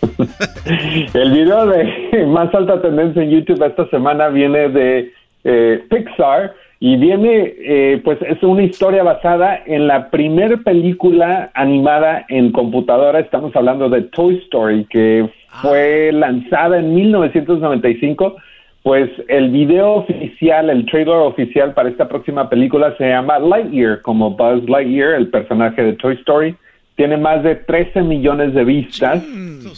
El 1.13 1.31
video 1.33 1.67
de 1.67 2.25
más 2.25 2.51
alta 2.55 2.81
tendencia 2.81 3.21
en 3.21 3.29
YouTube 3.29 3.63
esta 3.63 3.87
semana 3.89 4.29
viene 4.29 4.69
de 4.69 5.13
eh, 5.43 5.85
Pixar 5.87 6.55
y 6.79 6.97
viene, 6.97 7.53
eh, 7.59 8.01
pues 8.03 8.17
es 8.23 8.41
una 8.41 8.63
historia 8.63 9.03
basada 9.03 9.61
en 9.67 9.85
la 9.85 10.09
primer 10.09 10.63
película 10.63 11.51
animada 11.53 12.25
en 12.27 12.51
computadora. 12.51 13.19
Estamos 13.19 13.55
hablando 13.55 13.87
de 13.87 14.01
Toy 14.01 14.37
Story, 14.45 14.85
que 14.85 15.29
fue 15.61 16.11
lanzada 16.11 16.79
en 16.79 16.95
1995. 16.95 18.37
Pues 18.83 19.09
el 19.29 19.49
video 19.49 19.93
oficial, 19.93 20.69
el 20.69 20.85
trailer 20.87 21.15
oficial 21.15 21.73
para 21.73 21.89
esta 21.89 22.09
próxima 22.09 22.49
película 22.49 22.93
se 22.97 23.07
llama 23.07 23.39
Lightyear, 23.39 24.01
como 24.01 24.31
Buzz 24.31 24.67
Lightyear, 24.67 25.13
el 25.13 25.29
personaje 25.29 25.81
de 25.81 25.93
Toy 25.93 26.15
Story. 26.15 26.55
Tiene 26.97 27.17
más 27.17 27.41
de 27.43 27.55
13 27.55 28.01
millones 28.03 28.53
de 28.53 28.63
vistas 28.65 29.23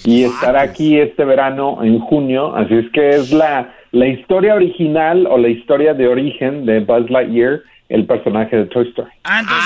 y 0.03 0.23
estará 0.23 0.63
aquí 0.63 0.99
este 0.99 1.23
verano 1.23 1.83
en 1.83 1.99
junio. 1.99 2.55
Así 2.55 2.73
es 2.73 2.91
que 2.91 3.09
es 3.11 3.31
la, 3.31 3.73
la 3.91 4.07
historia 4.07 4.55
original 4.55 5.27
o 5.27 5.37
la 5.37 5.47
historia 5.49 5.93
de 5.93 6.07
origen 6.07 6.65
de 6.65 6.79
Buzz 6.79 7.09
Lightyear, 7.09 7.61
el 7.89 8.05
personaje 8.07 8.57
de 8.57 8.65
Toy 8.65 8.89
Story. 8.89 9.11
Ah, 9.23 9.39
entonces, 9.41 9.65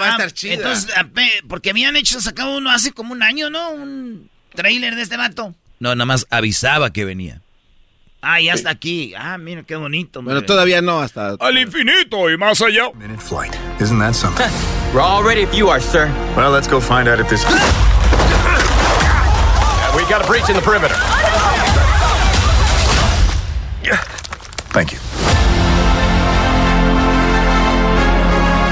va 0.00 0.06
a 0.06 0.10
estar 0.10 0.32
chida. 0.32 0.54
Entonces, 0.54 0.94
ape- 0.96 1.42
porque 1.48 1.70
habían 1.70 1.94
hecho, 1.96 2.20
sacado 2.20 2.58
uno 2.58 2.70
hace 2.70 2.92
como 2.92 3.12
un 3.12 3.22
año, 3.22 3.48
¿no? 3.50 3.70
Un 3.70 4.28
trailer 4.54 4.96
de 4.96 5.02
este 5.02 5.16
vato. 5.16 5.54
No, 5.78 5.94
nada 5.94 6.04
más 6.06 6.26
avisaba 6.28 6.90
que 6.92 7.04
venía. 7.04 7.40
Ah, 8.22 8.40
ya 8.40 8.54
está 8.54 8.70
aquí. 8.70 9.14
Ah, 9.16 9.38
mira 9.38 9.62
qué 9.62 9.76
bonito. 9.76 10.22
Bueno, 10.22 10.42
todavía 10.42 10.82
no, 10.82 11.00
hasta... 11.00 11.36
Al 11.40 11.58
infinito 11.58 12.30
y 12.30 12.36
más 12.36 12.60
allá. 12.60 12.90
Minute 12.94 13.20
flight. 13.20 13.54
Isn't 13.80 13.98
that 13.98 14.14
something? 14.14 14.46
We're 14.92 15.00
all 15.00 15.22
ready 15.22 15.42
if 15.42 15.54
you 15.54 15.68
are, 15.70 15.80
sir. 15.80 16.10
Well, 16.36 16.50
let's 16.50 16.68
go 16.68 16.80
find 16.80 17.08
out 17.08 17.18
if 17.18 17.28
this. 17.28 17.44
we 19.96 20.04
got 20.08 20.22
a 20.22 20.26
breach 20.26 20.48
in 20.48 20.54
the 20.54 20.62
perimeter. 20.62 20.96
Thank 24.72 24.92
you. 24.92 24.98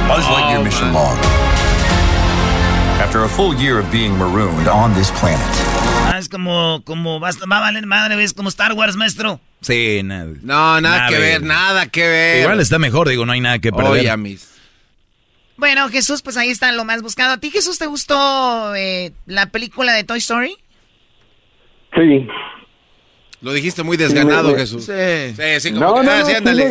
Buzz 0.07 0.25
Lightyear 0.27 0.63
mission 0.63 0.93
log. 0.93 1.19
After 3.03 3.25
a 3.25 3.29
full 3.29 3.53
year 3.55 3.81
of 3.81 3.91
being 3.91 4.17
marooned 4.17 4.69
on 4.69 4.95
this 4.95 5.11
planet, 5.11 5.45
Es 6.19 6.29
como, 6.29 6.83
como, 6.85 7.21
va, 7.21 7.29
a- 7.31 7.47
va 7.51 7.59
a 7.59 7.61
valer 7.61 7.87
madre, 7.87 8.17
¿ves? 8.17 8.33
Como 8.35 8.49
Star 8.49 8.73
Wars, 8.75 8.97
maestro. 8.97 9.41
Sí, 9.61 10.03
nada. 10.05 10.33
No, 10.43 10.81
nada 10.81 11.09
que 11.09 11.19
ver, 11.19 11.43
nada 11.43 11.87
que 11.89 12.07
ver. 12.07 12.43
Igual 12.43 12.61
está 12.61 12.79
mejor, 12.79 13.09
digo, 13.09 13.25
no 13.27 13.33
hay 13.33 13.41
nada 13.41 13.59
que 13.59 13.73
perder. 13.73 13.91
Oye, 13.93 14.17
mis. 14.17 14.55
Bueno, 15.57 15.89
Jesús, 15.89 16.23
pues 16.23 16.37
ahí 16.37 16.51
está 16.51 16.71
lo 16.73 16.85
más 16.85 17.03
buscado. 17.03 17.33
¿A 17.33 17.39
ti, 17.39 17.51
Jesús, 17.51 17.79
te 17.79 17.87
gustó 17.87 18.75
eh, 18.77 19.13
la 19.27 19.47
película 19.47 19.93
de 19.93 20.05
Toy 20.05 20.19
Story? 20.19 20.57
Sí. 21.95 22.29
Lo 23.41 23.53
dijiste 23.53 23.85
muy 23.85 23.97
desganado, 23.97 24.51
Sí, 24.51 24.57
Jesús. 24.57 24.85
sí. 24.85 24.93
Sí, 25.37 25.61
sí, 25.61 25.73
como 25.73 25.85
No, 25.87 25.95
que, 26.01 26.03
no, 26.07 26.11
ah, 26.11 26.19
no, 26.19 26.25
sí, 26.27 26.31
sí, 26.33 26.37
ándale. 26.37 26.65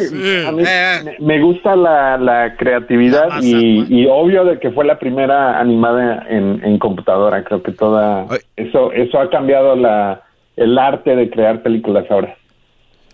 a 0.48 0.52
mí 0.52 0.64
Eh, 0.68 1.02
me, 1.20 1.26
me 1.26 1.42
gusta 1.42 1.76
la, 1.78 2.18
la 2.18 2.56
creatividad 2.58 3.42
y, 3.42 3.86
y 3.88 4.06
obvio 4.10 4.44
de 4.44 4.60
que 4.60 4.72
fue 4.72 4.84
la 4.86 5.00
primera 5.00 5.60
animada 5.62 6.26
en, 6.30 6.62
en 6.66 6.78
computadora. 6.78 7.44
Creo 7.46 7.64
que 7.64 7.72
toda 7.72 8.26
eso 8.58 8.92
eso 8.92 9.20
ha 9.20 9.30
cambiado 9.30 9.76
la 9.78 10.24
el 10.58 10.78
arte 10.78 11.16
de 11.16 11.30
crear 11.30 11.64
películas 11.64 12.06
ahora. 12.10 12.36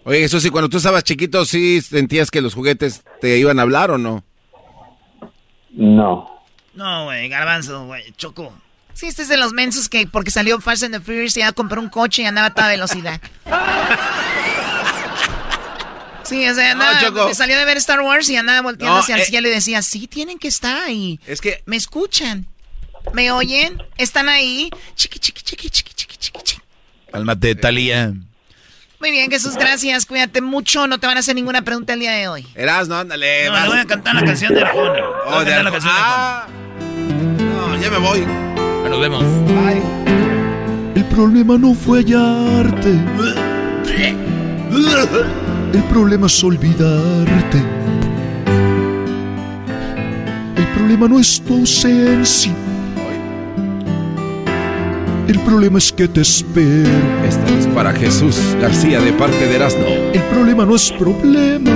Oye, 0.06 0.20
Jesús, 0.22 0.43
¿y 0.45 0.49
cuando 0.49 0.68
tú 0.70 0.78
estabas 0.78 1.04
chiquito, 1.04 1.45
sí 1.45 1.80
sentías 1.82 2.32
que 2.32 2.41
los 2.41 2.56
juguetes 2.56 3.04
te 3.22 3.38
iban 3.38 3.60
a 3.60 3.62
hablar 3.62 3.91
o 3.91 3.97
no? 3.97 4.24
No. 5.72 6.30
No, 6.74 7.06
güey, 7.06 7.30
garbanzo, 7.30 7.86
güey, 7.86 8.04
choco. 8.18 8.51
Sí, 8.94 9.08
este 9.08 9.24
es 9.24 9.28
de 9.28 9.38
los 9.38 9.54
mensos 9.54 9.89
que 9.89 10.08
porque 10.08 10.32
salió 10.32 10.60
Fast 10.62 10.84
and 10.84 10.94
the 10.96 11.00
Furious 11.02 11.36
y 11.38 11.39
ya 11.39 11.52
compró 11.52 11.82
un 11.82 11.89
coche 11.89 12.22
y 12.22 12.26
andaba 12.26 12.48
a 12.48 12.54
toda 12.54 12.68
velocidad. 12.70 13.20
Sí, 16.24 16.48
o 16.48 16.56
sea, 16.56 16.72
andaba, 16.72 17.02
Choco. 17.02 17.34
salió 17.34 17.58
de 17.58 17.66
ver 17.66 17.78
Star 17.78 18.00
Wars 18.02 18.30
y 18.30 18.38
andaba 18.38 18.62
volteando 18.62 18.96
No, 18.96 19.02
hacia 19.02 19.16
el 19.16 19.22
eh. 19.22 19.26
cielo 19.26 19.48
y 19.50 19.52
decía, 19.52 19.82
sí, 19.82 20.08
tienen 20.08 20.39
que 20.39 20.48
estar 20.48 20.78
ahí. 20.78 21.20
Es 21.28 21.41
que... 21.41 21.62
¿Me 21.66 21.76
escuchan? 21.76 22.48
¿Me 23.14 23.30
oyen? 23.32 23.82
¿Están 23.98 24.30
ahí? 24.30 24.70
Chiqui, 24.96 25.20
chiqui, 25.20 25.41
chiqui, 25.44 25.70
chiqui, 25.70 25.94
chiqui, 25.94 26.16
chiqui, 26.18 26.39
chiqui. 26.44 26.62
Cálmate, 27.12 27.56
Talía. 27.56 28.14
Muy 29.02 29.12
bien, 29.12 29.30
Jesús, 29.30 29.56
gracias. 29.56 30.06
Cuídate 30.06 30.39
mucho. 30.39 30.88
No 30.88 30.98
te 30.98 31.08
van 31.08 31.18
a 31.18 31.20
hacer 31.20 31.36
ninguna 31.36 31.62
pregunta 31.64 31.91
el 31.91 32.00
día 32.00 32.12
de 32.14 32.30
hoy. 32.30 32.48
Eras, 32.56 32.88
no, 32.88 32.96
ándale. 32.98 33.50
No, 33.50 33.60
le 33.62 33.68
voy 33.68 33.80
a 33.80 33.86
cantar 33.86 34.16
la 34.16 34.24
canción 34.24 34.54
de 34.54 34.62
Arjona. 34.64 34.94
Le 34.94 35.02
voy 35.02 35.12
a 35.12 35.36
Oh, 35.36 35.39
de 35.44 35.52
cantar 35.52 35.64
la 35.66 35.70
Arjona. 35.70 35.72
canción 35.72 35.94
de 35.94 36.00
Arjona. 36.00 36.46
Ah, 36.46 36.48
no, 37.76 37.82
ya 37.82 37.89
me 37.89 37.98
voy. 37.98 38.53
Nos 38.89 38.99
vemos. 38.99 39.23
El 40.95 41.05
problema 41.05 41.57
no 41.57 41.73
fue 41.73 41.99
hallarte. 41.99 42.91
El 45.73 45.84
problema 45.89 46.27
es 46.27 46.43
olvidarte. 46.43 47.57
El 50.55 50.67
problema 50.75 51.07
no 51.07 51.19
es 51.19 51.41
tu 51.41 51.55
ausencia. 51.55 52.51
El 55.27 55.39
problema 55.39 55.77
es 55.77 55.91
que 55.91 56.07
te 56.07 56.21
espero. 56.21 56.89
Esta 57.27 57.57
es 57.57 57.67
para 57.67 57.93
Jesús 57.93 58.38
García 58.61 58.99
de 58.99 59.13
parte 59.13 59.47
de 59.47 59.55
Erasmo. 59.55 59.86
El 60.13 60.21
problema 60.23 60.65
no 60.65 60.75
es 60.75 60.91
problema. 60.91 61.71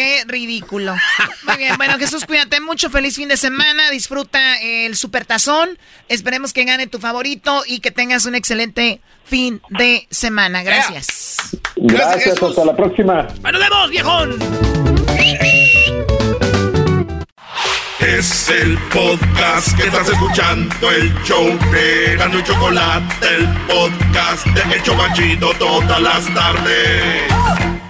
Qué 0.00 0.24
ridículo. 0.26 0.96
Muy 1.46 1.56
bien, 1.58 1.76
bueno, 1.76 1.98
Jesús, 1.98 2.24
cuídate 2.24 2.58
mucho. 2.58 2.88
Feliz 2.88 3.16
fin 3.16 3.28
de 3.28 3.36
semana. 3.36 3.90
Disfruta 3.90 4.58
el 4.58 4.96
supertazón. 4.96 5.78
Esperemos 6.08 6.54
que 6.54 6.64
gane 6.64 6.86
tu 6.86 6.98
favorito 6.98 7.64
y 7.66 7.80
que 7.80 7.90
tengas 7.90 8.24
un 8.24 8.34
excelente 8.34 9.02
fin 9.26 9.60
de 9.68 10.06
semana. 10.08 10.62
Gracias. 10.62 11.36
Gracias, 11.76 12.42
hasta 12.42 12.64
la 12.64 12.74
próxima. 12.74 13.28
¡Nos 13.42 13.60
vemos, 13.60 13.90
viejón! 13.90 14.38
Es 18.00 18.48
el 18.48 18.78
podcast 18.88 19.76
que 19.76 19.82
estás 19.82 20.08
escuchando, 20.08 20.90
el 20.92 21.12
show 21.24 21.46
de 21.72 22.16
Gano 22.16 22.38
y 22.38 22.42
Chocolate, 22.42 23.34
el 23.36 23.46
podcast 23.66 24.46
de 24.46 24.76
El 24.76 24.82
Chobachito 24.82 25.52
todas 25.58 26.00
las 26.00 26.34
tardes. 26.34 27.89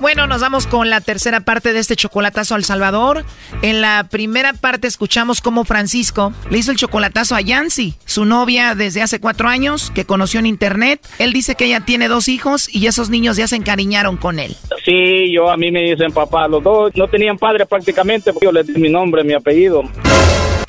Bueno, 0.00 0.28
nos 0.28 0.40
vamos 0.40 0.68
con 0.68 0.90
la 0.90 1.00
tercera 1.00 1.40
parte 1.40 1.72
de 1.72 1.80
este 1.80 1.96
chocolatazo 1.96 2.54
al 2.54 2.62
Salvador. 2.62 3.24
En 3.62 3.80
la 3.80 4.06
primera 4.08 4.52
parte 4.52 4.86
escuchamos 4.86 5.40
cómo 5.40 5.64
Francisco 5.64 6.32
le 6.50 6.58
hizo 6.58 6.70
el 6.70 6.76
chocolatazo 6.76 7.34
a 7.34 7.40
Yancy, 7.40 7.94
su 8.04 8.24
novia 8.24 8.76
desde 8.76 9.02
hace 9.02 9.18
cuatro 9.18 9.48
años, 9.48 9.90
que 9.90 10.04
conoció 10.04 10.38
en 10.38 10.46
internet. 10.46 11.04
Él 11.18 11.32
dice 11.32 11.56
que 11.56 11.64
ella 11.64 11.80
tiene 11.80 12.06
dos 12.06 12.28
hijos 12.28 12.72
y 12.72 12.86
esos 12.86 13.10
niños 13.10 13.36
ya 13.36 13.48
se 13.48 13.56
encariñaron 13.56 14.16
con 14.16 14.38
él. 14.38 14.54
Sí, 14.84 15.32
yo 15.32 15.50
a 15.50 15.56
mí 15.56 15.72
me 15.72 15.82
dicen 15.82 16.12
papá, 16.12 16.46
los 16.46 16.62
dos 16.62 16.92
no 16.94 17.08
tenían 17.08 17.36
padre 17.36 17.66
prácticamente, 17.66 18.32
porque 18.32 18.46
yo 18.46 18.52
les 18.52 18.68
di 18.68 18.80
mi 18.80 18.88
nombre, 18.88 19.24
mi 19.24 19.34
apellido. 19.34 19.82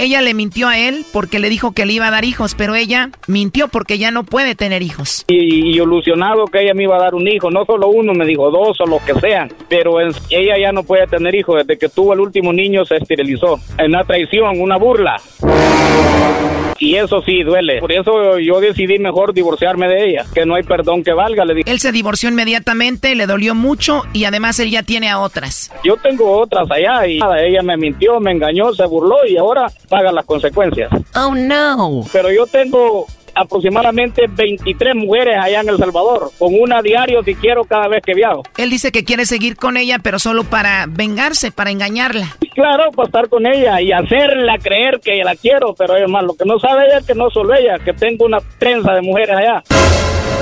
Ella 0.02 0.22
le 0.22 0.34
mintió 0.34 0.70
a 0.70 0.78
él 0.78 1.06
porque 1.12 1.40
le 1.40 1.50
dijo 1.50 1.74
que 1.74 1.86
le 1.86 1.92
iba 1.92 2.08
a 2.08 2.12
dar 2.12 2.24
hijos, 2.24 2.56
pero 2.56 2.74
ella 2.74 3.10
mintió 3.28 3.68
porque 3.68 3.98
ya 3.98 4.12
no 4.12 4.24
puede 4.24 4.56
tener 4.56 4.82
hijos. 4.82 5.26
Y, 5.28 5.36
y 5.36 5.82
ilusionado 5.82 6.46
que 6.46 6.62
ella 6.64 6.74
me 6.74 6.84
iba 6.84 6.96
a 6.96 7.00
dar 7.02 7.16
un 7.16 7.28
hijo, 7.28 7.52
no 7.52 7.66
solo 7.66 7.90
uno, 7.90 8.14
me 8.14 8.26
dijo 8.26 8.50
dos 8.50 8.80
o 8.80 8.86
los 8.86 9.02
que 9.02 9.14
sean, 9.20 9.52
pero 9.68 10.00
en- 10.00 10.14
ella 10.30 10.56
ya 10.58 10.72
no 10.72 10.84
puede 10.84 11.06
tener 11.08 11.36
hijos, 11.36 11.58
desde 11.58 11.78
que 11.78 11.90
tuvo 11.90 12.14
el 12.14 12.22
último 12.22 12.54
niño 12.54 12.86
se 12.86 12.96
esterilizó. 12.96 13.60
Una 13.86 14.06
traición, 14.06 14.62
una 14.62 14.78
burla. 14.78 15.18
Y 16.82 16.96
eso 16.96 17.22
sí 17.24 17.44
duele. 17.44 17.82
Por 17.82 17.92
eso 17.92 18.40
yo 18.40 18.62
decidí 18.62 19.00
mejor 19.00 19.34
divorciarme 19.34 19.90
de 19.90 20.12
ella, 20.12 20.26
que 20.34 20.46
no 20.46 20.56
hay 20.56 20.64
perdón 20.64 21.04
que 21.04 21.12
valga, 21.12 21.44
le 21.44 21.56
dije. 21.56 21.70
Él 21.70 21.80
se 21.82 21.92
divorció 21.92 22.30
inmediatamente, 22.30 23.16
le 23.16 23.26
dolió 23.28 23.54
mucho 23.54 24.04
y 24.14 24.24
además 24.24 24.62
él 24.62 24.72
ya 24.72 24.82
tiene 24.84 25.10
a 25.10 25.20
otras. 25.20 25.70
Yo 25.84 25.98
tengo 25.98 26.40
otras 26.40 26.72
allá 26.72 27.06
y 27.06 27.18
nada, 27.20 27.44
ella 27.44 27.62
me 27.64 27.76
mintió, 27.76 28.22
me 28.22 28.32
engañó, 28.32 28.72
se 28.74 28.86
burló 28.86 29.18
y 29.28 29.36
ahora 29.36 29.68
paga 29.90 30.12
las 30.12 30.26
consecuencias. 30.26 30.92
Oh 31.16 31.34
no. 31.36 32.04
Pero 32.12 32.32
yo 32.32 32.46
tengo 32.46 33.08
aproximadamente 33.36 34.26
23 34.28 34.96
mujeres 34.96 35.38
allá 35.42 35.62
en 35.62 35.70
El 35.70 35.78
Salvador, 35.78 36.32
con 36.38 36.54
una 36.60 36.82
diario 36.82 37.24
si 37.24 37.36
quiero 37.36 37.64
cada 37.64 37.88
vez 37.88 38.02
que 38.06 38.14
viajo. 38.14 38.44
Él 38.58 38.70
dice 38.70 38.92
que 38.92 39.04
quiere 39.04 39.26
seguir 39.26 39.56
con 39.56 39.78
ella, 39.78 40.00
pero 40.00 40.20
solo 40.20 40.44
para 40.44 40.86
vengarse, 40.88 41.52
para 41.52 41.72
engañarla. 41.72 42.38
Claro, 42.60 42.92
para 42.92 43.06
estar 43.06 43.30
con 43.30 43.48
ella 43.48 43.80
y 43.80 43.94
hacerla 43.94 44.58
creer 44.58 45.00
que 45.02 45.24
la 45.24 45.34
quiero, 45.38 45.74
pero 45.76 45.96
es 45.96 46.10
más, 46.10 46.26
lo 46.26 46.34
que 46.34 46.44
no 46.44 46.60
sabe 46.60 46.88
ella 46.88 46.98
es 46.98 47.06
que 47.06 47.16
no 47.16 47.30
solo 47.30 47.56
ella, 47.56 47.80
que 47.80 47.94
tengo 47.94 48.26
una 48.26 48.40
trenza 48.58 48.92
de 48.96 49.02
mujeres 49.02 49.38
allá. 49.38 49.64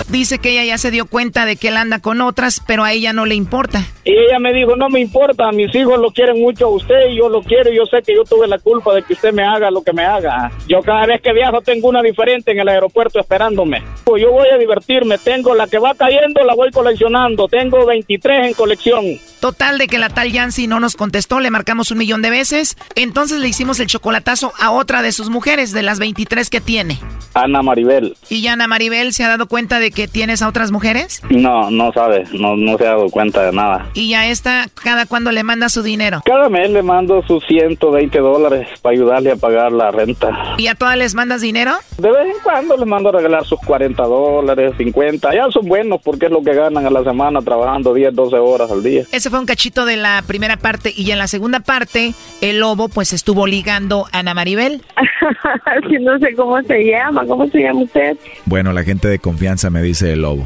Dice 0.09 0.39
que 0.39 0.51
ella 0.51 0.63
ya 0.63 0.77
se 0.77 0.89
dio 0.89 1.05
cuenta 1.05 1.45
de 1.45 1.57
que 1.57 1.67
él 1.67 1.75
anda 1.75 1.99
con 1.99 2.21
otras, 2.21 2.63
pero 2.65 2.85
a 2.85 2.93
ella 2.93 3.11
no 3.11 3.25
le 3.25 3.35
importa. 3.35 3.85
Y 4.05 4.11
ella 4.11 4.39
me 4.39 4.53
dijo, 4.53 4.77
no 4.77 4.87
me 4.87 5.01
importa, 5.01 5.51
mis 5.51 5.75
hijos 5.75 5.99
lo 5.99 6.11
quieren 6.11 6.39
mucho 6.41 6.67
a 6.67 6.69
usted 6.69 7.09
y 7.11 7.17
yo 7.17 7.27
lo 7.27 7.41
quiero 7.41 7.71
y 7.71 7.75
yo 7.75 7.85
sé 7.85 8.01
que 8.01 8.15
yo 8.15 8.23
tuve 8.23 8.47
la 8.47 8.57
culpa 8.57 8.95
de 8.95 9.03
que 9.03 9.13
usted 9.13 9.33
me 9.33 9.43
haga 9.43 9.69
lo 9.69 9.83
que 9.83 9.91
me 9.91 10.05
haga. 10.05 10.49
Yo 10.65 10.81
cada 10.81 11.05
vez 11.05 11.21
que 11.21 11.33
viajo 11.33 11.61
tengo 11.61 11.89
una 11.89 12.01
diferente 12.01 12.51
en 12.51 12.59
el 12.59 12.69
aeropuerto 12.69 13.19
esperándome. 13.19 13.83
Pues 14.05 14.23
Yo 14.23 14.31
voy 14.31 14.47
a 14.47 14.57
divertirme, 14.57 15.17
tengo 15.17 15.53
la 15.53 15.67
que 15.67 15.77
va 15.77 15.93
cayendo, 15.93 16.41
la 16.45 16.55
voy 16.55 16.71
coleccionando, 16.71 17.49
tengo 17.49 17.85
23 17.85 18.47
en 18.47 18.53
colección. 18.53 19.05
Total 19.41 19.77
de 19.77 19.87
que 19.87 19.99
la 19.99 20.07
tal 20.07 20.31
Yancy 20.31 20.67
no 20.67 20.79
nos 20.79 20.95
contestó, 20.95 21.41
le 21.41 21.51
marcamos 21.51 21.91
un 21.91 21.97
millón 21.97 22.06
de 22.15 22.29
veces. 22.29 22.77
Entonces 22.95 23.39
le 23.39 23.47
hicimos 23.49 23.79
el 23.79 23.87
chocolatazo 23.87 24.53
a 24.59 24.71
otra 24.71 25.01
de 25.01 25.11
sus 25.11 25.29
mujeres, 25.29 25.73
de 25.73 25.83
las 25.83 25.99
23 25.99 26.49
que 26.49 26.61
tiene. 26.61 26.99
Ana 27.33 27.61
Maribel. 27.61 28.15
¿Y 28.29 28.47
Ana 28.47 28.67
Maribel 28.67 29.13
se 29.13 29.23
ha 29.23 29.27
dado 29.27 29.47
cuenta 29.47 29.79
de 29.79 29.91
que 29.91 30.07
tienes 30.07 30.41
a 30.41 30.47
otras 30.47 30.71
mujeres? 30.71 31.21
No, 31.29 31.69
no 31.69 31.91
sabe, 31.91 32.23
no, 32.33 32.55
no 32.55 32.77
se 32.77 32.85
ha 32.85 32.91
dado 32.91 33.09
cuenta 33.09 33.43
de 33.43 33.51
nada. 33.51 33.89
Y 33.93 34.09
ya 34.09 34.27
esta, 34.27 34.67
cada 34.73 35.05
cuando 35.05 35.31
le 35.31 35.43
manda 35.43 35.69
su 35.69 35.83
dinero. 35.83 36.21
Cada 36.25 36.49
mes 36.49 36.71
le 36.71 36.81
mando 36.81 37.21
sus 37.27 37.45
120 37.45 38.17
dólares 38.19 38.67
para 38.81 38.93
ayudarle 38.93 39.31
a 39.31 39.35
pagar 39.35 39.71
la 39.71 39.91
renta. 39.91 40.55
¿Y 40.57 40.67
a 40.67 40.75
todas 40.75 40.97
les 40.97 41.13
mandas 41.13 41.41
dinero? 41.41 41.73
De 41.97 42.09
vez 42.09 42.25
en 42.25 42.41
cuando 42.41 42.77
les 42.77 42.87
mando 42.87 43.09
a 43.09 43.11
regalar 43.11 43.45
sus 43.45 43.59
40 43.59 44.01
dólares, 44.03 44.73
50. 44.77 45.35
Ya 45.35 45.51
son 45.51 45.67
buenos 45.67 45.99
porque 46.03 46.27
es 46.27 46.31
lo 46.31 46.41
que 46.41 46.53
ganan 46.53 46.85
a 46.85 46.89
la 46.89 47.03
semana 47.03 47.41
trabajando 47.41 47.93
10, 47.93 48.15
12 48.15 48.37
horas 48.37 48.71
al 48.71 48.81
día. 48.81 49.03
Ese 49.11 49.29
fue 49.29 49.39
un 49.39 49.45
cachito 49.45 49.85
de 49.85 49.97
la 49.97 50.23
primera 50.25 50.57
parte 50.57 50.93
y 50.95 51.11
en 51.11 51.19
la 51.19 51.27
segunda 51.27 51.59
parte 51.59 51.96
el 52.41 52.59
lobo 52.59 52.89
pues 52.89 53.13
estuvo 53.13 53.47
ligando 53.47 54.05
a 54.11 54.19
Ana 54.19 54.33
Maribel. 54.33 54.81
no 56.01 56.19
sé 56.19 56.35
cómo 56.35 56.61
se 56.63 56.83
llama, 56.83 57.25
¿cómo 57.25 57.47
se 57.47 57.59
llama 57.59 57.81
usted? 57.81 58.17
Bueno, 58.45 58.73
la 58.73 58.83
gente 58.83 59.07
de 59.07 59.19
confianza 59.19 59.69
me 59.69 59.81
dice 59.81 60.13
el 60.13 60.21
lobo. 60.21 60.45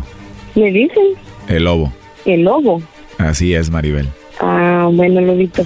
¿Le 0.56 0.72
dicen? 0.72 1.06
El 1.48 1.66
lobo. 1.66 1.94
El 2.26 2.44
lobo. 2.44 2.82
Así 3.18 3.54
es, 3.54 3.70
Maribel. 3.70 4.10
Ah, 4.40 4.90
bueno, 4.92 5.22
lobito. 5.22 5.64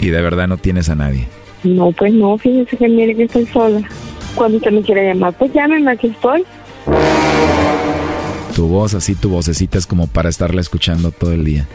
Y 0.00 0.08
de 0.08 0.20
verdad 0.20 0.48
no 0.48 0.56
tienes 0.56 0.88
a 0.88 0.94
nadie. 0.94 1.26
No, 1.64 1.92
pues 1.92 2.12
no, 2.12 2.38
fíjese 2.38 2.76
que 2.76 2.88
mire 2.88 3.14
que 3.14 3.24
estoy 3.24 3.46
sola. 3.46 3.80
Cuando 4.34 4.58
usted 4.58 4.70
me 4.70 4.82
quiera 4.82 5.02
llamar, 5.02 5.34
pues 5.34 5.52
llámeme, 5.52 5.90
aquí 5.90 6.08
estoy. 6.08 6.44
Tu 8.54 8.66
voz, 8.66 8.94
así 8.94 9.14
tu 9.14 9.30
vocecita 9.30 9.78
es 9.78 9.86
como 9.86 10.06
para 10.06 10.28
estarla 10.28 10.60
escuchando 10.60 11.10
todo 11.12 11.32
el 11.32 11.44
día. 11.44 11.66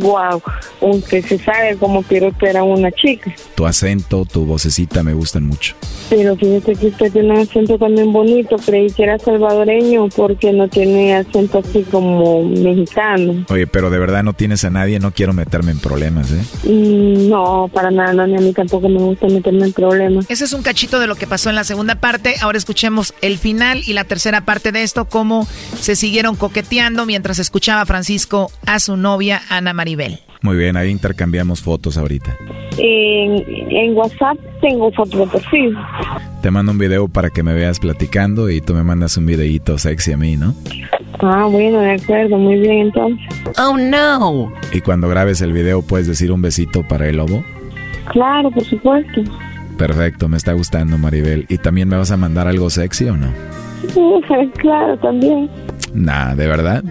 Wow, 0.00 0.42
usted 0.80 1.24
se 1.24 1.38
sabe 1.38 1.76
cómo 1.78 2.02
quiero 2.02 2.28
esperar 2.28 2.58
a 2.58 2.62
una 2.64 2.90
chica. 2.90 3.32
Tu 3.54 3.66
acento, 3.66 4.24
tu 4.24 4.44
vocecita 4.44 5.02
me 5.02 5.12
gustan 5.12 5.46
mucho. 5.46 5.74
Pero 6.08 6.36
fíjese 6.36 6.74
que 6.74 6.86
usted 6.88 7.12
tiene 7.12 7.32
un 7.32 7.38
acento 7.38 7.78
también 7.78 8.12
bonito. 8.12 8.56
Creí 8.56 8.90
que 8.90 9.04
era 9.04 9.18
salvadoreño 9.18 10.08
porque 10.08 10.52
no 10.52 10.68
tiene 10.68 11.14
acento 11.16 11.58
así 11.58 11.82
como 11.90 12.44
mexicano. 12.44 13.44
Oye, 13.48 13.66
pero 13.66 13.90
de 13.90 13.98
verdad 13.98 14.22
no 14.22 14.32
tienes 14.34 14.64
a 14.64 14.70
nadie, 14.70 14.98
no 14.98 15.12
quiero 15.12 15.32
meterme 15.32 15.72
en 15.72 15.78
problemas, 15.78 16.30
¿eh? 16.32 16.42
Mm, 16.68 17.28
No, 17.28 17.70
para 17.72 17.90
nada, 17.90 18.12
no, 18.12 18.26
ni 18.26 18.36
a 18.36 18.40
mí 18.40 18.52
tampoco 18.52 18.88
me 18.88 18.98
gusta 18.98 19.26
meterme 19.28 19.66
en 19.66 19.72
problemas. 19.72 20.26
Ese 20.28 20.44
es 20.44 20.52
un 20.52 20.62
cachito 20.62 21.00
de 21.00 21.06
lo 21.06 21.14
que 21.14 21.26
pasó 21.26 21.48
en 21.50 21.56
la 21.56 21.64
segunda 21.64 21.94
parte. 21.94 22.34
Ahora 22.40 22.58
escuchemos 22.58 23.14
el 23.22 23.38
final 23.38 23.82
y 23.86 23.92
la 23.94 24.04
tercera 24.04 24.42
parte 24.42 24.72
de 24.72 24.82
esto, 24.82 25.06
cómo 25.06 25.46
se 25.80 25.96
siguieron 25.96 26.36
coqueteando 26.36 27.06
mientras 27.06 27.38
escuchaba 27.38 27.86
Francisco 27.86 28.50
a 28.66 28.78
su 28.80 28.96
novia 28.96 29.42
Ana 29.48 29.72
Maribel. 29.82 30.20
Muy 30.42 30.56
bien, 30.56 30.76
ahí 30.76 30.90
intercambiamos 30.90 31.60
fotos 31.60 31.98
ahorita. 31.98 32.36
En, 32.78 33.44
en 33.68 33.96
WhatsApp 33.96 34.38
tengo 34.60 34.92
foto 34.92 35.18
de 35.18 35.26
perfil. 35.26 35.76
Te 36.40 36.52
mando 36.52 36.70
un 36.70 36.78
video 36.78 37.08
para 37.08 37.30
que 37.30 37.42
me 37.42 37.52
veas 37.52 37.80
platicando 37.80 38.48
y 38.48 38.60
tú 38.60 38.74
me 38.74 38.84
mandas 38.84 39.16
un 39.16 39.26
videíto 39.26 39.78
sexy 39.78 40.12
a 40.12 40.16
mí, 40.16 40.36
¿no? 40.36 40.54
Ah, 41.20 41.46
bueno, 41.50 41.80
de 41.80 41.94
acuerdo, 41.94 42.38
muy 42.38 42.60
bien 42.60 42.78
entonces. 42.78 43.26
Oh, 43.58 43.76
no. 43.76 44.52
Y 44.72 44.80
cuando 44.82 45.08
grabes 45.08 45.40
el 45.40 45.52
video 45.52 45.82
puedes 45.82 46.06
decir 46.06 46.30
un 46.30 46.42
besito 46.42 46.86
para 46.86 47.08
el 47.08 47.16
lobo. 47.16 47.42
Claro, 48.12 48.52
por 48.52 48.64
supuesto. 48.64 49.22
Perfecto, 49.78 50.28
me 50.28 50.36
está 50.36 50.52
gustando 50.52 50.96
Maribel. 50.96 51.44
¿Y 51.48 51.58
también 51.58 51.88
me 51.88 51.96
vas 51.96 52.12
a 52.12 52.16
mandar 52.16 52.46
algo 52.46 52.70
sexy 52.70 53.08
o 53.08 53.16
no? 53.16 53.32
claro, 54.58 54.96
también. 54.98 55.50
Nah, 55.92 56.36
¿de 56.36 56.46
verdad? 56.46 56.84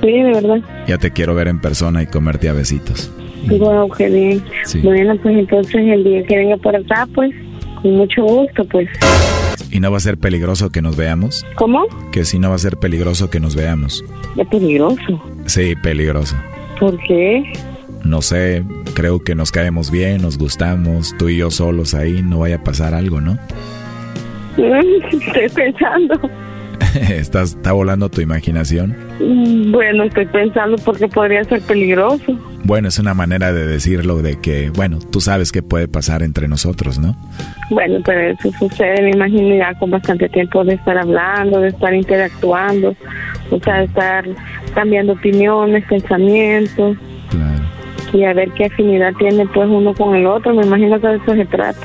Sí, 0.00 0.10
de 0.10 0.32
verdad. 0.32 0.60
Ya 0.86 0.98
te 0.98 1.10
quiero 1.10 1.34
ver 1.34 1.48
en 1.48 1.60
persona 1.60 2.02
y 2.02 2.06
comerte 2.06 2.48
a 2.48 2.52
besitos. 2.52 3.12
Wow, 3.48 3.90
qué 3.96 4.08
bien. 4.08 4.42
Sí. 4.64 4.80
Bueno, 4.80 5.16
pues 5.22 5.36
entonces 5.36 5.74
el 5.74 6.04
día 6.04 6.22
que 6.24 6.36
venga 6.36 6.56
por 6.58 6.76
acá, 6.76 7.08
pues, 7.14 7.32
con 7.80 7.96
mucho 7.96 8.22
gusto, 8.22 8.64
pues. 8.64 8.88
¿Y 9.70 9.80
no 9.80 9.90
va 9.90 9.98
a 9.98 10.00
ser 10.00 10.18
peligroso 10.18 10.70
que 10.70 10.82
nos 10.82 10.96
veamos? 10.96 11.46
¿Cómo? 11.54 11.86
Que 12.12 12.24
si 12.24 12.38
no 12.38 12.50
va 12.50 12.56
a 12.56 12.58
ser 12.58 12.76
peligroso 12.76 13.30
que 13.30 13.40
nos 13.40 13.54
veamos. 13.54 14.04
Es 14.36 14.46
peligroso. 14.48 15.22
Sí, 15.46 15.74
peligroso. 15.82 16.36
¿Por 16.78 16.98
qué? 17.04 17.52
No 18.04 18.22
sé, 18.22 18.64
creo 18.94 19.20
que 19.20 19.34
nos 19.34 19.52
caemos 19.52 19.90
bien, 19.90 20.22
nos 20.22 20.38
gustamos, 20.38 21.14
tú 21.18 21.28
y 21.28 21.36
yo 21.36 21.50
solos 21.50 21.94
ahí, 21.94 22.22
no 22.22 22.40
vaya 22.40 22.56
a 22.56 22.64
pasar 22.64 22.94
algo, 22.94 23.20
¿no? 23.20 23.38
Estoy 24.56 25.48
pensando. 25.54 26.18
Estás, 27.10 27.50
está 27.54 27.72
volando 27.72 28.08
tu 28.08 28.20
imaginación. 28.20 28.96
Mm, 29.20 29.72
Bueno, 29.72 30.04
estoy 30.04 30.26
pensando 30.26 30.76
porque 30.84 31.08
podría 31.08 31.44
ser 31.44 31.60
peligroso. 31.62 32.38
Bueno, 32.64 32.88
es 32.88 32.98
una 32.98 33.14
manera 33.14 33.52
de 33.52 33.66
decirlo 33.66 34.22
de 34.22 34.38
que, 34.40 34.70
bueno, 34.70 34.98
tú 34.98 35.20
sabes 35.20 35.52
qué 35.52 35.62
puede 35.62 35.88
pasar 35.88 36.22
entre 36.22 36.48
nosotros, 36.48 36.98
¿no? 36.98 37.16
Bueno, 37.70 38.00
pero 38.04 38.20
eso 38.32 38.50
sucede, 38.58 39.02
me 39.02 39.10
imagino, 39.10 39.54
ya 39.56 39.74
con 39.78 39.90
bastante 39.90 40.28
tiempo 40.28 40.64
de 40.64 40.74
estar 40.74 40.98
hablando, 40.98 41.60
de 41.60 41.68
estar 41.68 41.94
interactuando, 41.94 42.94
o 43.50 43.60
sea, 43.60 43.78
de 43.78 43.84
estar 43.84 44.24
cambiando 44.74 45.12
opiniones, 45.14 45.84
pensamientos. 45.86 46.96
Y 48.12 48.24
a 48.24 48.32
ver 48.32 48.50
qué 48.52 48.64
afinidad 48.64 49.12
tiene 49.18 49.46
pues 49.46 49.68
uno 49.68 49.94
con 49.94 50.16
el 50.16 50.26
otro, 50.26 50.52
me 50.52 50.66
imagino 50.66 51.00
que 51.00 51.06
de 51.06 51.16
eso 51.16 51.34
se 51.34 51.46
trata. 51.46 51.78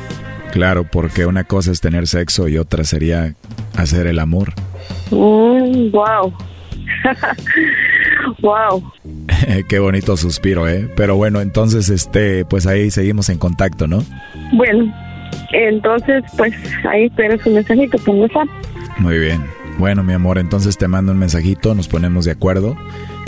Claro, 0.51 0.83
porque 0.83 1.25
una 1.25 1.43
cosa 1.43 1.71
es 1.71 1.81
tener 1.81 2.07
sexo 2.07 2.47
y 2.47 2.57
otra 2.57 2.83
sería 2.83 3.35
hacer 3.77 4.07
el 4.07 4.19
amor. 4.19 4.53
Mm, 5.12 5.91
wow. 5.91 6.34
wow. 8.41 8.91
Qué 9.70 9.80
bonito 9.80 10.18
suspiro, 10.18 10.68
¿eh? 10.68 10.89
Pero 10.95 11.16
bueno, 11.16 11.41
entonces, 11.41 11.89
este, 11.89 12.45
pues 12.45 12.68
ahí 12.68 12.91
seguimos 12.91 13.30
en 13.30 13.38
contacto, 13.38 13.88
¿no? 13.88 14.03
Bueno, 14.53 14.93
entonces 15.51 16.24
pues 16.38 16.53
ahí 16.89 17.06
espero 17.06 17.38
su 17.39 17.49
mensajito 17.49 17.97
por 17.99 18.16
WhatsApp. 18.16 18.47
Muy 18.99 19.20
bien. 19.20 19.43
Bueno, 19.78 20.03
mi 20.03 20.14
amor, 20.14 20.38
entonces 20.38 20.78
te 20.78 20.88
mando 20.88 21.12
un 21.12 21.18
mensajito, 21.18 21.76
nos 21.76 21.89
ponemos 21.89 22.24
de 22.26 22.32
acuerdo 22.32 22.78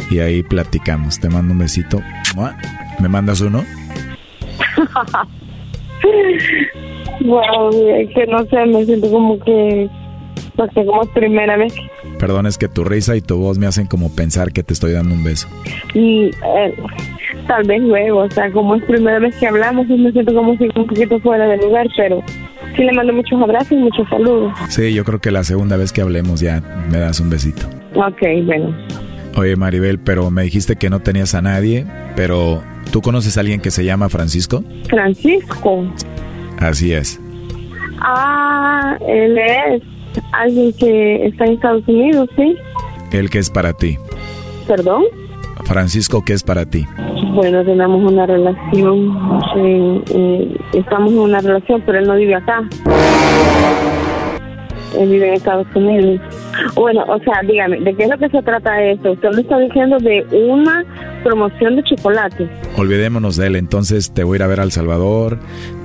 y 0.09 0.19
ahí 0.19 0.43
platicamos. 0.43 1.19
Te 1.19 1.29
mando 1.29 1.51
un 1.53 1.59
besito. 1.59 2.01
¿Me 2.99 3.09
mandas 3.09 3.41
uno? 3.41 3.63
wow, 7.25 7.71
que 8.13 8.25
no 8.27 8.45
sé, 8.45 8.65
me 8.65 8.85
siento 8.85 9.11
como 9.11 9.37
que, 9.39 9.89
sé, 10.67 10.85
como 10.85 11.03
es 11.03 11.09
primera 11.09 11.57
vez. 11.57 11.73
Perdón, 12.19 12.47
es 12.47 12.57
que 12.57 12.67
tu 12.67 12.83
risa 12.83 13.15
y 13.15 13.21
tu 13.21 13.37
voz 13.37 13.57
me 13.57 13.67
hacen 13.67 13.85
como 13.87 14.13
pensar 14.13 14.51
que 14.51 14.63
te 14.63 14.73
estoy 14.73 14.93
dando 14.93 15.13
un 15.13 15.23
beso. 15.23 15.47
Y 15.93 16.25
eh, 16.25 16.73
tal 17.47 17.63
vez 17.65 17.81
luego, 17.81 18.21
o 18.21 18.31
sea, 18.31 18.51
como 18.51 18.75
es 18.75 18.83
primera 18.83 19.19
vez 19.19 19.35
que 19.37 19.47
hablamos, 19.47 19.87
me 19.87 20.11
siento 20.11 20.33
como 20.33 20.57
si 20.57 20.65
un 20.75 20.87
poquito 20.87 21.19
fuera 21.19 21.47
de 21.47 21.57
lugar, 21.57 21.87
pero 21.95 22.23
sí 22.75 22.83
le 22.83 22.91
mando 22.93 23.13
muchos 23.13 23.41
abrazos 23.41 23.71
y 23.71 23.75
muchos 23.77 24.07
saludos. 24.09 24.53
Sí, 24.69 24.93
yo 24.93 25.03
creo 25.03 25.19
que 25.19 25.31
la 25.31 25.43
segunda 25.43 25.77
vez 25.77 25.91
que 25.91 26.01
hablemos 26.01 26.39
ya 26.39 26.61
me 26.89 26.99
das 26.99 27.19
un 27.19 27.29
besito. 27.29 27.67
Ok, 27.95 28.21
bueno. 28.45 28.75
Oye, 29.35 29.55
Maribel, 29.55 29.99
pero 29.99 30.31
me 30.31 30.43
dijiste 30.43 30.77
que 30.77 30.89
no 30.89 30.99
tenías 31.01 31.35
a 31.35 31.41
nadie, 31.41 31.85
pero 32.15 32.63
¿tú 32.91 33.01
conoces 33.01 33.37
a 33.37 33.41
alguien 33.41 33.61
que 33.61 33.69
se 33.69 33.85
llama 33.85 34.09
Francisco? 34.09 34.63
Francisco. 34.89 35.85
Así 36.59 36.91
es. 36.93 37.19
Ah, 37.99 38.97
él 39.07 39.37
es 39.37 39.83
alguien 40.31 40.73
que 40.73 41.25
está 41.27 41.45
en 41.45 41.53
Estados 41.53 41.87
Unidos, 41.87 42.29
¿sí? 42.35 42.55
¿El 43.11 43.29
que 43.29 43.39
es 43.39 43.49
para 43.49 43.73
ti? 43.73 43.97
¿Perdón? 44.67 45.03
Francisco, 45.65 46.23
¿qué 46.23 46.33
es 46.33 46.43
para 46.43 46.65
ti? 46.65 46.85
Bueno, 47.33 47.63
tenemos 47.63 48.11
una 48.11 48.25
relación, 48.25 49.41
eh, 49.55 50.57
estamos 50.73 51.11
en 51.11 51.19
una 51.19 51.39
relación, 51.39 51.81
pero 51.85 51.99
él 51.99 52.07
no 52.07 52.15
vive 52.15 52.35
acá. 52.35 52.67
Él 54.97 55.09
vive 55.09 55.27
en 55.27 55.33
Estados 55.33 55.67
Unidos. 55.75 56.19
Bueno, 56.75 57.03
o 57.07 57.19
sea, 57.19 57.41
dígame, 57.45 57.79
¿de 57.81 57.93
qué 57.95 58.03
es 58.03 58.09
lo 58.09 58.17
que 58.17 58.29
se 58.29 58.41
trata 58.41 58.81
esto? 58.81 59.11
Usted 59.11 59.29
me 59.33 59.41
está 59.41 59.57
diciendo 59.59 59.97
de 59.99 60.25
una 60.31 60.83
promoción 61.23 61.75
de 61.75 61.83
chocolate. 61.83 62.49
Olvidémonos 62.77 63.35
de 63.35 63.47
él, 63.47 63.55
entonces 63.57 64.13
te 64.13 64.23
voy 64.23 64.35
a 64.35 64.37
ir 64.37 64.43
a 64.43 64.47
ver 64.47 64.59
a 64.61 64.63
El 64.63 64.71
Salvador, 64.71 65.37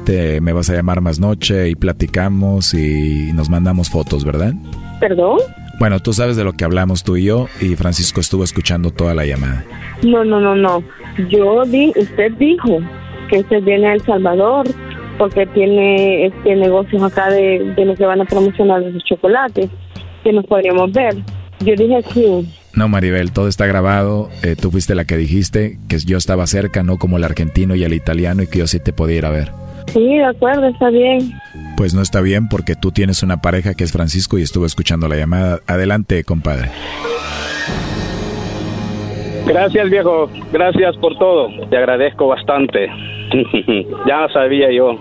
te, 0.05 0.41
me 0.41 0.53
vas 0.53 0.71
a 0.71 0.75
llamar 0.75 1.01
más 1.01 1.19
noche 1.19 1.69
y 1.69 1.75
platicamos 1.75 2.75
y 2.75 3.33
nos 3.35 3.49
mandamos 3.49 3.91
fotos, 3.91 4.25
¿verdad? 4.25 4.55
¿Perdón? 5.01 5.39
Bueno, 5.79 6.01
tú 6.01 6.13
sabes 6.13 6.37
de 6.37 6.45
lo 6.45 6.53
que 6.53 6.65
hablamos 6.65 7.03
tú 7.03 7.17
y 7.17 7.25
yo 7.25 7.49
y 7.61 7.75
Francisco 7.77 8.21
estuvo 8.21 8.45
escuchando 8.45 8.91
toda 8.91 9.15
la 9.15 9.25
llamada. 9.25 9.65
No, 10.03 10.25
no, 10.25 10.41
no, 10.41 10.55
no. 10.55 10.83
Yo 11.29 11.65
di, 11.65 11.93
usted 11.97 12.33
dijo 12.39 12.79
que 13.29 13.41
usted 13.41 13.63
viene 13.63 13.89
a 13.89 13.95
El 13.95 14.03
Salvador 14.05 14.67
porque 15.19 15.47
tiene 15.47 16.27
este 16.27 16.57
negocios 16.57 17.03
acá 17.03 17.31
de, 17.31 17.75
de 17.77 17.85
lo 17.85 17.95
que 17.95 18.05
van 18.05 18.21
a 18.21 18.25
promocionar 18.25 18.83
los 18.83 19.05
chocolates 19.05 19.71
que 20.23 20.33
nos 20.33 20.47
podríamos 20.47 20.93
ver. 20.93 21.17
Yo 21.61 21.75
dije 21.77 22.03
sí. 22.13 22.49
No, 22.75 22.89
Maribel, 22.89 23.33
todo 23.33 23.49
está 23.49 23.67
grabado. 23.67 24.31
Eh, 24.43 24.57
tú 24.61 24.71
fuiste 24.71 24.95
la 24.95 25.05
que 25.05 25.17
dijiste 25.17 25.79
que 25.89 25.99
yo 25.99 26.17
estaba 26.17 26.47
cerca, 26.47 26.83
no 26.83 26.99
como 26.99 27.19
el 27.19 27.25
argentino 27.25 27.75
y 27.75 27.85
el 27.85 27.93
italiano, 27.93 28.43
y 28.43 28.47
que 28.47 28.61
yo 28.61 28.67
sí 28.67 28.81
te 28.81 28.93
podía 28.93 29.19
ir 29.19 29.27
a 29.27 29.31
ver. 29.31 29.53
Sí, 29.87 30.17
de 30.17 30.25
acuerdo, 30.25 30.67
está 30.69 30.91
bien. 30.91 31.33
Pues 31.77 31.95
no 31.95 32.03
está 32.03 32.21
bien 32.21 32.49
porque 32.49 32.75
tú 32.75 32.93
tienes 32.93 33.23
una 33.23 33.39
pareja 33.39 33.75
que 33.75 33.85
es 33.85 33.93
Francisco 33.93 34.39
y 34.39 34.43
estuvo 34.43 34.67
escuchando 34.67 35.09
la 35.09 35.17
llamada. 35.17 35.61
Adelante, 35.67 36.25
compadre. 36.25 36.71
Gracias, 39.47 39.91
viejo. 39.91 40.31
Gracias 40.53 40.97
por 40.99 41.19
todo. 41.19 41.49
Te 41.69 41.77
agradezco 41.77 42.29
bastante. 42.29 42.89
ya 44.07 44.29
sabía 44.33 44.71
yo. 44.71 44.97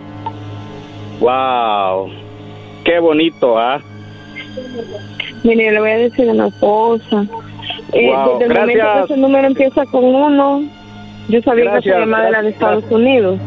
Wow. 1.19 2.09
Qué 2.83 2.99
bonito, 2.99 3.57
¿ah? 3.59 3.79
Mire, 5.43 5.71
le 5.71 5.79
voy 5.79 5.89
a 5.89 5.97
decir 5.97 6.27
una 6.27 6.49
cosa. 6.59 7.25
Eh, 7.93 8.11
desde 8.39 8.45
el 8.45 8.59
momento 8.59 8.83
que 8.93 9.13
ese 9.13 9.17
número 9.17 9.47
empieza 9.47 9.85
con 9.85 10.03
uno, 10.03 10.63
yo 11.29 11.41
sabía 11.41 11.73
que 11.75 11.81
se 11.81 11.89
llamaba 11.89 12.25
de 12.25 12.31
la 12.31 12.41
de 12.41 12.49
Estados 12.49 12.83
Unidos. 12.89 13.39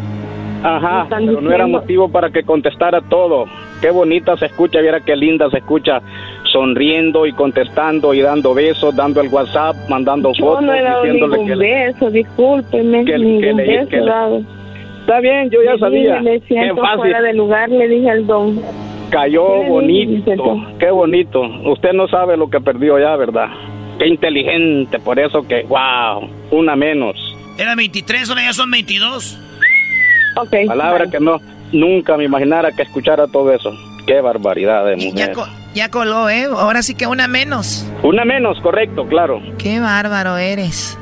Ajá, 0.64 1.06
pero 1.10 1.42
no 1.42 1.52
era 1.52 1.66
motivo 1.66 2.08
para 2.08 2.30
que 2.30 2.42
contestara 2.42 3.02
todo. 3.02 3.44
Qué 3.82 3.90
bonita 3.90 4.34
se 4.38 4.46
escucha, 4.46 4.80
viera 4.80 5.00
qué 5.00 5.14
linda 5.14 5.50
se 5.50 5.58
escucha, 5.58 6.00
sonriendo 6.50 7.26
y 7.26 7.32
contestando 7.32 8.14
y 8.14 8.22
dando 8.22 8.54
besos, 8.54 8.96
dando 8.96 9.20
el 9.20 9.28
WhatsApp, 9.28 9.76
mandando 9.90 10.32
fotos. 10.32 10.62
no 10.62 10.72
he 10.72 10.82
dado 10.82 11.04
ningún 11.04 11.46
que 11.46 11.54
beso, 11.54 12.10
discúlpeme, 12.10 13.04
que, 13.04 13.18
ningún 13.18 13.56
beso 13.58 14.04
dado. 14.06 14.40
Está 15.00 15.20
bien, 15.20 15.50
yo 15.50 15.62
ya 15.62 15.76
sabía. 15.76 16.22
Me 16.22 16.40
siento 16.40 16.82
fuera 16.96 17.20
de 17.20 17.34
lugar, 17.34 17.68
le 17.68 17.86
dije 17.86 18.10
al 18.10 18.26
don. 18.26 18.58
Cayó 19.10 19.64
bonito, 19.64 20.64
qué 20.78 20.90
bonito. 20.90 21.42
Usted 21.66 21.92
no 21.92 22.08
sabe 22.08 22.38
lo 22.38 22.48
que 22.48 22.58
perdió 22.60 22.98
ya, 22.98 23.14
¿verdad? 23.16 23.48
Qué 23.98 24.08
inteligente, 24.08 24.98
por 24.98 25.18
eso 25.18 25.46
que, 25.46 25.64
wow, 25.64 26.26
una 26.52 26.74
menos. 26.74 27.16
Era 27.58 27.74
23, 27.74 28.30
ahora 28.30 28.44
ya 28.44 28.52
son 28.54 28.70
22. 28.70 29.40
Ok. 30.36 30.54
Palabra 30.66 31.06
que 31.08 31.20
no, 31.20 31.40
nunca 31.72 32.16
me 32.16 32.24
imaginara 32.24 32.72
que 32.72 32.82
escuchara 32.82 33.26
todo 33.26 33.52
eso. 33.52 33.72
Qué 34.06 34.20
barbaridad 34.20 34.84
de 34.84 34.96
mujer. 34.96 35.34
Ya, 35.34 35.44
ya 35.74 35.90
coló, 35.90 36.28
¿eh? 36.28 36.44
Ahora 36.44 36.82
sí 36.82 36.94
que 36.94 37.06
una 37.06 37.26
menos. 37.26 37.86
Una 38.02 38.24
menos, 38.24 38.60
correcto, 38.60 39.06
claro. 39.06 39.40
Qué 39.58 39.80
bárbaro 39.80 40.36
eres. 40.36 40.98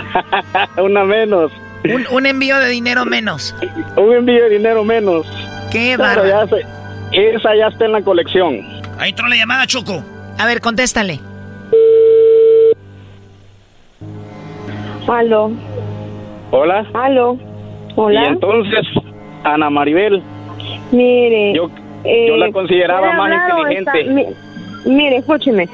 una 0.76 1.04
menos. 1.04 1.50
Un, 1.84 2.06
un, 2.12 2.26
envío 2.26 2.58
de 2.58 2.68
dinero 2.68 3.04
menos. 3.04 3.56
un 3.96 4.14
envío 4.14 4.44
de 4.44 4.50
dinero 4.50 4.84
menos. 4.84 5.26
Qué 5.72 5.96
bárbaro. 5.96 6.56
Esa 7.12 7.56
ya 7.56 7.66
está 7.66 7.86
en 7.86 7.92
la 7.92 8.02
colección. 8.02 8.60
Ahí 8.98 9.10
entró 9.10 9.26
la 9.26 9.36
llamada, 9.36 9.66
Choco. 9.66 10.04
A 10.38 10.46
ver, 10.46 10.60
contéstale. 10.60 11.18
Aló. 15.08 15.50
Hola. 16.52 16.86
Aló. 16.94 17.38
Hola. 17.96 18.22
Y 18.22 18.26
entonces, 18.26 18.86
Ana 19.45 19.70
Maribel. 19.70 20.22
Mire. 20.90 21.55
Yo, 21.55 21.70
yo 22.05 22.36
la 22.36 22.53
consideraba 22.53 23.12
más 23.12 23.32
inteligente. 23.32 24.34
mire, 24.84 25.16
escúcheme. 25.16 25.68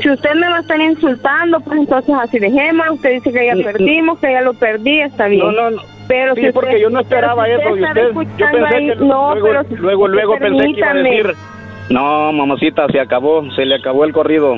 Si 0.00 0.10
usted 0.10 0.34
me 0.34 0.48
va 0.48 0.56
a 0.56 0.60
estar 0.60 0.80
insultando, 0.80 1.60
pues 1.60 1.78
entonces 1.78 2.14
así 2.14 2.38
dejemos. 2.38 2.90
Usted 2.90 3.12
dice 3.14 3.32
que 3.32 3.46
ya 3.46 3.54
perdimos, 3.62 4.18
que 4.18 4.32
ya 4.32 4.40
lo 4.40 4.54
perdí, 4.54 5.00
está 5.00 5.26
bien. 5.26 5.44
No, 5.44 5.52
no, 5.52 5.70
no. 5.70 5.82
Pero 6.06 6.34
sí, 6.34 6.42
si 6.42 6.52
porque 6.52 6.80
yo 6.80 6.90
no 6.90 7.00
esperaba 7.00 7.48
eso 7.48 7.72
usted. 7.72 8.12
Yo 8.12 8.46
pensé 8.52 8.76
que 8.78 8.96
no, 8.96 9.34
luego, 9.34 9.64
pero 9.68 9.80
luego, 9.80 10.08
luego 10.08 10.38
pensé 10.38 10.64
que 10.64 10.78
iba 10.78 10.90
a 10.90 10.94
decir, 10.94 11.34
no, 11.88 12.32
mamacita, 12.32 12.86
se 12.88 13.00
acabó, 13.00 13.50
se 13.52 13.64
le 13.64 13.76
acabó 13.76 14.04
el 14.04 14.12
corrido. 14.12 14.56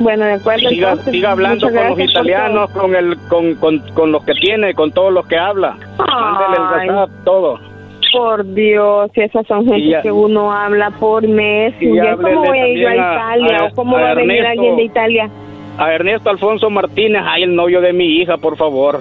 Bueno, 0.00 0.24
de 0.24 0.34
acuerdo. 0.34 0.68
Siga, 0.68 0.90
entonces, 0.90 1.12
siga 1.12 1.32
hablando 1.32 1.66
con 1.66 1.88
los 1.88 1.98
italianos, 1.98 2.70
con 2.70 2.94
el, 2.94 3.18
con, 3.28 3.54
con, 3.56 3.78
con 3.94 4.12
los 4.12 4.24
que 4.24 4.32
tiene, 4.34 4.74
con 4.74 4.92
todos 4.92 5.12
los 5.12 5.26
que 5.26 5.36
habla. 5.36 5.76
Mándele 5.98 6.84
el 6.84 6.90
WhatsApp, 6.90 7.10
todo. 7.24 7.67
Por 8.12 8.54
Dios, 8.54 9.10
si 9.14 9.20
esas 9.20 9.46
son 9.46 9.66
gente 9.66 9.88
ya, 9.88 10.02
que 10.02 10.10
uno 10.10 10.52
habla 10.52 10.90
por 10.90 11.26
mes. 11.26 11.74
Y 11.80 11.94
ya 11.94 12.16
¿Cómo 12.16 12.44
voy 12.44 12.58
a 12.58 12.68
ir 12.68 12.78
yo 12.80 12.88
a 12.88 12.94
Italia? 12.94 13.56
A, 13.58 13.64
¿O 13.66 13.74
cómo 13.74 13.96
a 13.96 14.00
va 14.00 14.10
a 14.10 14.14
venir 14.14 14.36
Ernesto, 14.36 14.50
alguien 14.50 14.76
de 14.76 14.82
Italia? 14.84 15.30
A 15.78 15.92
Ernesto 15.92 16.30
Alfonso 16.30 16.70
Martínez, 16.70 17.22
ay, 17.24 17.42
el 17.42 17.54
novio 17.54 17.80
de 17.80 17.92
mi 17.92 18.06
hija, 18.20 18.36
por 18.38 18.56
favor. 18.56 19.00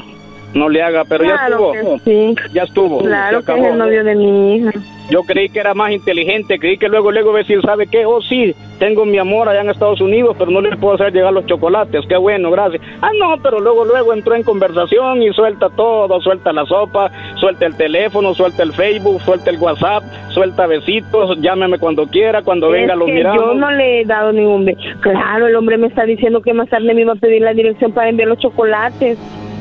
No 0.57 0.69
le 0.69 0.81
haga, 0.81 1.03
pero 1.05 1.23
claro 1.23 1.73
ya 1.73 1.79
estuvo. 1.79 1.99
Sí. 1.99 2.35
Ya 2.51 2.63
estuvo. 2.63 2.99
Claro 2.99 3.43
que 3.43 3.51
es 3.51 3.65
el 3.65 3.77
novio 3.77 4.03
de 4.03 4.15
mi 4.15 4.55
hija. 4.55 4.71
Yo 5.09 5.23
creí 5.23 5.47
que 5.47 5.59
era 5.59 5.73
más 5.73 5.91
inteligente, 5.91 6.59
creí 6.59 6.77
que 6.77 6.89
luego, 6.89 7.13
luego 7.13 7.31
decir, 7.31 7.61
¿sabe 7.61 7.87
qué? 7.87 8.05
Oh, 8.05 8.21
sí, 8.21 8.53
tengo 8.77 9.05
mi 9.05 9.17
amor 9.17 9.47
allá 9.47 9.61
en 9.61 9.69
Estados 9.69 10.01
Unidos, 10.01 10.35
pero 10.37 10.51
no 10.51 10.59
le 10.59 10.75
puedo 10.75 10.95
hacer 10.95 11.13
llegar 11.13 11.31
los 11.31 11.45
chocolates. 11.45 12.05
Qué 12.07 12.17
bueno, 12.17 12.51
gracias. 12.51 12.81
Ah, 13.01 13.11
no, 13.17 13.41
pero 13.41 13.61
luego, 13.61 13.85
luego 13.85 14.13
entró 14.13 14.35
en 14.35 14.43
conversación 14.43 15.23
y 15.23 15.31
suelta 15.31 15.69
todo, 15.69 16.19
suelta 16.19 16.51
la 16.51 16.65
sopa, 16.65 17.09
suelta 17.35 17.65
el 17.65 17.77
teléfono, 17.77 18.33
suelta 18.33 18.63
el 18.63 18.73
Facebook, 18.73 19.21
suelta 19.21 19.49
el 19.49 19.59
WhatsApp, 19.59 20.03
suelta 20.31 20.67
besitos, 20.67 21.39
llámeme 21.39 21.79
cuando 21.79 22.07
quiera, 22.07 22.41
cuando 22.41 22.67
es 22.67 22.81
venga 22.81 22.95
lo 22.95 23.07
miramos. 23.07 23.41
Yo 23.41 23.53
no 23.53 23.71
le 23.71 24.01
he 24.01 24.05
dado 24.05 24.33
ningún 24.33 24.65
beso. 24.65 24.81
Claro, 24.99 25.47
el 25.47 25.55
hombre 25.55 25.77
me 25.77 25.87
está 25.87 26.03
diciendo 26.03 26.41
que 26.41 26.53
más 26.53 26.67
tarde 26.67 26.93
me 26.93 27.01
iba 27.01 27.13
a 27.13 27.15
pedir 27.15 27.43
la 27.43 27.53
dirección 27.53 27.93
para 27.93 28.09
enviar 28.09 28.27
los 28.27 28.39
chocolates. 28.39 29.17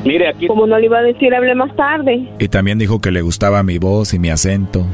Mire, 0.07 0.29
aquí... 0.29 0.47
Como 0.47 0.65
no 0.65 0.79
le 0.79 0.85
iba 0.85 0.99
a 0.99 1.01
decir, 1.01 1.35
hable 1.35 1.53
más 1.53 1.75
tarde. 1.75 2.23
Y 2.39 2.47
también 2.47 2.79
dijo 2.79 3.01
que 3.01 3.11
le 3.11 3.21
gustaba 3.21 3.61
mi 3.61 3.77
voz 3.77 4.13
y 4.13 4.19
mi 4.19 4.29
acento. 4.29 4.85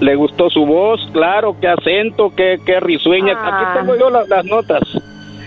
Le 0.00 0.16
gustó 0.16 0.48
su 0.48 0.64
voz, 0.64 1.06
claro, 1.12 1.54
qué 1.60 1.68
acento, 1.68 2.32
qué, 2.34 2.56
qué 2.64 2.80
risueña. 2.80 3.34
Ah. 3.36 3.58
Aquí 3.58 3.78
tengo 3.78 3.98
yo 3.98 4.08
las, 4.08 4.26
las 4.26 4.44
notas. 4.46 4.80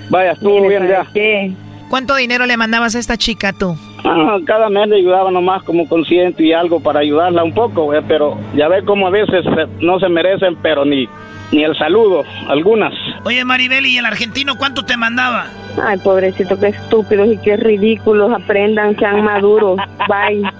Vaya, 0.09 0.33
estuvo 0.33 0.61
Mire, 0.61 0.69
bien 0.69 0.87
ya. 0.87 0.97
¿sabe 0.97 1.09
qué? 1.13 1.51
¿Cuánto 1.89 2.15
dinero 2.15 2.45
le 2.45 2.57
mandabas 2.57 2.95
a 2.95 2.99
esta 2.99 3.17
chica 3.17 3.53
tú? 3.53 3.75
Ah, 4.03 4.37
cada 4.45 4.69
mes 4.69 4.87
le 4.87 4.97
ayudaba 4.97 5.31
nomás 5.31 5.63
como 5.63 5.87
consciente 5.89 6.43
y 6.43 6.53
algo 6.53 6.79
para 6.79 6.99
ayudarla 6.99 7.43
un 7.43 7.53
poco, 7.53 7.85
güey, 7.85 8.01
pero 8.07 8.37
ya 8.55 8.67
ve 8.67 8.83
como 8.85 9.07
a 9.07 9.09
veces 9.09 9.45
eh, 9.45 9.67
no 9.79 9.99
se 9.99 10.09
merecen, 10.09 10.55
pero 10.61 10.85
ni, 10.85 11.09
ni 11.51 11.63
el 11.63 11.77
saludo, 11.77 12.23
algunas. 12.47 12.93
Oye, 13.23 13.43
Maribel, 13.45 13.85
¿y 13.85 13.97
el 13.97 14.05
argentino 14.05 14.55
cuánto 14.57 14.83
te 14.83 14.97
mandaba? 14.97 15.47
Ay, 15.81 15.97
pobrecito, 15.99 16.59
qué 16.59 16.67
estúpidos 16.67 17.27
y 17.31 17.37
qué 17.37 17.55
ridículos. 17.55 18.31
Aprendan, 18.33 18.97
sean 18.97 19.23
maduros. 19.23 19.77
Bye. 20.07 20.43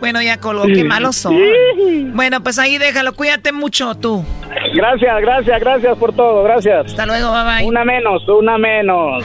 Bueno, 0.00 0.20
ya 0.20 0.38
colgó, 0.38 0.64
qué 0.66 0.84
malos 0.84 1.16
son. 1.16 1.36
Bueno, 2.12 2.42
pues 2.42 2.58
ahí 2.58 2.78
déjalo, 2.78 3.14
cuídate 3.14 3.52
mucho 3.52 3.94
tú. 3.94 4.24
Gracias, 4.74 5.20
gracias, 5.20 5.60
gracias 5.60 5.98
por 5.98 6.12
todo, 6.14 6.42
gracias. 6.42 6.86
Hasta 6.86 7.06
luego, 7.06 7.32
bye 7.32 7.44
bye. 7.44 7.66
Una 7.66 7.84
menos, 7.84 8.28
una 8.28 8.58
menos. 8.58 9.24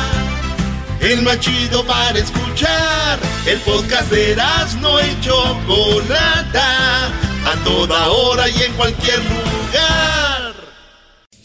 el 1.01 1.21
más 1.23 1.39
chido 1.39 1.85
para 1.85 2.17
escuchar. 2.17 3.19
El 3.45 3.59
podcast 3.59 4.09
de 4.11 4.31
Erasmo 4.33 4.99
y 4.99 5.21
Chocolata, 5.21 7.07
a 7.07 7.63
toda 7.63 8.07
hora 8.09 8.47
y 8.49 8.61
en 8.61 8.73
cualquier 8.73 9.19
lugar. 9.19 10.53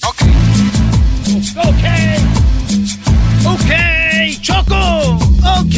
Ok. 0.03 0.23
Ok. 1.57 1.85
Ok, 3.47 4.41
Choco. 4.43 5.19
Ok. 5.59 5.77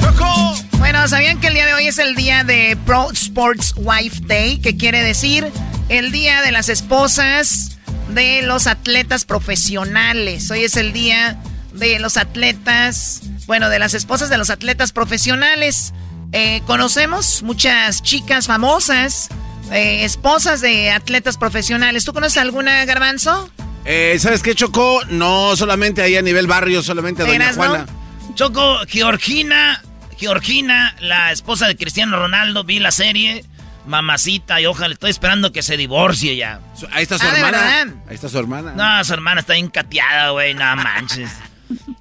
Choco. 0.00 0.54
Bueno, 0.78 1.08
¿sabían 1.08 1.40
que 1.40 1.48
el 1.48 1.54
día 1.54 1.66
de 1.66 1.74
hoy 1.74 1.88
es 1.88 1.98
el 1.98 2.14
día 2.14 2.44
de 2.44 2.78
Pro 2.86 3.10
Sports 3.10 3.74
Wife 3.76 4.20
Day? 4.26 4.58
¿Qué 4.58 4.76
quiere 4.76 5.02
decir? 5.02 5.50
El 5.88 6.12
día 6.12 6.42
de 6.42 6.52
las 6.52 6.68
esposas 6.68 7.78
de 8.10 8.42
los 8.42 8.66
atletas 8.66 9.24
profesionales. 9.24 10.50
Hoy 10.50 10.64
es 10.64 10.76
el 10.76 10.92
día 10.92 11.40
de 11.74 11.98
los 11.98 12.16
atletas, 12.16 13.22
bueno, 13.46 13.68
de 13.68 13.78
las 13.78 13.94
esposas 13.94 14.30
de 14.30 14.38
los 14.38 14.50
atletas 14.50 14.92
profesionales. 14.92 15.92
Eh, 16.32 16.62
conocemos 16.66 17.42
muchas 17.42 18.02
chicas 18.02 18.46
famosas, 18.46 19.28
eh, 19.72 20.04
esposas 20.04 20.60
de 20.60 20.90
atletas 20.90 21.36
profesionales. 21.36 22.04
¿Tú 22.04 22.12
conoces 22.12 22.38
alguna, 22.38 22.84
Garbanzo? 22.84 23.50
Eh, 23.84 24.16
¿Sabes 24.18 24.42
qué, 24.42 24.54
Choco? 24.54 25.00
No 25.10 25.56
solamente 25.56 26.02
ahí 26.02 26.16
a 26.16 26.22
nivel 26.22 26.46
barrio, 26.46 26.82
solamente 26.82 27.22
a 27.22 27.26
Doña 27.26 27.52
Juana. 27.52 27.86
Choco, 28.34 28.78
Georgina, 28.88 29.82
Georgina, 30.16 30.96
la 31.00 31.32
esposa 31.32 31.66
de 31.66 31.76
Cristiano 31.76 32.18
Ronaldo, 32.18 32.64
vi 32.64 32.78
la 32.78 32.90
serie. 32.90 33.44
Mamacita, 33.86 34.62
y 34.62 34.66
ojalá, 34.66 34.94
estoy 34.94 35.10
esperando 35.10 35.52
que 35.52 35.62
se 35.62 35.76
divorcie 35.76 36.36
ya. 36.36 36.60
Ahí 36.90 37.02
está 37.02 37.18
su 37.18 37.26
ah, 37.26 37.36
hermana. 37.36 37.94
Ahí 38.08 38.14
está 38.14 38.30
su 38.30 38.38
hermana. 38.38 38.72
No, 38.74 39.04
su 39.04 39.12
hermana 39.12 39.42
está 39.42 39.56
encateada, 39.56 40.30
güey, 40.30 40.54
no 40.54 40.74
manches. 40.76 41.30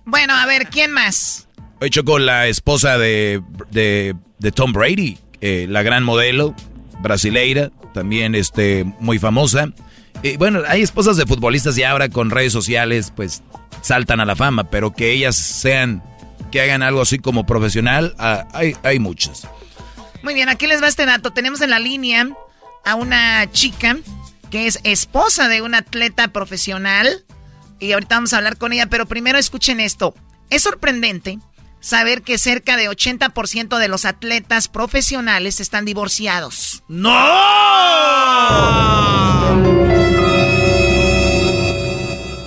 Bueno, 0.06 0.34
a 0.35 0.45
ver, 0.45 0.68
¿quién 0.68 0.91
más? 0.91 1.48
Hoy 1.81 1.90
chocó 1.90 2.19
la 2.19 2.48
esposa 2.48 2.98
de, 2.98 3.41
de, 3.72 4.15
Tom 4.53 4.72
Brady, 4.72 5.18
eh, 5.41 5.65
la 5.69 5.84
gran 5.84 6.03
modelo 6.03 6.56
brasileira, 7.02 7.72
también 7.94 8.35
este, 8.35 8.85
muy 8.99 9.19
famosa. 9.19 9.68
Y 10.22 10.38
bueno, 10.38 10.61
hay 10.68 10.81
esposas 10.81 11.18
de 11.18 11.26
futbolistas 11.26 11.77
y 11.77 11.84
ahora 11.84 12.10
con 12.10 12.30
redes 12.30 12.53
sociales, 12.53 13.11
pues 13.15 13.44
saltan 13.81 14.19
a 14.19 14.26
la 14.26 14.35
fama, 14.35 14.69
pero 14.69 14.94
que 14.94 15.11
ellas 15.11 15.35
sean, 15.35 16.02
que 16.52 16.61
hagan 16.61 16.84
algo 16.84 17.02
así 17.02 17.19
como 17.19 17.45
profesional, 17.45 18.15
ah, 18.18 18.48
hay, 18.53 18.76
hay 18.84 18.99
muchas. 18.99 19.48
Muy 20.22 20.34
bien, 20.34 20.48
aquí 20.48 20.68
les 20.68 20.81
va 20.81 20.88
este 20.88 21.06
dato. 21.06 21.31
Tenemos 21.31 21.60
en 21.60 21.69
la 21.69 21.80
línea 21.80 22.30
a 22.85 22.95
una 22.95 23.52
chica 23.52 23.98
que 24.49 24.68
es 24.68 24.80
esposa 24.84 25.49
de 25.49 25.61
un 25.61 25.76
atleta 25.76 26.30
profesional 26.30 27.26
y 27.80 27.91
ahorita 27.91 28.16
vamos 28.16 28.34
a 28.34 28.38
hablar 28.38 28.58
con 28.58 28.74
ella, 28.74 28.88
pero 28.88 29.06
primero 29.06 29.38
escuchen 29.38 29.80
esto. 29.80 30.14
Es 30.50 30.64
sorprendente 30.64 31.40
saber 31.80 32.22
que 32.22 32.38
cerca 32.38 32.78
de 32.78 32.90
80% 32.90 33.78
de 33.78 33.88
los 33.88 34.06
atletas 34.06 34.68
profesionales 34.70 35.60
están 35.60 35.86
divorciados. 35.86 36.84
¡No! 36.88 37.12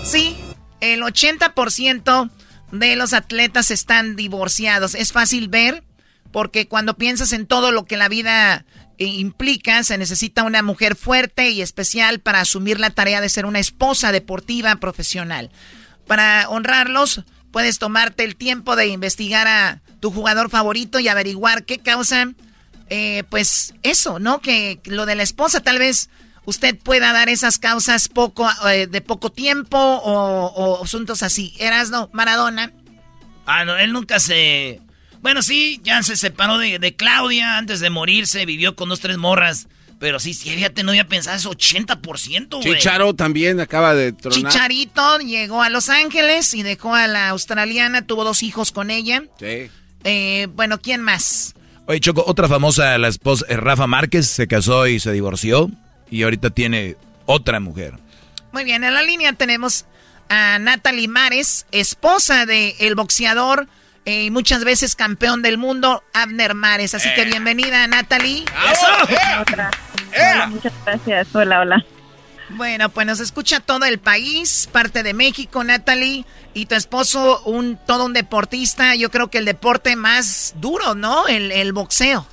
Sí, 0.04 0.36
el 0.80 1.02
80% 1.02 2.30
de 2.72 2.96
los 2.96 3.12
atletas 3.12 3.70
están 3.70 4.16
divorciados. 4.16 4.94
Es 4.94 5.12
fácil 5.12 5.48
ver 5.48 5.84
porque 6.32 6.68
cuando 6.68 6.96
piensas 6.96 7.32
en 7.32 7.46
todo 7.46 7.72
lo 7.72 7.84
que 7.84 7.96
la 7.96 8.08
vida 8.08 8.64
implica, 8.98 9.82
se 9.82 9.98
necesita 9.98 10.42
una 10.42 10.62
mujer 10.62 10.96
fuerte 10.96 11.50
y 11.50 11.62
especial 11.62 12.20
para 12.20 12.40
asumir 12.40 12.80
la 12.80 12.90
tarea 12.90 13.20
de 13.20 13.28
ser 13.28 13.46
una 13.46 13.58
esposa 13.58 14.12
deportiva 14.12 14.76
profesional. 14.76 15.50
Para 16.06 16.48
honrarlos, 16.48 17.22
puedes 17.50 17.78
tomarte 17.78 18.24
el 18.24 18.36
tiempo 18.36 18.76
de 18.76 18.88
investigar 18.88 19.46
a 19.46 19.80
tu 20.00 20.10
jugador 20.10 20.50
favorito 20.50 21.00
y 21.00 21.08
averiguar 21.08 21.64
qué 21.64 21.78
causa, 21.78 22.32
eh, 22.88 23.24
pues 23.28 23.74
eso, 23.82 24.18
¿no? 24.18 24.40
Que 24.40 24.80
lo 24.84 25.06
de 25.06 25.14
la 25.14 25.22
esposa 25.22 25.60
tal 25.60 25.78
vez 25.78 26.08
usted 26.44 26.78
pueda 26.78 27.12
dar 27.12 27.28
esas 27.28 27.58
causas 27.58 28.08
poco 28.08 28.48
eh, 28.70 28.86
de 28.86 29.00
poco 29.00 29.30
tiempo 29.30 29.78
o, 29.78 30.82
asuntos 30.82 31.22
así. 31.22 31.54
Eras 31.58 31.90
no, 31.90 32.08
Maradona. 32.12 32.72
Ah, 33.46 33.64
no, 33.64 33.76
él 33.76 33.92
nunca 33.92 34.20
se 34.20 34.80
bueno, 35.26 35.42
sí, 35.42 35.80
ya 35.82 36.04
se 36.04 36.16
separó 36.16 36.56
de, 36.56 36.94
Claudia 36.94 37.58
antes 37.58 37.80
de 37.80 37.90
morirse, 37.90 38.46
vivió 38.46 38.76
con 38.76 38.88
dos, 38.88 39.00
tres 39.00 39.16
morras. 39.16 39.66
Pero 39.98 40.20
sí, 40.20 40.34
sí, 40.34 40.50
fíjate, 40.50 40.84
no 40.84 40.90
había 40.90 41.08
pensado 41.08 41.36
eso, 41.36 41.50
80%, 41.50 42.62
güey. 42.62 42.62
Chicharo 42.62 43.12
también 43.12 43.58
acaba 43.58 43.96
de 43.96 44.12
tronar. 44.12 44.52
Chicharito 44.52 45.18
llegó 45.18 45.64
a 45.64 45.68
Los 45.68 45.88
Ángeles 45.88 46.54
y 46.54 46.62
dejó 46.62 46.94
a 46.94 47.08
la 47.08 47.30
australiana, 47.30 48.06
tuvo 48.06 48.22
dos 48.22 48.44
hijos 48.44 48.70
con 48.70 48.88
ella. 48.88 49.24
Sí. 49.40 49.68
Eh, 50.04 50.46
bueno, 50.54 50.80
¿quién 50.80 51.00
más? 51.00 51.56
Oye, 51.88 51.98
Choco, 51.98 52.22
otra 52.24 52.46
famosa, 52.46 52.96
la 52.96 53.08
esposa, 53.08 53.46
eh, 53.48 53.56
Rafa 53.56 53.88
Márquez, 53.88 54.28
se 54.28 54.46
casó 54.46 54.86
y 54.86 55.00
se 55.00 55.10
divorció. 55.10 55.72
Y 56.08 56.22
ahorita 56.22 56.50
tiene 56.50 56.94
otra 57.24 57.58
mujer. 57.58 57.94
Muy 58.52 58.62
bien, 58.62 58.84
en 58.84 58.94
la 58.94 59.02
línea 59.02 59.32
tenemos 59.32 59.86
a 60.28 60.60
Natalie 60.60 61.08
Mares, 61.08 61.66
esposa 61.72 62.46
del 62.46 62.74
el 62.78 62.94
boxeador 62.94 63.66
y 64.06 64.30
muchas 64.30 64.64
veces 64.64 64.94
campeón 64.94 65.42
del 65.42 65.58
mundo, 65.58 66.02
Abner 66.14 66.54
Mares. 66.54 66.94
Así 66.94 67.12
que 67.14 67.22
eh. 67.22 67.26
bienvenida, 67.26 67.86
Natalie. 67.88 68.44
¡Eso! 68.72 68.86
Eh. 70.12 70.46
muchas 70.48 70.72
gracias. 70.84 71.34
Hola, 71.34 71.60
hola. 71.60 71.84
Bueno, 72.50 72.88
pues 72.90 73.04
nos 73.06 73.18
escucha 73.18 73.58
todo 73.58 73.84
el 73.86 73.98
país, 73.98 74.68
parte 74.72 75.02
de 75.02 75.12
México, 75.12 75.64
Natalie, 75.64 76.24
y 76.54 76.66
tu 76.66 76.76
esposo, 76.76 77.42
un 77.44 77.76
todo 77.84 78.06
un 78.06 78.12
deportista. 78.12 78.94
Yo 78.94 79.10
creo 79.10 79.28
que 79.28 79.38
el 79.38 79.44
deporte 79.44 79.96
más 79.96 80.54
duro, 80.60 80.94
¿no? 80.94 81.26
El, 81.26 81.50
el 81.50 81.72
boxeo. 81.72 82.24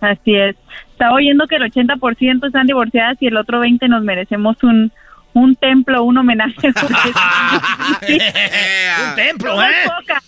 Así 0.00 0.36
es. 0.36 0.54
Estaba 0.92 1.14
oyendo 1.14 1.48
que 1.48 1.56
el 1.56 1.62
80% 1.62 2.46
están 2.46 2.68
divorciadas 2.68 3.16
y 3.20 3.26
el 3.26 3.36
otro 3.36 3.60
20% 3.60 3.88
nos 3.88 4.04
merecemos 4.04 4.62
un, 4.62 4.92
un 5.32 5.56
templo, 5.56 6.04
un 6.04 6.18
homenaje. 6.18 6.68
un 9.08 9.16
templo, 9.16 9.60
¿eh? 9.60 9.74
pocas 9.84 10.22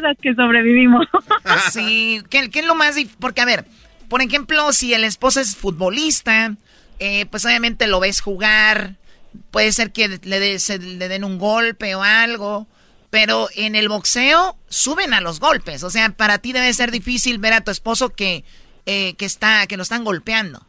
las 0.00 0.16
que 0.18 0.34
sobrevivimos. 0.34 1.06
sí, 1.72 2.22
¿Qué, 2.30 2.50
es 2.52 2.66
lo 2.66 2.74
más 2.74 2.96
Porque, 3.18 3.40
a 3.40 3.44
ver, 3.44 3.66
por 4.08 4.22
ejemplo, 4.22 4.72
si 4.72 4.94
el 4.94 5.04
esposo 5.04 5.40
es 5.40 5.56
futbolista, 5.56 6.54
eh, 6.98 7.26
pues 7.26 7.44
obviamente 7.44 7.86
lo 7.86 8.00
ves 8.00 8.20
jugar, 8.20 8.96
puede 9.50 9.72
ser 9.72 9.92
que 9.92 10.08
le, 10.08 10.58
le 10.78 11.08
den 11.08 11.24
un 11.24 11.38
golpe 11.38 11.94
o 11.94 12.02
algo, 12.02 12.66
pero 13.10 13.48
en 13.54 13.74
el 13.74 13.88
boxeo 13.88 14.56
suben 14.68 15.14
a 15.14 15.20
los 15.20 15.40
golpes. 15.40 15.82
O 15.82 15.90
sea, 15.90 16.10
para 16.10 16.38
ti 16.38 16.52
debe 16.52 16.72
ser 16.74 16.90
difícil 16.90 17.38
ver 17.38 17.52
a 17.52 17.62
tu 17.62 17.70
esposo 17.70 18.10
que, 18.10 18.44
eh, 18.86 19.14
que, 19.16 19.24
está, 19.24 19.66
que 19.66 19.76
lo 19.76 19.82
están 19.82 20.04
golpeando. 20.04 20.64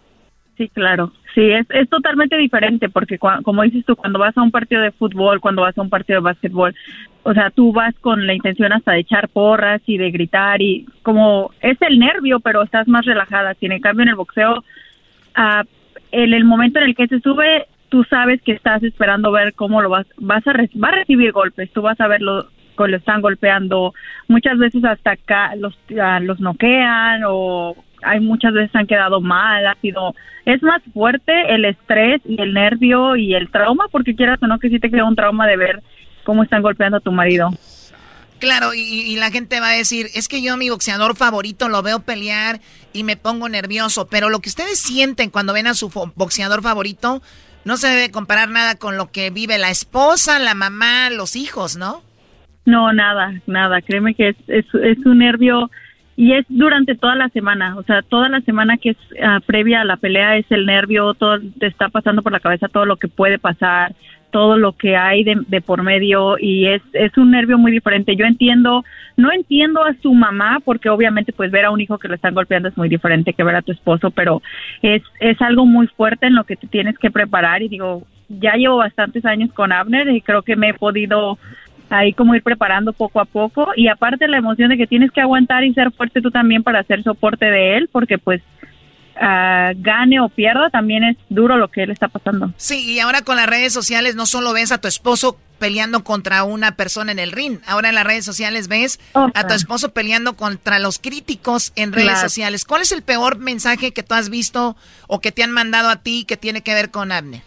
Sí, 0.60 0.68
claro. 0.68 1.14
Sí, 1.34 1.52
es, 1.52 1.65
es 1.69 1.88
totalmente 1.88 2.36
diferente 2.36 2.90
porque, 2.90 3.18
como 3.18 3.64
dices 3.64 3.86
tú, 3.86 3.95
cuando 3.95 4.19
vas 4.19 4.38
a 4.38 4.41
un 4.41 4.52
partido 4.52 4.81
de 4.81 4.91
fútbol, 4.91 5.40
cuando 5.40 5.61
vas 5.61 5.77
a 5.77 5.81
un 5.81 5.90
partido 5.90 6.19
de 6.19 6.26
básquetbol, 6.26 6.76
o 7.23 7.34
sea, 7.34 7.49
tú 7.49 7.72
vas 7.72 7.95
con 8.02 8.27
la 8.27 8.34
intención 8.34 8.73
hasta 8.73 8.91
de 8.91 8.99
echar 8.99 9.30
porras 9.30 9.81
y 9.86 9.98
de 9.98 10.11
gritar 10.11 10.61
y 10.61 10.86
como 11.02 11.52
es 11.61 11.81
el 11.81 11.98
nervio, 11.98 12.41
pero 12.41 12.61
estás 12.61 12.90
más 12.90 13.06
relajada. 13.06 13.53
Si 13.53 13.68
en 13.68 13.80
cambio 13.80 14.03
en 14.03 14.10
el 14.10 14.15
boxeo, 14.15 14.65
ah, 15.34 15.64
en 16.11 16.34
el 16.34 16.44
momento 16.44 16.80
en 16.80 16.88
el 16.88 16.95
que 16.95 17.07
se 17.07 17.22
sube, 17.22 17.68
tú 17.88 18.03
sabes 18.03 18.41
que 18.41 18.52
estás 18.52 18.84
esperando 18.84 19.31
ver 19.31 19.53
cómo 19.53 19.81
lo 19.81 19.90
vas, 19.90 20.07
vas 20.18 20.45
a, 20.45 20.52
va 20.52 20.90
a 20.90 20.95
recibir 20.95 21.31
golpes, 21.31 21.72
tú 21.72 21.81
vas 21.81 22.02
a 22.02 22.10
verlo 22.10 22.48
lo 22.77 22.95
están 22.95 23.22
golpeando, 23.22 23.94
muchas 24.30 24.57
veces 24.57 24.86
hasta 24.86 25.11
acá 25.11 25.53
los, 25.57 25.77
ah, 26.02 26.22
los 26.22 26.40
noquean 26.40 27.23
o 27.27 27.76
hay 28.03 28.19
muchas 28.19 28.53
veces 28.53 28.76
han 28.76 28.88
quedado 28.88 29.21
mal, 29.21 29.65
ha 29.67 29.76
sido, 29.76 30.15
es 30.45 30.61
más 30.63 30.81
fuerte 30.93 31.34
el 31.53 31.65
estrés 31.65 32.21
y 32.26 32.41
el 32.41 32.53
nervio 32.53 33.15
y 33.15 33.34
el 33.35 33.49
trauma, 33.51 33.85
porque 33.91 34.15
quieras 34.15 34.41
o 34.41 34.47
no 34.47 34.59
que 34.59 34.69
sí 34.69 34.80
te 34.80 34.89
queda 34.89 35.05
un 35.05 35.15
trauma 35.15 35.47
de 35.47 35.57
ver 35.57 35.81
cómo 36.23 36.43
están 36.43 36.61
golpeando 36.61 36.97
a 36.97 37.01
tu 37.01 37.11
marido. 37.11 37.49
Claro, 38.39 38.73
y, 38.73 39.17
la 39.17 39.31
gente 39.31 39.59
va 39.59 39.71
a 39.71 39.76
decir, 39.76 40.07
es 40.15 40.30
que 40.30 40.41
yo 40.41 40.53
a 40.53 40.57
mi 40.57 40.69
boxeador 40.69 41.17
favorito 41.17 41.67
lo 41.67 41.81
veo 41.81 41.99
pelear 41.99 42.61
y 42.93 43.03
me 43.03 43.17
pongo 43.17 43.49
nervioso, 43.49 44.07
pero 44.09 44.30
lo 44.30 44.39
que 44.39 44.47
ustedes 44.47 44.80
sienten 44.80 45.30
cuando 45.30 45.51
ven 45.51 45.67
a 45.67 45.73
su 45.73 45.89
boxeador 46.15 46.61
favorito 46.61 47.21
no 47.65 47.76
se 47.76 47.88
debe 47.88 48.11
comparar 48.11 48.49
nada 48.49 48.76
con 48.76 48.95
lo 48.95 49.11
que 49.11 49.30
vive 49.30 49.57
la 49.57 49.69
esposa, 49.69 50.39
la 50.39 50.55
mamá, 50.55 51.09
los 51.09 51.35
hijos, 51.35 51.76
¿no? 51.76 52.01
No, 52.65 52.93
nada, 52.93 53.34
nada. 53.45 53.81
Créeme 53.81 54.15
que 54.15 54.30
es, 54.30 54.38
es, 54.47 54.65
es 54.84 55.05
un 55.05 55.17
nervio 55.17 55.69
y 56.19 56.33
es 56.33 56.45
durante 56.49 56.95
toda 56.95 57.15
la 57.15 57.29
semana, 57.29 57.77
o 57.77 57.83
sea, 57.83 58.01
toda 58.01 58.27
la 58.27 58.41
semana 58.41 58.75
que 58.75 58.89
es 58.89 58.97
ah, 59.23 59.39
previa 59.45 59.79
a 59.79 59.85
la 59.85 59.95
pelea 59.95 60.35
es 60.35 60.45
el 60.49 60.65
nervio, 60.65 61.13
todo 61.13 61.39
te 61.57 61.67
está 61.67 61.87
pasando 61.87 62.21
por 62.21 62.33
la 62.33 62.41
cabeza 62.41 62.67
todo 62.67 62.85
lo 62.85 62.97
que 62.97 63.07
puede 63.07 63.39
pasar, 63.39 63.95
todo 64.29 64.57
lo 64.57 64.73
que 64.73 64.97
hay 64.97 65.23
de, 65.23 65.37
de 65.47 65.61
por 65.61 65.81
medio 65.81 66.35
y 66.37 66.67
es, 66.67 66.81
es 66.91 67.17
un 67.17 67.31
nervio 67.31 67.57
muy 67.57 67.71
diferente. 67.71 68.17
Yo 68.17 68.25
entiendo, 68.25 68.83
no 69.15 69.31
entiendo 69.31 69.81
a 69.81 69.93
su 70.01 70.13
mamá 70.13 70.57
porque 70.65 70.89
obviamente 70.89 71.31
pues 71.31 71.51
ver 71.51 71.63
a 71.63 71.71
un 71.71 71.79
hijo 71.79 71.97
que 71.97 72.09
lo 72.09 72.15
están 72.15 72.33
golpeando 72.33 72.67
es 72.67 72.75
muy 72.75 72.89
diferente 72.89 73.31
que 73.31 73.45
ver 73.45 73.55
a 73.55 73.61
tu 73.61 73.71
esposo, 73.71 74.11
pero 74.11 74.41
es, 74.81 75.01
es 75.21 75.41
algo 75.41 75.65
muy 75.65 75.87
fuerte 75.87 76.27
en 76.27 76.35
lo 76.35 76.43
que 76.43 76.57
te 76.57 76.67
tienes 76.67 76.97
que 76.97 77.11
preparar 77.11 77.61
y 77.61 77.69
digo, 77.69 78.03
ya 78.27 78.55
llevo 78.55 78.75
bastantes 78.75 79.23
años 79.23 79.53
con 79.53 79.71
Abner 79.71 80.09
y 80.09 80.19
creo 80.19 80.41
que 80.41 80.57
me 80.57 80.71
he 80.71 80.73
podido 80.73 81.39
ahí 81.89 82.13
como 82.13 82.35
ir 82.35 82.43
preparando 82.43 82.93
poco 82.93 83.19
a 83.19 83.25
poco 83.25 83.69
y 83.75 83.87
aparte 83.87 84.27
la 84.27 84.37
emoción 84.37 84.69
de 84.69 84.77
que 84.77 84.87
tienes 84.87 85.11
que 85.11 85.21
aguantar 85.21 85.63
y 85.63 85.73
ser 85.73 85.91
fuerte 85.91 86.21
tú 86.21 86.29
también 86.31 86.61
para 86.63 86.79
hacer 86.81 87.01
soporte 87.03 87.45
de 87.45 87.77
él 87.77 87.89
porque 87.91 88.17
pues 88.17 88.41
ah, 89.19 89.71
gane 89.75 90.19
o 90.19 90.29
pierda 90.29 90.69
también 90.69 91.03
es 91.03 91.17
duro 91.29 91.57
lo 91.57 91.67
que 91.69 91.83
él 91.83 91.91
está 91.91 92.07
pasando. 92.07 92.53
Sí, 92.57 92.93
y 92.93 92.99
ahora 92.99 93.21
con 93.23 93.35
las 93.37 93.47
redes 93.47 93.73
sociales 93.73 94.15
no 94.15 94.25
solo 94.25 94.53
ves 94.53 94.71
a 94.71 94.79
tu 94.79 94.87
esposo 94.87 95.37
peleando 95.57 96.05
contra 96.05 96.43
una 96.45 96.71
persona 96.77 97.11
en 97.11 97.19
el 97.19 97.33
ring, 97.33 97.57
ahora 97.67 97.89
en 97.89 97.95
las 97.95 98.05
redes 98.05 98.23
sociales 98.23 98.69
ves 98.69 98.97
a 99.13 99.45
tu 99.45 99.53
esposo 99.53 99.91
peleando 99.93 100.37
contra 100.37 100.79
los 100.79 100.99
críticos 100.99 101.73
en 101.75 101.91
redes 101.91 102.11
Claro. 102.11 102.21
sociales. 102.29 102.63
¿Cuál 102.63 102.81
es 102.83 102.93
el 102.93 103.01
peor 103.01 103.39
mensaje 103.39 103.91
que 103.91 104.01
tú 104.01 104.13
has 104.15 104.29
visto 104.29 104.77
o 105.07 105.19
que 105.19 105.33
te 105.33 105.43
han 105.43 105.51
mandado 105.51 105.89
a 105.89 105.97
ti 105.97 106.23
que 106.25 106.37
tiene 106.37 106.61
que 106.61 106.73
ver 106.73 106.91
con 106.91 107.11
Abner? 107.11 107.41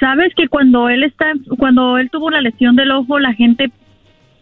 Sabes 0.00 0.34
que 0.34 0.48
cuando 0.48 0.88
él 0.88 1.04
está, 1.04 1.32
cuando 1.58 1.98
él 1.98 2.08
tuvo 2.10 2.30
la 2.30 2.40
lesión 2.40 2.74
del 2.74 2.90
ojo, 2.90 3.18
la 3.18 3.34
gente 3.34 3.70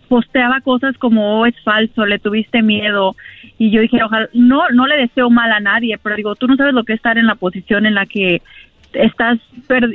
posteaba 0.08 0.60
cosas 0.60 0.96
como 0.96 1.40
oh, 1.40 1.46
es 1.46 1.60
falso, 1.62 2.06
le 2.06 2.18
tuviste 2.18 2.62
miedo 2.62 3.14
y 3.58 3.70
yo 3.70 3.82
dije 3.82 4.02
ojalá 4.02 4.28
no 4.32 4.70
no 4.70 4.86
le 4.86 4.96
deseo 4.96 5.28
mal 5.28 5.52
a 5.52 5.60
nadie, 5.60 5.98
pero 6.02 6.16
digo 6.16 6.34
tú 6.34 6.46
no 6.46 6.56
sabes 6.56 6.72
lo 6.72 6.84
que 6.84 6.94
es 6.94 6.98
estar 6.98 7.18
en 7.18 7.26
la 7.26 7.34
posición 7.34 7.84
en 7.84 7.94
la 7.94 8.06
que 8.06 8.40
estás, 8.94 9.38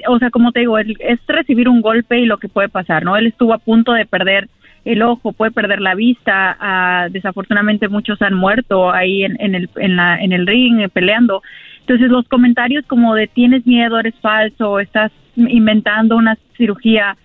o 0.08 0.20
sea 0.20 0.30
como 0.30 0.52
te 0.52 0.60
digo 0.60 0.78
es 0.78 0.88
recibir 1.28 1.68
un 1.68 1.82
golpe 1.82 2.20
y 2.20 2.26
lo 2.26 2.38
que 2.38 2.48
puede 2.48 2.70
pasar, 2.70 3.04
no 3.04 3.18
él 3.18 3.26
estuvo 3.26 3.54
a 3.54 3.58
punto 3.58 3.94
de 3.94 4.06
perder 4.06 4.50
el 4.86 5.02
ojo, 5.02 5.32
puede 5.32 5.52
perder 5.52 5.82
la 5.82 5.96
vista, 5.96 6.58
ah, 6.60 7.08
desafortunadamente 7.10 7.88
muchos 7.88 8.22
han 8.22 8.36
muerto 8.36 8.92
ahí 8.92 9.24
en, 9.24 9.38
en 9.40 9.56
el 9.56 9.70
en 9.78 9.96
la 9.96 10.20
en 10.20 10.32
el 10.32 10.46
ring 10.46 10.88
peleando, 10.90 11.42
entonces 11.80 12.10
los 12.10 12.28
comentarios 12.28 12.86
como 12.86 13.16
de 13.16 13.28
tienes 13.28 13.66
miedo, 13.66 13.98
eres 13.98 14.16
falso, 14.22 14.80
estás 14.80 15.12
inventando 15.36 16.16
una 16.16 16.38
cirugía, 16.58 17.18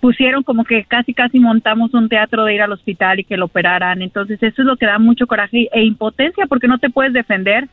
pusieron 0.00 0.42
como 0.42 0.64
que 0.64 0.84
casi 0.84 1.14
casi 1.14 1.40
montamos 1.40 1.94
un 1.94 2.08
teatro 2.08 2.44
de 2.44 2.54
ir 2.54 2.62
al 2.62 2.72
hospital 2.72 3.20
y 3.20 3.24
que 3.24 3.36
lo 3.36 3.46
operaran. 3.46 4.02
Entonces 4.02 4.42
eso 4.42 4.62
es 4.62 4.66
lo 4.66 4.76
que 4.76 4.86
da 4.86 4.98
mucho 4.98 5.26
coraje 5.26 5.68
e 5.72 5.82
impotencia 5.82 6.46
porque 6.46 6.68
no 6.68 6.78
te 6.78 6.90
puedes 6.90 7.12
defender, 7.12 7.68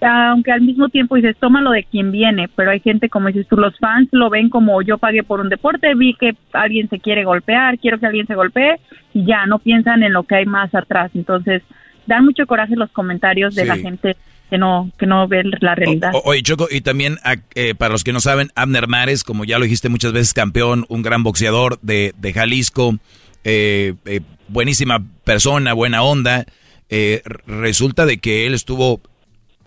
aunque 0.00 0.50
al 0.50 0.62
mismo 0.62 0.88
tiempo 0.88 1.14
dices, 1.16 1.36
tómalo 1.38 1.70
de 1.70 1.84
quien 1.84 2.10
viene, 2.10 2.48
pero 2.56 2.70
hay 2.70 2.80
gente 2.80 3.08
como 3.08 3.28
dices 3.28 3.46
tú, 3.46 3.56
los 3.56 3.78
fans 3.78 4.08
lo 4.12 4.30
ven 4.30 4.48
como 4.48 4.82
yo 4.82 4.98
pagué 4.98 5.22
por 5.22 5.40
un 5.40 5.48
deporte, 5.48 5.94
vi 5.94 6.14
que 6.14 6.34
alguien 6.52 6.88
se 6.88 6.98
quiere 6.98 7.24
golpear, 7.24 7.78
quiero 7.78 7.98
que 8.00 8.06
alguien 8.06 8.26
se 8.26 8.34
golpee 8.34 8.80
y 9.14 9.24
ya, 9.24 9.46
no 9.46 9.58
piensan 9.58 10.02
en 10.02 10.12
lo 10.12 10.24
que 10.24 10.36
hay 10.36 10.46
más 10.46 10.74
atrás. 10.74 11.10
Entonces 11.14 11.62
dan 12.06 12.24
mucho 12.24 12.46
coraje 12.46 12.74
los 12.76 12.90
comentarios 12.90 13.54
de 13.54 13.62
Sí. 13.62 13.68
la 13.68 13.76
gente 13.76 14.16
que 14.50 14.58
no 14.58 14.90
que 14.98 15.06
no 15.06 15.26
ve 15.28 15.42
la 15.60 15.74
realidad. 15.74 16.10
O- 16.12 16.22
oye, 16.26 16.42
Choco, 16.42 16.68
y 16.70 16.80
también 16.82 17.18
a- 17.24 17.36
eh, 17.54 17.74
para 17.74 17.92
los 17.92 18.04
que 18.04 18.12
no 18.12 18.20
saben, 18.20 18.50
Abner 18.54 18.88
Mares, 18.88 19.24
como 19.24 19.44
ya 19.44 19.58
lo 19.58 19.64
dijiste 19.64 19.88
muchas 19.88 20.12
veces, 20.12 20.34
campeón, 20.34 20.84
un 20.88 21.02
gran 21.02 21.22
boxeador 21.22 21.78
de, 21.80 22.12
de 22.18 22.32
Jalisco, 22.32 22.98
eh, 23.44 23.94
eh, 24.04 24.20
buenísima 24.48 25.02
persona, 25.24 25.72
buena 25.72 26.02
onda. 26.02 26.44
Eh, 26.90 27.22
resulta 27.46 28.04
de 28.04 28.18
que 28.18 28.46
él 28.46 28.54
estuvo, 28.54 29.00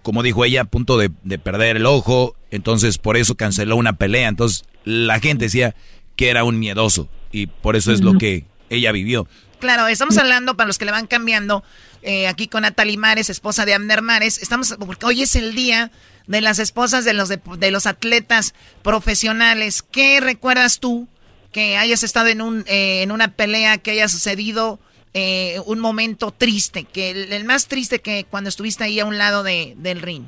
como 0.01 0.21
dijo 0.23 0.43
ella, 0.45 0.61
a 0.61 0.65
punto 0.65 0.97
de, 0.97 1.09
de 1.23 1.39
perder 1.39 1.77
el 1.77 1.85
ojo, 1.85 2.35
entonces 2.51 2.97
por 2.97 3.15
eso 3.17 3.35
canceló 3.35 3.77
una 3.77 3.93
pelea. 3.93 4.27
Entonces 4.27 4.65
la 4.83 5.19
gente 5.19 5.45
decía 5.45 5.73
que 6.17 6.29
era 6.29 6.43
un 6.43 6.59
miedoso 6.59 7.07
y 7.31 7.47
por 7.47 7.75
eso 7.75 7.91
es 7.93 8.01
lo 8.01 8.17
que 8.17 8.43
ella 8.69 8.91
vivió. 8.91 9.27
Claro, 9.59 9.87
estamos 9.87 10.17
hablando, 10.17 10.57
para 10.57 10.67
los 10.67 10.77
que 10.77 10.83
le 10.85 10.91
van 10.91 11.07
cambiando, 11.07 11.63
eh, 12.03 12.27
aquí 12.27 12.47
con 12.47 12.61
Natalie 12.61 12.97
Mares, 12.97 13.29
esposa 13.29 13.65
de 13.65 13.73
Abner 13.73 14.01
Mares. 14.01 14.41
Estamos, 14.41 14.75
porque 14.85 15.05
hoy 15.05 15.21
es 15.21 15.35
el 15.35 15.55
día 15.55 15.91
de 16.27 16.41
las 16.41 16.59
esposas 16.59 17.05
de 17.05 17.13
los, 17.13 17.29
de 17.29 17.71
los 17.71 17.87
atletas 17.87 18.53
profesionales. 18.81 19.81
¿Qué 19.81 20.19
recuerdas 20.19 20.79
tú 20.79 21.07
que 21.51 21.77
hayas 21.77 22.03
estado 22.03 22.27
en, 22.27 22.41
un, 22.41 22.63
eh, 22.67 23.03
en 23.03 23.11
una 23.11 23.29
pelea, 23.29 23.77
que 23.77 23.91
haya 23.91 24.07
sucedido 24.07 24.79
eh, 25.13 25.57
un 25.65 25.79
momento 25.79 26.31
triste? 26.31 26.85
que 26.85 27.11
el, 27.11 27.33
el 27.33 27.45
más 27.45 27.67
triste 27.67 27.99
que 27.99 28.25
cuando 28.29 28.49
estuviste 28.49 28.83
ahí 28.83 28.99
a 28.99 29.05
un 29.05 29.17
lado 29.17 29.43
de, 29.43 29.75
del 29.77 30.01
ring. 30.01 30.23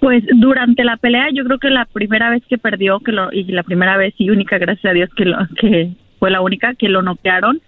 Pues 0.00 0.24
durante 0.34 0.82
la 0.82 0.96
pelea, 0.96 1.28
yo 1.32 1.44
creo 1.44 1.58
que 1.58 1.68
la 1.68 1.84
primera 1.84 2.30
vez 2.30 2.42
que 2.48 2.56
perdió, 2.56 3.00
que 3.00 3.12
lo, 3.12 3.30
y 3.32 3.44
la 3.44 3.62
primera 3.62 3.98
vez 3.98 4.14
y 4.16 4.30
única, 4.30 4.56
gracias 4.56 4.90
a 4.90 4.94
Dios, 4.94 5.10
que, 5.14 5.26
lo, 5.26 5.36
que 5.60 5.92
fue 6.18 6.30
la 6.30 6.40
única 6.40 6.74
que 6.74 6.88
lo 6.88 7.02
noquearon, 7.02 7.60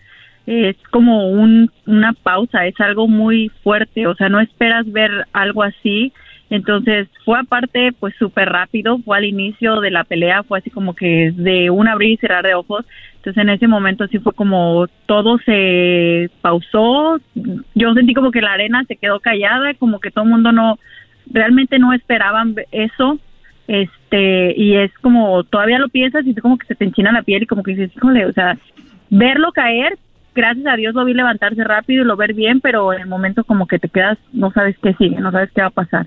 es 0.47 0.77
como 0.91 1.29
un, 1.29 1.71
una 1.87 2.13
pausa, 2.13 2.67
es 2.67 2.79
algo 2.81 3.07
muy 3.09 3.51
fuerte, 3.63 4.07
o 4.07 4.15
sea, 4.15 4.29
no 4.29 4.41
esperas 4.41 4.91
ver 4.91 5.11
algo 5.33 5.63
así. 5.63 6.13
Entonces 6.51 7.09
fue 7.25 7.39
aparte, 7.39 7.93
pues 7.99 8.15
súper 8.19 8.51
rápido, 8.51 8.99
fue 8.99 9.17
al 9.17 9.25
inicio 9.25 9.81
de 9.81 9.91
la 9.91 10.05
pelea, 10.05 10.43
fue 10.43 10.59
así 10.59 10.69
como 10.69 10.95
que 10.95 11.33
de 11.35 11.71
un 11.71 11.89
abrir 11.89 12.11
y 12.11 12.17
cerrar 12.19 12.45
de 12.45 12.55
ojos. 12.55 12.85
Entonces 13.17 13.43
en 13.43 13.49
ese 13.49 13.69
momento 13.69 14.07
sí 14.09 14.19
fue 14.19 14.35
como 14.35 14.87
todo 15.07 15.39
se 15.39 16.29
pausó, 16.43 17.19
yo 17.75 17.95
sentí 17.95 18.13
como 18.13 18.33
que 18.33 18.43
la 18.43 18.53
arena 18.53 18.85
se 18.87 18.97
quedó 18.97 19.21
callada, 19.21 19.73
como 19.75 19.99
que 19.99 20.11
todo 20.11 20.25
el 20.25 20.31
mundo 20.31 20.53
no, 20.53 20.79
realmente 21.31 21.79
no 21.79 21.93
esperaban 21.93 22.55
eso 22.71 23.19
este 23.69 24.55
y 24.57 24.75
es 24.75 24.93
como 24.99 25.45
todavía 25.45 25.79
lo 25.79 25.89
piensas 25.89 26.27
y 26.27 26.31
es 26.31 26.41
como 26.41 26.59
que 26.59 26.67
se 26.67 26.75
te 26.75 26.85
enchina 26.85 27.13
la 27.13 27.23
piel 27.23 27.45
y 27.45 27.47
como 27.47 27.63
que 27.63 27.71
dices 27.73 27.97
híjole 27.97 28.27
o 28.27 28.33
sea 28.33 28.59
verlo 29.09 29.53
caer 29.53 29.97
gracias 30.35 30.67
a 30.67 30.77
Dios 30.77 30.95
lo 30.95 31.05
vi 31.05 31.15
levantarse 31.15 31.63
rápido 31.65 32.03
y 32.03 32.07
lo 32.07 32.17
ver 32.17 32.35
bien 32.35 32.61
pero 32.61 32.93
en 32.93 33.01
el 33.03 33.07
momento 33.07 33.45
como 33.45 33.67
que 33.67 33.79
te 33.79 33.89
quedas 33.89 34.19
no 34.33 34.53
sabes 34.53 34.77
qué 34.83 34.95
sigue 34.95 35.21
no 35.21 35.31
sabes 35.33 35.51
qué 35.55 35.61
va 35.63 35.69
a 35.69 35.71
pasar 35.71 36.07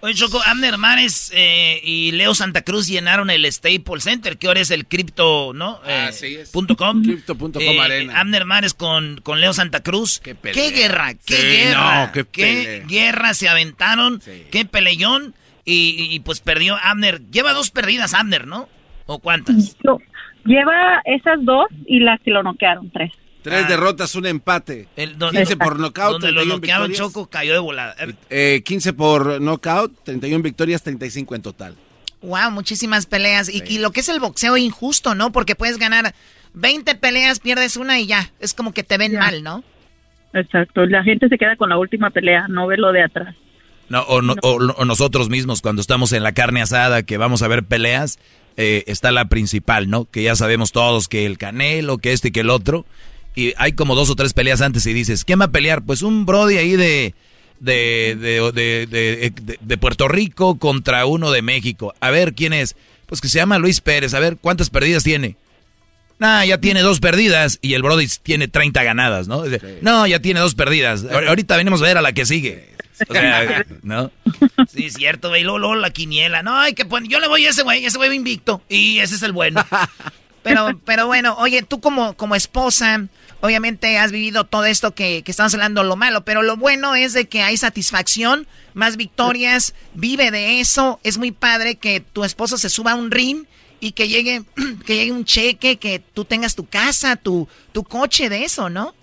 Oye, 0.00 0.12
Choco, 0.14 0.38
Abner 0.46 0.76
Mares 0.76 1.32
eh, 1.34 1.80
y 1.82 2.12
Leo 2.12 2.34
Santa 2.34 2.62
Cruz 2.62 2.86
llenaron 2.86 3.30
el 3.30 3.50
Staples 3.50 4.04
Center, 4.04 4.36
que 4.36 4.46
ahora 4.46 4.60
es 4.60 4.70
el 4.70 4.86
Crypto, 4.86 5.52
¿no? 5.54 5.80
Eh, 5.86 6.06
Así 6.10 6.36
es. 6.36 6.50
punto 6.50 6.76
com. 6.76 7.02
Crypto.com 7.02 7.50
Eh, 7.60 7.80
Arena. 7.80 8.20
Abner 8.20 8.44
Mares 8.44 8.74
con, 8.74 9.18
con 9.22 9.40
Leo 9.40 9.54
Santa 9.54 9.82
Cruz. 9.82 10.20
Qué, 10.20 10.34
pelea. 10.34 10.70
guerra, 10.70 11.14
qué 11.14 11.34
Sí, 11.34 11.46
guerra. 11.46 12.06
no, 12.06 12.12
qué 12.12 12.24
pelea. 12.26 12.84
guerra 12.86 13.32
se 13.34 13.48
aventaron, 13.48 14.20
qué 14.52 14.66
peleón. 14.66 15.34
Y, 15.64 15.96
y, 16.14 16.20
pues 16.20 16.40
perdió 16.40 16.76
Abner. 16.80 17.22
Lleva 17.30 17.54
dos 17.54 17.70
perdidas 17.70 18.12
Abner, 18.12 18.46
¿no? 18.46 18.68
¿O 19.06 19.18
cuántas? 19.18 19.76
No, 19.82 19.98
lleva 20.44 21.00
esas 21.06 21.42
dos 21.42 21.66
y 21.86 22.00
las 22.00 22.20
que 22.20 22.30
lo 22.32 22.42
noquearon 22.42 22.90
tres 22.90 23.10
Tres 23.50 23.68
derrotas, 23.68 24.14
un 24.14 24.26
empate. 24.26 24.88
15 24.96 25.56
por 25.56 25.78
nocaut, 25.78 26.12
Donde 26.12 26.32
lo 26.32 26.40
31 26.42 26.54
noquearon. 26.56 26.92
Choco 26.92 27.26
cayó 27.28 27.52
de 27.52 27.58
volada. 27.58 27.94
Eh, 28.30 28.62
15 28.64 28.92
por 28.92 29.40
knockout, 29.40 29.92
31 30.04 30.42
victorias, 30.42 30.82
35 30.82 31.34
en 31.34 31.42
total. 31.42 31.76
Wow, 32.22 32.50
muchísimas 32.50 33.06
peleas. 33.06 33.48
Y, 33.48 33.62
y 33.66 33.78
lo 33.78 33.90
que 33.92 34.00
es 34.00 34.08
el 34.08 34.20
boxeo 34.20 34.56
injusto, 34.56 35.14
¿no? 35.14 35.32
Porque 35.32 35.54
puedes 35.54 35.78
ganar 35.78 36.14
20 36.54 36.94
peleas, 36.96 37.38
pierdes 37.40 37.76
una 37.76 38.00
y 38.00 38.06
ya. 38.06 38.30
Es 38.40 38.52
como 38.54 38.72
que 38.72 38.82
te 38.82 38.98
ven 38.98 39.16
mal, 39.16 39.42
¿no? 39.42 39.62
exacto 40.34 40.84
la 40.84 41.02
gente 41.02 41.28
se 41.28 41.38
queda 41.38 41.56
con 41.56 41.70
la 41.70 41.78
última 41.78 42.10
pelea 42.10 42.46
no 42.48 42.66
ve 42.66 42.76
lo 42.76 42.92
de 42.92 43.02
atrás 43.02 43.34
No, 43.88 44.02
o, 44.02 44.20
no- 44.20 44.34
o- 44.42 44.56
o 44.76 44.84
nosotros 44.84 45.30
mismos, 45.30 45.62
cuando 45.62 45.80
estamos 45.80 46.12
en 46.12 46.22
la 46.24 46.32
carne 46.32 46.60
asada, 46.60 47.04
que 47.04 47.16
vamos 47.16 47.40
a 47.42 47.48
ver 47.48 47.64
peleas, 47.64 48.18
eh, 48.58 48.82
está 48.88 49.12
la 49.12 49.26
principal, 49.26 49.88
¿no? 49.88 50.04
Que 50.04 50.24
ya 50.24 50.34
sabemos 50.36 50.72
todos 50.72 51.06
que 51.08 51.24
el 51.24 51.38
Canelo, 51.38 51.96
que 51.98 52.12
este 52.12 52.28
y 52.28 52.30
que 52.32 52.40
el 52.40 52.50
otro. 52.50 52.84
Y 53.36 53.52
hay 53.58 53.72
como 53.72 53.94
dos 53.94 54.10
o 54.10 54.16
tres 54.16 54.32
peleas 54.32 54.60
antes 54.62 54.84
y 54.86 54.92
dices, 54.92 55.24
¿quién 55.24 55.40
va 55.40 55.44
a 55.44 55.50
pelear? 55.52 55.82
Pues 55.82 56.02
un 56.02 56.26
Brody 56.26 56.56
ahí 56.56 56.74
de, 56.74 57.14
de, 57.60 58.16
de, 58.18 58.50
de- 58.52 58.86
de- 58.86 59.30
de- 59.30 59.58
de 59.60 59.78
Puerto 59.78 60.08
Rico 60.08 60.58
contra 60.58 61.06
uno 61.06 61.30
de 61.30 61.42
México. 61.42 61.94
A 62.00 62.10
ver, 62.10 62.32
¿quién 62.34 62.52
es? 62.52 62.74
Pues 63.06 63.20
que 63.20 63.28
se 63.28 63.38
llama 63.38 63.58
Luis 63.58 63.80
Pérez. 63.80 64.14
A 64.14 64.18
ver, 64.20 64.38
¿cuántas 64.40 64.70
perdidas 64.70 65.04
tiene? 65.04 65.36
Nah, 66.18 66.44
ya 66.46 66.58
tiene 66.58 66.80
dos 66.80 66.98
perdidas 66.98 67.58
y 67.60 67.74
el 67.74 67.82
Brody 67.82 68.08
tiene 68.22 68.48
30 68.48 68.82
ganadas, 68.82 69.28
¿no? 69.28 69.44
No, 69.82 70.06
ya 70.06 70.18
tiene 70.20 70.40
dos 70.40 70.54
perdidas. 70.54 71.04
Ahor- 71.04 71.28
Ahorita 71.28 71.56
venimos 71.58 71.82
a 71.82 71.84
ver 71.84 71.98
a 71.98 72.02
la 72.02 72.12
que 72.14 72.24
sigue. 72.24 72.70
O 73.06 73.12
sea, 73.12 73.66
¿no? 73.82 74.10
Sí, 74.74 74.88
cierto, 74.90 75.28
güey. 75.28 75.44
Luego, 75.44 75.74
la 75.74 75.90
quiniela. 75.90 76.42
No, 76.42 76.56
hay 76.58 76.72
que 76.72 76.86
poner. 76.86 77.10
Yo 77.10 77.20
le 77.20 77.28
voy 77.28 77.44
a 77.44 77.50
ese 77.50 77.62
güey, 77.64 77.84
ese 77.84 77.98
güey 77.98 78.16
invicto. 78.16 78.62
Y 78.70 79.00
ese 79.00 79.16
es 79.16 79.22
el 79.22 79.32
bueno. 79.32 79.62
Pero, 80.42 80.78
pero 80.84 81.08
bueno, 81.08 81.34
oye, 81.38 81.64
tú 81.64 81.80
como, 81.80 82.14
como 82.14 82.36
esposa, 82.36 83.04
obviamente 83.40 83.98
has 83.98 84.12
vivido 84.12 84.44
todo 84.44 84.64
esto 84.64 84.94
que, 84.94 85.22
que 85.22 85.30
estamos 85.30 85.54
hablando, 85.54 85.82
lo 85.84 85.96
malo, 85.96 86.24
pero 86.24 86.42
lo 86.42 86.56
bueno 86.56 86.94
es 86.94 87.12
de 87.12 87.26
que 87.28 87.42
hay 87.42 87.56
satisfacción, 87.56 88.46
más 88.74 88.96
victorias, 88.96 89.74
vive 89.94 90.30
de 90.30 90.60
eso. 90.60 91.00
Es 91.02 91.18
muy 91.18 91.32
padre 91.32 91.76
que 91.76 92.00
tu 92.00 92.24
esposo 92.24 92.58
se 92.58 92.68
suba 92.68 92.92
a 92.92 92.94
un 92.96 93.10
ring 93.10 93.44
y 93.80 93.92
que 93.92 94.08
llegue, 94.08 94.42
que 94.86 94.96
llegue 94.96 95.12
un 95.12 95.24
cheque, 95.24 95.76
que 95.76 95.98
tú 95.98 96.24
tengas 96.24 96.54
tu 96.54 96.66
casa, 96.66 97.16
tu, 97.16 97.48
tu 97.72 97.84
coche 97.84 98.28
de 98.28 98.44
eso, 98.44 98.68
¿no? 98.68 98.94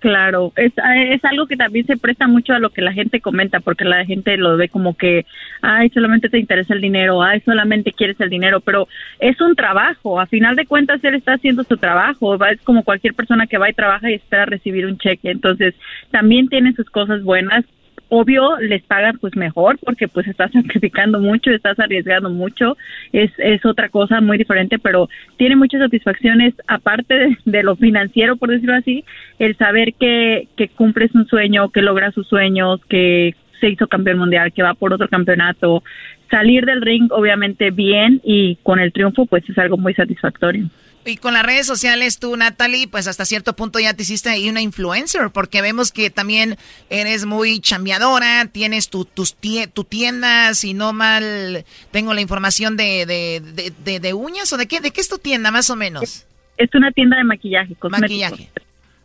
Claro, 0.00 0.54
es, 0.56 0.72
es 1.10 1.24
algo 1.26 1.46
que 1.46 1.58
también 1.58 1.86
se 1.86 1.98
presta 1.98 2.26
mucho 2.26 2.54
a 2.54 2.58
lo 2.58 2.70
que 2.70 2.80
la 2.80 2.94
gente 2.94 3.20
comenta, 3.20 3.60
porque 3.60 3.84
la 3.84 4.06
gente 4.06 4.38
lo 4.38 4.56
ve 4.56 4.70
como 4.70 4.96
que, 4.96 5.26
ay, 5.60 5.90
solamente 5.90 6.30
te 6.30 6.38
interesa 6.38 6.72
el 6.72 6.80
dinero, 6.80 7.22
ay, 7.22 7.40
solamente 7.40 7.92
quieres 7.92 8.18
el 8.18 8.30
dinero, 8.30 8.60
pero 8.60 8.88
es 9.18 9.38
un 9.42 9.54
trabajo, 9.54 10.18
a 10.18 10.24
final 10.24 10.56
de 10.56 10.64
cuentas 10.64 11.04
él 11.04 11.16
está 11.16 11.34
haciendo 11.34 11.64
su 11.64 11.76
trabajo, 11.76 12.42
es 12.46 12.62
como 12.62 12.82
cualquier 12.82 13.12
persona 13.12 13.46
que 13.46 13.58
va 13.58 13.68
y 13.68 13.74
trabaja 13.74 14.10
y 14.10 14.14
espera 14.14 14.46
recibir 14.46 14.86
un 14.86 14.96
cheque, 14.96 15.30
entonces 15.30 15.74
también 16.10 16.48
tiene 16.48 16.72
sus 16.72 16.88
cosas 16.88 17.22
buenas, 17.22 17.66
obvio 18.10 18.58
les 18.58 18.82
pagan 18.82 19.16
pues 19.18 19.34
mejor 19.36 19.78
porque 19.78 20.08
pues 20.08 20.26
estás 20.28 20.52
sacrificando 20.52 21.18
mucho, 21.18 21.50
estás 21.50 21.78
arriesgando 21.78 22.28
mucho, 22.28 22.76
es, 23.12 23.30
es 23.38 23.64
otra 23.64 23.88
cosa 23.88 24.20
muy 24.20 24.36
diferente, 24.36 24.78
pero 24.78 25.08
tiene 25.36 25.56
muchas 25.56 25.80
satisfacciones 25.80 26.54
aparte 26.66 27.38
de, 27.44 27.62
lo 27.62 27.76
financiero, 27.76 28.36
por 28.36 28.50
decirlo 28.50 28.74
así, 28.74 29.04
el 29.38 29.56
saber 29.56 29.94
que, 29.94 30.48
que 30.56 30.68
cumples 30.68 31.14
un 31.14 31.26
sueño, 31.26 31.70
que 31.70 31.82
logras 31.82 32.14
sus 32.14 32.26
sueños, 32.26 32.80
que 32.88 33.34
se 33.60 33.68
hizo 33.68 33.86
campeón 33.86 34.18
mundial, 34.18 34.52
que 34.52 34.62
va 34.62 34.74
por 34.74 34.92
otro 34.92 35.08
campeonato, 35.08 35.82
salir 36.30 36.64
del 36.64 36.82
ring 36.82 37.10
obviamente 37.12 37.70
bien 37.70 38.20
y 38.24 38.56
con 38.62 38.80
el 38.80 38.92
triunfo 38.92 39.26
pues 39.26 39.48
es 39.48 39.58
algo 39.58 39.76
muy 39.76 39.94
satisfactorio. 39.94 40.66
Y 41.04 41.16
con 41.16 41.32
las 41.32 41.44
redes 41.44 41.66
sociales 41.66 42.18
tú, 42.18 42.36
Natalie, 42.36 42.86
pues 42.86 43.08
hasta 43.08 43.24
cierto 43.24 43.56
punto 43.56 43.78
ya 43.78 43.94
te 43.94 44.02
hiciste 44.02 44.28
ahí 44.28 44.50
una 44.50 44.60
influencer, 44.60 45.30
porque 45.30 45.62
vemos 45.62 45.92
que 45.92 46.10
también 46.10 46.56
eres 46.90 47.24
muy 47.24 47.60
chambeadora, 47.60 48.46
tienes 48.52 48.90
tu, 48.90 49.06
tus 49.06 49.34
tu 49.72 49.84
tienda, 49.84 50.52
si 50.52 50.74
no 50.74 50.92
mal 50.92 51.64
tengo 51.90 52.12
la 52.12 52.20
información 52.20 52.76
de, 52.76 53.06
de, 53.06 54.00
de, 54.00 54.14
uñas, 54.14 54.52
o 54.52 54.58
de 54.58 54.66
qué, 54.66 54.80
de 54.80 54.90
qué 54.90 55.00
es 55.00 55.08
tu 55.08 55.16
tienda 55.16 55.50
más 55.50 55.70
o 55.70 55.76
menos. 55.76 56.26
Es 56.58 56.74
una 56.74 56.90
tienda 56.92 57.16
de 57.16 57.24
maquillaje, 57.24 57.74
cosméticos. 57.76 58.30
Maquillaje. 58.30 58.50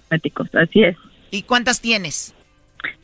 Cosméticos, 0.01 0.55
así 0.55 0.83
es. 0.83 0.97
¿Y 1.31 1.43
cuántas 1.43 1.79
tienes? 1.79 2.35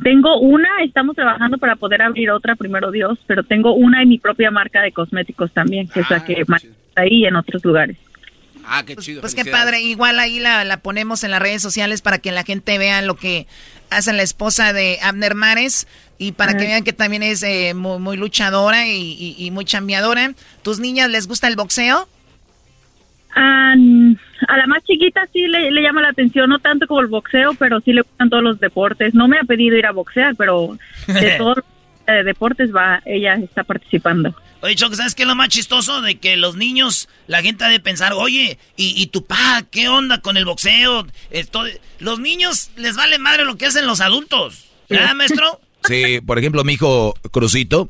Tengo 0.03 0.38
una, 0.39 0.84
estamos 0.84 1.15
trabajando 1.15 1.57
para 1.57 1.77
poder 1.77 2.01
abrir 2.01 2.30
otra, 2.30 2.55
primero 2.55 2.91
Dios, 2.91 3.18
pero 3.26 3.43
tengo 3.43 3.73
una 3.73 4.01
en 4.01 4.09
mi 4.09 4.19
propia 4.19 4.51
marca 4.51 4.81
de 4.81 4.91
cosméticos 4.91 5.51
también, 5.53 5.88
que 5.88 6.01
es 6.01 6.09
la 6.09 6.18
ah, 6.18 6.26
que 6.26 6.43
más 6.47 6.68
ahí 6.95 7.26
en 7.26 7.38
otros 7.38 7.63
lugares. 7.63 7.97
Ah, 8.66 8.84
qué 8.86 8.96
chido. 8.96 9.22
Pues 9.22 9.36
qué 9.36 9.46
padre. 9.46 9.82
Igual 9.82 10.20
ahí 10.20 10.40
la, 10.40 10.80
ponemos 10.82 11.24
en 11.24 11.32
las 11.32 11.42
redes 11.42 11.62
sociales 11.62 12.02
para 12.02 12.20
que 12.20 12.32
la 12.32 12.44
gente 12.44 12.78
vea 12.78 13.02
lo 13.02 13.16
que 13.16 13.48
hace 13.90 14.14
la 14.14 14.24
esposa 14.24 14.74
de 14.74 15.00
Abner 15.02 15.36
Mares 15.36 15.88
y 16.18 16.34
para 16.34 16.56
que 16.56 16.66
vean 16.66 16.84
que 16.84 16.94
también 16.94 17.24
es 17.24 17.44
eh, 17.44 17.74
muy, 17.74 18.18
luchadora 18.18 18.88
y, 18.88 19.50
muy 19.52 19.66
chambeadora. 19.66 20.34
¿Tus 20.62 20.80
niñas 20.80 21.10
les 21.10 21.28
gusta 21.28 21.48
el 21.48 21.56
boxeo? 21.56 22.08
a 23.34 24.58
la 24.58 24.68
más 24.68 24.84
chiquita 24.84 25.22
sí 25.32 25.48
le, 25.48 25.72
llama 25.82 26.02
la 26.02 26.10
atención, 26.10 26.50
no 26.50 26.60
tanto 26.60 26.86
como 26.86 27.00
el 27.00 27.08
boxeo, 27.08 27.54
pero 27.54 27.80
sí 27.80 27.94
le 27.94 28.02
gustan 28.02 28.30
todos 28.30 28.44
los 28.44 28.60
deportes. 28.60 29.14
No 29.14 29.28
me 29.28 29.38
ha 29.38 29.44
pedido 29.44 29.78
ir 29.78 29.86
a 29.86 29.92
boxear, 29.92 30.36
pero 30.36 30.78
de 31.08 31.32
todos 31.38 31.64
los 32.07 32.26
deportes 32.26 32.73
va, 32.73 33.02
ella 33.06 33.36
está 33.36 33.64
participando. 33.64 34.36
Oye, 34.61 34.76
Choco, 34.76 34.95
¿sabes 34.95 35.15
qué 35.15 35.23
es 35.23 35.28
lo 35.28 35.36
más 35.36 35.49
chistoso? 35.49 36.02
De 36.02 36.15
que 36.15 36.38
los 36.38 36.56
niños, 36.56 37.10
la 37.28 37.41
gente 37.41 37.64
ha 37.64 37.69
de 37.69 37.80
pensar, 37.80 38.14
oye, 38.14 38.60
¿y, 38.78 39.07
tu 39.07 39.26
pa 39.26 39.64
qué 39.72 39.90
onda 39.90 40.22
con 40.22 40.38
el 40.38 40.45
boxeo? 40.45 41.07
Esto, 41.32 41.64
los 41.99 42.19
niños 42.19 42.69
les 42.76 42.95
vale 42.95 43.18
madre 43.18 43.45
lo 43.45 43.57
que 43.57 43.65
hacen 43.65 43.88
los 43.88 44.02
adultos. 44.02 44.65
¿Verdad, 44.90 45.15
maestro? 45.15 45.60
Sí, 45.88 46.22
por 46.22 46.38
ejemplo, 46.38 46.64
mi 46.64 46.73
hijo 46.73 47.15
Crucito, 47.32 47.90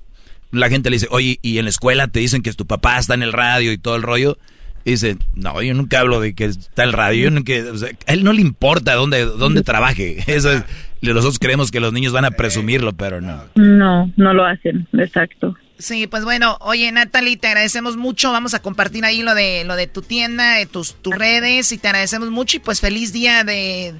la 0.51 0.69
gente 0.69 0.89
le 0.89 0.95
dice, 0.95 1.07
oye, 1.11 1.39
y 1.41 1.57
en 1.57 1.65
la 1.65 1.69
escuela 1.69 2.07
te 2.07 2.21
dicen 2.21 2.41
que 2.41 2.53
tu 2.53 2.65
papá 2.65 2.97
está 2.97 3.15
en 3.15 3.21
el 3.21 3.33
radio 3.33 3.73
y 3.73 3.77
todo 3.77 3.97
el 3.97 4.01
rollo. 4.01 4.37
Y 4.85 4.91
dice, 4.91 5.17
no, 5.35 5.61
yo 5.61 5.73
nunca 5.73 5.99
hablo 5.99 6.21
de 6.21 6.33
que 6.33 6.45
está 6.45 6.83
el 6.83 6.93
radio. 6.93 7.27
a 7.27 8.13
él 8.13 8.23
no 8.23 8.31
le 8.31 8.41
importa 8.41 8.95
dónde, 8.95 9.25
dónde 9.25 9.61
trabaje. 9.61 10.23
Eso 10.27 10.53
es, 10.53 10.63
nosotros 11.01 11.39
creemos 11.39 11.71
que 11.71 11.79
los 11.79 11.93
niños 11.93 12.13
van 12.13 12.25
a 12.25 12.31
presumirlo, 12.31 12.93
pero 12.93 13.21
no. 13.21 13.43
No, 13.55 14.11
no 14.15 14.33
lo 14.33 14.45
hacen, 14.45 14.87
exacto. 14.93 15.55
Sí, 15.81 16.05
pues 16.05 16.23
bueno, 16.23 16.57
oye 16.61 16.91
Natalie, 16.91 17.37
te 17.37 17.47
agradecemos 17.47 17.97
mucho. 17.97 18.31
Vamos 18.31 18.53
a 18.53 18.61
compartir 18.61 19.03
ahí 19.03 19.23
lo 19.23 19.33
de 19.33 19.63
lo 19.65 19.75
de 19.75 19.87
tu 19.87 20.03
tienda, 20.03 20.57
de 20.57 20.67
tus, 20.67 20.93
tus 21.01 21.15
redes 21.15 21.71
y 21.71 21.79
te 21.79 21.87
agradecemos 21.87 22.29
mucho 22.29 22.57
y 22.57 22.59
pues 22.59 22.79
feliz 22.79 23.11
día 23.11 23.43
de, 23.43 23.95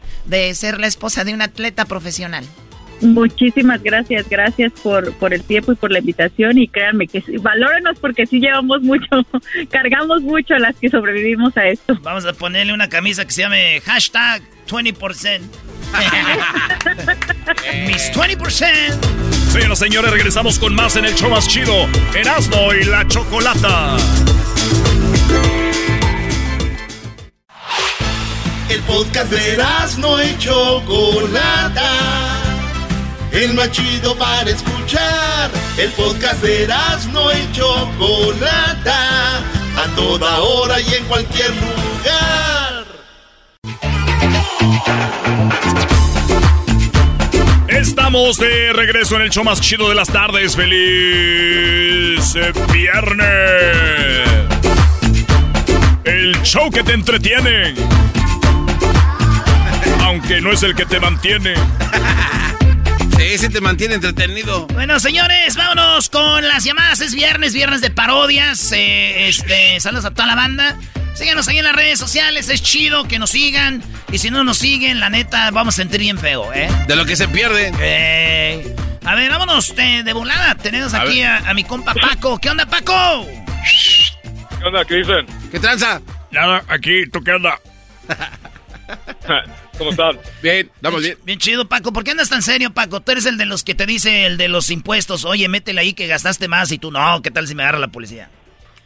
ser 0.54 0.80
la 0.80 0.86
esposa 0.86 1.24
de 1.24 1.34
un 1.34 1.42
atleta 1.42 1.86
profesional. 1.86 2.46
Muchísimas 3.02 3.82
gracias, 3.82 4.30
gracias 4.30 4.72
por, 4.84 5.14
por 5.16 5.34
el 5.34 5.44
tiempo 5.44 5.72
y 5.72 5.76
por 5.76 5.92
la 5.92 6.00
invitación 6.00 6.58
y 6.58 6.68
créanme 6.68 7.08
que 7.08 7.24
valórenos 7.42 7.98
porque 8.00 8.26
sí 8.26 8.40
llevamos 8.40 8.82
mucho, 8.82 9.08
cargamos 9.70 10.22
mucho 10.22 10.54
a 10.54 10.60
las 10.60 10.76
que 10.76 10.90
sobrevivimos 10.90 11.56
a 11.58 11.68
esto. 11.68 11.98
Vamos 12.02 12.26
a 12.26 12.34
ponerle 12.34 12.74
una 12.74 12.90
camisa 12.90 13.26
que 13.26 13.32
se 13.32 13.42
llame 13.42 13.82
hashtag 13.82 14.42
20%. 14.68 15.42
Mis 17.88 18.12
20%. 18.12 19.22
Señoras 19.52 19.82
y 19.82 19.84
señores, 19.84 20.12
regresamos 20.12 20.60
con 20.60 20.74
más 20.74 20.96
en 20.96 21.06
el 21.06 21.16
show 21.16 21.30
más 21.30 21.48
chido, 21.48 21.88
Erasmo 22.16 22.74
y 22.74 22.86
la 22.86 23.06
Chocolata. 23.08 23.98
El 28.70 28.80
podcast 28.84 29.30
de 29.30 29.54
Erasmo 29.54 30.18
y 30.22 30.38
Chocolata. 30.38 32.41
El 33.32 33.54
más 33.54 33.72
chido 33.72 34.16
para 34.18 34.50
escuchar. 34.50 35.50
El 35.78 35.90
podcast 35.92 36.42
de 36.44 36.64
Erasmo 36.64 37.32
y 37.32 37.52
Chocolata. 37.54 39.38
A 39.38 39.96
toda 39.96 40.40
hora 40.40 40.82
y 40.82 40.94
en 40.94 41.06
cualquier 41.06 41.50
lugar. 41.50 42.86
Estamos 47.70 48.38
de 48.38 48.74
regreso 48.74 49.16
en 49.16 49.22
el 49.24 49.30
show 49.30 49.44
más 49.46 49.62
chido 49.62 49.88
de 49.88 49.96
las 49.96 50.10
tardes. 50.10 50.56
¡Feliz 50.56 52.36
viernes! 52.72 53.30
El 56.04 56.42
show 56.44 56.70
que 56.70 56.84
te 56.84 56.94
entretiene. 56.94 57.76
Aunque 60.02 60.42
no 60.42 60.52
es 60.52 60.64
el 60.64 60.76
que 60.76 60.86
te 60.86 61.00
mantiene. 61.00 61.54
Sí, 63.22 63.38
sí 63.38 63.50
te 63.50 63.62
mantiene 63.62 63.94
entretenido. 63.94 64.66
Bueno, 64.74 65.00
señores, 65.00 65.56
vámonos 65.56 66.10
con 66.10 66.48
las 66.48 66.64
llamadas. 66.64 67.02
Es 67.02 67.14
viernes, 67.14 67.54
viernes 67.54 67.80
de 67.80 67.92
parodias. 67.92 68.72
Eh, 68.72 69.28
este, 69.28 69.80
saludos 69.80 70.06
a 70.06 70.12
toda 70.12 70.26
la 70.26 70.34
banda. 70.34 70.76
Síganos 71.14 71.48
ahí 71.48 71.60
en 71.60 71.66
las 71.66 71.76
redes 71.76 72.00
sociales, 72.00 72.50
es 72.50 72.64
chido 72.64 73.08
que 73.08 73.20
nos 73.20 73.30
sigan. 73.30 73.84
Y 74.12 74.18
si 74.18 74.32
no 74.32 74.44
nos 74.44 74.58
siguen, 74.58 75.00
la 75.00 75.12
neta, 75.12 75.52
vamos 75.52 75.76
a 75.76 75.78
sentir 75.78 76.00
bien 76.00 76.18
feo, 76.18 76.52
¿eh? 76.52 76.68
De 76.88 76.96
lo 76.96 77.06
que 77.06 77.16
se 77.16 77.28
pierde. 77.28 77.72
Eh, 77.80 78.76
a 79.06 79.14
ver, 79.14 79.30
vámonos 79.30 79.76
de, 79.76 80.02
de 80.02 80.14
volada. 80.14 80.56
Tenemos 80.56 80.96
aquí 80.96 81.22
a, 81.22 81.54
mi 81.54 81.64
compa 81.64 81.94
Paco. 81.94 82.40
¿Qué 82.40 82.50
onda, 82.50 82.66
Paco? 82.66 83.28
¿Qué 84.58 84.66
onda? 84.66 84.84
¿Qué 84.84 84.96
dicen? 84.96 85.28
¿Qué 85.52 85.60
tranza? 85.60 86.02
Nada, 86.32 86.64
aquí, 86.68 87.08
¿tú 87.12 87.24
qué 87.24 87.34
onda? 87.34 87.60
¿Cómo 89.78 89.92
están? 89.92 90.20
Bien, 90.42 90.70
vamos 90.82 91.02
bien. 91.02 91.18
Bien 91.24 91.40
chido, 91.40 91.68
Paco. 91.68 91.92
¿Por 91.92 92.04
qué 92.04 92.12
andas 92.12 92.30
tan 92.30 92.42
serio, 92.42 92.72
Paco? 92.74 93.02
Tú 93.02 93.12
eres 93.12 93.26
el 93.26 93.38
de 93.38 93.46
los 93.46 93.64
que 93.64 93.74
te 93.74 93.86
dice, 93.86 94.26
el 94.26 94.38
de 94.38 94.48
los 94.48 94.70
impuestos. 94.70 95.26
Oye, 95.26 95.48
métele 95.48 95.82
ahí 95.82 95.94
que 95.94 96.08
gastaste 96.08 96.48
más 96.48 96.72
y 96.72 96.78
tú 96.78 96.92
no. 96.92 97.22
¿Qué 97.22 97.32
tal 97.32 97.48
si 97.48 97.56
me 97.56 97.64
agarra 97.64 97.80
la 97.80 97.88
policía? 97.88 98.30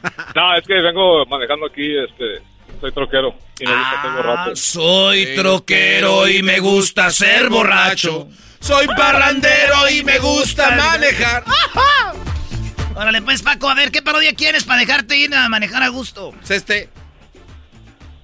No, 0.36 0.56
es 0.56 0.66
que 0.68 0.76
vengo 0.76 1.26
manejando 1.26 1.66
aquí, 1.66 1.98
este, 1.98 2.44
soy 2.80 2.91
troquero 2.91 3.36
y 3.60 3.66
me 3.66 3.74
gusta 3.74 3.90
ser 4.02 4.12
borracho. 4.14 4.49
Ah, 4.52 4.56
soy 4.56 5.36
troquero 5.36 6.28
y 6.30 6.44
me 6.44 6.60
gusta 6.60 7.10
ser 7.10 7.49
borracho. 7.49 8.28
Soy 8.60 8.88
parrandero 8.88 9.90
y 9.90 10.03
me 10.03 10.20
gusta 10.20 10.76
manejar. 10.76 11.44
Órale, 12.95 13.22
pues, 13.22 13.41
Paco, 13.41 13.70
a 13.70 13.76
ver, 13.76 13.91
¿qué 13.91 14.02
parodia 14.02 14.34
quieres 14.34 14.64
para 14.64 14.80
dejarte 14.80 15.18
ir 15.18 15.34
a 15.36 15.49
manejar 15.49 15.84
a 15.84 15.90
gusto? 15.90 16.34
Este. 16.48 16.90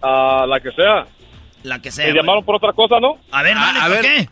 Ah, 0.01 0.45
la 0.47 0.59
que 0.59 0.71
sea. 0.71 1.05
La 1.63 1.81
que 1.81 1.91
sea. 1.91 2.07
Me 2.07 2.13
llamaron 2.13 2.43
por 2.43 2.55
otra 2.55 2.73
cosa, 2.73 2.99
¿no? 2.99 3.19
A 3.31 3.43
ver, 3.43 3.55
dale, 3.55 3.95
¿por 3.95 4.01
qué? 4.01 4.29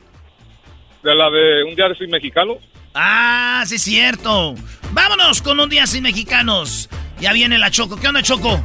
De 1.03 1.15
la 1.15 1.29
de 1.29 1.63
un 1.63 1.75
día 1.75 1.85
sin 1.97 2.09
mexicanos. 2.09 2.57
Ah, 2.93 3.63
sí, 3.65 3.77
cierto. 3.77 4.55
Vámonos 4.91 5.41
con 5.41 5.59
un 5.59 5.69
día 5.69 5.85
sin 5.85 6.03
mexicanos. 6.03 6.89
Ya 7.19 7.33
viene 7.33 7.57
la 7.57 7.69
Choco. 7.69 7.97
¿Qué 7.97 8.07
onda, 8.07 8.23
Choco? 8.23 8.63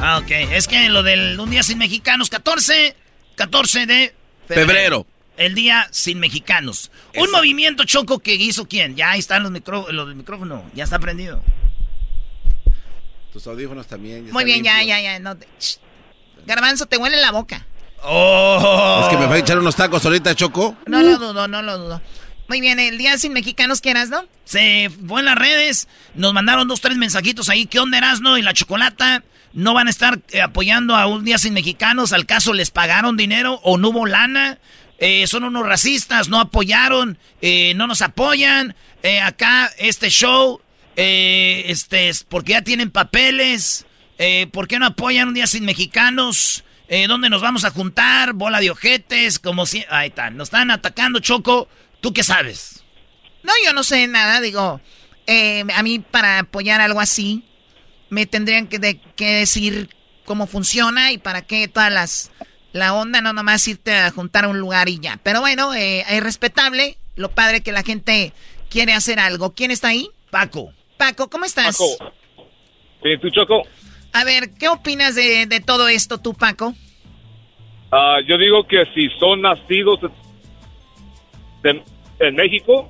Ah, 0.00 0.18
ok. 0.18 0.30
Es 0.52 0.68
que 0.68 0.88
lo 0.88 1.02
del 1.02 1.38
Un 1.40 1.50
Día 1.50 1.62
Sin 1.62 1.78
Mexicanos, 1.78 2.28
14, 2.28 2.94
14 3.34 3.86
de 3.86 4.14
febrero. 4.46 5.06
El 5.36 5.54
Día 5.54 5.88
Sin 5.90 6.20
Mexicanos. 6.20 6.90
Un 7.16 7.30
movimiento, 7.30 7.84
Choco, 7.84 8.18
que 8.18 8.34
hizo 8.34 8.68
quién. 8.68 8.94
Ya 8.94 9.12
ahí 9.12 9.18
están 9.18 9.42
los, 9.42 9.52
micro, 9.52 9.90
los 9.90 10.06
del 10.06 10.16
micrófono. 10.16 10.64
Ya 10.74 10.84
está 10.84 10.98
prendido. 10.98 11.42
Tus 13.32 13.46
audífonos 13.46 13.86
también. 13.86 14.30
Muy 14.30 14.44
bien, 14.44 14.62
ya, 14.62 14.82
ya, 14.82 15.00
ya. 15.00 15.18
No 15.18 15.36
Garbanzo, 16.46 16.86
te 16.86 16.96
huele 16.96 17.16
la 17.18 17.32
boca. 17.32 17.66
Oh. 18.02 19.00
Es 19.02 19.08
que 19.08 19.16
me 19.16 19.26
va 19.26 19.34
a 19.34 19.38
echar 19.38 19.58
unos 19.58 19.76
tacos 19.76 20.04
ahorita, 20.04 20.34
Choco. 20.34 20.76
No 20.86 21.02
lo 21.02 21.18
dudo, 21.18 21.48
no 21.48 21.62
lo 21.62 21.78
dudo. 21.78 22.00
Muy 22.48 22.60
bien, 22.60 22.78
el 22.78 22.96
día 22.98 23.18
sin 23.18 23.32
mexicanos, 23.32 23.80
¿qué 23.80 23.90
eras, 23.90 24.08
no? 24.08 24.24
Se 24.44 24.90
fue 25.06 25.20
en 25.20 25.26
las 25.26 25.36
redes, 25.36 25.88
nos 26.14 26.32
mandaron 26.32 26.68
dos, 26.68 26.80
tres 26.80 26.96
mensajitos 26.96 27.48
ahí. 27.48 27.66
¿Qué 27.66 27.80
onda, 27.80 27.98
Erasno 27.98 28.38
y 28.38 28.42
la 28.42 28.54
chocolata? 28.54 29.24
¿No 29.52 29.74
van 29.74 29.88
a 29.88 29.90
estar 29.90 30.20
eh, 30.30 30.40
apoyando 30.42 30.94
a 30.94 31.06
un 31.06 31.24
día 31.24 31.38
sin 31.38 31.54
mexicanos? 31.54 32.12
¿Al 32.12 32.26
caso 32.26 32.52
les 32.52 32.70
pagaron 32.70 33.16
dinero 33.16 33.58
o 33.64 33.78
no 33.78 33.88
hubo 33.88 34.06
lana? 34.06 34.58
Eh, 34.98 35.26
son 35.26 35.42
unos 35.44 35.66
racistas, 35.66 36.28
no 36.28 36.38
apoyaron, 36.38 37.18
eh, 37.42 37.74
no 37.74 37.86
nos 37.86 38.00
apoyan. 38.02 38.76
acá, 39.24 39.70
este 39.78 40.10
show, 40.10 40.60
este, 40.94 42.12
porque 42.28 42.52
ya 42.52 42.62
tienen 42.62 42.90
papeles. 42.90 43.86
¿Por 44.52 44.68
qué 44.68 44.78
no 44.78 44.86
apoyan 44.86 45.28
un 45.28 45.34
día 45.34 45.46
sin 45.46 45.64
mexicanos? 45.64 46.64
¿Dónde 47.08 47.28
nos 47.28 47.42
vamos 47.42 47.64
a 47.64 47.70
juntar? 47.70 48.32
Bola 48.32 48.60
de 48.60 48.70
ojetes, 48.70 49.38
como 49.38 49.66
si... 49.66 49.84
Ahí 49.90 50.08
están, 50.08 50.36
nos 50.36 50.48
están 50.48 50.70
atacando, 50.70 51.20
Choco. 51.20 51.68
¿Tú 52.00 52.12
qué 52.12 52.22
sabes? 52.22 52.84
No, 53.42 53.52
yo 53.64 53.72
no 53.72 53.82
sé 53.82 54.06
nada, 54.08 54.40
digo, 54.40 54.80
eh, 55.26 55.64
a 55.74 55.82
mí 55.82 56.00
para 56.00 56.40
apoyar 56.40 56.80
algo 56.80 57.00
así, 57.00 57.44
me 58.10 58.26
tendrían 58.26 58.66
que, 58.66 58.78
decir 59.16 59.88
cómo 60.24 60.46
funciona 60.46 61.12
y 61.12 61.18
para 61.18 61.42
qué 61.42 61.68
todas 61.68 61.92
las... 61.92 62.32
La 62.72 62.92
onda, 62.92 63.22
no 63.22 63.32
nomás 63.32 63.66
irte 63.68 63.94
a 63.94 64.10
juntar 64.10 64.44
a 64.44 64.48
un 64.48 64.58
lugar 64.58 64.90
y 64.90 64.98
ya. 64.98 65.18
Pero 65.22 65.40
bueno, 65.40 65.72
eh, 65.72 66.04
es 66.10 66.22
respetable. 66.22 66.98
Lo 67.14 67.30
padre 67.30 67.62
que 67.62 67.72
la 67.72 67.82
gente 67.82 68.34
quiere 68.68 68.92
hacer 68.92 69.18
algo. 69.18 69.54
¿Quién 69.54 69.70
está 69.70 69.88
ahí? 69.88 70.10
Paco. 70.30 70.74
Paco, 70.98 71.30
¿cómo 71.30 71.46
estás? 71.46 71.78
Paco. 71.78 72.12
Tú, 73.22 73.30
Choco. 73.30 73.62
A 74.16 74.24
ver, 74.24 74.48
¿qué 74.58 74.66
opinas 74.68 75.14
de, 75.14 75.46
todo 75.66 75.88
esto, 75.88 76.16
tú, 76.16 76.32
Paco? 76.32 76.72
Ah, 77.92 78.16
yo 78.26 78.38
digo 78.38 78.66
que 78.66 78.82
si 78.94 79.10
son 79.20 79.42
nacidos 79.42 80.00
en 81.62 82.34
México 82.34 82.88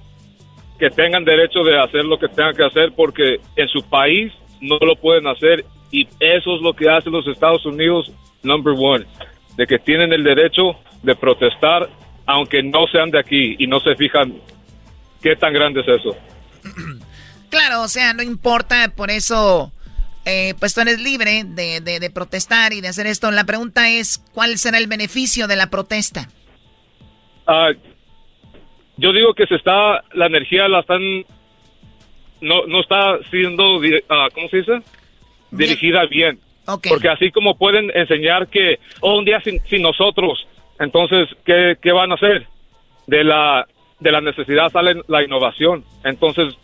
que 0.79 0.89
tengan 0.89 1.25
derecho 1.25 1.65
de 1.65 1.81
hacer 1.81 2.05
lo 2.05 2.17
que 2.17 2.29
tengan 2.29 2.55
que 2.55 2.65
hacer 2.65 2.93
porque 2.95 3.41
en 3.57 3.69
su 3.71 3.83
país 3.89 4.33
no 4.61 4.79
lo 4.79 4.95
pueden 4.95 5.27
hacer 5.27 5.65
y 5.91 6.07
eso 6.21 6.55
es 6.55 6.63
lo 6.63 6.75
que 6.75 6.89
hacen 6.89 7.13
los 7.13 7.27
Estados 7.27 7.67
Unidos, 7.67 8.13
number 8.45 8.75
one, 8.79 9.05
de 9.57 9.67
que 9.67 9.81
tienen 9.81 10.13
el 10.13 10.23
derecho 10.23 10.79
de 11.03 11.17
protestar 11.17 11.91
aunque 12.25 12.63
no 12.63 12.87
sean 12.93 13.11
de 13.11 13.19
aquí 13.19 13.57
y 13.59 13.67
no 13.67 13.81
se 13.81 13.97
fijan 13.97 14.33
qué 15.21 15.35
tan 15.35 15.53
grande 15.53 15.81
es 15.81 15.89
eso. 15.89 16.17
Claro, 17.49 17.83
o 17.83 17.89
sea, 17.89 18.13
no 18.13 18.23
importa, 18.23 18.93
por 18.95 19.11
eso, 19.11 19.73
eh, 20.27 20.55
pues 20.59 20.75
tú 20.75 20.83
eres 20.83 21.01
libre 21.01 21.45
de, 21.45 21.81
de 21.81 22.11
protestar 22.11 22.75
y 22.75 22.83
de 22.83 22.89
hacer 22.89 23.07
esto. 23.07 23.31
La 23.31 23.45
pregunta 23.45 23.89
es, 23.89 24.19
¿cuál 24.35 24.59
será 24.59 24.77
el 24.77 24.89
beneficio 24.89 25.47
de 25.47 25.57
la 25.57 25.71
protesta? 25.71 26.29
Ah, 27.47 27.71
yo 28.97 29.13
digo 29.13 29.35
que 29.35 29.47
se 29.47 29.55
está, 29.55 30.03
la 30.13 30.27
energía 30.27 30.69
la 30.69 30.81
están, 30.81 31.25
no, 32.41 32.67
no 32.67 32.81
está 32.81 33.19
siendo, 33.31 33.77
uh, 33.77 33.83
¿cómo 34.35 34.49
se 34.49 34.59
dice? 34.59 34.83
Dirigida 35.51 36.07
bien. 36.07 36.41
Porque 36.89 37.09
así 37.09 37.31
como 37.31 37.57
pueden 37.57 37.93
enseñar 37.95 38.49
que, 38.49 38.81
oh, 39.01 39.19
un 39.19 39.25
día 39.25 39.41
sin, 39.41 39.61
sin 39.67 39.83
nosotros, 39.83 40.47
entonces, 40.81 41.29
¿qué, 41.45 41.77
¿qué, 41.81 41.93
van 41.93 42.11
a 42.11 42.17
hacer? 42.17 42.49
De 43.07 43.23
la, 43.23 43.67
de 44.01 44.11
la 44.11 44.21
necesidad 44.21 44.71
sale 44.73 45.01
la 45.07 45.23
innovación. 45.23 45.85
Entonces, 46.03 46.57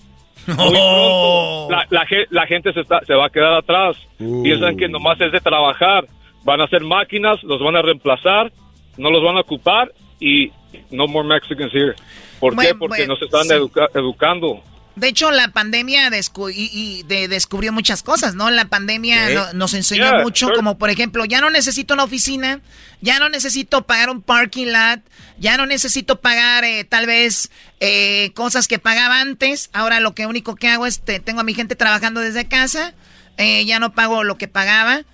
muy 0.47 0.57
pronto, 0.57 1.69
la, 1.71 2.07
la, 2.31 2.47
gente 2.47 2.73
se, 2.73 2.81
está, 2.81 3.01
se 3.07 3.15
va 3.15 3.27
a 3.27 3.31
quedar 3.31 3.55
atrás. 3.55 3.97
Uh. 4.19 4.43
Piensan 4.43 4.77
que 4.77 4.89
nomás 4.89 5.21
es 5.21 5.33
de 5.33 5.41
trabajar. 5.41 6.07
Van 6.45 6.61
a 6.61 6.67
ser 6.67 6.83
máquinas, 6.83 7.43
los 7.45 7.61
van 7.61 7.77
a 7.77 7.83
reemplazar, 7.83 8.53
no 8.99 9.11
los 9.11 9.23
van 9.23 9.37
a 9.37 9.41
ocupar 9.41 9.93
y 10.19 10.51
no 10.91 11.07
more 11.07 11.27
Mexicans 11.27 11.73
here. 11.73 11.95
¿Por 12.41 12.57
qué? 12.57 12.75
Porque 12.75 13.07
nos 13.07 13.21
están 13.23 13.47
educando. 13.95 14.61
De 14.95 15.09
hecho, 15.09 15.31
la 15.31 15.49
pandemia 15.49 16.11
y, 16.55 17.03
descubrió 17.05 17.73
muchas 17.73 18.03
cosas, 18.03 18.35
¿no? 18.35 18.51
La 18.51 18.67
pandemia 18.67 19.53
nos 19.55 19.75
enseñó 19.75 20.23
mucho, 20.23 20.51
como 20.55 20.77
por 20.77 20.91
ejemplo, 20.91 21.25
ya 21.25 21.41
no 21.41 21.51
necesito 21.51 21.95
una 21.95 22.05
oficina, 22.05 22.61
ya 23.01 23.19
no 23.19 23.29
necesito 23.29 23.87
pagar 23.87 24.11
un 24.11 24.21
parking 24.21 24.67
lot, 24.67 25.01
ya 25.39 25.57
no 25.57 25.67
necesito 25.67 26.21
pagar 26.21 26.65
eh, 26.65 26.85
tal 26.85 27.07
vez 27.07 27.51
eh, 27.81 28.33
cosas 28.35 28.69
que 28.69 28.79
pagaba 28.79 29.21
antes. 29.21 29.71
Ahora 29.73 30.01
lo 30.01 30.15
que 30.15 30.27
único 30.27 30.57
que 30.57 30.69
hago 30.69 30.87
es, 30.87 31.01
tengo 31.03 31.41
a 31.41 31.45
mi 31.45 31.55
gente 31.55 31.75
trabajando 31.75 32.21
desde 32.21 32.47
casa, 32.47 32.95
eh, 33.39 33.65
ya 33.65 33.79
no 33.79 33.95
pago 33.95 34.25
lo 34.25 34.37
que 34.37 34.49
pagaba. 34.49 35.05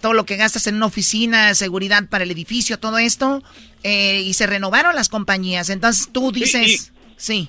todo 0.00 0.12
lo 0.14 0.24
que 0.24 0.36
gastas 0.36 0.68
en 0.68 0.76
una 0.76 0.86
oficina, 0.86 1.54
seguridad 1.54 2.06
para 2.08 2.22
el 2.22 2.30
edificio, 2.30 2.78
todo 2.78 2.98
esto, 2.98 3.42
eh, 3.82 4.22
y 4.24 4.34
se 4.34 4.46
renovaron 4.46 4.94
las 4.94 5.08
compañías. 5.08 5.68
Entonces 5.68 6.08
tú 6.12 6.30
dices, 6.32 6.92
sí. 7.16 7.48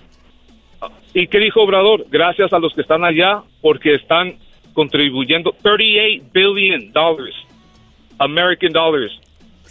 ¿Y 1.13 1.27
qué 1.27 1.39
dijo 1.39 1.61
Obrador? 1.61 2.05
Gracias 2.09 2.51
a 2.53 2.59
los 2.59 2.73
que 2.73 2.81
están 2.81 3.03
allá 3.03 3.43
porque 3.61 3.95
están 3.95 4.35
contribuyendo 4.73 5.55
38 5.61 6.25
billion 6.33 6.91
dollars, 6.91 7.35
American 8.17 8.71
dollars, 8.71 9.11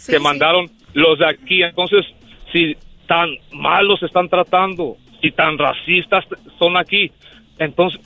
que 0.07 0.19
mandaron 0.19 0.69
los 0.93 1.19
de 1.19 1.27
aquí. 1.27 1.63
Entonces, 1.63 2.05
si 2.51 2.77
tan 3.07 3.29
malos 3.51 4.01
están 4.03 4.29
tratando, 4.29 4.97
si 5.21 5.31
tan 5.31 5.57
racistas 5.57 6.25
son 6.57 6.77
aquí, 6.77 7.11
entonces, 7.59 7.99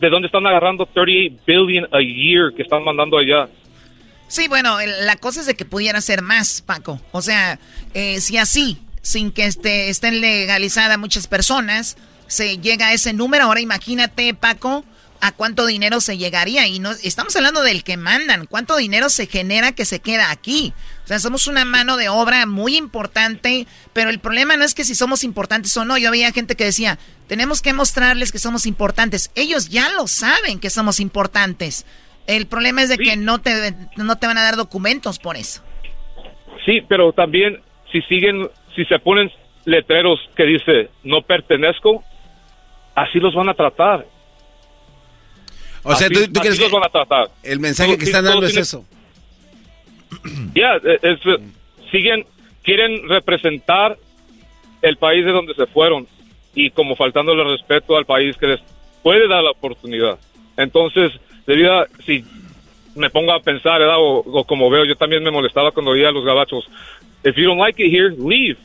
¿de 0.00 0.10
dónde 0.10 0.26
están 0.26 0.46
agarrando 0.46 0.86
38 0.86 1.42
billion 1.46 1.88
a 1.92 2.00
year 2.00 2.52
que 2.54 2.62
están 2.62 2.82
mandando 2.82 3.18
allá? 3.18 3.48
Sí, 4.26 4.48
bueno, 4.48 4.78
la 5.02 5.16
cosa 5.16 5.40
es 5.40 5.46
de 5.46 5.54
que 5.54 5.64
pudiera 5.64 6.00
ser 6.00 6.22
más, 6.22 6.62
Paco. 6.62 7.00
O 7.12 7.22
sea, 7.22 7.58
eh, 7.92 8.20
si 8.20 8.36
así, 8.36 8.78
sin 9.00 9.30
que 9.30 9.44
esté, 9.44 9.90
estén 9.90 10.20
legalizadas 10.20 10.98
muchas 10.98 11.28
personas, 11.28 11.96
se 12.26 12.58
llega 12.58 12.88
a 12.88 12.92
ese 12.92 13.12
número. 13.12 13.44
Ahora 13.44 13.60
imagínate, 13.60 14.34
Paco, 14.34 14.84
a 15.20 15.32
cuánto 15.32 15.66
dinero 15.66 16.00
se 16.00 16.18
llegaría. 16.18 16.66
Y 16.66 16.80
no 16.80 16.90
estamos 17.02 17.34
hablando 17.36 17.62
del 17.62 17.82
que 17.82 17.96
mandan. 17.96 18.46
¿Cuánto 18.46 18.76
dinero 18.76 19.08
se 19.08 19.26
genera 19.26 19.72
que 19.72 19.84
se 19.84 20.00
queda 20.00 20.30
aquí? 20.30 20.74
O 21.04 21.06
sea, 21.06 21.18
somos 21.18 21.46
una 21.46 21.64
mano 21.64 21.96
de 21.96 22.08
obra 22.08 22.44
muy 22.44 22.76
importante, 22.76 23.66
pero 23.92 24.10
el 24.10 24.18
problema 24.18 24.56
no 24.56 24.64
es 24.64 24.74
que 24.74 24.84
si 24.84 24.94
somos 24.94 25.24
importantes 25.24 25.76
o 25.76 25.84
no. 25.84 25.96
Yo 25.96 26.08
había 26.08 26.30
gente 26.32 26.56
que 26.56 26.64
decía, 26.64 26.98
tenemos 27.26 27.62
que 27.62 27.72
mostrarles 27.72 28.32
que 28.32 28.38
somos 28.38 28.66
importantes. 28.66 29.30
Ellos 29.34 29.70
ya 29.70 29.88
lo 29.90 30.06
saben 30.06 30.60
que 30.60 30.70
somos 30.70 31.00
importantes. 31.00 31.86
El 32.26 32.46
problema 32.46 32.82
es 32.82 32.88
de 32.88 32.98
que 32.98 33.16
no 33.16 33.40
te, 33.40 33.74
no 33.96 34.16
te 34.16 34.26
van 34.26 34.38
a 34.38 34.42
dar 34.42 34.56
documentos 34.56 35.18
por 35.18 35.36
eso. 35.36 35.62
Sí, 36.64 36.80
pero 36.88 37.12
también 37.12 37.60
si 37.92 38.00
siguen, 38.02 38.50
si 38.74 38.84
se 38.86 38.98
ponen 38.98 39.30
letreros 39.64 40.18
que 40.36 40.44
dice 40.44 40.90
no 41.02 41.22
pertenezco, 41.22 42.02
así 42.94 43.18
los 43.18 43.34
van 43.34 43.48
a 43.48 43.54
tratar. 43.54 44.06
O 45.82 45.94
sea, 45.94 46.08
tú, 46.08 46.20
quieres 46.40 46.58
los 46.58 46.70
van 46.70 46.84
a 46.84 46.88
tratar. 46.88 47.30
El 47.42 47.60
mensaje 47.60 47.98
que 47.98 48.04
están 48.04 48.24
dando 48.24 48.46
es 48.46 48.56
eso. 48.56 48.84
Ya, 50.54 50.76
es, 51.02 51.18
siguen, 51.90 52.24
quieren 52.62 53.08
representar 53.08 53.98
el 54.80 54.96
país 54.96 55.24
de 55.24 55.32
donde 55.32 55.54
se 55.54 55.66
fueron 55.66 56.06
y 56.54 56.70
como 56.70 56.94
faltándole 56.96 57.44
respeto 57.44 57.96
al 57.96 58.06
país 58.06 58.36
que 58.36 58.46
les 58.46 58.60
puede 59.02 59.28
dar 59.28 59.42
la 59.42 59.50
oportunidad. 59.50 60.18
Entonces, 60.56 61.12
debido 61.46 61.80
a, 61.80 61.86
si 62.06 62.24
me 62.94 63.10
pongo 63.10 63.32
a 63.32 63.40
pensar, 63.40 63.80
¿verdad? 63.80 63.96
O, 63.98 64.44
como 64.44 64.70
veo, 64.70 64.84
yo 64.84 64.94
también 64.94 65.22
me 65.22 65.30
molestaba 65.30 65.72
cuando 65.72 65.90
oía 65.90 66.08
a 66.08 66.12
los 66.12 66.24
gabachos, 66.24 66.68
if 67.24 67.36
you 67.36 67.44
don't 67.44 67.58
like 67.58 67.82
it 67.82 67.92
here, 67.92 68.10
leave. 68.10 68.58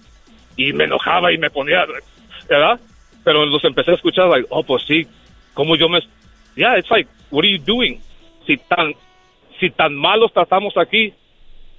Y 0.56 0.72
me 0.74 0.86
enojaba 0.86 1.32
y 1.32 1.38
me 1.38 1.50
ponía, 1.50 1.86
¿verdad? 2.48 2.80
Pero 3.30 3.46
los 3.46 3.64
empecé 3.64 3.92
a 3.92 3.94
escuchar, 3.94 4.28
like, 4.28 4.48
oh, 4.50 4.64
pues 4.64 4.82
sí, 4.88 5.06
como 5.54 5.76
yo 5.76 5.88
me... 5.88 6.00
Yeah, 6.56 6.80
it's 6.80 6.90
like, 6.90 7.08
what 7.30 7.46
are 7.46 7.52
you 7.52 7.64
doing? 7.64 8.02
Si 8.48 8.58
tan, 8.58 8.96
si 9.60 9.70
tan 9.70 9.94
malos 9.94 10.34
tratamos 10.34 10.76
aquí, 10.78 11.14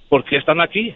¿por 0.07 0.23
qué 0.23 0.37
están 0.37 0.61
aquí? 0.61 0.95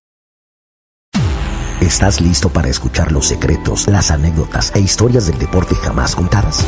¿Estás 1.81 2.21
listo 2.21 2.49
para 2.53 2.69
escuchar 2.69 3.11
los 3.11 3.25
secretos, 3.25 3.87
las 3.87 4.11
anécdotas 4.11 4.71
e 4.75 4.79
historias 4.79 5.25
del 5.25 5.39
deporte 5.39 5.73
jamás 5.73 6.15
contadas? 6.15 6.63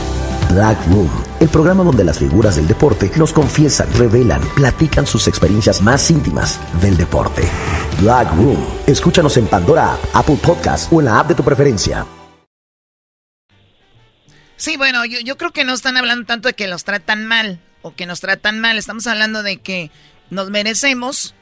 Black 0.50 0.88
Room, 0.88 1.08
el 1.40 1.50
programa 1.50 1.84
donde 1.84 2.04
las 2.04 2.18
figuras 2.18 2.56
del 2.56 2.68
deporte 2.68 3.12
nos 3.16 3.32
confiesan, 3.32 3.94
revelan, 3.94 4.42
platican 4.56 5.06
sus 5.06 5.28
experiencias 5.28 5.84
más 5.84 6.10
íntimas 6.10 6.60
del 6.82 6.98
deporte. 6.98 7.44
Black 8.02 8.28
Room. 8.34 8.58
Escúchanos 8.88 9.38
en 9.38 9.46
Pandora 9.46 9.96
Apple 10.14 10.40
Podcast 10.42 10.92
o 10.92 11.00
en 11.00 11.06
la 11.06 11.20
app 11.20 11.28
de 11.28 11.36
tu 11.36 11.44
preferencia. 11.44 12.08
Sí, 14.58 14.78
bueno, 14.78 15.06
yo, 15.06 15.20
yo 15.20 15.38
creo 15.38 15.52
que 15.52 15.64
no 15.64 15.74
están 15.74 15.96
hablando 15.96 16.26
tanto 16.26 16.48
de 16.48 16.56
que 16.56 16.68
los 16.68 16.86
tratan 16.86 17.28
mal 17.28 17.60
o 17.84 17.94
que 17.94 18.08
nos 18.08 18.20
tratan 18.20 18.60
mal. 18.60 18.80
Estamos 18.80 19.06
hablando 19.06 19.44
de 19.44 19.58
que 19.58 19.92
nos 20.32 20.50
merecemos 20.50 21.36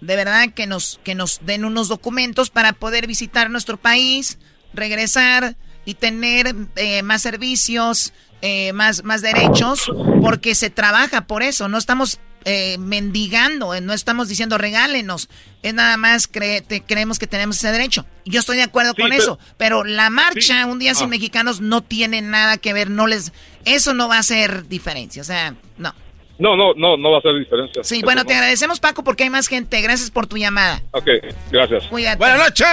de 0.00 0.16
verdad 0.16 0.52
que 0.54 0.66
nos, 0.66 1.00
que 1.04 1.14
nos 1.14 1.40
den 1.44 1.64
unos 1.64 1.88
documentos 1.88 2.50
para 2.50 2.72
poder 2.72 3.06
visitar 3.06 3.50
nuestro 3.50 3.76
país, 3.76 4.38
regresar 4.72 5.56
y 5.84 5.94
tener 5.94 6.54
eh, 6.76 7.02
más 7.02 7.22
servicios, 7.22 8.12
eh, 8.42 8.72
más, 8.72 9.04
más 9.04 9.22
derechos, 9.22 9.90
porque 10.20 10.54
se 10.54 10.70
trabaja 10.70 11.26
por 11.26 11.42
eso. 11.42 11.68
No 11.68 11.78
estamos 11.78 12.20
eh, 12.44 12.78
mendigando, 12.78 13.78
no 13.80 13.92
estamos 13.92 14.28
diciendo 14.28 14.58
regálenos, 14.58 15.28
es 15.62 15.74
nada 15.74 15.96
más 15.96 16.28
creemos 16.28 17.18
que 17.18 17.26
tenemos 17.26 17.56
ese 17.56 17.72
derecho. 17.72 18.06
Yo 18.24 18.40
estoy 18.40 18.58
de 18.58 18.62
acuerdo 18.62 18.94
con 18.94 19.12
eso, 19.12 19.38
pero 19.56 19.84
la 19.84 20.08
marcha 20.08 20.64
un 20.66 20.78
día 20.78 20.94
sin 20.94 21.06
ah. 21.06 21.10
mexicanos 21.10 21.60
no 21.60 21.82
tiene 21.82 22.22
nada 22.22 22.56
que 22.58 22.72
ver, 22.72 22.90
no 22.90 23.06
les, 23.06 23.32
eso 23.64 23.92
no 23.92 24.08
va 24.08 24.16
a 24.16 24.20
hacer 24.20 24.68
diferencia, 24.68 25.20
o 25.20 25.24
sea, 25.24 25.56
no. 25.76 25.94
No, 26.38 26.56
no, 26.56 26.72
no, 26.74 26.96
no 26.96 27.10
va 27.10 27.16
a 27.16 27.18
hacer 27.18 27.34
diferencia. 27.36 27.82
Sí, 27.82 28.00
bueno, 28.02 28.24
te 28.24 28.32
agradecemos, 28.32 28.78
Paco, 28.78 29.02
porque 29.02 29.24
hay 29.24 29.30
más 29.30 29.48
gente. 29.48 29.80
Gracias 29.80 30.10
por 30.10 30.26
tu 30.26 30.36
llamada. 30.36 30.82
Ok, 30.92 31.08
gracias. 31.50 31.84
Cuídate. 31.86 32.18
Buenas 32.18 32.38
noches. 32.38 32.66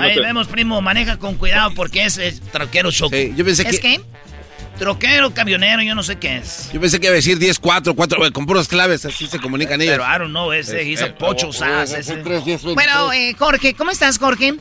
Ahí 0.00 0.18
vemos, 0.18 0.48
primo, 0.48 0.82
maneja 0.82 1.18
con 1.18 1.36
cuidado 1.36 1.72
porque 1.74 2.04
es, 2.04 2.40
troquero 2.52 2.90
choco. 2.90 3.16
Sí, 3.16 3.32
yo 3.36 3.44
pensé 3.44 3.66
¿Es 3.66 3.80
qué? 3.80 4.00
Troquero, 4.78 5.32
camionero, 5.34 5.82
yo 5.82 5.94
no 5.94 6.02
sé 6.02 6.18
qué 6.18 6.38
es. 6.38 6.70
Yo 6.72 6.80
pensé 6.80 6.98
que 6.98 7.06
iba 7.06 7.12
a 7.12 7.16
decir 7.16 7.38
10, 7.38 7.58
4, 7.58 7.94
4, 7.94 8.32
con 8.32 8.46
puras 8.46 8.66
claves, 8.66 9.04
así 9.04 9.26
se 9.26 9.38
comunican 9.38 9.80
ellos. 9.80 9.98
Pero 9.98 10.04
I 10.04 10.18
don't 10.18 10.30
know, 10.30 10.52
ese 10.52 10.82
hizo 10.84 11.04
eh, 11.04 11.14
pocho, 11.18 11.50
Bueno, 12.74 13.12
eh, 13.12 13.34
Jorge, 13.38 13.74
¿cómo 13.74 13.90
estás, 13.90 14.18
Jorge? 14.18 14.54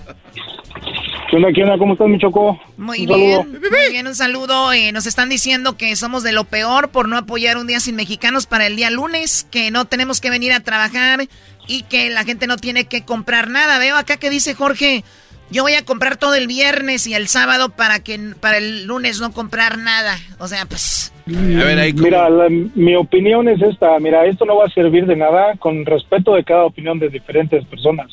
¿Qué 1.30 1.36
onda, 1.36 1.52
qué 1.54 1.64
onda? 1.64 1.78
¿Cómo 1.78 1.94
estás, 1.94 2.08
mi 2.08 2.18
Choco? 2.18 2.60
Muy 2.78 3.06
bien, 3.06 3.52
muy 3.52 3.92
bien, 3.92 4.08
un 4.08 4.16
saludo. 4.16 4.74
Eh, 4.74 4.92
nos 4.92 5.06
están 5.06 5.30
diciendo 5.30 5.78
que 5.78 5.96
somos 5.96 6.24
de 6.24 6.32
lo 6.32 6.46
peor 6.46 6.90
por 6.90 7.08
no 7.08 7.18
apoyar 7.18 7.58
un 7.58 7.68
día 7.68 7.80
sin 7.80 7.96
mexicanos 7.96 8.48
para 8.48 8.66
el 8.66 8.76
día 8.76 8.90
lunes, 8.90 9.48
que 9.52 9.70
no 9.70 9.86
tenemos 9.86 10.22
que 10.22 10.30
venir 10.30 10.52
a 10.52 10.62
trabajar 10.62 11.28
y 11.68 11.84
que 11.84 12.10
la 12.10 12.24
gente 12.24 12.48
no 12.48 12.58
tiene 12.58 12.86
que 12.86 13.06
comprar 13.06 13.50
nada. 13.50 13.78
Veo 13.78 13.96
acá 13.96 14.18
que 14.18 14.32
dice 14.32 14.56
Jorge, 14.56 15.04
yo 15.52 15.64
voy 15.64 15.74
a 15.74 15.86
comprar 15.86 16.18
todo 16.18 16.36
el 16.36 16.48
viernes 16.48 17.06
y 17.08 17.14
el 17.14 17.28
sábado 17.28 17.70
para 17.70 18.04
que 18.04 18.20
para 18.40 18.58
el 18.58 18.86
lunes 18.86 19.22
no 19.22 19.32
comprar 19.32 19.78
nada. 19.78 20.16
O 20.40 20.48
sea, 20.48 20.66
pues... 20.66 21.14
A 21.28 21.64
ver, 21.64 21.78
ahí 21.78 21.94
Mira, 21.94 22.28
mi 22.74 22.96
opinión 22.96 23.48
es 23.50 23.62
esta. 23.62 24.00
Mira, 24.00 24.26
esto 24.26 24.46
no 24.46 24.58
va 24.58 24.66
a 24.66 24.70
servir 24.70 25.06
de 25.06 25.16
nada 25.16 25.56
con 25.60 25.86
respeto 25.86 26.34
de 26.34 26.44
cada 26.44 26.66
opinión 26.66 26.98
de 26.98 27.10
diferentes 27.10 27.64
personas. 27.66 28.08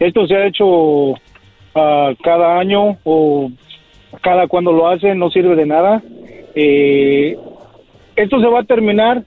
Esto 0.00 0.26
se 0.26 0.34
ha 0.34 0.46
hecho 0.46 1.14
cada 1.72 2.58
año 2.58 2.98
o 3.04 3.50
cada 4.20 4.46
cuando 4.48 4.72
lo 4.72 4.88
hace 4.88 5.14
no 5.14 5.30
sirve 5.30 5.54
de 5.56 5.66
nada. 5.66 6.02
Eh, 6.54 7.36
esto 8.16 8.40
se 8.40 8.46
va 8.46 8.60
a 8.60 8.64
terminar 8.64 9.22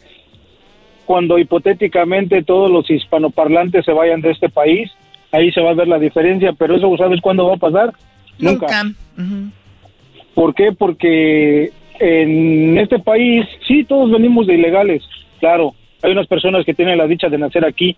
cuando 1.06 1.38
hipotéticamente 1.38 2.44
todos 2.44 2.70
los 2.70 2.90
hispanoparlantes 2.90 3.86
se 3.86 3.94
vayan 3.94 4.22
de 4.22 4.32
este 4.32 4.50
país. 4.50 4.92
Ahí 5.32 5.52
se 5.52 5.62
va 5.62 5.72
a 5.72 5.76
ver 5.76 5.88
la 5.88 6.00
diferencia, 6.00 6.54
pero 6.54 6.76
eso 6.76 6.96
sabes 6.98 7.22
cuándo 7.22 7.48
va 7.48 7.56
a 7.56 7.58
pasar? 7.58 7.94
Nunca. 8.38 8.68
¿Por 10.34 10.54
qué? 10.56 10.72
Porque 10.72 11.72
en 12.00 12.78
este 12.78 13.00
país, 13.00 13.46
sí, 13.68 13.84
todos 13.84 14.12
venimos 14.12 14.48
de 14.48 14.56
ilegales, 14.56 15.04
claro. 15.40 15.74
Hay 16.02 16.12
unas 16.12 16.28
personas 16.28 16.66
que 16.66 16.74
tienen 16.74 16.98
la 16.98 17.08
dicha 17.08 17.30
de 17.30 17.38
nacer 17.38 17.64
aquí, 17.64 17.96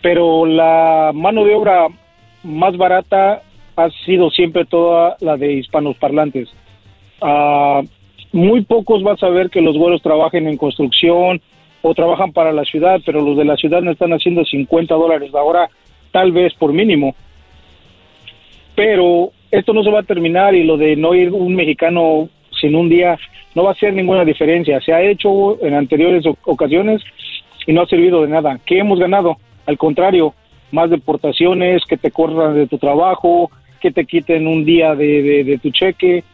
pero 0.00 0.46
la 0.46 1.10
mano 1.14 1.44
de 1.44 1.54
obra 1.54 1.86
más 2.42 2.76
barata 2.76 3.42
ha 3.84 3.90
sido 4.04 4.30
siempre 4.30 4.64
toda 4.64 5.16
la 5.20 5.36
de 5.36 5.52
hispanos 5.52 5.96
parlantes. 5.96 6.48
Ah, 7.20 7.82
muy 8.32 8.62
pocos 8.62 9.02
vas 9.02 9.22
a 9.22 9.28
ver 9.28 9.50
que 9.50 9.60
los 9.60 9.76
güeros 9.76 10.02
trabajen 10.02 10.46
en 10.46 10.56
construcción 10.56 11.40
o 11.82 11.94
trabajan 11.94 12.32
para 12.32 12.52
la 12.52 12.64
ciudad, 12.64 13.00
pero 13.04 13.20
los 13.22 13.36
de 13.36 13.44
la 13.44 13.56
ciudad 13.56 13.82
no 13.82 13.90
están 13.90 14.12
haciendo 14.12 14.44
50 14.44 14.94
dólares 14.94 15.32
la 15.32 15.42
hora, 15.42 15.68
tal 16.12 16.32
vez 16.32 16.54
por 16.54 16.72
mínimo. 16.72 17.14
Pero 18.74 19.30
esto 19.50 19.72
no 19.72 19.82
se 19.82 19.90
va 19.90 20.00
a 20.00 20.04
terminar 20.04 20.54
y 20.54 20.64
lo 20.64 20.76
de 20.76 20.96
no 20.96 21.14
ir 21.14 21.32
un 21.32 21.54
mexicano 21.54 22.28
sin 22.60 22.76
un 22.76 22.88
día 22.88 23.18
no 23.54 23.64
va 23.64 23.70
a 23.70 23.72
hacer 23.72 23.94
ninguna 23.94 24.24
diferencia. 24.24 24.80
Se 24.80 24.92
ha 24.92 25.02
hecho 25.02 25.62
en 25.64 25.74
anteriores 25.74 26.24
ocasiones 26.44 27.02
y 27.66 27.72
no 27.72 27.82
ha 27.82 27.86
servido 27.86 28.22
de 28.22 28.28
nada. 28.28 28.58
¿Qué 28.64 28.78
hemos 28.78 28.98
ganado? 28.98 29.38
Al 29.66 29.76
contrario, 29.76 30.34
más 30.70 30.90
deportaciones, 30.90 31.84
que 31.84 31.96
te 31.96 32.10
corran 32.10 32.54
de 32.54 32.66
tu 32.66 32.78
trabajo, 32.78 33.50
que 33.80 33.90
te 33.90 34.04
quiten 34.04 34.46
un 34.46 34.64
día 34.64 34.94
de, 34.94 35.58
tu 35.62 35.70
cheque. 35.70 36.24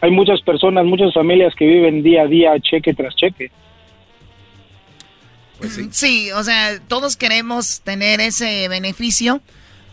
Hay 0.00 0.10
muchas 0.10 0.40
personas, 0.42 0.84
muchas 0.84 1.14
familias 1.14 1.54
que 1.54 1.66
viven 1.66 2.02
día 2.02 2.22
a 2.22 2.26
día, 2.26 2.60
cheque 2.60 2.92
tras 2.92 3.14
cheque. 3.14 3.50
Pues 5.58 5.74
sí. 5.74 5.88
sí, 5.92 6.32
o 6.32 6.42
sea, 6.42 6.80
todos 6.88 7.16
queremos 7.16 7.82
tener 7.82 8.20
ese 8.20 8.66
beneficio 8.68 9.40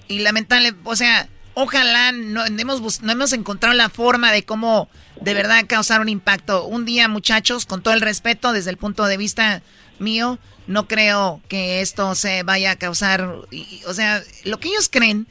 y 0.07 0.19
lamentable, 0.19 0.73
o 0.83 0.95
sea, 0.95 1.29
ojalá 1.53 2.11
no 2.11 2.45
hemos, 2.45 3.01
no 3.01 3.11
hemos 3.11 3.33
encontrado 3.33 3.75
la 3.75 3.89
forma 3.89 4.31
de 4.31 4.43
cómo 4.43 4.89
de 5.21 5.33
verdad 5.33 5.65
causar 5.67 6.01
un 6.01 6.09
impacto. 6.09 6.65
Un 6.65 6.85
día, 6.85 7.07
muchachos, 7.07 7.65
con 7.65 7.83
todo 7.83 7.93
el 7.93 8.01
respeto 8.01 8.51
desde 8.51 8.71
el 8.71 8.77
punto 8.77 9.05
de 9.05 9.17
vista 9.17 9.61
mío, 9.99 10.39
no 10.67 10.87
creo 10.87 11.41
que 11.47 11.81
esto 11.81 12.15
se 12.15 12.43
vaya 12.43 12.71
a 12.71 12.75
causar, 12.75 13.35
o 13.87 13.93
sea, 13.93 14.23
lo 14.45 14.59
que 14.59 14.69
ellos 14.69 14.89
creen 14.89 15.27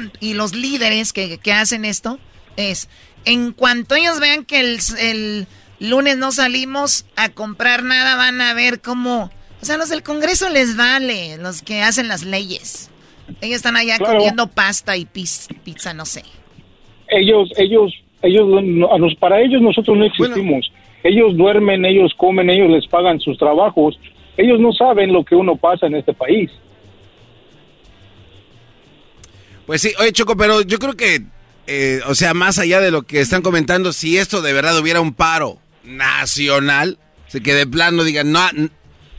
y 0.20 0.34
los 0.34 0.54
líderes 0.54 1.12
que, 1.12 1.38
hacen 1.52 1.84
esto 1.84 2.18
es, 2.56 2.88
en 3.24 3.52
cuanto 3.52 3.94
ellos 3.94 4.20
vean 4.20 4.44
que 4.44 4.60
el, 4.60 5.46
lunes 5.80 6.16
no 6.16 6.30
salimos 6.30 7.06
a 7.16 7.28
comprar 7.30 7.82
nada, 7.82 8.16
van 8.16 8.40
a 8.40 8.54
ver 8.54 8.80
cómo... 8.80 9.30
O 9.60 9.64
sea, 9.64 9.76
los 9.76 9.88
del 9.88 10.02
Congreso 10.02 10.48
les 10.48 10.76
vale, 10.76 11.38
los 11.38 11.62
que 11.62 11.82
hacen 11.82 12.08
las 12.08 12.24
leyes. 12.24 12.90
Ellos 13.40 13.56
están 13.56 13.76
allá 13.76 13.98
comiendo 13.98 14.48
pasta 14.48 14.96
y 14.96 15.04
pizza, 15.04 15.94
no 15.94 16.04
sé. 16.04 16.24
Ellos, 17.08 17.52
ellos, 17.56 17.92
ellos, 18.22 18.48
para 19.20 19.40
ellos 19.40 19.62
nosotros 19.62 19.96
no 19.96 20.04
existimos. 20.04 20.72
Ellos 21.04 21.36
duermen, 21.36 21.84
ellos 21.84 22.12
comen, 22.16 22.50
ellos 22.50 22.70
les 22.70 22.86
pagan 22.86 23.20
sus 23.20 23.38
trabajos. 23.38 23.98
Ellos 24.36 24.60
no 24.60 24.72
saben 24.72 25.12
lo 25.12 25.24
que 25.24 25.34
uno 25.34 25.56
pasa 25.56 25.86
en 25.86 25.94
este 25.94 26.12
país. 26.12 26.50
Pues 29.66 29.82
sí, 29.82 29.92
oye 29.98 30.12
Choco, 30.12 30.36
pero 30.36 30.62
yo 30.62 30.78
creo 30.78 30.96
que, 30.96 31.22
eh, 31.66 32.00
o 32.06 32.14
sea, 32.14 32.34
más 32.34 32.58
allá 32.58 32.80
de 32.80 32.90
lo 32.90 33.02
que 33.02 33.20
están 33.20 33.42
comentando, 33.42 33.92
si 33.92 34.18
esto 34.18 34.42
de 34.42 34.52
verdad 34.52 34.78
hubiera 34.78 35.00
un 35.00 35.14
paro 35.14 35.58
nacional, 35.84 36.98
que 37.30 37.54
de 37.54 37.66
plano 37.66 38.04
digan, 38.04 38.32
no, 38.32 38.40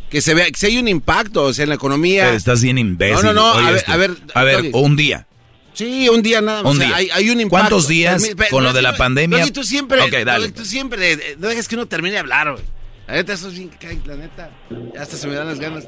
que 0.09 0.21
se 0.21 0.33
vea, 0.33 0.45
que 0.45 0.57
si 0.57 0.67
hay 0.67 0.77
un 0.77 0.87
impacto, 0.87 1.43
o 1.43 1.53
sea, 1.53 1.63
en 1.63 1.69
la 1.69 1.75
economía. 1.75 2.33
estás 2.33 2.61
bien 2.61 2.77
imbécil. 2.77 3.15
No, 3.15 3.33
no, 3.33 3.33
no, 3.33 3.53
a, 3.53 3.71
ver, 3.71 3.83
a 3.87 3.97
ver, 3.97 4.11
a 4.35 4.43
ver, 4.43 4.69
un 4.73 4.95
día. 4.95 5.27
Sí, 5.73 6.07
un 6.07 6.21
día 6.21 6.39
nada 6.39 6.61
más. 6.61 6.79
hay, 6.79 7.29
un 7.29 7.41
impacto. 7.41 7.49
¿Cuántos 7.49 7.87
días 7.87 8.23
con 8.51 8.63
lo 8.63 8.73
de 8.73 8.81
la 8.81 8.95
pandemia? 8.95 9.51
tú 9.51 9.63
siempre, 9.63 10.01
ok, 10.01 10.25
dale. 10.25 10.51
tú 10.51 10.65
siempre, 10.65 11.13
eh, 11.13 11.35
no 11.39 11.47
dejes 11.47 11.67
que 11.67 11.75
uno 11.75 11.87
termine 11.87 12.13
de 12.13 12.19
hablar, 12.19 12.51
güey. 12.51 12.63
La 13.07 13.15
neta, 13.15 13.33
eso 13.33 13.49
es 13.49 13.55
bien 13.55 13.71
la 14.05 14.15
neta. 14.15 14.49
Ya 14.93 15.01
hasta 15.01 15.17
se 15.17 15.27
me 15.27 15.35
dan 15.35 15.47
las 15.47 15.59
ganas. 15.59 15.85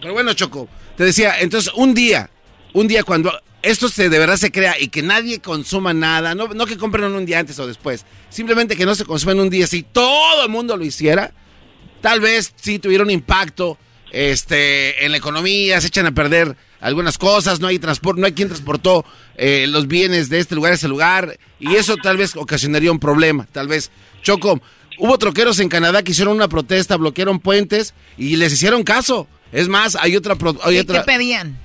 Pero 0.00 0.12
bueno, 0.12 0.34
Choco, 0.34 0.68
te 0.96 1.04
decía, 1.04 1.40
entonces 1.40 1.72
un 1.74 1.94
día, 1.94 2.30
un 2.72 2.88
día 2.88 3.02
cuando 3.02 3.32
esto 3.62 3.88
se 3.88 4.08
de 4.10 4.18
verdad 4.18 4.36
se 4.36 4.52
crea 4.52 4.78
y 4.78 4.88
que 4.88 5.02
nadie 5.02 5.40
consuma 5.40 5.94
nada, 5.94 6.34
no, 6.34 6.66
que 6.66 6.76
compren 6.76 7.12
un 7.12 7.26
día 7.26 7.38
antes 7.38 7.58
o 7.58 7.66
después, 7.66 8.04
simplemente 8.28 8.76
que 8.76 8.84
no 8.84 8.94
se 8.94 9.04
consuma 9.04 9.32
en 9.32 9.40
un 9.40 9.50
día, 9.50 9.66
si 9.66 9.82
todo 9.82 10.44
el 10.44 10.50
mundo 10.50 10.76
lo 10.76 10.84
hiciera, 10.84 11.32
tal 12.00 12.20
vez 12.20 12.52
sí 12.56 12.78
tuviera 12.78 13.04
un 13.04 13.10
impacto 13.10 13.78
este, 14.12 15.04
en 15.04 15.12
la 15.12 15.18
economía, 15.18 15.80
se 15.80 15.88
echan 15.88 16.06
a 16.06 16.12
perder 16.12 16.56
algunas 16.80 17.16
cosas, 17.16 17.60
no 17.60 17.66
hay 17.66 17.78
transporte, 17.78 18.20
no 18.20 18.26
hay 18.26 18.34
quien 18.34 18.48
transportó 18.48 19.06
eh, 19.36 19.66
los 19.66 19.88
bienes 19.88 20.28
de 20.28 20.38
este 20.38 20.54
lugar 20.54 20.72
a 20.72 20.74
ese 20.74 20.86
lugar, 20.86 21.38
y 21.58 21.76
eso 21.76 21.96
tal 21.96 22.18
vez 22.18 22.36
ocasionaría 22.36 22.92
un 22.92 23.00
problema, 23.00 23.48
tal 23.50 23.68
vez. 23.68 23.90
Choco, 24.22 24.60
hubo 24.98 25.16
troqueros 25.16 25.58
en 25.60 25.70
Canadá 25.70 26.02
que 26.02 26.12
hicieron 26.12 26.36
una 26.36 26.48
protesta, 26.48 26.98
bloquearon 26.98 27.40
puentes 27.40 27.94
y 28.18 28.36
les 28.36 28.52
hicieron 28.52 28.84
caso. 28.84 29.26
Es 29.54 29.68
más, 29.68 29.96
hay 29.96 30.16
otra... 30.16 30.36
Hay 30.64 30.84
¿Qué, 30.84 31.00
pedían? 31.00 31.58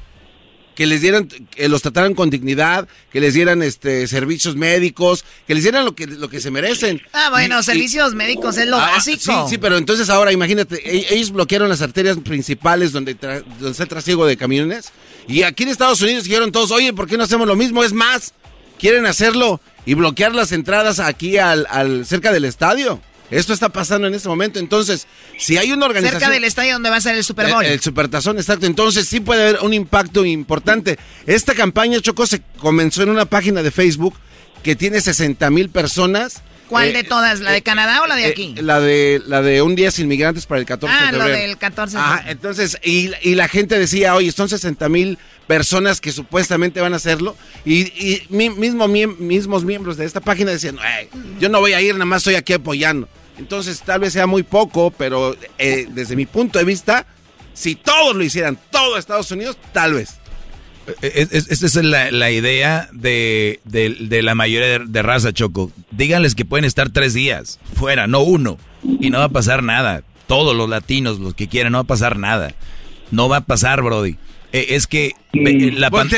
que 0.80 0.86
les 0.86 1.02
dieran, 1.02 1.28
que 1.28 1.68
los 1.68 1.82
trataran 1.82 2.16
con 2.16 2.30
dignidad, 2.30 2.88
que 3.12 3.20
les 3.20 3.34
dieran 3.34 3.62
este 3.62 4.08
servicios 4.08 4.56
médicos, 4.56 5.26
que 5.46 5.54
les 5.54 5.64
dieran 5.64 5.84
lo 5.84 5.94
que, 5.94 6.08
lo 6.08 6.30
que 6.30 6.40
se 6.40 6.52
merecen. 6.52 7.02
Ah, 7.12 7.28
bueno, 7.32 7.62
servicios 7.64 8.16
médicos 8.16 8.58
es 8.58 8.66
lo 8.66 8.78
ah, 8.78 8.92
básico. 8.96 9.44
Sí, 9.44 9.50
sí, 9.50 9.58
pero 9.58 9.76
entonces 9.76 10.10
ahora 10.10 10.32
imagínate, 10.32 10.78
e, 10.90 11.16
ellos 11.16 11.32
bloquearon 11.32 11.68
las 11.68 11.82
arterias 11.82 12.16
principales 12.20 12.94
donde, 12.94 13.16
donde 13.16 13.72
está 13.72 13.84
el 13.84 13.90
trasiego 13.90 14.26
de 14.26 14.38
camiones. 14.38 14.94
Y 15.28 15.44
aquí 15.44 15.64
en 15.64 15.70
Estados 15.70 16.02
Unidos 16.02 16.24
dijeron 16.24 16.54
todos, 16.54 16.72
oye, 16.72 16.94
¿por 16.94 17.08
qué 17.08 17.18
no 17.18 17.26
hacemos 17.26 17.46
lo 17.46 17.58
mismo? 17.58 17.84
Es 17.84 17.92
más, 17.92 18.34
quieren 18.80 19.06
hacerlo 19.06 19.60
y 19.86 19.96
bloquear 19.96 20.34
las 20.34 20.54
entradas 20.54 21.02
aquí 21.02 21.38
al, 21.40 21.68
al 21.70 22.06
cerca 22.06 22.32
del 22.32 22.46
estadio. 22.46 23.02
Esto 23.32 23.54
está 23.54 23.70
pasando 23.70 24.08
en 24.08 24.14
este 24.16 24.28
momento. 24.28 24.60
Entonces, 24.60 25.08
si 25.38 25.58
hay 25.58 25.72
una 25.72 25.86
organización. 25.86 26.20
Cerca 26.20 26.34
del 26.34 26.44
estadio 26.44 26.74
donde 26.74 26.90
va 26.90 26.96
a 26.98 27.02
ser 27.02 27.16
el 27.16 27.24
Super 27.24 27.52
Bowl. 27.52 27.64
El, 27.66 27.74
el 27.74 27.80
Supertazón, 27.80 28.38
exacto. 28.38 28.66
Entonces, 28.66 29.08
sí 29.08 29.20
puede 29.20 29.42
haber 29.44 29.60
un 29.62 29.74
impacto 29.74 30.26
importante. 30.26 30.98
Esta 31.28 31.54
campaña, 31.54 32.00
Choco, 32.02 32.26
se 32.26 32.42
comenzó 32.60 33.04
en 33.04 33.10
una 33.10 33.26
página 33.26 33.62
de 33.64 33.72
Facebook 33.72 34.16
que 34.64 34.76
tiene 34.76 35.00
60 35.02 35.50
mil 35.52 35.70
personas. 35.70 36.42
¿Cuál 36.68 36.90
Eh, 36.90 36.94
de 36.94 37.04
todas? 37.04 37.40
¿La 37.40 37.52
de 37.52 37.64
Canadá 37.64 38.04
o 38.04 38.08
la 38.08 38.16
de 38.16 38.28
eh, 38.28 38.32
aquí? 38.32 38.54
la 38.62 38.80
de 38.80 39.22
la 39.26 39.42
de 39.42 39.64
un 39.64 39.74
día 39.76 39.90
sin 39.90 40.08
migrantes 40.08 40.46
para 40.46 40.60
el 40.60 40.68
14 40.68 40.96
ah, 40.96 41.06
de 41.08 41.18
lo 41.18 41.24
febrero. 41.24 41.48
del 41.48 41.58
14 41.58 41.98
de 41.98 42.04
febrero. 42.04 42.24
entonces, 42.30 42.78
y, 42.84 43.10
y 43.24 43.34
la 43.34 43.48
gente 43.48 43.80
decía, 43.80 44.14
oye, 44.14 44.32
son 44.32 44.50
60 44.50 44.88
mil 44.88 45.18
personas 45.48 46.00
que 46.00 46.12
supuestamente 46.12 46.80
van 46.80 46.94
a 46.94 46.98
hacerlo. 46.98 47.36
Y, 47.66 47.80
y 48.00 48.22
mi- 48.30 48.52
mismo, 48.52 48.88
miem- 48.88 49.18
mismos 49.18 49.64
miembros 49.66 49.98
de 49.98 50.06
esta 50.06 50.22
página 50.22 50.52
decían, 50.52 50.78
"Ay, 50.80 51.10
yo 51.40 51.50
no 51.50 51.60
voy 51.60 51.74
a 51.74 51.82
ir, 51.82 51.94
nada 51.94 52.06
más 52.06 52.18
estoy 52.20 52.36
aquí 52.36 52.54
apoyando. 52.54 53.10
Entonces, 53.40 53.82
tal 53.82 54.02
vez 54.02 54.14
sea 54.14 54.28
muy 54.28 54.44
poco, 54.44 54.92
pero 54.92 55.36
eh, 55.58 55.88
desde 55.90 56.16
mi 56.16 56.26
punto 56.28 56.60
de 56.60 56.66
vista, 56.66 57.08
si 57.54 57.74
todos 57.76 58.16
lo 58.16 58.24
hicieran, 58.24 58.60
todo 58.70 58.98
Estados 58.98 59.32
Unidos, 59.32 59.58
tal 59.74 59.94
vez. 59.96 60.20
Es- 61.02 61.32
es- 61.32 61.52
Esa 61.52 61.66
es 61.68 61.76
la, 61.86 62.12
la 62.12 62.32
idea 62.32 62.90
de, 62.92 63.60
de- 63.64 63.96
de 64.00 64.22
la 64.22 64.36
mayoría 64.36 64.80
de, 64.80 64.86
de 64.88 65.02
raza, 65.02 65.32
Choco. 65.34 65.72
Díganles 65.92 66.36
que 66.36 66.46
pueden 66.46 66.66
estar 66.66 66.90
tres 66.90 67.14
días 67.14 67.60
fuera, 67.76 68.08
no 68.08 68.22
uno. 68.22 68.58
Y 68.84 69.10
no 69.10 69.20
va 69.20 69.26
a 69.26 69.30
pasar 69.30 69.62
nada. 69.64 70.04
Todos 70.28 70.56
los 70.56 70.70
latinos, 70.70 71.20
los 71.20 71.34
que 71.34 71.48
quieran, 71.48 71.72
no 71.74 71.80
va 71.80 71.84
a 71.84 71.88
pasar 71.88 72.18
nada. 72.18 72.54
No 73.12 73.30
va 73.30 73.38
a 73.38 73.42
pasar, 73.46 73.82
Brody. 73.82 74.18
Eh, 74.52 74.68
es 74.72 74.88
que 74.88 75.14
eh, 75.34 75.72
la, 75.74 75.92
pan- 75.92 76.10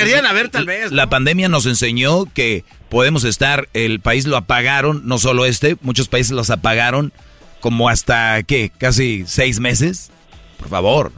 tal 0.52 0.66
vez, 0.66 0.92
la 0.92 1.10
pandemia 1.10 1.50
nos 1.50 1.66
enseñó 1.66 2.26
que 2.34 2.64
podemos 2.92 3.24
estar, 3.24 3.70
el 3.74 4.02
país 4.02 4.28
lo 4.28 4.36
apagaron, 4.36 5.08
no 5.08 5.18
solo 5.18 5.46
este, 5.46 5.78
muchos 5.82 6.10
países 6.10 6.34
los 6.34 6.50
apagaron 6.50 7.14
como 7.62 7.88
hasta, 7.88 8.44
¿qué? 8.44 8.70
Casi 8.78 9.24
seis 9.26 9.62
meses. 9.62 10.12
Por 10.60 10.68
favor. 10.68 11.12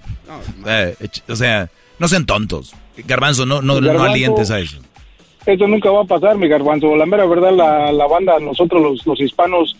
Eh, 0.68 0.96
o 1.28 1.36
sea, 1.36 1.70
no 1.98 2.08
sean 2.08 2.28
tontos. 2.28 2.76
Garbanzo, 3.08 3.48
no, 3.48 3.64
no, 3.64 3.82
no 3.82 3.88
Garbanzo. 3.88 4.12
alientes 4.12 4.52
a 4.52 4.60
eso. 4.60 4.78
Eso 5.48 5.68
nunca 5.68 5.90
va 5.90 6.04
a 6.04 6.06
pasar, 6.06 6.38
mi 6.38 6.48
garbanzo. 6.48 6.96
La 6.96 7.08
mera 7.08 7.26
verdad, 7.26 7.52
la, 7.52 7.92
la 7.92 8.08
banda, 8.08 8.40
nosotros 8.40 8.80
los, 8.82 9.06
los 9.08 9.20
hispanos, 9.20 9.76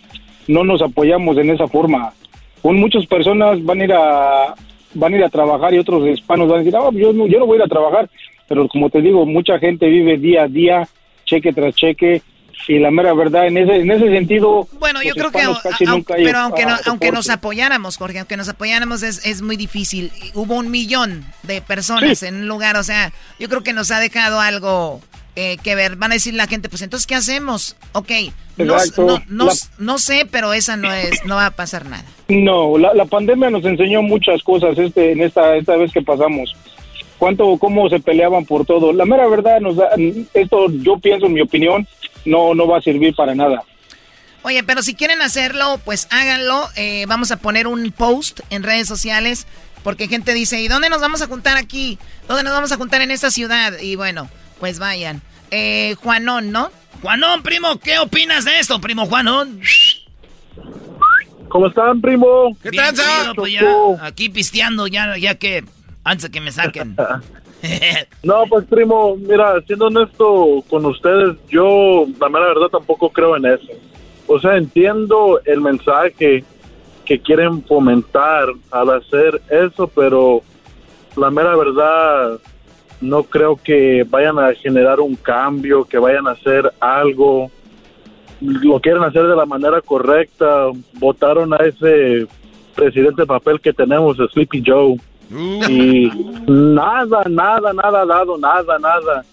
no 0.48 0.64
nos 0.64 0.82
apoyamos 0.82 1.38
en 1.38 1.50
esa 1.50 1.68
forma. 1.68 2.12
Con 2.60 2.76
muchas 2.76 3.06
personas 3.06 3.64
van 3.64 3.80
a 3.80 3.84
ir 3.84 3.92
a 3.92 4.54
van 4.94 5.12
a 5.12 5.16
ir 5.16 5.24
a 5.24 5.28
trabajar 5.28 5.72
y 5.74 5.78
otros 5.78 6.06
hispanos 6.08 6.48
van 6.48 6.56
a 6.56 6.62
decir, 6.64 6.76
ah, 6.76 6.90
yo, 6.92 7.12
no, 7.12 7.26
yo 7.26 7.38
no 7.38 7.46
voy 7.46 7.56
a 7.56 7.60
ir 7.60 7.64
a 7.64 7.68
trabajar. 7.68 8.10
Pero 8.48 8.66
como 8.68 8.90
te 8.90 9.00
digo, 9.00 9.24
mucha 9.26 9.58
gente 9.58 9.86
vive 9.86 10.18
día 10.18 10.42
a 10.42 10.48
día, 10.48 10.88
cheque 11.24 11.52
tras 11.52 11.74
cheque. 11.74 12.22
Y 12.66 12.78
la 12.78 12.90
mera 12.90 13.12
verdad, 13.12 13.46
en 13.46 13.58
ese, 13.58 13.76
en 13.76 13.90
ese 13.90 14.08
sentido. 14.10 14.66
Bueno, 14.78 15.02
yo 15.02 15.12
creo 15.14 15.30
que, 15.30 15.40
casi 15.62 15.84
au- 15.84 15.96
nunca 15.96 16.14
pero 16.16 16.38
aunque, 16.38 16.64
no- 16.64 16.76
aunque 16.86 17.12
nos 17.12 17.28
apoyáramos, 17.28 17.98
Jorge, 17.98 18.20
aunque 18.20 18.38
nos 18.38 18.48
apoyáramos 18.48 19.02
es, 19.02 19.26
es 19.26 19.42
muy 19.42 19.56
difícil. 19.56 20.10
Hubo 20.32 20.54
un 20.54 20.70
millón 20.70 21.24
de 21.42 21.60
personas 21.60 22.20
Sí. 22.20 22.26
en 22.26 22.36
un 22.36 22.48
lugar, 22.48 22.76
o 22.76 22.82
sea, 22.82 23.12
yo 23.38 23.48
creo 23.50 23.62
que 23.62 23.74
nos 23.74 23.90
ha 23.90 23.98
dejado 24.00 24.40
algo 24.40 25.00
eh, 25.36 25.56
que 25.64 25.74
ver. 25.74 25.96
Van 25.96 26.12
a 26.12 26.14
decir 26.14 26.32
la 26.32 26.46
gente, 26.46 26.68
pues 26.70 26.80
entonces, 26.80 27.06
¿qué 27.08 27.16
hacemos? 27.16 27.76
Ok, 27.92 28.10
no, 28.56 28.76
no, 28.96 29.22
no, 29.28 29.44
La- 29.46 29.52
no 29.78 29.98
sé, 29.98 30.26
pero 30.30 30.52
esa 30.54 30.76
no 30.76 30.90
es, 30.92 31.24
no 31.26 31.34
va 31.34 31.46
a 31.46 31.50
pasar 31.50 31.84
nada. 31.86 32.04
No, 32.28 32.78
la, 32.78 32.94
la 32.94 33.04
pandemia 33.04 33.50
nos 33.50 33.64
enseñó 33.64 34.00
muchas 34.00 34.42
cosas 34.44 34.78
este, 34.78 35.10
en 35.12 35.20
esta, 35.22 35.56
esta 35.56 35.76
vez 35.76 35.92
que 35.92 36.00
pasamos. 36.02 36.54
Cuánto, 37.24 37.56
cómo 37.56 37.88
se 37.88 38.00
peleaban 38.00 38.44
por 38.44 38.66
todo. 38.66 38.92
La 38.92 39.06
mera 39.06 39.26
verdad, 39.26 39.58
nos 39.58 39.76
da, 39.76 39.88
esto 40.34 40.70
yo 40.70 40.98
pienso, 40.98 41.24
en 41.24 41.32
mi 41.32 41.40
opinión, 41.40 41.88
no, 42.26 42.54
no 42.54 42.68
va 42.68 42.76
a 42.76 42.82
servir 42.82 43.14
para 43.14 43.34
nada. 43.34 43.62
Oye, 44.42 44.62
pero 44.62 44.82
si 44.82 44.94
quieren 44.94 45.22
hacerlo, 45.22 45.80
pues 45.86 46.06
háganlo. 46.10 46.68
Eh, 46.76 47.06
vamos 47.08 47.32
a 47.32 47.38
poner 47.38 47.66
un 47.66 47.90
post 47.92 48.40
en 48.50 48.62
redes 48.62 48.86
sociales. 48.86 49.46
Porque 49.82 50.06
gente 50.06 50.34
dice, 50.34 50.60
¿y 50.60 50.68
dónde 50.68 50.90
nos 50.90 51.00
vamos 51.00 51.22
a 51.22 51.26
juntar 51.26 51.56
aquí? 51.56 51.98
¿Dónde 52.28 52.42
nos 52.42 52.52
vamos 52.52 52.72
a 52.72 52.76
juntar 52.76 53.00
en 53.00 53.10
esta 53.10 53.30
ciudad? 53.30 53.72
Y 53.80 53.96
bueno, 53.96 54.28
pues 54.60 54.78
vayan. 54.78 55.22
Eh, 55.50 55.94
Juanón, 56.02 56.52
¿no? 56.52 56.70
Juanón, 57.00 57.42
primo, 57.42 57.78
¿qué 57.78 58.00
opinas 58.00 58.44
de 58.44 58.58
esto, 58.58 58.82
primo 58.82 59.06
Juanón? 59.06 59.62
¿Cómo 61.48 61.68
están, 61.68 62.02
primo? 62.02 62.54
¿Qué 62.62 62.70
tal, 62.70 63.34
Pues 63.34 63.54
ya, 63.54 63.64
aquí 64.02 64.28
pisteando, 64.28 64.88
ya, 64.88 65.16
ya 65.16 65.36
que, 65.36 65.64
antes 66.04 66.30
que 66.30 66.40
me 66.40 66.52
saquen. 66.52 66.96
No, 68.22 68.44
pues 68.46 68.66
primo, 68.66 69.16
mira, 69.16 69.58
siendo 69.66 69.86
honesto 69.86 70.62
con 70.68 70.84
ustedes, 70.84 71.34
yo 71.48 72.04
la 72.20 72.28
mera 72.28 72.48
verdad 72.48 72.68
tampoco 72.68 73.08
creo 73.08 73.38
en 73.38 73.46
eso. 73.46 73.72
O 74.26 74.38
sea, 74.38 74.58
entiendo 74.58 75.40
el 75.46 75.62
mensaje 75.62 76.44
que 77.06 77.20
quieren 77.20 77.62
fomentar 77.64 78.48
al 78.70 78.90
hacer 78.90 79.40
eso, 79.48 79.88
pero 79.88 80.42
la 81.16 81.30
mera 81.30 81.56
verdad 81.56 82.38
no 83.00 83.22
creo 83.22 83.56
que 83.56 84.04
vayan 84.08 84.38
a 84.38 84.54
generar 84.54 85.00
un 85.00 85.14
cambio, 85.16 85.84
que 85.84 85.98
vayan 85.98 86.26
a 86.26 86.32
hacer 86.32 86.72
algo. 86.80 87.50
Lo 88.40 88.80
quieren 88.80 89.02
hacer 89.02 89.26
de 89.26 89.36
la 89.36 89.46
manera 89.46 89.80
correcta. 89.80 90.68
Votaron 90.94 91.52
a 91.54 91.58
ese 91.58 92.26
presidente 92.74 93.22
de 93.22 93.26
papel 93.26 93.60
que 93.60 93.72
tenemos, 93.72 94.16
Sleepy 94.32 94.62
Joe. 94.64 94.96
Y 95.30 96.10
nada, 96.46 97.24
nada, 97.28 97.72
nada 97.72 98.06
dado, 98.06 98.38
nada, 98.38 98.78
nada, 98.78 99.24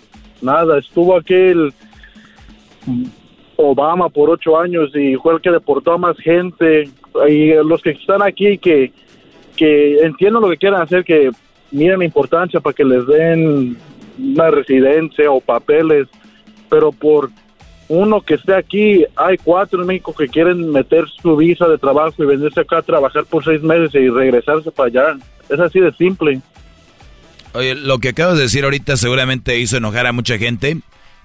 nada. 0.41 0.77
Estuvo 0.80 1.15
aquel 1.15 1.73
Obama 3.57 4.09
por 4.09 4.30
ocho 4.30 4.57
años 4.59 4.91
y 4.95 5.15
fue 5.15 5.34
el 5.34 5.41
que 5.41 5.51
deportó 5.51 5.93
a 5.93 5.97
más 5.97 6.18
gente. 6.18 6.89
Y 7.30 7.53
los 7.63 7.81
que 7.81 7.91
están 7.91 8.22
aquí 8.22 8.57
que, 8.57 8.91
que 9.55 9.99
entiendan 9.99 10.41
lo 10.41 10.49
que 10.49 10.57
quieran 10.57 10.81
hacer, 10.81 11.03
que 11.03 11.31
miren 11.72 11.99
la 11.99 12.05
importancia 12.05 12.59
para 12.59 12.73
que 12.73 12.85
les 12.85 13.05
den 13.05 13.77
una 14.18 14.51
residencia 14.51 15.31
o 15.31 15.41
papeles, 15.41 16.07
pero 16.69 16.91
por 16.91 17.30
uno 17.93 18.22
que 18.22 18.35
esté 18.35 18.55
aquí, 18.55 19.05
hay 19.18 19.38
cuatro 19.38 19.81
en 19.81 19.88
México 19.88 20.15
que 20.18 20.27
quieren 20.30 20.72
meter 20.72 21.05
su 21.22 21.35
visa 21.35 21.68
de 21.68 21.77
trabajo 21.77 22.23
y 22.23 22.26
venirse 22.26 22.61
acá 22.61 22.77
a 22.77 22.81
trabajar 22.81 23.26
por 23.26 23.43
seis 23.43 23.61
meses 23.61 23.93
y 23.95 24.07
regresarse 24.09 24.72
para 24.72 24.88
allá. 24.88 25.18
Es 25.49 25.59
así 25.59 25.80
de 25.81 25.91
simple. 25.93 26.39
Oye, 27.53 27.76
lo 27.76 27.99
que 27.99 28.09
acabas 28.09 28.38
de 28.38 28.43
decir 28.43 28.63
ahorita 28.63 28.95
seguramente 28.95 29.59
hizo 29.59 29.76
enojar 29.76 30.07
a 30.07 30.13
mucha 30.13 30.38
gente, 30.38 30.77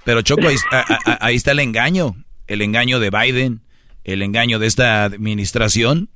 pero 0.04 0.22
Choco, 0.22 0.48
ahí, 0.48 0.56
a- 0.72 0.84
a- 1.06 1.18
ahí 1.26 1.36
está 1.36 1.52
el 1.52 1.60
engaño, 1.60 2.16
el 2.48 2.62
engaño 2.62 2.98
de 2.98 3.10
Biden, 3.10 3.60
el 4.02 4.22
engaño 4.22 4.58
de 4.58 4.66
esta 4.66 5.04
administración, 5.04 6.08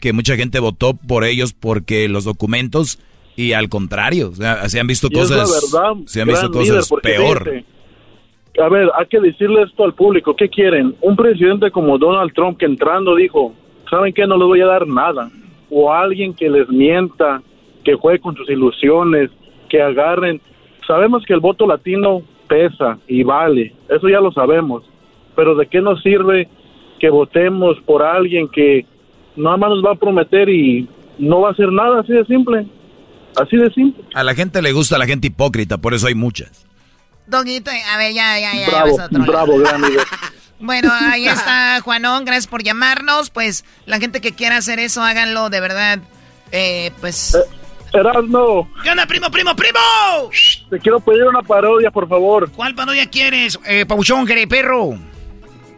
que 0.00 0.12
mucha 0.12 0.36
gente 0.36 0.60
votó 0.60 0.94
por 0.94 1.24
ellos 1.24 1.52
porque 1.52 2.08
los 2.08 2.22
documentos 2.24 3.00
y 3.34 3.52
al 3.54 3.68
contrario, 3.68 4.30
o 4.30 4.34
sea, 4.36 4.68
se 4.68 4.78
han 4.78 4.86
visto 4.86 5.08
Y 5.10 5.14
cosas, 5.14 5.50
verdad, 5.72 5.94
se 6.06 6.20
han 6.22 6.28
visto 6.28 6.48
líder, 6.48 6.76
cosas 6.76 6.88
peor. 7.02 7.64
A 8.58 8.68
ver, 8.68 8.90
hay 8.96 9.06
que 9.06 9.20
decirle 9.20 9.62
esto 9.62 9.84
al 9.84 9.94
público. 9.94 10.34
¿Qué 10.34 10.48
quieren? 10.48 10.94
Un 11.00 11.16
presidente 11.16 11.70
como 11.70 11.98
Donald 11.98 12.32
Trump 12.32 12.58
que 12.58 12.66
entrando 12.66 13.14
dijo, 13.14 13.54
¿saben 13.90 14.12
qué? 14.12 14.26
No 14.26 14.36
les 14.36 14.46
voy 14.46 14.60
a 14.60 14.66
dar 14.66 14.86
nada. 14.86 15.30
O 15.70 15.92
alguien 15.92 16.34
que 16.34 16.48
les 16.48 16.68
mienta, 16.68 17.42
que 17.84 17.94
juegue 17.94 18.20
con 18.20 18.34
sus 18.36 18.48
ilusiones, 18.48 19.30
que 19.68 19.82
agarren. 19.82 20.40
Sabemos 20.86 21.24
que 21.26 21.34
el 21.34 21.40
voto 21.40 21.66
latino 21.66 22.22
pesa 22.48 22.98
y 23.08 23.22
vale, 23.22 23.74
eso 23.88 24.08
ya 24.08 24.20
lo 24.20 24.32
sabemos. 24.32 24.84
Pero 25.34 25.54
¿de 25.54 25.66
qué 25.66 25.80
nos 25.80 26.02
sirve 26.02 26.48
que 26.98 27.10
votemos 27.10 27.76
por 27.84 28.02
alguien 28.02 28.48
que 28.48 28.86
nada 29.36 29.56
más 29.56 29.70
nos 29.70 29.84
va 29.84 29.92
a 29.92 29.96
prometer 29.96 30.48
y 30.48 30.88
no 31.18 31.42
va 31.42 31.48
a 31.48 31.52
hacer 31.52 31.70
nada? 31.70 32.00
Así 32.00 32.12
de 32.12 32.24
simple. 32.24 32.66
Así 33.36 33.56
de 33.56 33.70
simple. 33.70 34.04
A 34.14 34.24
la 34.24 34.34
gente 34.34 34.62
le 34.62 34.72
gusta 34.72 34.96
la 34.98 35.06
gente 35.06 35.26
hipócrita, 35.26 35.78
por 35.78 35.92
eso 35.92 36.06
hay 36.06 36.14
muchas. 36.14 36.65
Doguito, 37.26 37.70
a 37.70 37.96
ver, 37.96 38.12
ya, 38.12 38.38
ya, 38.38 38.54
ya. 38.54 38.66
Bravo, 38.68 38.98
bravo, 39.10 39.58
gran 39.58 39.82
líder. 39.82 40.06
Bueno, 40.58 40.90
ahí 40.90 41.28
está 41.28 41.80
Juanón, 41.82 42.24
gracias 42.24 42.46
por 42.46 42.62
llamarnos. 42.62 43.28
Pues 43.28 43.64
la 43.84 43.98
gente 43.98 44.22
que 44.22 44.32
quiera 44.32 44.56
hacer 44.56 44.78
eso, 44.78 45.02
háganlo 45.02 45.50
de 45.50 45.60
verdad. 45.60 45.98
Eh, 46.50 46.92
pues. 47.00 47.36
Erasmo, 47.92 48.68
¿Qué 48.82 48.90
onda, 48.90 49.06
primo, 49.06 49.30
primo, 49.30 49.54
primo? 49.54 49.78
te 50.68 50.78
quiero 50.80 51.00
pedir 51.00 51.24
una 51.24 51.42
parodia, 51.42 51.90
por 51.90 52.08
favor. 52.08 52.50
¿Cuál 52.52 52.74
parodia 52.74 53.06
quieres, 53.08 53.58
eh, 53.64 53.86
Pauchón, 53.86 54.26
perro? 54.48 54.98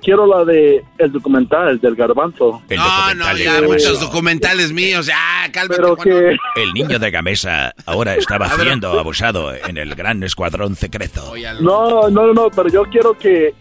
Quiero 0.09 0.26
la 0.26 0.43
de 0.43 0.82
el 0.97 1.12
documental 1.12 1.78
del 1.80 1.94
garbanzo. 1.94 2.62
El 2.70 2.78
No, 2.78 3.14
no, 3.14 3.36
ya 3.36 3.60
muchos 3.60 4.01
documentales 4.01 4.72
míos, 4.72 5.05
ya, 5.05 5.52
cálmate. 5.52 5.82
Pero 5.82 5.97
que 5.97 6.35
El 6.56 6.72
niño 6.72 6.98
de 6.98 7.10
Gamesa 7.10 7.74
ahora 7.85 8.14
estaba 8.14 8.48
siendo 8.59 8.98
abusado 8.98 9.55
en 9.55 9.76
el 9.76 9.94
gran 9.94 10.22
escuadrón 10.22 10.76
secreto. 10.76 11.35
no, 11.60 12.09
no, 12.09 12.32
no, 12.32 12.48
pero 12.48 12.70
yo 12.70 12.85
quiero 12.85 13.18
que 13.18 13.52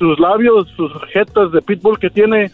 sus 0.00 0.18
labios, 0.18 0.66
sus 0.76 0.90
jetas 1.12 1.52
de 1.52 1.60
pitbull 1.60 1.98
que 1.98 2.08
tiene, 2.08 2.50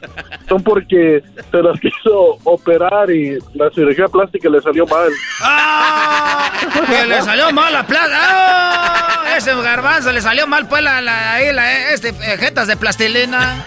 son 0.48 0.64
porque 0.64 1.22
se 1.48 1.62
las 1.62 1.78
quiso 1.78 2.38
operar 2.42 3.08
y 3.08 3.38
la 3.54 3.70
cirugía 3.70 4.08
plástica 4.08 4.48
le 4.48 4.60
salió 4.60 4.84
mal. 4.84 5.08
¡Ah! 5.40 6.50
Que 6.88 7.06
le 7.06 7.22
salió 7.22 7.52
mal 7.52 7.72
la 7.72 7.86
plata. 7.86 8.18
¡Ah! 8.20 9.36
Ese 9.36 9.54
garbanzo 9.54 10.12
le 10.12 10.20
salió 10.20 10.48
mal, 10.48 10.66
pues, 10.66 10.82
la, 10.82 11.00
la, 11.00 11.34
ahí, 11.34 11.52
la, 11.52 11.90
este, 11.92 12.08
eh, 12.08 12.36
jetas 12.36 12.66
de 12.66 12.76
plastilina. 12.76 13.64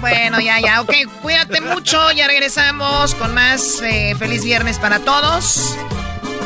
bueno, 0.00 0.40
ya, 0.40 0.58
ya, 0.58 0.80
ok. 0.80 0.92
Cuídate 1.22 1.60
mucho, 1.60 2.10
ya 2.10 2.26
regresamos 2.26 3.14
con 3.14 3.32
más. 3.34 3.80
Eh, 3.82 4.16
feliz 4.18 4.42
viernes 4.42 4.80
para 4.80 4.98
todos. 4.98 5.76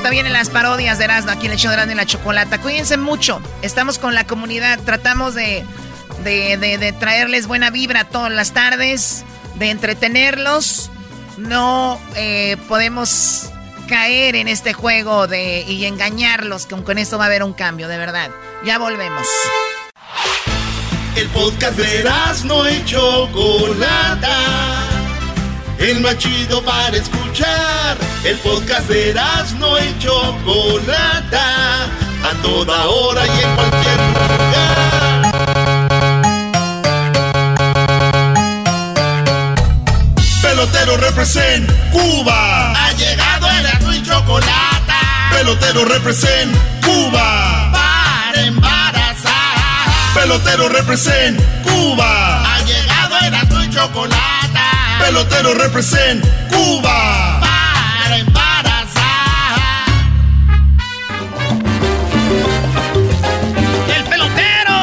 También 0.02 0.26
en 0.26 0.32
las 0.32 0.50
parodias 0.50 0.98
de 0.98 1.04
Erasmo, 1.04 1.30
aquí 1.30 1.46
en 1.46 1.52
el 1.52 1.58
show 1.58 1.70
de 1.70 1.76
Erasmo 1.76 1.92
y 1.92 1.96
la 1.96 2.06
Chocolata. 2.06 2.60
Cuídense 2.60 2.96
mucho. 2.96 3.40
Estamos 3.62 3.98
con 3.98 4.14
la 4.14 4.26
comunidad. 4.26 4.78
Tratamos 4.84 5.34
de, 5.34 5.64
de, 6.22 6.94
traerles 6.98 7.46
buena 7.46 7.70
vibra 7.70 8.04
todas 8.04 8.32
las 8.32 8.52
tardes, 8.52 9.24
de 9.56 9.70
entretenerlos. 9.70 10.90
No 11.38 11.98
eh, 12.16 12.56
podemos 12.68 13.50
caer 13.88 14.36
en 14.36 14.48
este 14.48 14.72
juego 14.72 15.26
de, 15.26 15.62
y 15.62 15.84
engañarlos, 15.86 16.66
que 16.66 16.76
con 16.82 16.98
esto 16.98 17.18
va 17.18 17.24
a 17.24 17.26
haber 17.26 17.42
un 17.42 17.52
cambio, 17.52 17.88
de 17.88 17.98
verdad. 17.98 18.30
Ya 18.64 18.78
volvemos. 18.78 19.26
El 21.16 21.28
podcast 21.28 21.78
de 21.78 22.00
Erasmo 22.00 22.68
y 22.68 22.84
Chocolata 22.84 24.93
el 25.90 26.00
más 26.00 26.16
chido 26.18 26.62
para 26.62 26.96
escuchar. 26.96 27.96
El 28.24 28.36
podcast 28.38 28.88
de 28.88 29.10
Erasmo 29.10 29.76
y 29.78 29.98
Chocolata, 29.98 31.84
a 31.84 32.42
toda 32.42 32.86
hora 32.86 33.26
y 33.26 33.42
en 33.42 33.54
cualquier 33.54 33.98
lugar. 33.98 35.34
Pelotero 40.42 40.96
represent 40.96 41.70
Cuba. 41.92 42.72
Ha 42.72 42.92
llegado 42.92 43.50
Erasmo 43.50 43.92
y 43.92 44.02
Chocolata. 44.02 45.00
Pelotero 45.32 45.84
represent 45.84 46.56
Cuba. 46.82 47.70
Para 47.72 48.42
embarazar. 48.42 50.14
Pelotero 50.14 50.68
represent 50.68 51.40
Cuba. 51.62 52.54
Ha 52.54 52.60
llegado 52.64 53.18
Erasmo 53.18 53.62
y 53.64 53.70
Chocolata 53.70 54.33
pelotero 54.98 55.54
represent 55.54 56.24
Cuba. 56.50 57.40
Para 57.40 58.18
embarazar. 58.18 59.88
¡El 63.96 64.04
pelotero! 64.04 64.74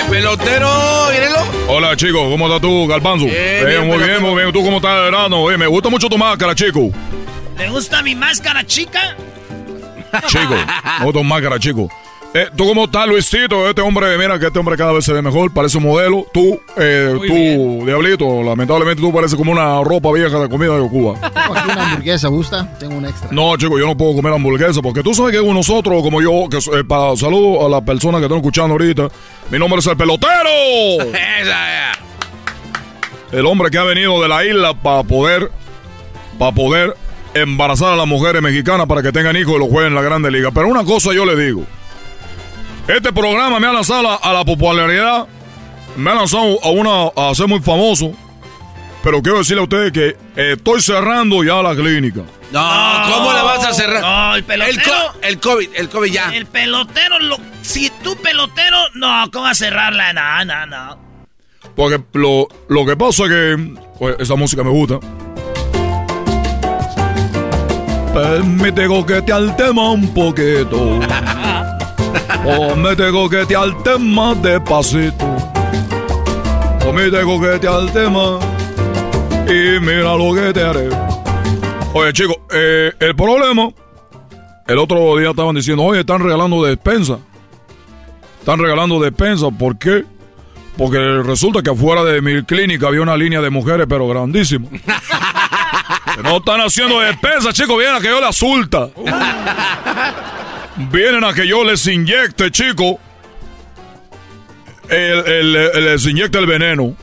¡El 0.00 0.10
pelotero! 0.10 0.70
¡Mírenlo! 1.12 1.44
Hola, 1.68 1.96
chicos. 1.96 2.22
¿Cómo 2.30 2.46
estás 2.46 2.60
tú, 2.60 2.86
Galpanzo? 2.86 3.26
Eh, 3.28 3.82
muy 3.84 3.98
bien, 3.98 4.22
muy 4.22 4.34
bien. 4.34 4.52
¿Tú 4.52 4.62
cómo 4.64 4.76
estás, 4.76 5.00
verano? 5.00 5.46
me 5.58 5.66
gusta 5.66 5.88
mucho 5.88 6.08
tu 6.08 6.18
máscara, 6.18 6.54
chico. 6.54 6.90
¿Le 7.56 7.68
gusta 7.70 8.02
mi 8.02 8.14
máscara, 8.14 8.64
chica? 8.64 9.16
Chico, 10.26 10.54
me 10.54 11.04
gusta 11.04 11.18
tu 11.20 11.24
máscara, 11.24 11.58
chico. 11.58 11.88
Eh, 12.36 12.48
¿Tú 12.56 12.66
cómo 12.66 12.86
estás, 12.86 13.06
Luisito? 13.06 13.68
Este 13.68 13.80
hombre, 13.80 14.18
mira 14.18 14.40
que 14.40 14.46
este 14.46 14.58
hombre 14.58 14.76
cada 14.76 14.90
vez 14.90 15.04
se 15.04 15.12
ve 15.12 15.22
mejor, 15.22 15.54
parece 15.54 15.78
un 15.78 15.84
modelo. 15.84 16.26
Tú, 16.34 16.60
eh, 16.76 17.14
tú, 17.16 17.86
Diablito, 17.86 18.42
lamentablemente 18.42 19.00
tú 19.00 19.12
pareces 19.12 19.38
como 19.38 19.52
una 19.52 19.80
ropa 19.84 20.10
vieja 20.10 20.40
de 20.40 20.48
comida 20.48 20.76
de 20.76 20.88
Cuba. 20.88 21.14
Tengo 21.20 21.36
aquí 21.56 21.70
una 21.70 21.84
hamburguesa, 21.84 22.26
¿gusta? 22.26 22.76
Tengo 22.76 22.96
un 22.96 23.06
extra. 23.06 23.28
No, 23.30 23.56
chico, 23.56 23.78
yo 23.78 23.86
no 23.86 23.96
puedo 23.96 24.16
comer 24.16 24.32
hamburguesa 24.32 24.82
porque 24.82 25.04
tú 25.04 25.14
sabes 25.14 25.30
que 25.30 25.46
nosotros, 25.46 26.02
como 26.02 26.20
yo, 26.20 26.48
que 26.50 26.56
eh, 26.56 26.82
para 26.82 27.14
saludo 27.14 27.66
a 27.66 27.68
las 27.68 27.82
personas 27.82 28.20
que 28.20 28.24
están 28.24 28.38
escuchando 28.38 28.72
ahorita, 28.72 29.06
mi 29.52 29.58
nombre 29.60 29.78
es 29.78 29.86
el 29.86 29.96
pelotero. 29.96 30.50
el 33.30 33.46
hombre 33.46 33.70
que 33.70 33.78
ha 33.78 33.84
venido 33.84 34.20
de 34.20 34.28
la 34.28 34.44
isla 34.44 34.74
para 34.74 35.04
poder, 35.04 35.52
para 36.36 36.50
poder 36.50 36.96
embarazar 37.32 37.92
a 37.92 37.96
las 37.96 38.08
mujeres 38.08 38.42
mexicanas 38.42 38.88
para 38.88 39.02
que 39.02 39.12
tengan 39.12 39.36
hijos 39.36 39.54
y 39.54 39.58
los 39.60 39.68
jueguen 39.68 39.92
en 39.92 39.94
la 39.94 40.02
Grande 40.02 40.32
Liga. 40.32 40.50
Pero 40.52 40.66
una 40.66 40.82
cosa 40.82 41.14
yo 41.14 41.24
le 41.24 41.36
digo. 41.36 41.64
Este 42.86 43.12
programa 43.12 43.58
me 43.58 43.66
ha 43.66 43.72
lanzado 43.72 44.18
a 44.22 44.32
la, 44.32 44.44
popularidad, 44.44 45.26
me 45.96 46.10
ha 46.10 46.14
lanzado 46.14 46.62
a, 46.62 46.68
una, 46.68 47.08
a 47.16 47.34
ser 47.34 47.48
muy 47.48 47.60
famoso. 47.60 48.12
Pero 49.02 49.22
quiero 49.22 49.38
decirle 49.38 49.60
a 49.60 49.64
ustedes 49.64 49.92
que 49.92 50.16
estoy 50.36 50.82
cerrando 50.82 51.42
ya 51.42 51.62
la 51.62 51.74
clínica. 51.74 52.20
No, 52.52 53.02
¿cómo 53.10 53.32
la 53.32 53.42
vas 53.42 53.64
a 53.64 53.72
cerrar? 53.72 54.02
No, 54.02 54.36
el 54.36 54.44
pelotero. 54.44 54.92
El, 55.22 55.40
COVID, 55.40 55.68
el 55.74 55.88
COVID 55.88 56.12
ya. 56.12 56.34
El 56.34 56.46
pelotero, 56.46 57.16
si 57.62 57.90
tú 58.02 58.16
pelotero, 58.16 58.76
no, 58.94 59.30
¿cómo 59.32 59.44
vas 59.44 59.62
a 59.62 59.64
cerrarla? 59.64 60.12
No, 60.12 60.44
no, 60.44 60.66
no. 60.66 60.98
Porque 61.74 62.02
lo, 62.12 62.48
lo 62.68 62.86
que 62.86 62.96
pasa 62.96 63.24
es 63.24 63.30
que 63.30 63.74
pues, 63.98 64.16
esa 64.20 64.36
música 64.36 64.62
me 64.62 64.70
gusta. 64.70 65.00
Permite 68.12 68.86
coquetear 68.86 69.42
el 69.42 69.56
tema 69.56 69.90
un 69.90 70.14
poquito. 70.14 71.00
O 72.46 72.76
me 72.76 72.94
tengo 72.94 73.28
que 73.30 73.46
te 73.46 73.56
al 73.56 73.82
tema 73.82 74.34
despacito. 74.34 75.24
O 76.86 76.92
me 76.92 77.10
tengo 77.10 77.40
que 77.40 77.58
te 77.58 77.66
al 77.66 77.90
tema. 77.90 78.38
Y 79.48 79.80
mira 79.80 80.14
lo 80.14 80.34
que 80.34 80.52
te 80.52 80.62
haré. 80.62 80.88
Oye, 81.94 82.12
chicos, 82.12 82.36
eh, 82.52 82.92
el 83.00 83.16
problema. 83.16 83.70
El 84.66 84.78
otro 84.78 85.16
día 85.16 85.30
estaban 85.30 85.54
diciendo, 85.54 85.84
oye, 85.84 86.00
están 86.00 86.20
regalando 86.20 86.62
despensa. 86.62 87.18
Están 88.40 88.58
regalando 88.58 89.00
despensa. 89.00 89.50
¿Por 89.50 89.78
qué? 89.78 90.04
Porque 90.76 90.98
resulta 91.22 91.62
que 91.62 91.70
afuera 91.70 92.04
de 92.04 92.20
mi 92.20 92.42
clínica 92.42 92.88
había 92.88 93.00
una 93.00 93.16
línea 93.16 93.40
de 93.40 93.48
mujeres, 93.48 93.86
pero 93.88 94.06
grandísima. 94.06 94.68
no 96.22 96.36
están 96.38 96.60
haciendo 96.60 97.00
despensa, 97.00 97.54
chicos. 97.54 97.78
Vienen 97.78 97.96
a 97.96 98.00
que 98.00 98.08
yo 98.08 98.20
la 98.20 98.32
sulta. 98.32 98.90
Vienen 100.76 101.24
a 101.24 101.32
que 101.32 101.46
yo 101.46 101.64
les 101.64 101.86
inyecte, 101.86 102.50
chico. 102.50 102.98
El, 104.88 105.52
les 105.52 106.06
inyecte 106.06 106.38
el 106.38 106.46
veneno. 106.46 106.96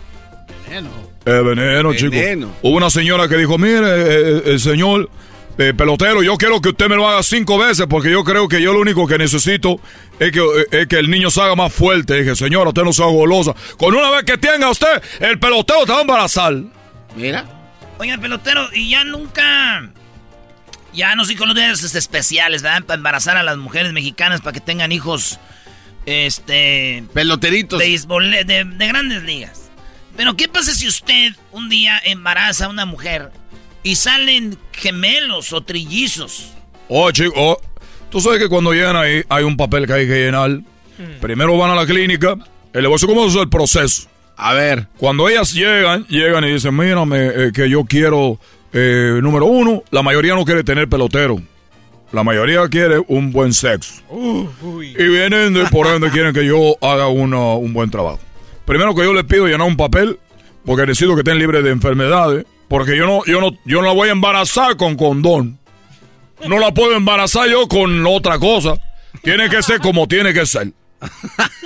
Veneno. 0.67 0.89
El 1.25 1.43
veneno, 1.43 1.93
chico. 1.93 2.15
Hubo 2.61 2.77
una 2.77 2.89
señora 2.89 3.27
que 3.27 3.37
dijo, 3.37 3.57
mire, 3.57 3.79
eh, 3.79 4.03
eh, 4.07 4.41
el 4.45 4.59
señor 4.59 5.09
eh, 5.57 5.73
pelotero, 5.75 6.23
yo 6.23 6.37
quiero 6.37 6.61
que 6.61 6.69
usted 6.69 6.87
me 6.87 6.95
lo 6.95 7.07
haga 7.07 7.21
cinco 7.23 7.57
veces 7.57 7.85
porque 7.87 8.09
yo 8.09 8.23
creo 8.23 8.47
que 8.47 8.61
yo 8.61 8.73
lo 8.73 8.79
único 8.79 9.05
que 9.05 9.17
necesito 9.17 9.79
es 10.19 10.31
que, 10.31 10.41
es 10.71 10.87
que 10.87 10.97
el 10.97 11.09
niño 11.09 11.29
se 11.29 11.41
haga 11.41 11.55
más 11.55 11.73
fuerte. 11.73 12.15
dije, 12.15 12.35
señora, 12.35 12.69
usted 12.69 12.83
no 12.83 12.93
sea 12.93 13.05
golosa. 13.05 13.53
Con 13.77 13.95
una 13.95 14.09
vez 14.11 14.23
que 14.23 14.37
tenga 14.37 14.69
usted, 14.69 15.01
el 15.19 15.39
pelotero 15.39 15.85
te 15.85 15.91
va 15.91 15.99
a 15.99 16.01
embarazar. 16.01 16.55
Mira. 17.15 17.45
Oye, 17.99 18.17
pelotero, 18.17 18.67
y 18.73 18.89
ya 18.89 19.03
nunca 19.03 19.91
ya 20.93 21.15
no 21.15 21.25
días 21.25 21.83
especiales, 21.95 22.61
¿verdad? 22.61 22.83
Para 22.83 22.97
embarazar 22.97 23.37
a 23.37 23.43
las 23.43 23.57
mujeres 23.57 23.93
mexicanas 23.93 24.41
para 24.41 24.53
que 24.53 24.59
tengan 24.59 24.91
hijos. 24.91 25.39
Este. 26.05 27.03
Peloteritos. 27.13 27.79
De, 27.79 28.43
de, 28.45 28.87
grandes 28.87 29.23
ligas. 29.23 29.69
Pero, 30.17 30.35
¿qué 30.35 30.47
pasa 30.47 30.73
si 30.73 30.87
usted 30.87 31.33
un 31.51 31.69
día 31.69 31.99
embaraza 32.03 32.65
a 32.65 32.69
una 32.69 32.85
mujer 32.85 33.31
y 33.83 33.95
salen 33.95 34.57
gemelos 34.73 35.53
o 35.53 35.61
trillizos? 35.61 36.51
Oh, 36.89 37.11
chico, 37.11 37.33
oh, 37.35 37.61
tú 38.09 38.19
sabes 38.19 38.39
que 38.39 38.49
cuando 38.49 38.73
llegan 38.73 38.95
ahí 38.95 39.23
hay 39.29 39.43
un 39.43 39.55
papel 39.55 39.87
que 39.87 39.93
hay 39.93 40.07
que 40.07 40.25
llenar. 40.25 40.49
Hmm. 40.49 41.19
Primero 41.21 41.57
van 41.57 41.71
a 41.71 41.75
la 41.75 41.85
clínica. 41.85 42.35
El 42.73 42.83
negocio, 42.83 43.07
¿cómo 43.07 43.25
es 43.27 43.35
el 43.35 43.49
proceso? 43.49 44.09
A 44.35 44.53
ver. 44.53 44.87
Cuando 44.97 45.29
ellas 45.29 45.53
llegan, 45.53 46.05
llegan 46.07 46.43
y 46.43 46.53
dicen, 46.53 46.75
mírame, 46.75 47.27
eh, 47.27 47.51
que 47.53 47.69
yo 47.69 47.85
quiero 47.85 48.39
eh, 48.73 49.19
número 49.21 49.45
uno, 49.45 49.83
la 49.91 50.01
mayoría 50.01 50.35
no 50.35 50.45
quiere 50.45 50.63
tener 50.63 50.87
pelotero. 50.87 51.41
La 52.11 52.23
mayoría 52.23 52.67
quiere 52.67 53.01
un 53.07 53.31
buen 53.31 53.53
sexo. 53.53 54.01
y 54.11 55.07
vienen, 55.07 55.53
de, 55.53 55.65
por 55.67 55.87
ende, 55.87 56.09
quieren 56.11 56.33
que 56.33 56.45
yo 56.45 56.75
haga 56.81 57.07
un 57.07 57.73
buen 57.73 57.89
trabajo. 57.89 58.19
Primero 58.65 58.93
que 58.93 59.03
yo 59.03 59.13
les 59.13 59.23
pido 59.23 59.47
llenar 59.47 59.67
un 59.67 59.77
papel, 59.77 60.19
porque 60.65 60.85
necesito 60.85 61.13
que 61.15 61.21
estén 61.21 61.39
libres 61.39 61.63
de 61.63 61.71
enfermedades. 61.71 62.45
Porque 62.67 62.95
yo 62.95 63.05
no, 63.05 63.25
yo 63.25 63.41
no, 63.41 63.51
yo 63.65 63.81
no 63.81 63.87
la 63.87 63.93
voy 63.93 64.09
a 64.09 64.13
embarazar 64.13 64.77
con 64.77 64.95
condón. 64.95 65.59
No 66.47 66.57
la 66.57 66.73
puedo 66.73 66.95
embarazar 66.95 67.49
yo 67.49 67.67
con 67.67 68.05
otra 68.07 68.39
cosa. 68.39 68.75
Tiene 69.23 69.49
que 69.49 69.61
ser 69.61 69.79
como 69.79 70.07
tiene 70.07 70.33
que 70.33 70.45
ser. 70.45 70.71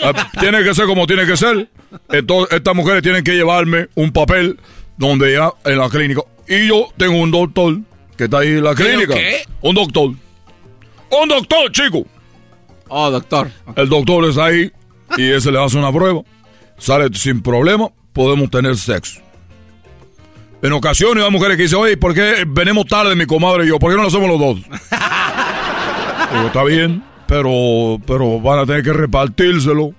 Ah, 0.01 0.29
tiene 0.39 0.63
que 0.63 0.73
ser 0.73 0.85
como 0.85 1.05
tiene 1.05 1.25
que 1.25 1.37
ser. 1.37 1.69
Entonces, 2.09 2.57
estas 2.57 2.75
mujeres 2.75 3.03
tienen 3.03 3.23
que 3.23 3.33
llevarme 3.33 3.87
un 3.95 4.11
papel 4.11 4.59
donde 4.97 5.33
ya 5.33 5.51
en 5.65 5.77
la 5.77 5.89
clínica. 5.89 6.21
Y 6.47 6.67
yo 6.67 6.87
tengo 6.97 7.17
un 7.17 7.31
doctor 7.31 7.79
que 8.17 8.25
está 8.25 8.39
ahí 8.39 8.49
en 8.49 8.63
la 8.63 8.75
clínica. 8.75 9.13
¿Qué? 9.13 9.43
Un 9.61 9.75
doctor. 9.75 10.11
Un 11.11 11.29
doctor, 11.29 11.71
chico. 11.71 12.05
Oh, 12.87 13.09
doctor. 13.09 13.49
El 13.75 13.89
doctor 13.89 14.25
está 14.25 14.45
ahí 14.45 14.71
y 15.17 15.31
ese 15.31 15.51
le 15.51 15.63
hace 15.63 15.77
una 15.77 15.91
prueba. 15.91 16.21
Sale 16.77 17.09
sin 17.13 17.41
problema, 17.41 17.89
podemos 18.13 18.49
tener 18.49 18.75
sexo. 18.77 19.21
En 20.61 20.73
ocasiones 20.73 21.23
hay 21.23 21.31
mujeres 21.31 21.57
que 21.57 21.63
dicen, 21.63 21.79
oye, 21.79 21.97
¿por 21.97 22.13
qué 22.13 22.43
venimos 22.47 22.85
tarde 22.85 23.15
mi 23.15 23.25
comadre 23.25 23.65
y 23.65 23.69
yo? 23.69 23.79
¿Por 23.79 23.91
qué 23.91 23.95
no 23.95 24.03
lo 24.03 24.07
hacemos 24.07 24.27
los 24.27 24.39
dos? 24.39 24.57
Digo, 26.33 26.47
está 26.47 26.63
bien, 26.63 27.03
pero, 27.27 27.99
pero 28.05 28.39
van 28.39 28.59
a 28.59 28.65
tener 28.65 28.83
que 28.83 28.93
repartírselo. 28.93 29.93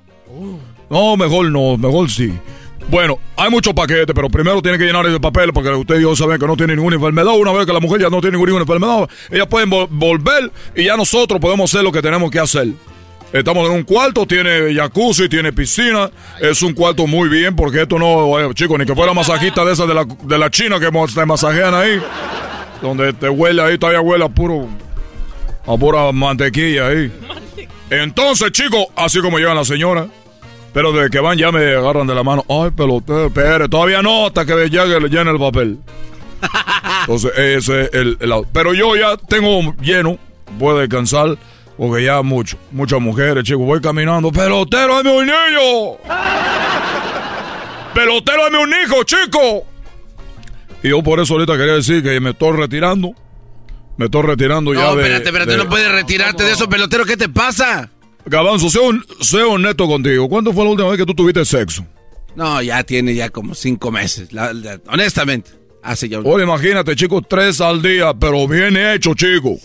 No, 0.90 1.16
mejor 1.16 1.50
no, 1.50 1.76
mejor 1.76 2.10
sí. 2.10 2.32
Bueno, 2.88 3.18
hay 3.36 3.50
muchos 3.50 3.74
paquetes, 3.74 4.14
pero 4.14 4.28
primero 4.28 4.62
tiene 4.62 4.78
que 4.78 4.84
llenar 4.84 5.04
ese 5.06 5.18
papel 5.18 5.52
porque 5.52 5.70
ustedes 5.70 6.00
y 6.00 6.04
yo 6.04 6.14
saben 6.14 6.38
que 6.38 6.46
no 6.46 6.56
tiene 6.56 6.76
ninguna 6.76 6.96
enfermedad. 6.96 7.34
Una 7.36 7.52
vez 7.52 7.66
que 7.66 7.72
la 7.72 7.80
mujer 7.80 8.00
ya 8.00 8.10
no 8.10 8.20
tiene 8.20 8.38
ninguna 8.38 8.60
enfermedad, 8.60 9.08
ellas 9.30 9.46
pueden 9.48 9.70
volver 9.70 10.52
y 10.74 10.84
ya 10.84 10.96
nosotros 10.96 11.40
podemos 11.40 11.72
hacer 11.72 11.82
lo 11.82 11.90
que 11.90 12.00
tenemos 12.00 12.30
que 12.30 12.38
hacer. 12.38 12.68
Estamos 13.32 13.68
en 13.68 13.74
un 13.74 13.82
cuarto, 13.82 14.24
tiene 14.24 14.72
jacuzzi, 14.72 15.28
tiene 15.28 15.52
piscina. 15.52 16.10
Es 16.40 16.62
un 16.62 16.74
cuarto 16.74 17.08
muy 17.08 17.28
bien 17.28 17.56
porque 17.56 17.82
esto 17.82 17.98
no, 17.98 18.38
eh, 18.38 18.54
chicos, 18.54 18.78
ni 18.78 18.86
que 18.86 18.94
fuera 18.94 19.12
masajista 19.12 19.64
de 19.64 19.72
esa 19.72 19.84
de 19.84 19.94
la, 19.94 20.04
de 20.04 20.38
la 20.38 20.48
China 20.48 20.78
que 20.78 20.88
te 21.12 21.26
masajean 21.26 21.74
ahí. 21.74 22.00
Donde 22.80 23.12
te 23.12 23.28
huele 23.28 23.62
ahí, 23.62 23.78
todavía 23.78 24.00
huele 24.00 24.24
a 24.24 24.28
puro, 24.28 24.68
a 25.66 25.76
pura 25.76 26.12
mantequilla 26.12 26.86
ahí. 26.86 27.12
Entonces, 27.90 28.52
chicos, 28.52 28.86
así 28.94 29.20
como 29.20 29.38
llevan 29.38 29.56
la 29.56 29.64
señora. 29.64 30.06
Pero 30.76 30.92
de 30.92 31.08
que 31.08 31.20
van 31.20 31.38
ya 31.38 31.50
me 31.50 31.74
agarran 31.74 32.06
de 32.06 32.14
la 32.14 32.22
mano. 32.22 32.44
Ay, 32.50 32.70
pelotero, 32.70 33.28
espere, 33.28 33.66
todavía 33.66 34.02
no, 34.02 34.26
hasta 34.26 34.44
que 34.44 34.68
llegue 34.68 35.00
le 35.00 35.08
llene 35.08 35.30
el 35.30 35.38
papel. 35.38 35.78
Entonces, 37.00 37.32
ese 37.34 37.84
es 37.84 37.94
el, 37.94 38.18
el, 38.20 38.30
Pero 38.52 38.74
yo 38.74 38.94
ya 38.94 39.16
tengo 39.16 39.74
lleno, 39.80 40.18
puedo 40.58 40.76
descansar, 40.76 41.38
porque 41.78 42.04
ya 42.04 42.20
mucho, 42.20 42.58
muchas 42.72 43.00
mujeres, 43.00 43.42
chicos, 43.44 43.64
voy 43.64 43.80
caminando. 43.80 44.30
¡Pelotero, 44.30 44.96
dame 44.96 45.16
un 45.16 45.24
niño! 45.24 45.96
¡Pelotero, 47.94 48.42
dame 48.42 48.58
un 48.58 48.70
hijo, 48.84 49.02
chico! 49.04 49.64
Y 50.82 50.90
yo 50.90 51.02
por 51.02 51.20
eso 51.20 51.32
ahorita 51.32 51.56
quería 51.56 51.72
decir 51.72 52.02
que 52.02 52.20
me 52.20 52.32
estoy 52.32 52.54
retirando. 52.54 53.14
Me 53.96 54.04
estoy 54.04 54.24
retirando 54.24 54.74
ya 54.74 54.94
de... 54.94 55.00
espérate, 55.00 55.24
espérate, 55.24 55.56
no 55.56 55.70
puedes 55.70 55.90
retirarte 55.90 56.44
de 56.44 56.52
eso, 56.52 56.68
pelotero, 56.68 57.06
¿qué 57.06 57.16
te 57.16 57.30
pasa? 57.30 57.88
Gabanzo, 58.26 58.68
sé, 59.20 59.42
honesto 59.42 59.86
contigo. 59.86 60.28
¿Cuándo 60.28 60.52
fue 60.52 60.64
la 60.64 60.70
última 60.70 60.88
vez 60.88 60.98
que 60.98 61.06
tú 61.06 61.14
tuviste 61.14 61.44
sexo? 61.44 61.86
No, 62.34 62.60
ya 62.60 62.82
tiene 62.82 63.14
ya 63.14 63.30
como 63.30 63.54
cinco 63.54 63.90
meses. 63.90 64.28
honestamente. 64.88 65.50
Hace 65.82 66.08
ya 66.08 66.18
Oye, 66.18 66.42
imagínate, 66.42 66.96
chicos, 66.96 67.22
tres 67.28 67.60
al 67.60 67.80
día, 67.80 68.12
pero 68.12 68.48
bien 68.48 68.76
hecho, 68.76 69.14
chico. 69.14 69.56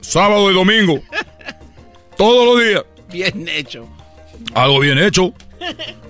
Sábado 0.00 0.50
y 0.50 0.54
domingo. 0.54 1.00
Todos 2.16 2.46
los 2.46 2.64
días. 2.64 2.84
Bien 3.12 3.46
hecho. 3.46 3.86
Algo 4.54 4.80
bien 4.80 4.98
hecho. 4.98 5.34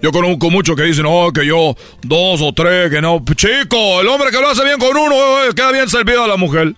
Yo 0.00 0.12
conozco 0.12 0.50
muchos 0.50 0.76
que 0.76 0.84
dicen, 0.84 1.02
no, 1.02 1.32
que 1.32 1.44
yo 1.44 1.74
dos 2.02 2.40
o 2.40 2.52
tres, 2.52 2.90
que 2.90 3.02
no. 3.02 3.22
Chico, 3.34 4.00
el 4.00 4.06
hombre 4.06 4.30
que 4.30 4.40
lo 4.40 4.48
hace 4.48 4.64
bien 4.64 4.78
con 4.78 4.96
uno, 4.96 5.14
eh, 5.44 5.50
queda 5.54 5.72
bien 5.72 5.88
servido 5.88 6.22
a 6.22 6.28
la 6.28 6.36
mujer. 6.36 6.74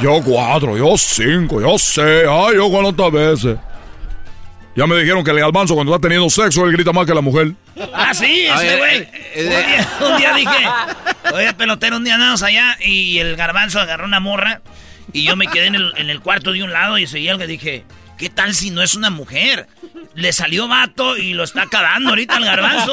Yo 0.00 0.20
cuatro, 0.24 0.76
yo 0.76 0.96
cinco, 0.98 1.60
yo 1.60 1.78
seis, 1.78 2.24
ay, 2.28 2.56
yo 2.56 2.68
cuántas 2.70 3.12
veces. 3.12 3.56
Ya 4.76 4.86
me 4.88 4.96
dijeron 4.96 5.22
que 5.22 5.30
el 5.30 5.38
galbanzo 5.38 5.74
cuando 5.74 5.94
está 5.94 6.08
teniendo 6.08 6.28
sexo, 6.28 6.64
él 6.64 6.72
grita 6.72 6.92
más 6.92 7.06
que 7.06 7.14
la 7.14 7.20
mujer. 7.20 7.52
Ah, 7.92 8.12
sí, 8.12 8.46
ese 8.46 8.76
güey. 8.76 8.98
Eh, 8.98 9.08
eh, 9.34 9.86
un, 10.04 10.16
día, 10.16 10.34
dije, 10.34 10.66
oye, 11.32 11.54
pelotero, 11.54 11.96
un 11.96 12.04
día 12.04 12.14
andamos 12.14 12.42
allá 12.42 12.76
y 12.84 13.18
el 13.18 13.36
garbanzo 13.36 13.78
agarró 13.78 14.04
una 14.04 14.18
morra 14.18 14.62
y 15.12 15.22
yo 15.22 15.36
me 15.36 15.46
quedé 15.46 15.66
en 15.66 15.76
el, 15.76 15.92
en 15.96 16.10
el 16.10 16.20
cuarto 16.20 16.52
de 16.52 16.64
un 16.64 16.72
lado 16.72 16.98
y 16.98 17.06
seguía 17.06 17.32
algo 17.32 17.44
y 17.44 17.48
dije, 17.48 17.84
¿qué 18.18 18.30
tal 18.30 18.52
si 18.52 18.70
no 18.70 18.82
es 18.82 18.96
una 18.96 19.10
mujer? 19.10 19.68
Le 20.14 20.32
salió 20.32 20.66
vato 20.66 21.16
y 21.16 21.34
lo 21.34 21.44
está 21.44 21.66
cagando 21.66 22.10
ahorita 22.10 22.36
el 22.38 22.44
garbanzo. 22.44 22.92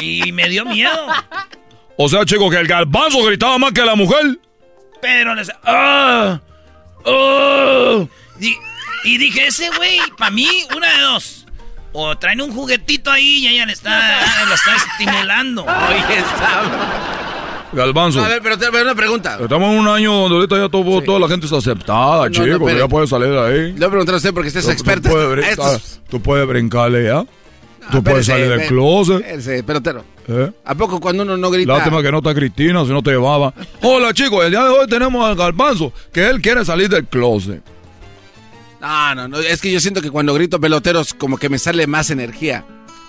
Y 0.00 0.32
me 0.32 0.48
dio 0.48 0.66
miedo. 0.66 1.06
O 1.96 2.08
sea, 2.08 2.24
chico, 2.24 2.50
que 2.50 2.56
el 2.56 2.66
garbanzo 2.66 3.22
gritaba 3.24 3.58
más 3.58 3.72
que 3.72 3.84
la 3.84 3.94
mujer. 3.94 4.38
Pero 5.00 5.34
les... 5.34 5.50
¡Ah! 5.64 6.40
¡Oh! 7.04 8.08
Y, 9.04 9.18
dije, 9.18 9.46
ese 9.46 9.70
güey, 9.70 9.98
para 10.18 10.30
mí, 10.30 10.48
una 10.76 10.96
de 10.96 11.02
dos. 11.02 11.46
O 11.92 12.16
traen 12.16 12.40
un 12.40 12.52
juguetito 12.52 13.10
ahí 13.10 13.38
y 13.38 13.48
ella 13.48 13.66
le 13.66 13.72
está, 13.72 14.20
lo 14.46 14.54
está 14.54 14.76
estimulando. 14.76 15.64
Oye, 15.64 16.18
está... 16.18 16.62
Galbanzo. 17.72 18.24
A 18.24 18.28
ver, 18.28 18.42
pero 18.42 18.58
te 18.58 18.68
voy 18.68 18.82
una 18.82 18.94
pregunta. 18.94 19.38
Estamos 19.40 19.72
en 19.72 19.78
un 19.78 19.88
año 19.88 20.12
donde 20.12 20.36
ahorita 20.36 20.56
ya 20.56 20.68
todo, 20.68 21.02
toda 21.02 21.20
la 21.20 21.28
gente 21.28 21.46
está 21.46 21.58
aceptada, 21.58 22.30
chico. 22.30 22.68
ya 22.68 22.88
puedes 22.88 23.10
salir 23.10 23.28
de 23.28 23.40
ahí. 23.40 23.72
Le 23.72 23.78
voy 23.78 23.84
a 23.84 23.90
preguntar 23.90 24.14
a 24.14 24.18
usted 24.18 24.34
porque 24.34 24.48
usted 24.48 24.60
es 24.60 24.68
experto. 24.68 25.08
Tú 25.08 25.14
puedes, 25.14 26.00
tú 26.08 26.20
puedes 26.20 26.46
brincarle 26.48 27.04
ya. 27.04 27.24
Tú 27.90 28.02
puedes 28.02 28.26
salir 28.26 28.48
del 28.48 28.66
closet. 28.66 29.24
Ese, 29.26 29.62
pelotero. 29.62 30.04
¿Eh? 30.28 30.50
¿A 30.64 30.74
poco 30.74 31.00
cuando 31.00 31.22
uno 31.22 31.36
no 31.36 31.50
grita? 31.50 31.72
Lástima 31.72 32.02
que 32.02 32.12
no 32.12 32.18
está 32.18 32.34
Cristina, 32.34 32.84
si 32.84 32.90
no 32.90 33.02
te 33.02 33.10
llevaba. 33.10 33.52
Hola 33.82 34.12
chicos, 34.14 34.44
el 34.44 34.50
día 34.50 34.62
de 34.62 34.68
hoy 34.68 34.86
tenemos 34.86 35.24
al 35.24 35.34
Garbanzo, 35.34 35.92
que 36.12 36.28
él 36.28 36.40
quiere 36.40 36.64
salir 36.64 36.88
del 36.88 37.06
closet. 37.06 37.62
No, 38.80 39.14
no, 39.14 39.28
no, 39.28 39.38
es 39.38 39.60
que 39.60 39.70
yo 39.70 39.80
siento 39.80 40.00
que 40.00 40.10
cuando 40.10 40.32
grito 40.34 40.60
peloteros 40.60 41.14
como 41.14 41.36
que 41.36 41.48
me 41.48 41.58
sale 41.58 41.86
más 41.86 42.10
energía. 42.10 42.64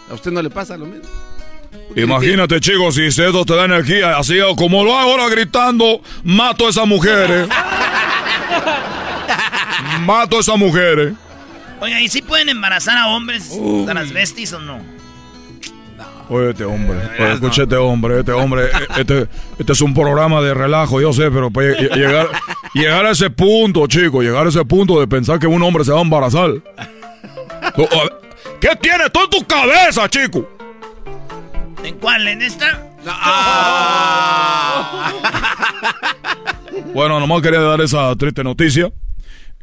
¿A 0.09 0.13
usted 0.13 0.31
no 0.31 0.41
le 0.41 0.49
pasa 0.49 0.77
lo 0.77 0.85
mismo? 0.85 1.07
Imagínate, 1.95 2.59
chicos, 2.59 2.95
si 2.95 3.05
eso 3.05 3.45
te 3.45 3.55
da 3.55 3.65
energía, 3.65 4.17
así 4.17 4.37
como 4.57 4.83
lo 4.83 4.97
hago 4.97 5.11
ahora 5.11 5.29
gritando, 5.29 6.01
mato 6.23 6.67
a 6.67 6.69
esas 6.69 6.87
mujeres. 6.87 7.47
mato 10.01 10.37
a 10.37 10.39
esas 10.39 10.57
mujeres. 10.57 11.13
Oiga, 11.81 11.99
¿y 11.99 12.07
si 12.09 12.21
pueden 12.21 12.49
embarazar 12.49 12.95
a 12.95 13.07
hombres 13.07 13.59
transvestis 13.85 14.53
o 14.53 14.59
no? 14.59 14.79
Oye, 16.29 16.51
este 16.51 16.63
hombre, 16.63 16.99
oye, 17.19 17.33
escucha 17.33 17.63
este 17.63 17.75
hombre, 17.75 18.19
este 18.19 18.31
hombre, 18.31 18.65
e, 18.65 19.01
este, 19.01 19.27
este 19.57 19.73
es 19.73 19.81
un 19.81 19.93
programa 19.93 20.41
de 20.41 20.53
relajo, 20.53 21.01
yo 21.01 21.11
sé, 21.11 21.31
pero 21.31 21.49
llegar, 21.49 22.29
llegar 22.75 23.07
a 23.07 23.11
ese 23.11 23.31
punto, 23.31 23.87
chico, 23.87 24.21
llegar 24.21 24.45
a 24.45 24.49
ese 24.49 24.63
punto 24.63 24.99
de 24.99 25.07
pensar 25.07 25.39
que 25.39 25.47
un 25.47 25.61
hombre 25.63 25.83
se 25.83 25.91
va 25.91 25.97
a 25.97 26.03
embarazar. 26.03 26.51
¿Qué 28.61 28.75
tienes 28.79 29.11
tú 29.11 29.23
en 29.23 29.29
tu 29.31 29.45
cabeza, 29.45 30.07
chico? 30.07 30.47
¿En 31.83 31.95
cuál? 31.95 32.27
¿En 32.27 32.43
esta? 32.43 32.89
Ah. 33.07 35.11
bueno, 36.93 37.19
nomás 37.19 37.41
quería 37.41 37.59
dar 37.59 37.81
esa 37.81 38.15
triste 38.15 38.43
noticia. 38.43 38.91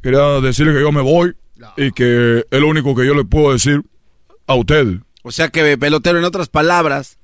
Quería 0.02 0.40
decirle 0.40 0.74
que 0.74 0.80
yo 0.80 0.90
me 0.90 1.00
voy. 1.00 1.32
Y 1.76 1.92
que 1.92 2.44
es 2.50 2.60
lo 2.60 2.68
único 2.68 2.94
que 2.94 3.06
yo 3.06 3.14
le 3.14 3.24
puedo 3.24 3.52
decir 3.52 3.82
a 4.46 4.54
usted. 4.54 4.98
O 5.22 5.32
sea 5.32 5.48
que, 5.48 5.76
pelotero, 5.76 6.18
en 6.18 6.24
otras 6.24 6.48
palabras, 6.48 7.18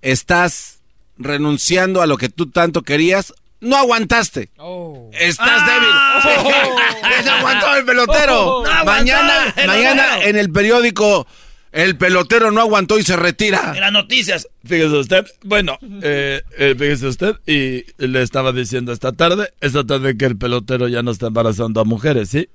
estás 0.00 0.80
renunciando 1.18 2.02
a 2.02 2.06
lo 2.06 2.16
que 2.16 2.28
tú 2.28 2.50
tanto 2.50 2.82
querías. 2.82 3.34
No 3.60 3.76
aguantaste. 3.76 4.50
Oh. 4.56 5.10
Estás 5.12 5.62
ah. 5.62 6.20
débil. 6.22 7.22
Se 7.24 7.30
aguantó 7.30 7.76
el 7.76 7.84
pelotero. 7.84 8.64
mañana, 8.84 9.54
mañana 9.66 10.24
en 10.24 10.36
el 10.36 10.50
periódico 10.50 11.26
el 11.72 11.96
pelotero 11.96 12.50
no 12.50 12.60
aguantó 12.60 12.98
y 12.98 13.02
se 13.02 13.16
retira. 13.16 13.72
En 13.74 13.80
las 13.80 13.92
noticias. 13.92 14.46
Fíjese 14.62 14.94
usted, 14.94 15.26
bueno, 15.42 15.78
eh, 16.02 16.42
eh, 16.58 16.74
fíjese 16.78 17.08
usted, 17.08 17.36
y 17.46 17.84
le 17.96 18.22
estaba 18.22 18.52
diciendo 18.52 18.92
esta 18.92 19.12
tarde, 19.12 19.52
esta 19.60 19.82
tarde 19.84 20.16
que 20.16 20.26
el 20.26 20.36
pelotero 20.36 20.86
ya 20.88 21.02
no 21.02 21.10
está 21.10 21.28
embarazando 21.28 21.80
a 21.80 21.84
mujeres, 21.84 22.28
¿sí? 22.28 22.48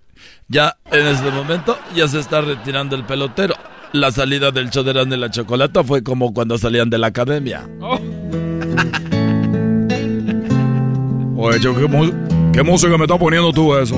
Ya 0.48 0.78
en 0.92 1.08
este 1.08 1.32
momento 1.32 1.78
ya 1.96 2.08
se 2.08 2.20
está 2.20 2.42
retirando 2.42 2.96
el 2.96 3.04
pelotero. 3.04 3.56
La 3.94 4.12
salida 4.12 4.52
del 4.52 4.70
show 4.70 4.84
de 4.84 4.94
la 4.94 5.32
chocolata 5.32 5.84
fue 5.84 6.04
como 6.04 6.34
cuando 6.34 6.58
salían 6.58 6.90
de 6.90 6.98
la 6.98 7.08
academia. 7.08 7.68
Oh. 7.82 8.00
Oye, 11.38 11.60
¿qué, 11.60 12.14
¿qué 12.54 12.64
música 12.64 12.98
me 12.98 13.06
está 13.06 13.18
poniendo 13.18 13.54
tú 13.54 13.76
eso? 13.76 13.96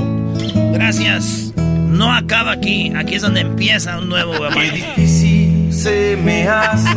Gracias 0.73 1.53
no 1.99 2.13
acaba 2.13 2.51
aquí, 2.53 2.93
aquí 2.95 3.15
es 3.15 3.21
donde 3.21 3.41
empieza 3.41 3.99
un 3.99 4.07
nuevo 4.09 4.33
Qué 4.53 4.71
difícil 4.71 5.73
se 5.73 6.17
me 6.23 6.47
hace 6.47 6.95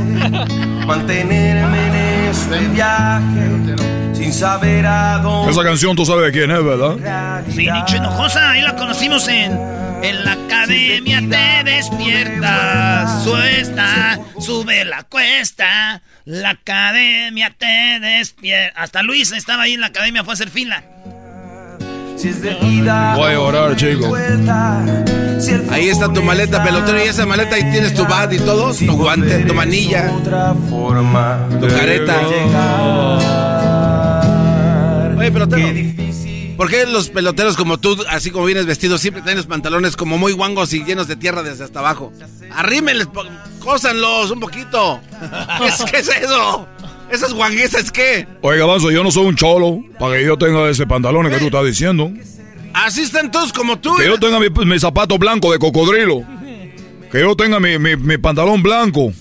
mantenerme 0.86 1.88
en 1.88 1.94
este 2.30 2.68
viaje 2.68 4.01
sin 4.22 4.32
saber 4.32 4.86
a 4.86 5.18
dónde. 5.18 5.50
Esa 5.50 5.64
canción 5.64 5.96
tú 5.96 6.06
sabes 6.06 6.26
de 6.26 6.32
quién 6.32 6.50
es, 6.50 6.64
¿verdad? 6.64 7.42
Sí, 7.50 7.68
Nicho 7.70 7.96
Hinojosa, 7.96 8.50
ahí 8.50 8.62
la 8.62 8.76
conocimos 8.76 9.26
en, 9.26 9.58
en 10.02 10.24
la 10.24 10.32
academia 10.32 11.20
te 11.28 11.64
despierta, 11.70 13.20
suesta, 13.24 14.20
sube 14.38 14.84
la 14.84 15.02
cuesta, 15.04 16.02
la 16.24 16.50
academia 16.50 17.52
te 17.58 17.98
despierta. 18.00 18.80
Hasta 18.80 19.02
Luis 19.02 19.32
estaba 19.32 19.64
ahí 19.64 19.74
en 19.74 19.80
la 19.80 19.88
academia, 19.88 20.22
fue 20.22 20.32
a 20.32 20.34
hacer 20.34 20.50
fila. 20.50 20.84
Voy 23.16 23.32
a 23.32 23.40
orar, 23.40 23.74
chico. 23.74 24.14
Ahí 25.70 25.88
está 25.88 26.12
tu 26.12 26.22
maleta, 26.22 26.62
pelotero. 26.62 27.04
Y 27.04 27.08
esa 27.08 27.26
maleta 27.26 27.56
ahí 27.56 27.68
tienes 27.72 27.94
tu 27.94 28.04
bat 28.04 28.32
y 28.32 28.38
todo. 28.38 28.72
Tu 28.72 28.92
guante, 28.96 29.38
tu 29.40 29.54
manilla. 29.54 30.08
Tu 31.60 31.68
careta. 31.68 32.20
Oye, 35.22 35.30
pelotero. 35.30 35.68
¿Por 36.56 36.68
qué 36.68 36.84
los 36.86 37.08
peloteros 37.08 37.56
como 37.56 37.78
tú, 37.78 37.96
así 38.08 38.30
como 38.30 38.44
vienes 38.44 38.66
vestido, 38.66 38.98
siempre 38.98 39.22
tienen 39.22 39.36
los 39.38 39.46
pantalones 39.46 39.96
como 39.96 40.18
muy 40.18 40.32
guangos 40.32 40.72
y 40.74 40.84
llenos 40.84 41.06
de 41.06 41.16
tierra 41.16 41.42
desde 41.42 41.64
hasta 41.64 41.78
abajo? 41.78 42.12
Arrímeles, 42.50 43.08
cósanlos 43.60 44.30
un 44.32 44.40
poquito. 44.40 45.00
¿Qué 45.90 45.98
es 45.98 46.08
eso? 46.08 46.68
¿Esas 47.10 47.34
guanguesas 47.34 47.92
qué? 47.92 48.26
Oiga, 48.40 48.64
Vaso, 48.66 48.90
yo 48.90 49.04
no 49.04 49.10
soy 49.10 49.26
un 49.26 49.36
cholo 49.36 49.82
para 49.98 50.16
que 50.16 50.24
yo 50.24 50.36
tenga 50.36 50.68
ese 50.68 50.86
pantalón 50.86 51.30
que 51.30 51.38
tú 51.38 51.46
estás 51.46 51.64
diciendo. 51.64 52.10
Así 52.74 53.02
están 53.02 53.30
todos 53.30 53.52
como 53.52 53.78
tú. 53.78 53.94
Que 53.96 54.06
yo 54.06 54.18
tenga 54.18 54.40
mi, 54.40 54.78
zapato 54.80 55.18
blanco 55.18 55.52
de 55.52 55.58
cocodrilo. 55.58 56.24
que 57.12 57.20
yo 57.20 57.36
tenga 57.36 57.60
mi, 57.60 57.78
mi, 57.78 58.18
pantalón 58.18 58.62
blanco, 58.62 59.12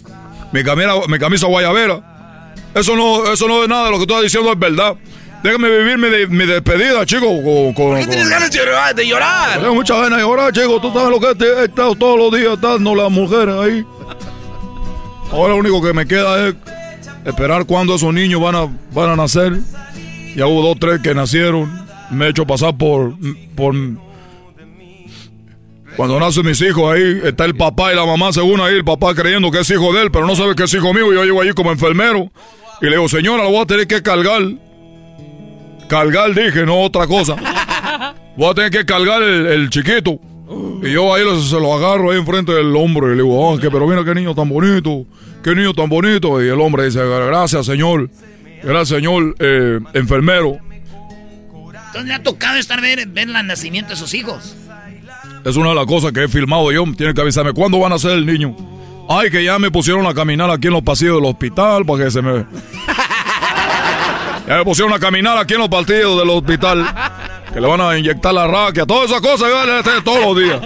mi 0.52 0.64
camisa, 0.64 0.94
mi 1.08 1.20
camisa 1.20 1.48
guayabera. 1.48 2.56
Eso 2.74 2.96
no, 2.96 3.32
eso 3.32 3.48
no 3.48 3.64
es 3.64 3.70
nada 3.70 3.86
de 3.86 3.92
lo 3.92 4.00
que 4.00 4.08
tú 4.08 4.14
estás 4.14 4.24
diciendo, 4.24 4.52
es 4.52 4.60
verdad. 4.60 4.96
Déjame 5.44 5.70
vivir 5.70 5.98
mi, 5.98 6.38
mi 6.38 6.46
despedida, 6.46 7.06
chico. 7.06 7.26
Con, 7.26 7.74
¿Por 7.74 8.00
qué 8.00 8.08
tienes 8.08 8.30
ganas 8.30 8.52
de 8.96 9.08
llorar? 9.08 9.60
Tengo 9.60 9.74
muchas 9.74 9.98
ganas 10.02 10.20
de 10.20 10.26
llorar, 10.26 10.54
chico. 10.54 10.80
Tú 10.80 10.92
sabes 10.94 11.10
lo 11.10 11.20
que 11.20 11.46
he 11.46 11.66
estado 11.66 11.96
todos 11.96 12.18
los 12.18 12.40
días 12.40 12.60
dando 12.62 12.94
las 12.94 13.10
mujeres 13.10 13.56
ahí. 13.56 13.86
Ahora 15.32 15.54
lo 15.54 15.60
único 15.60 15.82
que 15.82 15.94
me 15.94 16.06
queda 16.06 16.48
es 16.48 16.56
esperar 17.26 17.66
cuando 17.66 17.96
esos 17.96 18.14
niños 18.14 18.42
van 18.42 18.56
a, 18.56 18.68
van 18.94 19.10
a 19.10 19.16
nacer. 19.16 19.58
Ya 20.36 20.46
hubo 20.46 20.62
dos, 20.62 20.78
tres 20.80 21.02
que 21.02 21.16
nacieron. 21.16 21.72
Me 22.12 22.26
he 22.26 22.30
hecho 22.30 22.46
pasar 22.46 22.78
por, 22.78 23.14
por 23.56 23.74
cuando 25.96 26.20
nacen 26.20 26.46
mis 26.46 26.62
hijos, 26.62 26.94
ahí 26.94 27.20
está 27.24 27.44
el 27.46 27.56
papá 27.56 27.92
y 27.92 27.96
la 27.96 28.06
mamá, 28.06 28.32
según 28.32 28.62
ahí, 28.62 28.76
el 28.76 28.86
papá 28.86 29.14
creyendo 29.14 29.52
que 29.52 29.60
es 29.60 29.70
hijo 29.70 29.94
de 29.94 30.04
él, 30.04 30.12
pero 30.12 30.26
no 30.26 30.36
sabe 30.36 30.56
que 30.56 30.64
es 30.64 30.74
hijo 30.74 30.94
mío. 30.94 31.12
Yo 31.12 31.24
llego 31.24 31.42
allí 31.42 31.52
como 31.52 31.72
enfermero 31.72 32.32
y 32.82 32.86
le 32.86 32.92
digo, 32.92 33.10
señora, 33.10 33.44
lo 33.44 33.52
voy 33.52 33.62
a 33.62 33.66
tener 33.66 33.88
que 33.88 34.02
cargar. 34.02 34.42
Cargar, 35.92 36.34
dije, 36.34 36.66
no 36.66 36.80
otra 36.80 37.06
cosa. 37.06 37.36
Voy 38.38 38.50
a 38.50 38.54
tener 38.54 38.72
que 38.72 38.86
cargar 38.86 39.22
el, 39.22 39.70
chiquito. 39.70 40.22
Y 40.82 40.94
yo 40.94 41.14
ahí 41.14 41.24
se 41.42 41.60
lo 41.60 41.74
agarro 41.74 42.12
ahí 42.12 42.18
enfrente 42.18 42.54
del 42.54 42.74
hombro 42.78 43.08
y 43.08 43.18
le 43.18 43.24
digo, 43.24 43.38
oh, 43.38 43.60
que, 43.60 43.70
pero 43.70 43.86
mira 43.86 44.02
qué 44.06 44.16
niño 44.16 44.34
tan 44.34 44.48
bonito, 44.48 45.06
qué 45.44 45.54
niño 45.54 45.74
tan 45.74 45.90
bonito. 45.90 46.42
Y 46.42 46.48
el 46.48 46.62
hombre 46.62 46.86
dice, 46.86 47.06
gracias 47.06 47.66
señor, 47.66 48.10
gracias 48.64 49.00
señor 49.00 49.36
eh, 49.40 49.82
enfermero. 49.94 50.60
Entonces 51.88 52.06
le 52.06 52.14
ha 52.14 52.24
tocado 52.24 52.58
estar 52.58 52.80
ver, 52.80 53.06
ver 53.08 53.28
el 53.28 53.46
nacimiento 53.46 53.90
de 53.90 53.98
sus 53.98 54.14
hijos. 54.14 54.56
Es 55.44 55.58
una 55.58 55.70
de 55.70 55.76
las 55.76 55.88
cosas 55.88 56.14
que 56.14 56.24
he 56.24 56.28
filmado 56.30 56.72
yo. 56.72 56.86
Tiene 56.96 57.14
que 57.14 57.20
avisarme 57.20 57.52
cuándo 57.52 57.80
van 57.80 57.92
a 57.92 58.00
ser 58.00 58.12
el 58.12 58.26
niño. 58.26 58.56
Ay, 59.10 59.30
que 59.30 59.44
ya 59.44 59.60
me 59.60 59.70
pusieron 59.70 60.06
a 60.06 60.14
caminar 60.14 60.50
aquí 60.52 60.68
en 60.68 60.74
los 60.74 60.84
pasillos 60.84 61.18
del 61.18 61.26
hospital 61.26 61.86
para 61.86 62.06
que 62.06 62.12
se 62.12 62.22
me. 62.22 62.46
Ya 64.52 64.58
me 64.58 64.66
pusieron 64.66 64.92
a 64.92 65.00
caminar 65.00 65.38
aquí 65.38 65.54
en 65.54 65.62
los 65.62 65.70
partidos 65.70 66.20
del 66.20 66.30
hospital. 66.30 66.86
Que 67.54 67.62
le 67.62 67.68
van 67.68 67.80
a 67.80 67.98
inyectar 67.98 68.34
la 68.34 68.48
raquia, 68.48 68.86
todas 68.86 69.10
esas 69.10 69.22
cosas 69.22 69.48
este, 69.80 70.02
todos 70.02 70.20
los 70.20 70.38
días. 70.38 70.60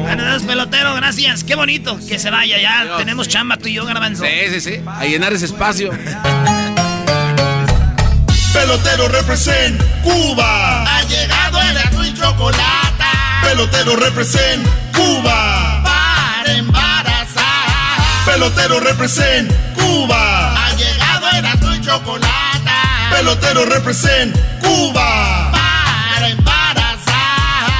Bueno, 0.00 0.24
pelotero, 0.46 0.94
gracias. 0.94 1.44
Qué 1.44 1.54
bonito 1.54 1.98
que 2.08 2.18
se 2.18 2.30
vaya 2.30 2.58
ya. 2.58 2.96
Tenemos 2.96 3.28
chamba 3.28 3.58
tú 3.58 3.68
y 3.68 3.74
yo, 3.74 3.84
Garbanzo. 3.84 4.24
Sí, 4.24 4.30
sí, 4.50 4.62
sí. 4.62 4.80
A 4.86 5.04
llenar 5.04 5.34
ese 5.34 5.44
espacio. 5.44 5.90
Pelotero 8.54 9.08
represent 9.08 9.78
Cuba. 10.02 10.84
Ha 10.84 11.02
llegado 11.02 11.60
el 11.60 11.76
azul 11.76 12.06
y 12.06 12.14
chocolate. 12.14 13.04
Pelotero 13.42 13.94
represent 13.94 14.66
Cuba. 14.94 15.82
Para 15.84 16.54
embarazar. 16.54 17.44
Pelotero 18.24 18.80
represent 18.80 19.52
Cuba. 19.74 20.64
Ha 20.64 20.70
llegado 20.76 20.95
chocolate. 21.86 22.26
Pelotero 23.10 23.64
represent 23.66 24.34
Cuba. 24.60 25.52
Para 25.52 26.28
embarazar. 26.28 27.70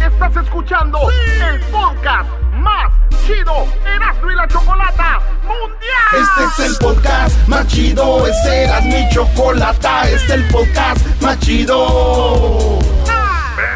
Estás 0.00 0.44
escuchando 0.44 0.98
el 1.10 1.60
podcast 1.60 2.30
más 2.54 2.90
chido 3.26 3.68
Erasmo 3.84 4.30
y 4.30 4.34
la 4.34 4.48
Chocolata 4.48 5.20
Mundial. 5.42 6.22
Este 6.22 6.62
es 6.62 6.70
el 6.70 6.76
podcast 6.78 7.48
más 7.48 7.66
chido, 7.66 8.26
este 8.26 8.64
es 8.64 8.84
mi 8.84 9.08
Chocolata, 9.10 10.08
este 10.08 10.14
es 10.16 10.30
el 10.30 10.44
podcast 10.48 11.06
más 11.20 11.38
chido. 11.40 12.78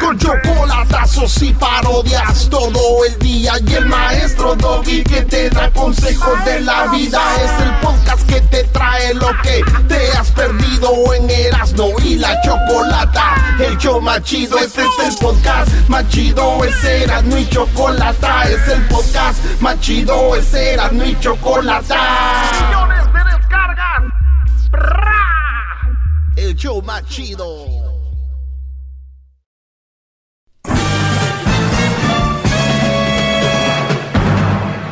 Con 0.01 0.17
chocolatazos 0.17 1.43
y 1.43 1.53
parodias 1.53 2.49
todo 2.49 3.05
el 3.05 3.19
día 3.19 3.53
y 3.65 3.73
el 3.75 3.85
maestro 3.85 4.55
Doggy 4.55 5.03
que 5.03 5.21
te 5.21 5.47
da 5.51 5.69
consejos 5.69 6.43
de 6.43 6.59
la 6.61 6.87
vida 6.87 7.21
es 7.43 7.63
el 7.63 7.71
podcast 7.75 8.27
que 8.27 8.41
te 8.41 8.63
trae 8.65 9.13
lo 9.13 9.29
que 9.43 9.63
te 9.87 10.11
has 10.13 10.31
perdido 10.31 11.13
en 11.13 11.29
Erasmo 11.29 11.91
y 12.03 12.15
la 12.15 12.35
Chocolata. 12.41 13.55
El 13.59 13.77
show 13.77 14.01
más 14.01 14.23
chido, 14.23 14.57
este 14.57 14.81
es 14.81 15.07
el 15.07 15.15
podcast 15.19 15.71
más 15.87 16.07
chido, 16.09 16.63
es 16.65 16.83
Erasmo 16.83 17.37
y 17.37 17.47
Chocolata, 17.47 18.43
es 18.49 18.67
el 18.69 18.81
podcast 18.87 19.39
más 19.61 19.79
chido, 19.81 20.35
es 20.35 20.51
Erasmo 20.51 21.03
y 21.03 21.19
Chocolata. 21.19 22.49
Millones 22.67 23.13
de 23.13 23.37
descargas. 23.37 24.03
El 26.37 26.55
show 26.55 26.81
más 26.81 27.05
chido. 27.05 27.90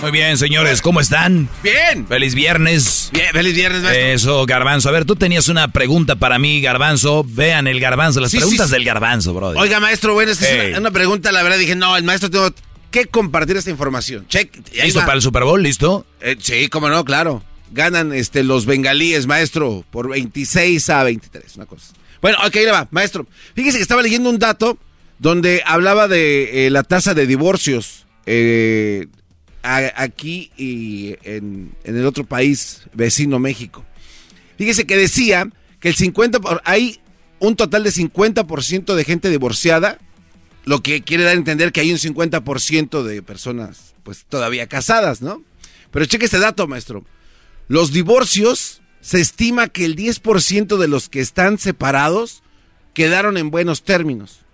Muy 0.00 0.10
bien, 0.10 0.36
señores, 0.36 0.82
¿cómo 0.82 1.00
están? 1.00 1.48
Bien. 1.62 2.06
Feliz 2.06 2.34
viernes. 2.34 3.10
Bien, 3.12 3.28
feliz 3.32 3.54
viernes, 3.54 3.82
maestro. 3.82 4.06
Eso, 4.06 4.46
Garbanzo. 4.46 4.88
A 4.88 4.92
ver, 4.92 5.04
tú 5.04 5.16
tenías 5.16 5.48
una 5.48 5.68
pregunta 5.68 6.16
para 6.16 6.38
mí, 6.38 6.60
Garbanzo. 6.60 7.24
Vean 7.26 7.66
el 7.66 7.80
Garbanzo, 7.80 8.20
las 8.20 8.32
preguntas 8.32 8.70
del 8.70 8.84
Garbanzo, 8.84 9.34
brother. 9.34 9.58
Oiga, 9.58 9.80
maestro, 9.80 10.14
bueno, 10.14 10.32
es 10.32 10.40
una, 10.76 10.90
pregunta, 10.90 11.32
la 11.32 11.42
verdad, 11.42 11.58
dije, 11.58 11.74
no, 11.74 11.96
el 11.96 12.04
maestro 12.04 12.30
tengo 12.30 12.50
que 12.90 13.06
compartir 13.06 13.56
esta 13.56 13.70
información. 13.70 14.26
Check. 14.28 14.54
¿Listo 14.82 15.00
para 15.00 15.14
el 15.14 15.22
Super 15.22 15.44
Bowl? 15.44 15.62
¿Listo? 15.62 16.06
Eh, 16.20 16.36
sí, 16.38 16.68
cómo 16.68 16.88
no, 16.88 17.04
claro. 17.04 17.42
Ganan 17.72 18.12
este, 18.12 18.44
los 18.44 18.66
bengalíes, 18.66 19.26
maestro, 19.26 19.84
por 19.90 20.08
26 20.08 20.88
a 20.90 21.02
23, 21.02 21.56
una 21.56 21.66
cosa. 21.66 21.94
Bueno, 22.22 22.38
ok, 22.46 22.56
ahí 22.56 22.66
va, 22.66 22.88
maestro. 22.90 23.26
Fíjese 23.54 23.78
que 23.78 23.82
estaba 23.82 24.02
leyendo 24.02 24.30
un 24.30 24.38
dato 24.38 24.78
donde 25.18 25.62
hablaba 25.66 26.08
de 26.08 26.66
eh, 26.66 26.70
la 26.70 26.82
tasa 26.82 27.14
de 27.14 27.26
divorcios 27.26 28.05
eh, 28.26 29.06
aquí 29.62 30.50
y 30.56 31.16
en, 31.22 31.74
el 31.84 32.06
otro 32.06 32.24
país 32.24 32.82
vecino 32.92 33.38
México. 33.38 33.84
Fíjese 34.58 34.86
que 34.86 34.96
decía 34.96 35.48
que 35.80 35.88
el 35.88 35.94
50 35.94 36.40
hay 36.64 37.00
un 37.38 37.56
total 37.56 37.84
de 37.84 37.90
50% 37.90 38.94
de 38.94 39.04
gente 39.04 39.30
divorciada, 39.30 39.98
lo 40.64 40.82
que 40.82 41.02
quiere 41.02 41.24
dar 41.24 41.34
a 41.34 41.38
entender 41.38 41.72
que 41.72 41.80
hay 41.80 41.92
un 41.92 41.98
50% 41.98 43.02
de 43.02 43.22
personas 43.22 43.94
pues 44.02 44.24
todavía 44.28 44.68
casadas, 44.68 45.20
¿no? 45.20 45.42
Pero 45.90 46.06
cheque 46.06 46.26
este 46.26 46.38
dato, 46.38 46.66
maestro. 46.66 47.04
Los 47.68 47.92
divorcios 47.92 48.80
se 49.00 49.20
estima 49.20 49.68
que 49.68 49.84
el 49.84 49.96
10% 49.96 50.76
de 50.76 50.88
los 50.88 51.08
que 51.08 51.20
están 51.20 51.58
separados 51.58 52.42
quedaron 52.94 53.36
en 53.36 53.50
buenos 53.50 53.82
términos. 53.82 54.45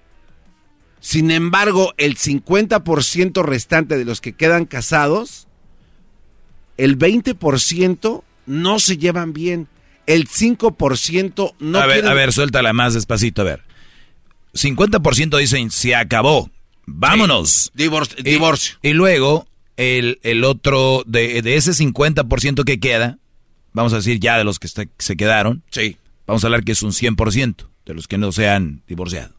Sin 1.02 1.32
embargo, 1.32 1.94
el 1.96 2.16
50% 2.16 3.42
restante 3.42 3.98
de 3.98 4.04
los 4.04 4.20
que 4.20 4.34
quedan 4.34 4.66
casados, 4.66 5.48
el 6.76 6.96
20% 6.96 8.22
no 8.46 8.78
se 8.78 8.96
llevan 8.96 9.32
bien. 9.32 9.66
El 10.06 10.28
5% 10.28 11.54
no 11.58 11.78
A 11.80 11.86
ver, 11.86 12.06
a 12.06 12.14
ver, 12.14 12.32
suéltala 12.32 12.72
más 12.72 12.94
despacito, 12.94 13.42
a 13.42 13.46
ver. 13.46 13.64
50% 14.54 15.38
dicen, 15.38 15.72
se 15.72 15.96
acabó, 15.96 16.50
vámonos. 16.86 17.72
divorcio. 17.74 18.78
Y, 18.82 18.92
luego, 18.92 19.48
el, 19.76 20.44
otro, 20.44 21.02
de, 21.04 21.42
de 21.42 21.56
ese 21.56 21.72
50% 21.72 22.62
que 22.62 22.78
queda, 22.78 23.18
vamos 23.72 23.92
a 23.92 23.96
decir 23.96 24.20
ya 24.20 24.38
de 24.38 24.44
los 24.44 24.60
que 24.60 24.68
se 24.68 25.16
quedaron, 25.16 25.64
sí. 25.70 25.96
vamos 26.28 26.44
a 26.44 26.46
hablar 26.46 26.62
que 26.62 26.72
es 26.72 26.82
un 26.84 26.92
100% 26.92 27.66
de 27.86 27.94
los 27.94 28.06
que 28.06 28.18
no 28.18 28.30
se 28.30 28.48
han 28.48 28.84
divorciado. 28.86 29.34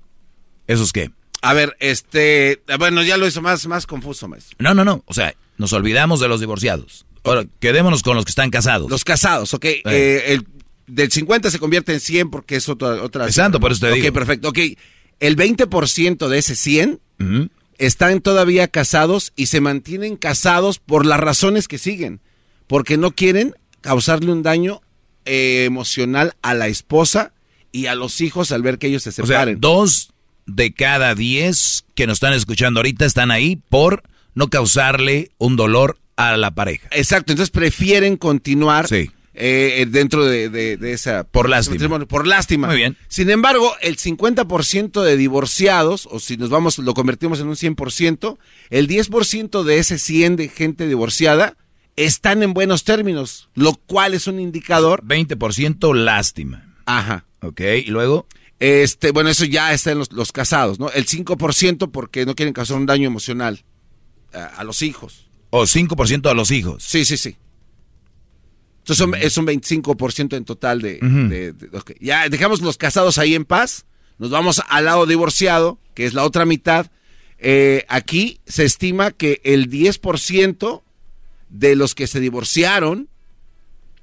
¿Esos 0.68 0.92
qué? 0.92 1.10
A 1.44 1.54
ver, 1.54 1.76
este, 1.82 2.64
bueno, 2.80 3.04
ya 3.04 3.18
lo 3.18 3.28
hizo 3.28 3.42
más, 3.42 3.68
más 3.68 3.86
confuso, 3.86 4.30
maestro. 4.30 4.56
No, 4.60 4.74
no, 4.74 4.86
no, 4.86 5.04
o 5.06 5.14
sea, 5.14 5.36
nos 5.58 5.74
olvidamos 5.74 6.22
de 6.22 6.30
los 6.30 6.40
divorciados. 6.40 7.06
Ahora, 7.26 7.44
quedémonos 7.60 8.02
con 8.02 8.16
los 8.16 8.24
que 8.24 8.30
están 8.30 8.50
casados. 8.50 8.90
Los 8.90 9.04
casados, 9.04 9.54
ok. 9.54 9.66
Eh, 9.66 10.24
el, 10.28 10.48
del 10.88 11.12
50 11.12 11.52
se 11.52 11.60
convierte 11.60 11.92
en 11.92 12.00
100 12.00 12.30
porque 12.30 12.56
es 12.56 12.70
otra... 12.70 13.04
otra 13.04 13.26
Exacto, 13.26 13.60
por 13.60 13.74
eso 13.74 13.86
te 13.86 13.92
digo. 13.92 14.08
Ok, 14.08 14.14
perfecto. 14.14 14.48
Ok, 14.48 14.60
el 15.20 15.36
20% 15.36 16.30
de 16.30 16.38
ese 16.38 16.56
100 16.56 17.02
están 17.78 18.22
todavía 18.22 18.70
casados 18.70 19.34
y 19.36 19.48
se 19.48 19.60
mantienen 19.60 20.16
casados 20.16 20.80
por 20.80 21.06
las 21.06 21.20
razones 21.20 21.68
que 21.68 21.78
siguen. 21.78 22.22
Porque 22.68 22.96
no 22.96 23.12
quieren 23.12 23.54
causarle 23.82 24.32
un 24.32 24.44
daño 24.44 24.82
eh, 25.26 25.66
emocional 25.66 26.38
a 26.42 26.54
la 26.54 26.70
esposa 26.70 27.34
y 27.74 27.88
a 27.88 27.96
los 27.96 28.22
hijos 28.22 28.54
al 28.54 28.62
ver 28.62 28.78
que 28.78 28.88
ellos 28.88 29.04
se 29.04 29.12
separen. 29.12 29.58
O 29.58 29.60
sea, 29.60 29.70
dos 29.70 30.13
de 30.46 30.74
cada 30.74 31.16
10 31.16 31.86
que 31.96 32.08
nos 32.08 32.16
están 32.16 32.34
escuchando 32.34 32.80
ahorita 32.80 33.06
están 33.06 33.32
ahí 33.32 33.58
por 33.70 34.04
no 34.36 34.50
causarle 34.50 35.32
un 35.38 35.56
dolor 35.56 35.98
a 36.16 36.38
la 36.38 36.52
pareja. 36.52 36.88
Exacto, 36.92 37.32
entonces 37.34 37.52
prefieren 37.52 38.18
continuar 38.18 38.88
Sí. 38.88 39.10
eh, 39.36 39.86
dentro 39.90 40.26
de, 40.26 40.50
de- 40.50 40.78
de 40.78 40.94
esa... 40.94 41.24
Por 41.24 41.50
lástima. 41.50 41.76
matrimonio, 41.76 42.08
Por 42.08 42.28
lástima. 42.28 42.68
Muy 42.68 42.76
bien. 42.78 42.98
Sin 43.08 43.30
embargo, 43.30 43.74
el 43.82 43.98
50% 43.98 45.02
de 45.04 45.18
divorciados, 45.18 46.08
o 46.12 46.20
si 46.20 46.38
nos 46.38 46.50
vamos, 46.50 46.78
lo 46.80 46.94
convertimos 46.94 47.40
en 47.40 47.48
un 47.48 47.56
100%, 47.56 48.38
el 48.70 48.88
10% 48.88 49.64
de 49.64 49.78
ese 49.80 49.98
100 49.98 50.36
de 50.36 50.50
gente 50.50 50.88
divorciada 50.88 51.56
están 51.96 52.42
en 52.44 52.54
buenos 52.54 52.84
términos, 52.84 53.50
lo 53.56 53.74
cual 53.74 54.14
es 54.14 54.28
un 54.28 54.40
indicador. 54.40 55.04
20% 55.06 55.94
lástima. 55.96 56.74
Ajá. 56.86 57.26
Ok, 57.42 57.62
y 57.86 57.92
luego. 57.92 58.28
Este, 58.66 59.12
bueno, 59.12 59.30
eso 59.30 59.44
ya 59.44 59.74
está 59.74 59.92
en 59.92 59.98
los, 60.00 60.14
los 60.14 60.32
casados, 60.32 60.80
¿no? 60.80 60.90
El 60.92 61.06
5% 61.06 61.92
porque 61.92 62.26
no 62.26 62.34
quieren 62.34 62.54
causar 62.54 62.78
un 62.78 62.86
daño 62.86 63.08
emocional 63.08 63.66
a, 64.34 64.46
a 64.46 64.64
los 64.64 64.82
hijos. 64.82 65.30
O 65.50 65.64
5% 65.64 66.30
a 66.30 66.34
los 66.34 66.50
hijos. 66.50 66.82
Sí, 66.84 67.04
sí, 67.04 67.18
sí. 67.18 67.36
Entonces 68.80 68.98
son, 68.98 69.16
es 69.16 69.38
un 69.38 69.48
25% 69.48 70.38
en 70.38 70.46
total 70.46 70.82
de... 70.82 71.00
De- 71.00 71.78
ok. 71.78 71.92
Ya 72.00 72.30
dejamos 72.30 72.62
los 72.62 72.78
casados 72.78 73.18
ahí 73.18 73.36
en 73.36 73.44
paz, 73.44 73.86
nos 74.18 74.30
vamos 74.30 74.62
al 74.70 74.86
lado 74.86 75.06
divorciado, 75.06 75.78
que 75.94 76.06
es 76.06 76.14
la 76.14 76.24
otra 76.24 76.46
mitad. 76.46 76.88
Eh, 77.40 77.86
aquí 77.90 78.40
se 78.46 78.64
estima 78.64 79.12
que 79.12 79.42
el 79.44 79.70
10% 79.70 80.84
de 81.50 81.76
los 81.76 81.96
que 81.96 82.08
se 82.08 82.22
divorciaron 82.22 83.10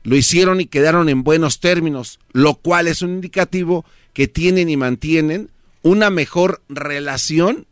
lo 0.03 0.17
hicieron 0.17 0.61
y 0.61 0.67
quedaron 0.67 1.09
en 1.09 1.25
buenos 1.25 1.61
términos, 1.61 2.21
lo 2.33 2.55
cual 2.57 2.89
es 2.89 3.01
un 3.03 3.11
indicativo 3.11 3.85
que 4.21 4.29
tienen 4.29 4.69
y 4.69 4.77
mantienen 4.77 5.49
una 5.81 6.11
mejor 6.11 6.61
relación 6.69 7.67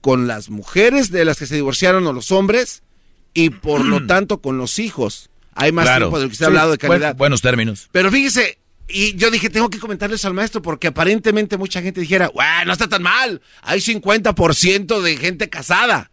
con 0.00 0.28
las 0.28 0.48
mujeres 0.48 1.10
de 1.10 1.24
las 1.24 1.38
que 1.40 1.46
se 1.48 1.56
divorciaron 1.56 2.06
o 2.06 2.12
los 2.12 2.30
hombres 2.30 2.82
y 3.34 3.50
por 3.50 3.84
lo 3.84 4.06
tanto 4.06 4.40
con 4.40 4.58
los 4.58 4.78
hijos. 4.78 5.28
Hay 5.56 5.72
más 5.72 5.86
Claro. 5.86 6.04
tiempo 6.06 6.18
de 6.20 6.24
lo 6.26 6.30
que 6.30 6.36
se 6.36 6.44
ha 6.44 6.46
hablado 6.46 6.70
de 6.70 6.76
buen- 6.76 7.00
calidad. 7.00 7.16
buenos 7.16 7.42
términos. 7.42 7.88
Pero 7.90 8.12
fíjese, 8.12 8.58
y 8.86 9.16
yo 9.16 9.28
dije, 9.32 9.50
tengo 9.50 9.70
que 9.70 9.80
comentarles 9.80 10.24
al 10.24 10.34
maestro 10.34 10.62
porque 10.62 10.86
aparentemente 10.86 11.56
mucha 11.56 11.82
gente 11.82 12.00
dijera, 12.00 12.28
"Bueno, 12.32 12.66
no 12.66 12.72
está 12.74 12.88
tan 12.88 13.02
mal, 13.02 13.42
hay 13.62 13.80
50% 13.80 15.02
de 15.02 15.16
gente 15.16 15.48
casada. 15.48 16.12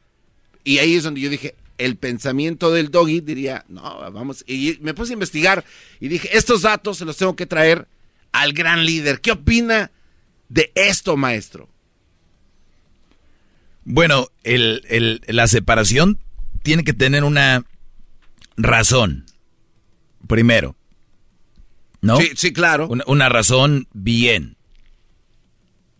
Y 0.63 0.79
ahí 0.79 0.95
es 0.95 1.03
donde 1.03 1.21
yo 1.21 1.29
dije, 1.29 1.53
el 1.77 1.95
pensamiento 1.97 2.71
del 2.71 2.89
doggy 2.89 3.21
diría, 3.21 3.65
no, 3.69 3.83
vamos, 4.11 4.43
y 4.47 4.79
me 4.81 4.95
puse 4.95 5.11
a 5.11 5.13
investigar 5.13 5.63
y 5.99 6.07
dije, 6.07 6.35
estos 6.35 6.63
datos 6.63 6.97
se 6.97 7.05
los 7.05 7.17
tengo 7.17 7.35
que 7.35 7.45
traer 7.45 7.87
al 8.41 8.53
gran 8.53 8.85
líder. 8.85 9.21
¿Qué 9.21 9.31
opina 9.31 9.91
de 10.49 10.71
esto, 10.75 11.17
maestro? 11.17 11.69
Bueno, 13.83 14.29
el, 14.43 14.83
el- 14.89 15.21
la 15.27 15.47
separación 15.47 16.19
tiene 16.63 16.83
que 16.83 16.93
tener 16.93 17.23
una 17.23 17.65
razón. 18.57 19.25
Primero. 20.27 20.75
¿No? 22.01 22.17
Sí, 22.17 22.31
sí, 22.35 22.51
claro. 22.53 22.87
Una, 22.87 23.03
una 23.07 23.29
razón 23.29 23.87
bien. 23.93 24.57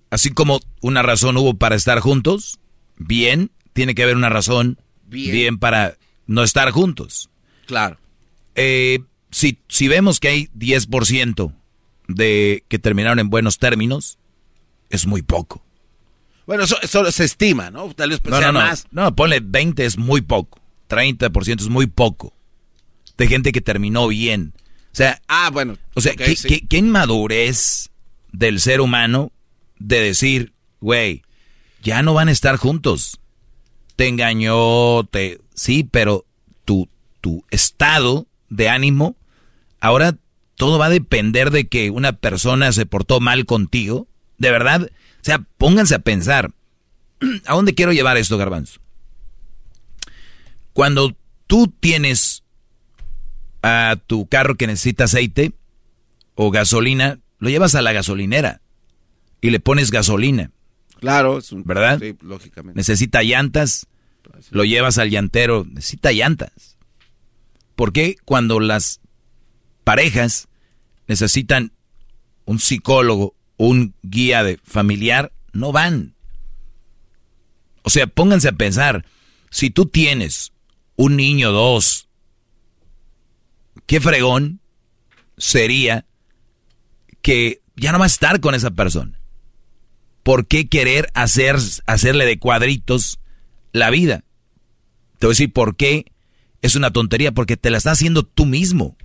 Así 0.10 0.32
como 0.32 0.60
una 0.82 1.02
razón 1.04 1.38
hubo 1.38 1.56
para 1.56 1.76
estar 1.76 2.00
juntos, 2.00 2.60
bien, 2.98 3.52
tiene 3.74 3.96
que 3.96 4.04
haber 4.04 4.16
una 4.16 4.30
razón 4.30 4.80
Bien. 5.08 5.32
bien, 5.32 5.58
para 5.60 5.98
no 6.28 6.44
estar 6.44 6.70
juntos. 6.72 7.30
Claro. 7.66 7.98
Eh, 8.56 9.00
si, 9.32 9.60
si 9.68 9.88
vemos 9.88 10.20
que 10.20 10.28
hay 10.30 10.46
10% 10.58 11.54
de 12.08 12.64
que 12.68 12.80
terminaron 12.80 13.20
en 13.20 13.30
buenos 13.30 13.58
términos, 13.58 14.18
es 14.90 15.06
muy 15.08 15.22
poco. 15.22 15.64
Bueno, 16.46 16.64
eso, 16.66 16.78
eso 16.82 17.12
se 17.12 17.24
estima, 17.24 17.72
¿no? 17.72 17.92
Tal 17.94 18.12
vez 18.12 18.22
No, 18.24 18.38
sea 18.38 18.52
no, 18.52 18.60
no. 18.60 18.66
más. 18.66 18.86
No, 18.92 19.16
ponle 19.16 19.40
20 19.44 19.84
es 19.86 19.98
muy 19.98 20.22
poco. 20.22 20.60
30% 20.90 21.62
es 21.62 21.70
muy 21.70 21.88
poco. 21.88 22.34
De 23.18 23.28
gente 23.28 23.52
que 23.52 23.62
terminó 23.62 24.08
bien. 24.08 24.54
O 24.58 24.96
sea, 24.96 25.22
Ah, 25.28 25.50
bueno. 25.52 25.78
o 25.96 26.02
sea, 26.02 26.12
ok, 26.14 26.18
¿qué, 26.20 26.36
sí. 26.36 26.48
qué- 26.48 26.68
qué 26.68 26.78
inmadurez 26.78 27.90
del 28.32 28.60
ser 28.60 28.82
humano 28.82 29.32
de 29.80 30.00
decir, 30.02 30.54
güey, 30.82 31.24
ya 31.82 32.04
no 32.04 32.14
van 32.14 32.28
a 32.28 32.32
estar 32.32 32.58
juntos. 32.58 33.20
Te 33.96 34.08
engañó, 34.08 35.04
te... 35.06 35.40
Sí, 35.56 35.84
pero 35.90 36.26
tu, 36.66 36.90
tu 37.22 37.44
estado 37.50 38.28
de 38.50 38.70
ánimo, 38.70 39.16
ahora 39.80 40.16
todo 40.56 40.78
va 40.80 40.86
a 40.88 40.90
depender 40.90 41.52
de 41.52 41.68
que 41.68 41.90
una 41.90 42.14
persona 42.14 42.72
se 42.72 42.86
portó 42.86 43.20
mal 43.20 43.46
contigo. 43.46 44.08
De 44.38 44.52
verdad, 44.52 44.84
o 44.92 45.24
sea, 45.24 45.40
pónganse 45.58 45.96
a 45.96 46.00
pensar. 46.00 46.52
¿A 47.46 47.54
dónde 47.56 47.74
quiero 47.76 47.92
llevar 47.94 48.18
esto, 48.18 48.38
Garbanzo? 48.38 48.80
Cuando 50.74 51.16
tú 51.48 51.74
tienes 51.80 52.44
a 53.62 53.98
tu 54.08 54.28
carro 54.28 54.56
que 54.56 54.68
necesita 54.68 55.06
aceite 55.06 55.54
o 56.36 56.52
gasolina, 56.52 57.20
lo 57.40 57.50
llevas 57.50 57.76
a 57.76 57.82
la 57.82 57.94
gasolinera 57.94 58.62
y 59.42 59.50
le 59.52 59.60
pones 59.60 59.92
gasolina. 59.92 60.52
Claro, 61.00 61.38
es 61.38 61.52
un- 61.52 61.64
¿verdad? 61.64 62.00
sí, 62.00 62.16
lógicamente. 62.22 62.78
Necesita 62.78 63.24
llantas, 63.24 63.88
lo 64.52 64.64
llevas 64.66 64.98
al 64.98 65.10
llantero, 65.10 65.66
necesita 65.70 66.12
llantas. 66.12 66.78
¿Por 67.76 67.92
qué 67.94 68.16
cuando 68.26 68.60
las 68.60 69.02
parejas 69.86 70.50
necesitan 71.08 71.72
un 72.44 72.60
psicólogo, 72.60 73.36
un 73.56 73.94
guía 74.02 74.44
de 74.44 74.60
familiar, 74.64 75.32
no 75.54 75.72
van? 75.72 76.16
O 77.84 77.90
sea, 77.90 78.08
pónganse 78.08 78.50
a 78.50 78.54
pensar, 78.54 79.06
si 79.50 79.70
tú 79.70 79.86
tienes 79.86 80.52
un 80.98 81.16
niño, 81.16 81.52
dos, 81.52 82.10
qué 83.86 84.02
fregón 84.02 84.60
sería 85.38 86.06
que 87.22 87.62
ya 87.76 87.92
no 87.92 88.00
va 88.00 88.06
a 88.06 88.08
estar 88.08 88.40
con 88.40 88.56
esa 88.56 88.72
persona. 88.72 89.20
¿Por 90.24 90.48
qué 90.48 90.68
querer 90.68 91.10
hacer, 91.14 91.58
hacerle 91.86 92.26
de 92.26 92.40
cuadritos 92.40 93.20
la 93.72 93.92
vida? 93.92 94.24
Te 95.20 95.28
voy 95.28 95.32
a 95.32 95.36
decir 95.36 95.54
por 95.54 95.76
qué 95.76 96.12
es 96.62 96.76
una 96.76 96.92
tontería, 96.92 97.32
porque 97.32 97.58
te 97.58 97.70
la 97.70 97.78
estás 97.78 98.00
haciendo 98.00 98.24
tú 98.24 98.48
mismo. 98.48 98.98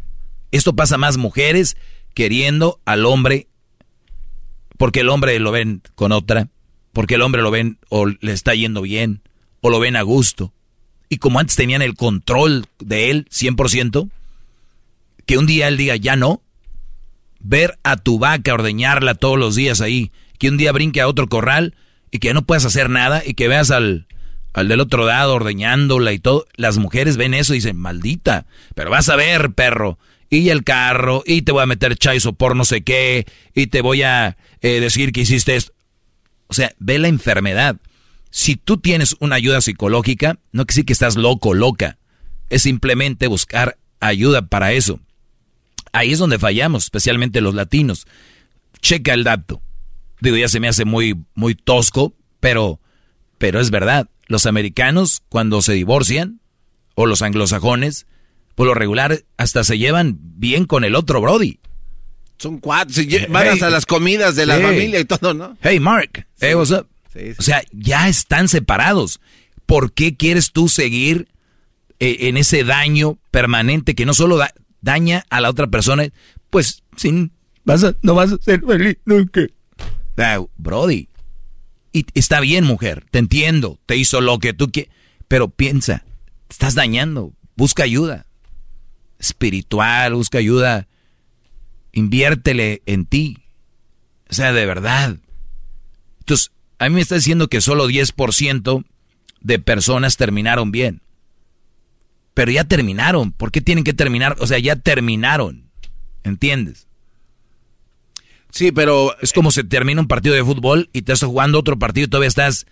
Esto 0.50 0.74
pasa 0.74 0.98
más 0.98 1.16
mujeres 1.16 1.76
queriendo 2.14 2.80
al 2.84 3.06
hombre 3.06 3.48
porque 4.76 5.00
el 5.00 5.10
hombre 5.10 5.38
lo 5.40 5.52
ven 5.52 5.82
con 5.94 6.10
otra, 6.10 6.48
porque 6.92 7.16
el 7.16 7.22
hombre 7.22 7.42
lo 7.42 7.50
ven 7.50 7.78
o 7.90 8.06
le 8.06 8.32
está 8.32 8.54
yendo 8.54 8.80
bien, 8.80 9.20
o 9.60 9.68
lo 9.68 9.78
ven 9.78 9.94
a 9.94 10.00
gusto. 10.00 10.54
Y 11.10 11.18
como 11.18 11.38
antes 11.38 11.54
tenían 11.54 11.82
el 11.82 11.96
control 11.96 12.66
de 12.78 13.10
él 13.10 13.26
100%, 13.30 14.08
que 15.26 15.36
un 15.36 15.44
día 15.46 15.68
él 15.68 15.76
diga 15.76 15.96
ya 15.96 16.16
no, 16.16 16.40
ver 17.40 17.78
a 17.82 17.96
tu 17.96 18.18
vaca 18.18 18.54
ordeñarla 18.54 19.14
todos 19.14 19.38
los 19.38 19.54
días 19.54 19.82
ahí, 19.82 20.12
que 20.38 20.48
un 20.48 20.56
día 20.56 20.72
brinque 20.72 21.02
a 21.02 21.08
otro 21.08 21.28
corral 21.28 21.74
y 22.10 22.18
que 22.18 22.32
no 22.32 22.42
puedas 22.42 22.64
hacer 22.64 22.88
nada 22.88 23.22
y 23.24 23.34
que 23.34 23.48
veas 23.48 23.70
al, 23.70 24.06
al 24.52 24.68
del 24.68 24.80
otro 24.80 25.04
lado 25.04 25.34
ordeñándola 25.34 26.12
y 26.12 26.18
todo, 26.18 26.46
las 26.56 26.78
mujeres 26.78 27.16
ven 27.16 27.34
eso 27.34 27.52
y 27.52 27.58
dicen, 27.58 27.76
maldita, 27.76 28.46
pero 28.74 28.90
vas 28.90 29.08
a 29.08 29.16
ver, 29.16 29.52
perro, 29.52 29.98
y 30.30 30.48
el 30.50 30.62
carro, 30.62 31.24
y 31.26 31.42
te 31.42 31.50
voy 31.50 31.62
a 31.62 31.66
meter 31.66 31.96
chaizo 31.96 32.32
por 32.32 32.54
no 32.54 32.64
sé 32.64 32.82
qué, 32.82 33.26
y 33.54 33.66
te 33.66 33.82
voy 33.82 34.02
a 34.02 34.36
eh, 34.60 34.80
decir 34.80 35.12
que 35.12 35.22
hiciste 35.22 35.56
esto. 35.56 35.72
O 36.46 36.54
sea, 36.54 36.72
ve 36.78 36.98
la 37.00 37.08
enfermedad. 37.08 37.76
Si 38.30 38.54
tú 38.54 38.78
tienes 38.78 39.16
una 39.18 39.36
ayuda 39.36 39.60
psicológica, 39.60 40.38
no 40.52 40.64
quiere 40.64 40.74
decir 40.74 40.84
que 40.84 40.92
estás 40.92 41.16
loco, 41.16 41.52
loca. 41.52 41.98
Es 42.48 42.62
simplemente 42.62 43.26
buscar 43.26 43.76
ayuda 43.98 44.46
para 44.46 44.72
eso. 44.72 45.00
Ahí 45.92 46.12
es 46.12 46.20
donde 46.20 46.38
fallamos, 46.38 46.84
especialmente 46.84 47.40
los 47.40 47.54
latinos. 47.54 48.06
Checa 48.80 49.14
el 49.14 49.24
dato. 49.24 49.60
Digo, 50.20 50.36
ya 50.36 50.48
se 50.48 50.60
me 50.60 50.68
hace 50.68 50.84
muy, 50.84 51.16
muy 51.34 51.56
tosco, 51.56 52.14
pero, 52.38 52.80
pero 53.38 53.60
es 53.60 53.70
verdad. 53.70 54.08
Los 54.26 54.46
americanos, 54.46 55.22
cuando 55.28 55.60
se 55.60 55.72
divorcian, 55.72 56.40
o 56.94 57.06
los 57.06 57.22
anglosajones, 57.22 58.06
por 58.60 58.66
lo 58.66 58.74
regular, 58.74 59.24
hasta 59.38 59.64
se 59.64 59.78
llevan 59.78 60.18
bien 60.20 60.66
con 60.66 60.84
el 60.84 60.94
otro 60.94 61.22
Brody. 61.22 61.60
Son 62.36 62.58
cuatro, 62.58 62.92
se 62.92 63.08
lle- 63.08 63.26
van 63.30 63.48
hasta 63.48 63.70
las 63.70 63.86
comidas 63.86 64.36
de 64.36 64.44
la 64.44 64.58
Sí. 64.58 64.62
familia 64.62 65.00
y 65.00 65.06
todo, 65.06 65.32
¿no? 65.32 65.56
Hey, 65.62 65.80
Mark. 65.80 66.26
Hey, 66.42 66.52
what's 66.54 66.70
up? 66.70 66.86
O 67.38 67.42
sea, 67.42 67.62
ya 67.72 68.06
están 68.10 68.48
separados. 68.48 69.18
¿Por 69.64 69.94
qué 69.94 70.14
quieres 70.14 70.52
tú 70.52 70.68
seguir 70.68 71.28
eh, 72.00 72.28
en 72.28 72.36
ese 72.36 72.62
daño 72.62 73.16
permanente 73.30 73.94
que 73.94 74.04
no 74.04 74.12
solo 74.12 74.36
da- 74.36 74.52
daña 74.82 75.24
a 75.30 75.40
la 75.40 75.48
otra 75.48 75.68
persona, 75.68 76.08
pues 76.50 76.82
sin 76.98 77.32
vas 77.64 77.82
a- 77.82 77.96
no 78.02 78.14
vas 78.14 78.30
a 78.30 78.36
ser 78.42 78.60
feliz 78.60 78.98
nunca? 79.06 79.40
Ah, 80.18 80.38
Brody. 80.58 81.08
Y 81.94 82.04
está 82.12 82.40
bien, 82.40 82.64
mujer, 82.66 83.06
te 83.10 83.20
entiendo, 83.20 83.78
te 83.86 83.96
hizo 83.96 84.20
lo 84.20 84.38
que 84.38 84.52
tú 84.52 84.70
quieres, 84.70 84.92
pero 85.28 85.48
piensa, 85.48 86.04
te 86.48 86.52
estás 86.52 86.74
dañando, 86.74 87.32
busca 87.56 87.84
ayuda 87.84 88.26
espiritual, 89.20 90.14
busca 90.14 90.38
ayuda, 90.38 90.88
inviértele 91.92 92.82
en 92.86 93.04
ti. 93.06 93.38
O 94.28 94.34
sea, 94.34 94.52
de 94.52 94.66
verdad. 94.66 95.18
Entonces, 96.20 96.50
a 96.78 96.88
mí 96.88 96.94
me 96.94 97.00
está 97.00 97.16
diciendo 97.16 97.48
que 97.48 97.60
solo 97.60 97.88
10% 97.88 98.84
de 99.40 99.58
personas 99.58 100.16
terminaron 100.16 100.72
bien. 100.72 101.02
Pero 102.34 102.52
ya 102.52 102.64
terminaron. 102.64 103.32
¿Por 103.32 103.50
qué 103.50 103.60
tienen 103.60 103.84
que 103.84 103.92
terminar? 103.92 104.36
O 104.40 104.46
sea, 104.46 104.58
ya 104.58 104.76
terminaron. 104.76 105.70
¿Entiendes? 106.24 106.86
Sí, 108.50 108.72
pero... 108.72 109.16
Es 109.20 109.32
como 109.32 109.50
se 109.50 109.64
termina 109.64 110.00
un 110.00 110.08
partido 110.08 110.34
de 110.34 110.44
fútbol 110.44 110.88
y 110.92 111.02
te 111.02 111.12
estás 111.12 111.28
jugando 111.28 111.58
otro 111.58 111.78
partido 111.78 112.06
y 112.06 112.10
todavía 112.10 112.28
estás... 112.28 112.66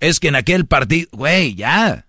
Es 0.00 0.18
que 0.18 0.28
en 0.28 0.36
aquel 0.36 0.66
partido... 0.66 1.08
Güey, 1.12 1.54
ya. 1.54 2.06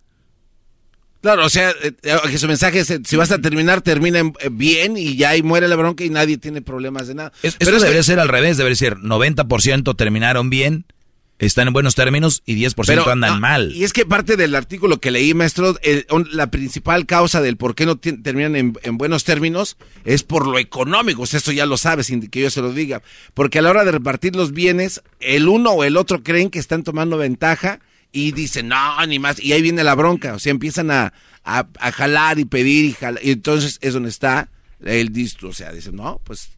Claro, 1.23 1.45
o 1.45 1.49
sea, 1.49 1.71
eh, 1.81 1.93
eh, 2.03 2.17
que 2.29 2.37
su 2.37 2.49
mensaje 2.49 2.79
es, 2.79 2.99
si 3.05 3.15
vas 3.15 3.31
a 3.31 3.39
terminar, 3.39 3.81
termina 3.81 4.19
eh, 4.19 4.49
bien 4.51 4.97
y 4.97 5.15
ya 5.15 5.29
ahí 5.29 5.41
muere 5.41 5.69
la 5.69 5.77
bronca 5.77 6.03
y 6.03 6.09
nadie 6.09 6.37
tiene 6.37 6.61
problemas 6.61 7.07
de 7.07 7.15
nada. 7.15 7.31
Pero 7.59 7.79
debería 7.79 8.03
ser 8.03 8.19
al 8.19 8.27
revés, 8.27 8.57
debería 8.57 8.75
ser 8.75 8.97
90% 8.97 9.95
terminaron 9.95 10.49
bien, 10.49 10.85
están 11.39 11.67
en 11.67 11.73
buenos 11.73 11.95
términos 11.95 12.43
y 12.45 12.61
10% 12.61 13.09
andan 13.09 13.39
mal. 13.39 13.71
Y 13.71 13.85
es 13.85 13.93
que 13.93 14.05
parte 14.05 14.35
del 14.35 14.53
artículo 14.53 14.99
que 14.99 15.11
leí, 15.11 15.33
maestro, 15.33 15.77
la 16.29 16.51
principal 16.51 17.05
causa 17.05 17.41
del 17.41 17.55
por 17.55 17.73
qué 17.73 17.85
no 17.85 17.95
terminan 17.95 18.57
en, 18.57 18.97
buenos 18.97 19.23
términos 19.23 19.77
es 20.03 20.23
por 20.23 20.45
lo 20.45 20.59
económico. 20.59 21.21
O 21.21 21.25
sea, 21.25 21.37
esto 21.37 21.53
ya 21.53 21.65
lo 21.65 21.77
sabes, 21.77 22.07
sin 22.07 22.27
que 22.27 22.41
yo 22.41 22.49
se 22.49 22.59
lo 22.59 22.73
diga. 22.73 23.01
Porque 23.33 23.59
a 23.59 23.61
la 23.61 23.69
hora 23.69 23.85
de 23.85 23.93
repartir 23.93 24.35
los 24.35 24.51
bienes, 24.51 25.01
el 25.21 25.47
uno 25.47 25.71
o 25.71 25.85
el 25.85 25.95
otro 25.95 26.21
creen 26.21 26.49
que 26.49 26.59
están 26.59 26.83
tomando 26.83 27.15
ventaja 27.15 27.79
y 28.13 28.31
dicen, 28.31 28.69
no, 28.69 29.05
ni 29.05 29.19
más, 29.19 29.41
y 29.41 29.51
ahí 29.51 29.61
viene 29.61 29.83
la 29.83 29.95
bronca, 29.95 30.35
o 30.35 30.39
sea, 30.39 30.51
empiezan 30.51 30.91
a, 30.91 31.13
a, 31.43 31.91
jalar 31.91 32.39
y 32.39 32.45
pedir 32.45 32.85
y 32.85 32.93
jalar, 32.93 33.21
y 33.25 33.31
entonces 33.31 33.79
es 33.81 33.93
donde 33.93 34.09
está 34.09 34.49
el 34.85 35.11
distro, 35.11 35.49
o 35.49 35.53
sea, 35.53 35.73
dicen, 35.73 35.95
no, 35.95 36.21
pues 36.23 36.51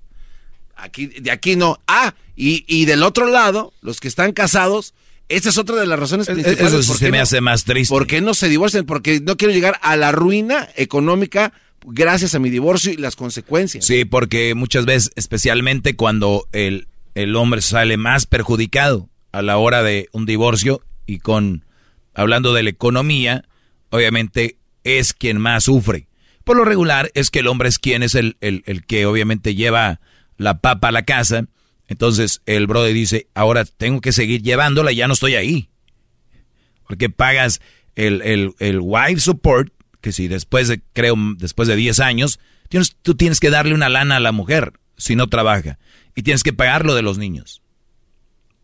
aquí, 0.76 1.08
de 1.08 1.32
aquí 1.32 1.56
no, 1.56 1.80
ah, 1.88 2.14
y, 2.36 2.66
y 2.68 2.86
del 2.86 3.02
otro 3.02 3.28
lado, 3.28 3.74
los 3.82 4.02
que 4.02 4.10
están 4.10 4.34
casados, 4.34 4.94
esa 5.30 5.50
es 5.50 5.58
otra 5.58 5.78
de 5.78 5.88
las 5.88 5.98
razones 5.98 6.28
principales. 6.28 6.62
Eso 6.62 6.84
sí 6.84 7.00
se 7.00 7.10
me 7.10 7.20
hace 7.20 7.42
más 7.42 7.64
triste. 7.64 7.92
¿Por 7.92 8.06
qué 8.06 8.22
no 8.22 8.36
se 8.36 8.48
divorcian? 8.48 8.86
Porque 8.86 9.22
no 9.22 9.38
quiero 9.38 9.54
llegar 9.54 9.80
a 9.82 9.96
la 9.96 10.12
ruina 10.12 10.70
económica 10.76 11.52
gracias 11.84 12.36
a 12.36 12.40
mi 12.40 12.50
divorcio 12.50 12.92
y 12.92 12.98
las 12.98 13.16
consecuencias. 13.16 13.86
Sí, 13.86 14.06
porque 14.06 14.54
muchas 14.54 14.86
veces, 14.86 15.12
especialmente 15.16 15.96
cuando 15.96 16.48
el, 16.52 16.88
el 17.16 17.36
hombre 17.36 17.62
sale 17.62 17.98
más 17.98 18.28
perjudicado 18.28 19.10
a 19.32 19.42
la 19.42 19.58
hora 19.58 19.82
de 19.82 20.10
un 20.12 20.26
divorcio, 20.26 20.84
y 21.06 21.20
con, 21.20 21.66
hablando 22.14 22.54
de 22.54 22.64
la 22.64 22.70
economía, 22.70 23.46
obviamente 23.90 24.58
es 24.84 25.14
quien 25.14 25.40
más 25.40 25.66
sufre. 25.66 26.08
Por 26.44 26.58
lo 26.58 26.66
regular 26.66 27.12
es 27.16 27.32
que 27.32 27.40
el 27.40 27.48
hombre 27.48 27.70
es 27.70 27.80
quien 27.80 28.04
es 28.04 28.16
el, 28.16 28.38
el, 28.42 28.64
el 28.66 28.86
que 28.86 29.06
obviamente 29.06 29.56
lleva 29.56 30.00
la 30.38 30.60
papa 30.60 30.90
a 30.90 30.92
la 30.92 31.04
casa. 31.04 31.48
Entonces 31.88 32.42
el 32.46 32.68
brother 32.68 32.94
dice, 32.94 33.28
ahora 33.34 33.66
tengo 33.66 34.02
que 34.02 34.12
seguir 34.12 34.42
llevándola, 34.42 34.92
ya 34.92 35.08
no 35.08 35.14
estoy 35.14 35.36
ahí. 35.36 35.70
Porque 36.88 37.10
pagas 37.10 37.62
el, 37.96 38.22
el, 38.22 38.54
el 38.60 38.80
wife 38.80 39.20
support, 39.20 39.74
que 40.02 40.12
si 40.12 40.28
después 40.28 40.68
de, 40.68 40.82
creo, 40.94 41.16
después 41.38 41.68
de 41.68 41.76
10 41.76 42.00
años, 42.00 42.40
tienes, 42.70 42.96
tú 43.02 43.16
tienes 43.16 43.40
que 43.40 43.50
darle 43.50 43.74
una 43.74 43.90
lana 43.90 44.18
a 44.18 44.20
la 44.20 44.32
mujer 44.32 44.74
si 44.98 45.16
no 45.16 45.28
trabaja. 45.28 45.80
Y 46.16 46.22
tienes 46.22 46.44
que 46.44 46.54
pagar 46.54 46.86
lo 46.86 46.94
de 46.94 47.02
los 47.02 47.18
niños. 47.18 47.64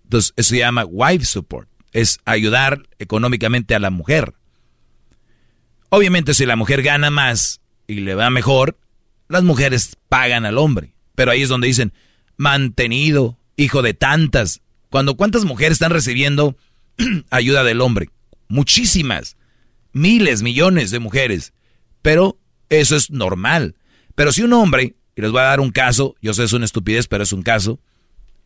Entonces, 0.04 0.34
eso 0.38 0.50
se 0.50 0.58
llama 0.60 0.86
wife 0.86 1.26
support 1.26 1.71
es 1.94 2.20
ayudar 2.26 2.84
económicamente 3.00 3.76
a 3.76 3.80
la 3.80 3.90
mujer. 3.90 4.34
Obviamente 5.90 6.34
si 6.34 6.46
la 6.46 6.56
mujer 6.56 6.84
gana 6.84 7.10
más 7.10 7.62
y 7.88 7.96
le 7.96 8.16
va 8.16 8.30
mejor, 8.30 8.78
las 9.28 9.44
mujeres 9.44 9.98
pagan 10.10 10.46
al 10.46 10.58
hombre. 10.58 10.94
Pero 11.16 11.32
ahí 11.32 11.42
es 11.42 11.50
donde 11.50 11.68
dicen, 11.68 11.94
mantenido, 12.38 13.38
hijo 13.56 13.82
de 13.82 13.94
tantas. 13.94 14.62
Cuando 14.90 15.16
cuántas 15.16 15.46
mujeres 15.46 15.74
están 15.74 15.92
recibiendo 15.92 16.56
ayuda 17.30 17.64
del 17.64 17.82
hombre? 17.82 18.10
Muchísimas. 18.48 19.38
Miles, 19.94 20.42
millones 20.42 20.92
de 20.92 21.00
mujeres. 21.00 21.54
Pero 22.02 22.40
eso 22.70 22.96
es 22.96 23.12
normal. 23.12 23.76
Pero 24.16 24.32
si 24.32 24.44
un 24.44 24.54
hombre, 24.54 24.96
y 25.16 25.22
les 25.22 25.32
voy 25.32 25.42
a 25.42 25.46
dar 25.46 25.60
un 25.60 25.72
caso, 25.72 26.16
yo 26.22 26.34
sé 26.34 26.44
es 26.44 26.54
una 26.54 26.66
estupidez, 26.66 27.08
pero 27.08 27.24
es 27.24 27.34
un 27.34 27.44
caso, 27.44 27.80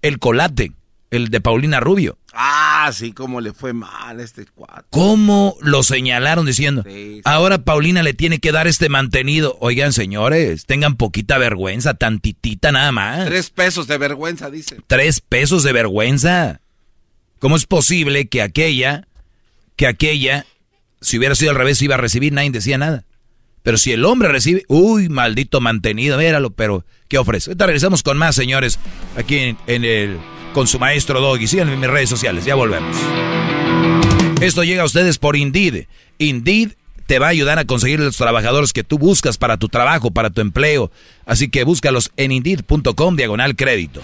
el 0.02 0.20
colate 0.20 0.74
el 1.12 1.30
de 1.30 1.42
Paulina 1.42 1.80
Rubio. 1.80 2.18
Ah, 2.34 2.92
sí, 2.94 3.14
cómo 3.14 3.40
le 3.40 3.54
fue 3.54 3.74
mal 3.74 4.20
a 4.20 4.24
este 4.24 4.46
cuatro. 4.54 4.86
¿Cómo 4.90 5.56
lo 5.62 5.84
señalaron 5.84 6.46
diciendo? 6.46 6.84
Ahora 7.24 7.60
Paulina 7.60 8.04
le 8.04 8.14
tiene 8.14 8.40
que 8.40 8.52
dar 8.52 8.68
este 8.68 8.90
mantenido. 8.90 9.58
Oigan, 9.62 9.94
señores, 9.94 10.66
tengan 10.66 10.96
poquita 10.96 11.38
vergüenza, 11.38 11.94
tantitita 11.94 12.72
nada 12.72 12.92
más. 12.92 13.26
Tres 13.26 13.50
pesos 13.50 13.88
de 13.88 13.98
vergüenza, 13.98 14.50
dice. 14.50 14.78
Tres 14.88 15.22
pesos 15.22 15.64
de 15.64 15.72
vergüenza. 15.72 16.60
¿Cómo 17.40 17.56
es 17.56 17.66
posible 17.66 18.28
que 18.28 18.42
aquella, 18.42 19.08
que 19.76 19.88
aquella, 19.88 20.46
si 21.02 21.18
hubiera 21.18 21.36
sido 21.36 21.52
al 21.52 21.58
revés, 21.58 21.82
iba 21.82 21.96
a 21.96 22.00
recibir, 22.00 22.34
nadie 22.34 22.52
decía 22.52 22.78
nada? 22.78 23.06
Pero 23.66 23.80
si 23.80 23.92
el 23.92 24.06
hombre 24.06 24.30
recibe, 24.30 24.64
uy, 24.68 25.10
maldito 25.10 25.60
mantenido, 25.60 26.20
míralo, 26.20 26.52
pero 26.52 26.86
¿qué 27.08 27.18
ofrece? 27.18 27.50
Ahorita 27.50 27.66
regresamos 27.66 28.04
con 28.04 28.16
más, 28.16 28.36
señores, 28.36 28.78
aquí 29.18 29.58
en 29.66 29.84
el 29.84 30.20
con 30.54 30.68
su 30.68 30.78
maestro 30.78 31.20
Doggy. 31.20 31.48
Síganme 31.48 31.74
en 31.74 31.80
mis 31.80 31.90
redes 31.90 32.08
sociales, 32.08 32.46
ya 32.46 32.54
volvemos. 32.54 32.96
Esto 34.40 34.64
llega 34.64 34.84
a 34.84 34.86
ustedes 34.86 35.18
por 35.18 35.36
Indeed. 35.36 35.88
Indeed 36.20 36.74
te 37.08 37.18
va 37.18 37.26
a 37.26 37.30
ayudar 37.30 37.58
a 37.58 37.66
conseguir 37.66 38.00
los 38.00 38.18
trabajadores 38.18 38.72
que 38.72 38.84
tú 38.84 39.00
buscas 39.00 39.40
para 39.40 39.58
tu 39.58 39.68
trabajo, 39.68 40.12
para 40.12 40.30
tu 40.30 40.42
empleo. 40.42 40.92
Así 41.26 41.50
que 41.50 41.64
búscalos 41.64 42.12
en 42.18 42.34
indeed.com 42.34 43.16
diagonal 43.16 43.56
crédito. 43.56 44.02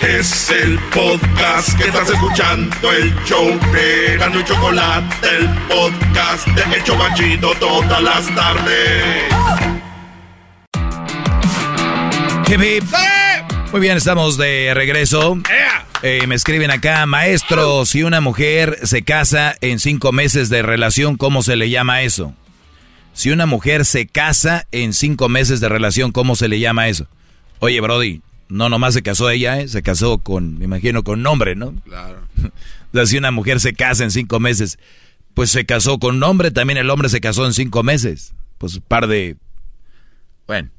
Es 0.00 0.50
el 0.50 0.78
podcast 0.94 1.76
que 1.78 1.88
estás 1.88 2.10
escuchando, 2.10 2.92
el 2.92 3.14
show 3.24 3.48
de 3.72 4.16
Gano 4.18 4.40
y 4.40 4.44
Chocolate, 4.44 5.28
el 5.38 5.48
podcast 5.68 6.46
de 6.48 6.76
Hecho 6.76 6.96
Banchito 6.98 7.52
todas 7.58 8.02
las 8.02 8.34
tardes. 8.34 9.24
Muy 13.72 13.80
bien, 13.80 13.96
estamos 13.96 14.36
de 14.36 14.72
regreso. 14.74 15.38
Eh, 16.02 16.26
me 16.26 16.34
escriben 16.34 16.70
acá, 16.70 17.04
maestro, 17.06 17.86
si 17.86 18.02
una 18.02 18.20
mujer 18.20 18.78
se 18.82 19.02
casa 19.02 19.56
en 19.62 19.78
cinco 19.78 20.12
meses 20.12 20.50
de 20.50 20.62
relación, 20.62 21.16
¿cómo 21.16 21.42
se 21.42 21.56
le 21.56 21.70
llama 21.70 22.02
eso? 22.02 22.34
Si 23.14 23.30
una 23.30 23.46
mujer 23.46 23.86
se 23.86 24.06
casa 24.06 24.66
en 24.72 24.92
cinco 24.92 25.30
meses 25.30 25.60
de 25.60 25.70
relación, 25.70 26.12
¿cómo 26.12 26.36
se 26.36 26.48
le 26.48 26.60
llama 26.60 26.88
eso? 26.88 27.08
Oye, 27.60 27.80
Brody, 27.80 28.20
no 28.48 28.68
nomás 28.68 28.94
se 28.94 29.02
casó 29.02 29.30
ella, 29.30 29.60
¿eh? 29.60 29.68
se 29.68 29.82
casó 29.82 30.18
con, 30.18 30.58
me 30.58 30.64
imagino, 30.64 31.02
con 31.04 31.22
nombre, 31.22 31.56
¿no? 31.56 31.74
Claro. 31.84 32.20
o 32.42 32.92
sea, 32.92 33.06
si 33.06 33.18
una 33.18 33.30
mujer 33.30 33.60
se 33.60 33.74
casa 33.74 34.04
en 34.04 34.10
cinco 34.10 34.40
meses, 34.40 34.78
pues 35.34 35.50
se 35.50 35.66
casó 35.66 35.98
con 35.98 36.18
nombre, 36.18 36.50
también 36.50 36.78
el 36.78 36.90
hombre 36.90 37.08
se 37.08 37.20
casó 37.20 37.46
en 37.46 37.54
cinco 37.54 37.82
meses. 37.82 38.34
Pues 38.58 38.76
un 38.76 38.82
par 38.82 39.06
de... 39.06 39.36
Bueno, 40.46 40.70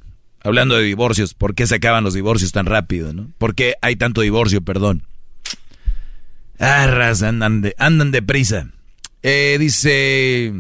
Hablando 0.48 0.78
de 0.78 0.84
divorcios, 0.84 1.34
¿por 1.34 1.56
qué 1.56 1.68
se 1.68 1.76
acaban 1.76 2.06
los 2.06 2.14
divorcios 2.14 2.54
tan 2.54 2.68
rápido, 2.68 3.12
no? 3.12 3.30
¿Por 3.38 3.54
qué 3.54 3.76
hay 3.82 3.98
tanto 3.98 4.22
divorcio, 4.22 4.62
perdón? 4.62 5.04
Arras, 6.58 7.22
andan 7.22 7.62
de, 7.62 7.76
andan 7.78 8.12
deprisa. 8.12 8.70
Eh, 9.24 9.58
dice, 9.60 10.54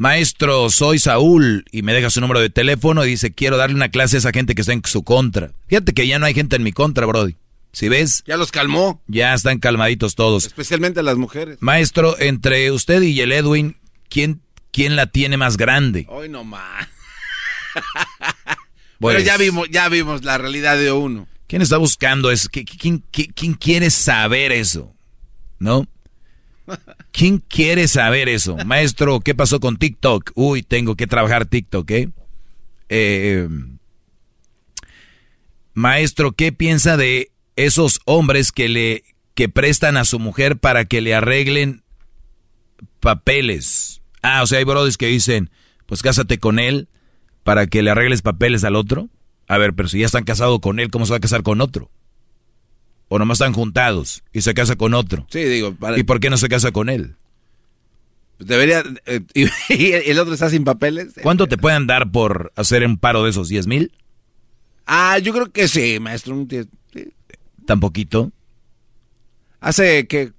maestro, 0.00 0.70
soy 0.70 0.98
Saúl 0.98 1.66
y 1.70 1.82
me 1.82 1.92
deja 1.92 2.08
su 2.08 2.22
número 2.22 2.40
de 2.40 2.48
teléfono 2.48 3.04
y 3.04 3.10
dice, 3.10 3.32
quiero 3.32 3.58
darle 3.58 3.76
una 3.76 3.90
clase 3.90 4.16
a 4.16 4.18
esa 4.20 4.32
gente 4.32 4.54
que 4.54 4.62
está 4.62 4.72
en 4.72 4.82
su 4.84 5.04
contra. 5.04 5.52
Fíjate 5.68 5.92
que 5.92 6.06
ya 6.06 6.18
no 6.18 6.24
hay 6.24 6.32
gente 6.32 6.56
en 6.56 6.62
mi 6.62 6.72
contra, 6.72 7.04
Brody. 7.04 7.36
Si 7.72 7.88
ves? 7.88 8.24
Ya 8.26 8.38
los 8.38 8.50
calmó. 8.50 9.02
Ya 9.06 9.34
están 9.34 9.58
calmaditos 9.58 10.14
todos. 10.14 10.46
Especialmente 10.46 11.02
las 11.02 11.18
mujeres. 11.18 11.58
Maestro, 11.60 12.18
entre 12.18 12.72
usted 12.72 13.02
y 13.02 13.20
el 13.20 13.30
Edwin, 13.30 13.76
¿quién, 14.08 14.40
quién 14.72 14.96
la 14.96 15.06
tiene 15.06 15.36
más 15.36 15.58
grande? 15.58 16.06
Hoy 16.08 16.30
no 16.30 16.44
más. 16.44 16.88
Pero 19.00 19.20
ya 19.20 19.36
vimos, 19.36 19.68
ya 19.70 19.88
vimos 19.90 20.24
la 20.24 20.38
realidad 20.38 20.78
de 20.78 20.92
uno. 20.92 21.28
¿Quién 21.46 21.60
está 21.60 21.76
buscando 21.76 22.30
eso? 22.30 22.48
¿Quién, 22.50 23.04
quién, 23.10 23.54
quiere 23.54 23.90
saber 23.90 24.50
eso? 24.52 24.92
¿No? 25.58 25.86
¿Quién 27.12 27.38
quiere 27.38 27.88
saber 27.88 28.28
eso? 28.28 28.56
Maestro, 28.64 29.20
¿qué 29.20 29.34
pasó 29.34 29.60
con 29.60 29.76
TikTok? 29.76 30.32
Uy, 30.34 30.62
tengo 30.62 30.96
que 30.96 31.06
trabajar 31.06 31.46
TikTok, 31.46 31.90
¿eh? 31.90 32.08
eh 32.88 33.48
maestro, 35.74 36.32
¿qué 36.32 36.52
piensa 36.52 36.96
de 36.96 37.30
esos 37.56 38.00
hombres 38.04 38.52
que 38.52 38.68
le 38.68 39.04
que 39.34 39.48
prestan 39.48 39.96
a 39.96 40.04
su 40.04 40.18
mujer 40.18 40.58
para 40.58 40.84
que 40.84 41.00
le 41.00 41.14
arreglen 41.14 41.82
papeles? 43.00 44.02
Ah, 44.22 44.42
o 44.42 44.46
sea, 44.46 44.58
hay 44.58 44.64
brodis 44.64 44.98
que 44.98 45.06
dicen, 45.06 45.50
pues 45.86 46.02
cásate 46.02 46.38
con 46.38 46.58
él 46.58 46.88
para 47.42 47.66
que 47.66 47.82
le 47.82 47.90
arregles 47.90 48.22
papeles 48.22 48.64
al 48.64 48.76
otro? 48.76 49.08
A 49.48 49.58
ver, 49.58 49.74
pero 49.74 49.88
si 49.88 50.00
ya 50.00 50.06
están 50.06 50.24
casados 50.24 50.60
con 50.60 50.78
él, 50.78 50.90
¿cómo 50.90 51.06
se 51.06 51.12
va 51.12 51.16
a 51.16 51.20
casar 51.20 51.42
con 51.42 51.60
otro? 51.60 51.90
O 53.12 53.18
nomás 53.18 53.40
están 53.40 53.52
juntados 53.52 54.22
y 54.32 54.42
se 54.42 54.54
casa 54.54 54.76
con 54.76 54.94
otro. 54.94 55.26
Sí, 55.30 55.42
digo. 55.42 55.76
¿Y 55.96 56.04
por 56.04 56.20
qué 56.20 56.30
no 56.30 56.36
se 56.36 56.48
casa 56.48 56.70
con 56.70 56.88
él? 56.88 57.16
Debería. 58.38 58.84
Eh, 59.04 59.20
¿Y 59.68 59.92
el 59.92 60.16
otro 60.20 60.32
está 60.32 60.48
sin 60.48 60.62
papeles? 60.62 61.14
¿Cuánto 61.20 61.48
te 61.48 61.58
pueden 61.58 61.88
dar 61.88 62.12
por 62.12 62.52
hacer 62.54 62.86
un 62.86 62.98
paro 62.98 63.24
de 63.24 63.30
esos? 63.30 63.50
¿10 63.50 63.66
mil? 63.66 63.92
Ah, 64.86 65.18
yo 65.18 65.32
creo 65.32 65.50
que 65.50 65.66
sí, 65.66 65.98
maestro. 65.98 66.46
¿Tan 67.66 67.80
poquito? 67.80 68.30
Hace 69.58 70.06
que 70.06 70.32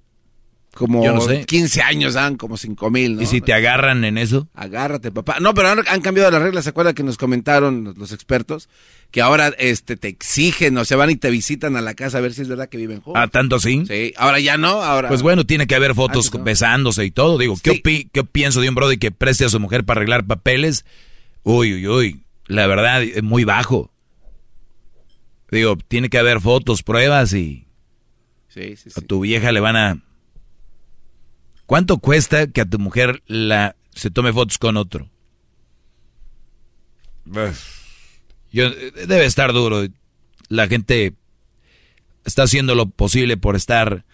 como 0.74 1.04
Yo 1.04 1.12
no 1.14 1.20
sé. 1.20 1.44
15 1.44 1.82
años 1.82 2.14
dan 2.14 2.36
como 2.36 2.56
5 2.56 2.90
mil, 2.90 3.16
¿no? 3.16 3.22
¿Y 3.22 3.26
si 3.26 3.40
te 3.40 3.52
agarran 3.52 4.04
en 4.04 4.16
eso? 4.18 4.48
Agárrate, 4.54 5.10
papá. 5.12 5.36
No, 5.40 5.52
pero 5.54 5.68
han, 5.68 5.80
han 5.86 6.00
cambiado 6.00 6.30
las 6.30 6.40
reglas. 6.42 6.64
¿Se 6.64 6.70
acuerdan 6.70 6.94
que 6.94 7.02
nos 7.02 7.18
comentaron 7.18 7.84
los- 7.84 7.96
los 7.98 8.12
expertos? 8.12 8.68
Que 9.10 9.20
ahora 9.20 9.48
este 9.58 9.96
te 9.98 10.08
exigen, 10.08 10.78
o 10.78 10.84
se 10.86 10.96
van 10.96 11.10
y 11.10 11.16
te 11.16 11.30
visitan 11.30 11.76
a 11.76 11.82
la 11.82 11.92
casa 11.94 12.16
a 12.18 12.20
ver 12.22 12.32
si 12.32 12.40
es 12.40 12.48
verdad 12.48 12.68
que 12.70 12.78
viven 12.78 13.02
juntos. 13.02 13.22
¿Ah, 13.22 13.28
tanto 13.28 13.60
sí? 13.60 13.84
Sí, 13.86 14.14
ahora 14.16 14.40
ya 14.40 14.56
no, 14.56 14.82
ahora... 14.82 15.08
Pues 15.08 15.20
bueno, 15.20 15.44
tiene 15.44 15.66
que 15.66 15.74
haber 15.74 15.94
fotos 15.94 16.26
Antes 16.28 16.38
no. 16.38 16.44
besándose 16.44 17.04
y 17.04 17.10
todo. 17.10 17.36
Digo, 17.36 17.54
¿qué, 17.62 17.72
opi- 17.82 18.08
¿qué 18.10 18.24
pienso 18.24 18.62
de 18.62 18.70
un 18.70 18.74
brody 18.74 18.96
que 18.96 19.10
preste 19.10 19.44
a 19.44 19.50
su 19.50 19.60
mujer 19.60 19.84
para 19.84 19.98
arreglar 19.98 20.24
papeles? 20.26 20.86
Uy, 21.42 21.74
uy, 21.74 21.86
uy. 21.88 22.20
La 22.46 22.66
verdad, 22.66 23.02
es 23.02 23.22
muy 23.22 23.44
bajo. 23.44 23.90
Digo, 25.50 25.76
tiene 25.88 26.08
que 26.08 26.18
haber 26.18 26.40
fotos, 26.40 26.82
pruebas 26.82 27.34
y 27.34 27.66
Sí, 28.48 28.76
sí, 28.76 28.90
a 28.96 29.00
tu 29.02 29.20
vieja 29.20 29.52
le 29.52 29.60
van 29.60 29.76
a... 29.76 30.02
¿Cuánto 31.72 31.96
cuesta 31.96 32.48
que 32.48 32.60
a 32.60 32.66
tu 32.66 32.78
mujer 32.78 33.22
la 33.26 33.76
se 33.94 34.10
tome 34.10 34.30
fotos 34.30 34.58
con 34.58 34.76
otro? 34.76 35.08
Yo, 38.52 38.66
eh, 38.66 38.92
debe 39.08 39.24
estar 39.24 39.54
duro. 39.54 39.86
La 40.50 40.68
gente 40.68 41.14
está 42.26 42.42
haciendo 42.42 42.74
lo 42.74 42.90
posible 42.90 43.38
por 43.38 43.56
estar 43.56 44.04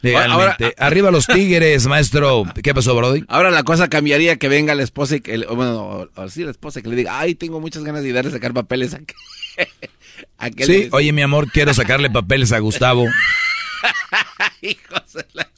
legalmente. 0.00 0.64
Ahora- 0.64 0.74
Arriba 0.78 1.10
los 1.10 1.26
tigres, 1.26 1.86
maestro. 1.86 2.44
¿Qué 2.62 2.72
pasó, 2.72 2.96
Brody? 2.96 3.24
Ahora 3.28 3.50
la 3.50 3.62
cosa 3.62 3.88
cambiaría 3.90 4.38
que 4.38 4.48
venga 4.48 4.74
la 4.74 4.82
esposa 4.82 5.16
y 5.16 5.20
que, 5.20 5.36
bueno, 5.36 5.82
o, 5.82 6.08
o 6.14 6.28
sí, 6.30 6.44
la 6.44 6.50
esposa 6.50 6.80
que 6.80 6.88
le 6.88 6.96
diga, 6.96 7.20
ay, 7.20 7.34
tengo 7.34 7.60
muchas 7.60 7.84
ganas 7.84 8.02
de 8.04 8.08
ir 8.08 8.16
a 8.16 8.22
sacar 8.30 8.54
papeles 8.54 8.94
a, 8.94 9.00
a 10.38 10.46
aquel 10.46 10.66
Sí, 10.66 10.88
oye, 10.92 11.12
mi 11.12 11.20
amor, 11.20 11.50
quiero 11.52 11.74
sacarle 11.74 12.08
papeles 12.08 12.52
a 12.52 12.58
Gustavo. 12.58 13.04
Hijos 14.62 15.12
de 15.12 15.26
la- 15.34 15.50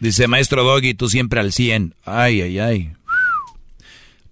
Dice, 0.00 0.28
maestro 0.28 0.64
Doggy, 0.64 0.94
tú 0.94 1.08
siempre 1.08 1.40
al 1.40 1.52
100. 1.52 1.94
Ay, 2.04 2.42
ay, 2.42 2.58
ay. 2.58 2.92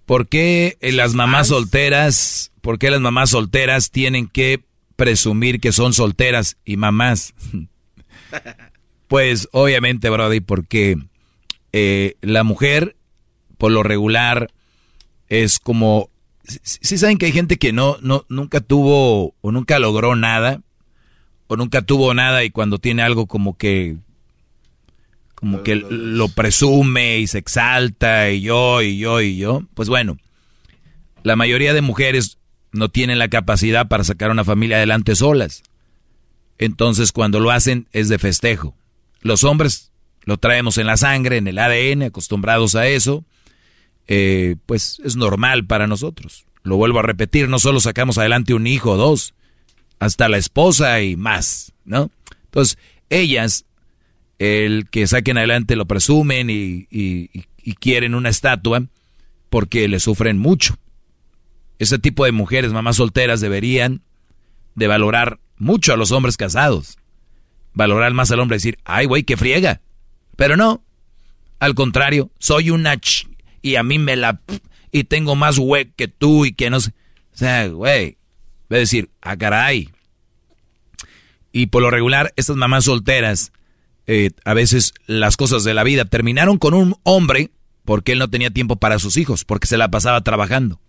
¿Por 0.05 0.27
qué 0.27 0.77
las 0.81 1.13
mamás 1.13 1.47
solteras, 1.47 2.51
por 2.61 2.77
qué 2.77 2.91
las 2.91 3.01
mamás 3.01 3.29
solteras 3.29 3.89
tienen 3.89 4.27
que 4.27 4.63
presumir 4.95 5.59
que 5.59 5.71
son 5.71 5.93
solteras 5.93 6.57
y 6.65 6.77
mamás? 6.77 7.33
Pues 9.07 9.47
obviamente, 9.51 10.09
Brody, 10.09 10.39
porque 10.39 10.97
eh, 11.71 12.15
la 12.21 12.43
mujer, 12.43 12.95
por 13.59 13.71
lo 13.71 13.83
regular, 13.83 14.51
es 15.27 15.59
como... 15.59 16.09
Si 16.43 16.97
saben 16.97 17.19
que 17.19 17.27
hay 17.27 17.31
gente 17.31 17.57
que 17.57 17.73
no, 17.73 17.97
no, 18.01 18.25
nunca 18.27 18.59
tuvo 18.59 19.35
o 19.39 19.51
nunca 19.51 19.77
logró 19.77 20.15
nada, 20.15 20.61
o 21.45 21.55
nunca 21.55 21.83
tuvo 21.83 22.15
nada 22.15 22.43
y 22.43 22.49
cuando 22.49 22.79
tiene 22.79 23.03
algo 23.03 23.27
como 23.27 23.55
que 23.55 23.97
como 25.43 25.61
que 25.61 25.75
lo 25.75 26.29
presume 26.29 27.19
y 27.19 27.27
se 27.27 27.37
exalta 27.37 28.31
y 28.31 28.39
yo 28.39 28.81
y 28.81 28.97
yo 28.97 29.19
y 29.19 29.35
yo, 29.35 29.63
pues 29.73 29.89
bueno, 29.89 30.17
la 31.21 31.35
mayoría 31.35 31.73
de 31.73 31.81
mujeres 31.81 32.37
no 32.71 32.87
tienen 32.87 33.19
la 33.19 33.27
capacidad 33.27 33.89
para 33.89 34.05
sacar 34.05 34.31
una 34.31 34.45
familia 34.45 34.77
adelante 34.77 35.17
solas. 35.17 35.63
Entonces 36.59 37.11
cuando 37.11 37.41
lo 37.41 37.51
hacen 37.51 37.89
es 37.91 38.07
de 38.07 38.19
festejo. 38.19 38.73
Los 39.19 39.43
hombres 39.43 39.91
lo 40.23 40.37
traemos 40.37 40.77
en 40.77 40.87
la 40.87 40.95
sangre, 40.95 41.35
en 41.35 41.49
el 41.49 41.59
ADN, 41.59 42.03
acostumbrados 42.03 42.75
a 42.75 42.87
eso, 42.87 43.25
eh, 44.07 44.55
pues 44.65 45.01
es 45.03 45.17
normal 45.17 45.65
para 45.65 45.87
nosotros. 45.87 46.45
Lo 46.63 46.77
vuelvo 46.77 46.99
a 46.99 47.03
repetir, 47.03 47.49
no 47.49 47.59
solo 47.59 47.81
sacamos 47.81 48.17
adelante 48.17 48.53
un 48.53 48.65
hijo 48.65 48.91
o 48.91 48.97
dos, 48.97 49.33
hasta 49.99 50.29
la 50.29 50.37
esposa 50.37 51.01
y 51.01 51.17
más, 51.17 51.73
¿no? 51.83 52.11
Entonces, 52.45 52.77
ellas, 53.09 53.65
el 54.43 54.89
que 54.89 55.07
saquen 55.07 55.37
adelante 55.37 55.77
lo 55.77 55.85
presumen 55.85 56.49
y, 56.49 57.29
quieren 57.79 58.13
una 58.13 58.27
estatua 58.27 58.83
porque 59.49 59.87
le 59.87 60.01
sufren 60.01 60.37
mucho. 60.37 60.75
Ese 61.79 61.97
tipo 61.97 62.25
de 62.25 62.33
mujeres, 62.33 62.73
mamás 62.73 62.97
solteras, 62.97 63.39
deberían 63.39 64.01
de 64.75 64.87
valorar 64.87 65.39
mucho 65.57 65.93
a 65.93 65.97
los 65.97 66.11
hombres 66.11 66.35
casados. 66.35 66.97
Valorar 67.73 68.13
más 68.13 68.31
al 68.31 68.41
hombre, 68.41 68.57
decir, 68.57 68.79
ay, 68.83 69.05
güey, 69.05 69.23
que 69.23 69.37
friega. 69.37 69.79
Pero 70.35 70.57
no, 70.57 70.83
al 71.59 71.73
contrario, 71.73 72.29
soy 72.37 72.69
una 72.69 72.97
ch 72.97 73.29
y 73.61 73.77
a 73.77 73.83
mí 73.83 73.97
me 73.97 74.17
la... 74.17 74.41
y 74.91 75.05
tengo 75.05 75.37
más 75.37 75.57
güey 75.57 75.91
que 75.95 76.09
tú 76.09 76.43
y 76.43 76.51
que 76.51 76.69
no 76.69 76.81
sé. 76.81 76.91
O 77.33 77.37
sea, 77.37 77.67
güey, 77.67 78.17
voy 78.69 78.75
a 78.75 78.79
decir, 78.79 79.09
ah, 79.21 79.37
caray. 79.37 79.89
Y 81.53 81.67
por 81.67 81.81
lo 81.81 81.91
regular, 81.91 82.33
estas 82.35 82.57
mamás 82.57 82.83
solteras, 82.83 83.53
eh, 84.07 84.31
a 84.45 84.53
veces 84.53 84.93
las 85.05 85.37
cosas 85.37 85.63
de 85.63 85.73
la 85.73 85.83
vida 85.83 86.05
terminaron 86.05 86.57
con 86.57 86.73
un 86.73 86.95
hombre 87.03 87.51
porque 87.85 88.13
él 88.13 88.19
no 88.19 88.29
tenía 88.29 88.49
tiempo 88.49 88.75
para 88.77 88.99
sus 88.99 89.17
hijos, 89.17 89.43
porque 89.45 89.67
se 89.67 89.77
la 89.77 89.89
pasaba 89.89 90.21
trabajando. 90.23 90.79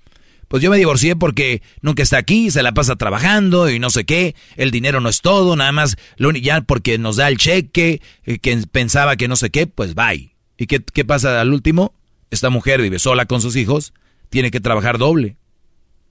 Pues 0.49 0.63
yo 0.63 0.71
me 0.71 0.77
divorcié 0.77 1.17
porque 1.17 1.63
nunca 1.81 2.03
está 2.03 2.19
aquí, 2.19 2.51
se 2.51 2.63
la 2.63 2.73
pasa 2.73 2.97
trabajando 2.97 3.71
y 3.71 3.79
no 3.79 3.91
sé 3.91 4.05
qué, 4.05 4.37
el 4.57 4.71
dinero 4.71 5.01
no 5.01 5.09
es 5.09 5.21
todo, 5.21 5.57
nada 5.57 5.73
más, 5.73 5.97
lo 6.17 6.31
ya 6.33 6.61
porque 6.61 6.99
nos 6.99 7.17
da 7.17 7.29
el 7.29 7.39
cheque, 7.39 8.01
eh, 8.25 8.39
que 8.39 8.57
pensaba 8.71 9.17
que 9.17 9.27
no 9.27 9.37
sé 9.37 9.51
qué, 9.51 9.67
pues 9.67 9.95
bye. 9.95 10.35
¿Y 10.57 10.67
qué, 10.67 10.81
qué 10.81 11.05
pasa 11.05 11.41
al 11.41 11.53
último? 11.53 11.95
Esta 12.31 12.51
mujer 12.51 12.81
vive 12.83 12.99
sola 12.99 13.27
con 13.27 13.41
sus 13.41 13.57
hijos, 13.57 13.93
tiene 14.29 14.51
que 14.51 14.61
trabajar 14.61 14.99
doble 14.99 15.37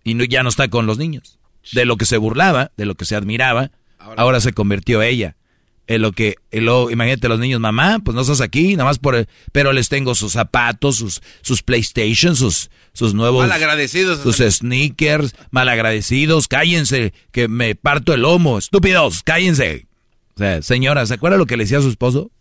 y 0.03 0.15
no- 0.15 0.23
ya 0.25 0.43
no 0.43 0.49
está 0.49 0.67
con 0.67 0.85
los 0.85 0.97
niños. 0.97 1.37
De 1.71 1.85
lo 1.85 1.95
que 1.95 2.05
se 2.05 2.17
burlaba, 2.17 2.71
de 2.75 2.85
lo 2.85 2.95
que 2.95 3.05
se 3.05 3.15
admiraba, 3.15 3.71
ahora, 3.99 4.41
se 4.41 4.51
convirtió 4.51 5.01
ella. 5.01 5.37
En 5.85 6.01
lo 6.01 6.13
que, 6.13 6.35
en 6.51 6.63
lo- 6.65 6.89
imagínate 6.89 7.27
los 7.27 7.39
niños, 7.39 7.59
mamá, 7.59 7.99
pues 7.99 8.15
no 8.15 8.21
estás 8.21 8.39
aquí, 8.39 8.75
nada 8.77 8.85
más 8.89 8.99
por, 8.99 9.15
el- 9.15 9.27
pero 9.51 9.73
les 9.73 9.89
tengo 9.89 10.15
sus 10.15 10.31
zapatos, 10.31 10.95
sus, 10.95 11.21
sus 11.41 11.61
PlayStation, 11.61 12.35
sus, 12.37 12.69
sus 12.93 13.13
nuevos, 13.13 13.41
Malagradecidos. 13.47 14.21
sus 14.21 14.37
sneakers, 14.37 15.35
malagradecidos, 15.51 16.47
cállense, 16.47 17.13
que 17.33 17.49
me 17.49 17.75
parto 17.75 18.13
el 18.13 18.21
lomo, 18.21 18.57
estúpidos, 18.57 19.23
cállense. 19.23 19.87
O 20.35 20.37
sea, 20.37 20.61
señora, 20.61 21.05
¿se 21.05 21.15
acuerda 21.15 21.37
lo 21.37 21.45
que 21.45 21.57
le 21.57 21.65
decía 21.65 21.79
a 21.79 21.81
su 21.81 21.89
esposo? 21.89 22.31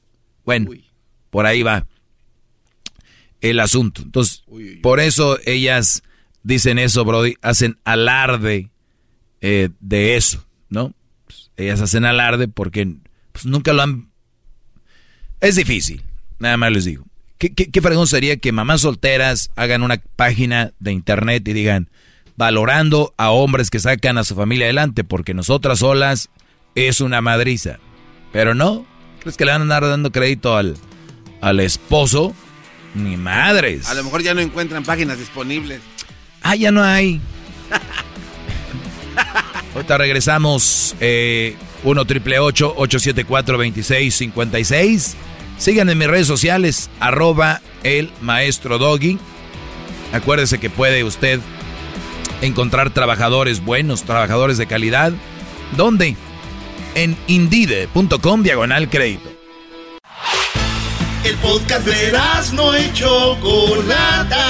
Bueno, 0.45 0.71
por 1.31 1.45
ahí 1.47 1.63
va 1.65 1.85
el 3.41 3.59
asunto. 3.61 4.03
Entonces, 4.03 4.45
por 4.83 5.01
eso 5.01 5.39
ellas 5.47 6.03
dicen 6.45 6.79
eso, 6.79 7.05
Brody, 7.05 7.35
hacen 7.43 7.79
alarde 7.85 8.71
eh, 9.41 9.71
de 9.81 10.17
eso, 10.17 10.45
¿no? 10.69 10.95
Pues, 11.27 11.51
ellas 11.57 11.81
hacen 11.81 12.05
alarde 12.05 12.47
porque 12.49 12.95
pues, 13.33 13.47
nunca 13.47 13.73
lo 13.73 13.83
han... 13.83 14.11
Es 15.41 15.57
difícil, 15.57 16.03
nada 16.39 16.57
más 16.57 16.73
les 16.73 16.85
digo. 16.85 17.05
¿Qué, 17.39 17.53
qué, 17.53 17.71
qué 17.71 17.83
fregón 17.83 18.07
sería 18.07 18.37
que 18.37 18.53
mamás 18.53 18.83
solteras 18.83 19.51
hagan 19.57 19.83
una 19.83 20.01
página 20.17 20.73
de 20.79 20.93
internet 20.93 21.47
y 21.49 21.53
digan, 21.53 21.91
valorando 22.37 23.13
a 23.17 23.31
hombres 23.31 23.71
que 23.71 23.81
sacan 23.81 24.19
a 24.19 24.25
su 24.25 24.37
familia 24.37 24.67
adelante, 24.67 25.05
porque 25.05 25.35
nosotras 25.35 25.81
solas 25.81 26.31
es 26.75 27.01
una 27.01 27.21
madriza. 27.21 27.79
Pero 28.33 28.55
no, 28.55 28.87
¿crees 29.21 29.37
que 29.37 29.45
le 29.45 29.53
van 29.53 29.61
a 29.61 29.65
andar 29.65 29.83
dando 29.83 30.13
crédito 30.13 30.57
al, 30.57 30.77
al 31.41 31.61
esposo? 31.61 32.35
Ni 32.95 33.17
madres. 33.17 33.89
A 33.89 33.95
lo 33.95 34.05
mejor 34.05 34.23
ya 34.23 34.35
no 34.35 34.41
encuentran 34.41 34.85
páginas 34.85 35.19
disponibles. 35.19 35.81
Ah, 36.43 36.57
ya 36.57 36.71
no 36.71 36.83
hay. 36.83 37.21
Ahorita 39.75 39.99
regresamos. 39.99 40.95
Eh, 41.01 41.57
1 41.85 42.05
triple 42.05 42.39
874 42.39 43.57
2656. 43.57 45.17
Síganme 45.59 45.93
en 45.93 45.99
mis 45.99 46.09
redes 46.09 46.27
sociales. 46.27 46.91
Arroba 47.01 47.61
el 47.83 48.11
maestro 48.21 48.79
Doggy. 48.79 49.19
Acuérdese 50.13 50.59
que 50.59 50.71
puede 50.71 51.05
usted 51.05 51.41
encontrar 52.43 52.91
trabajadores 52.91 53.65
buenos, 53.65 54.03
trabajadores 54.03 54.59
de 54.59 54.67
calidad. 54.67 55.13
¿Dónde? 55.77 56.17
En 56.95 57.17
indide.com 57.27 58.43
diagonal 58.43 58.91
crédito. 58.91 59.31
El 61.25 61.37
podcast 61.37 61.87
de 61.87 62.13
no 62.53 62.77
y 62.77 62.93
Chocolata. 62.93 64.43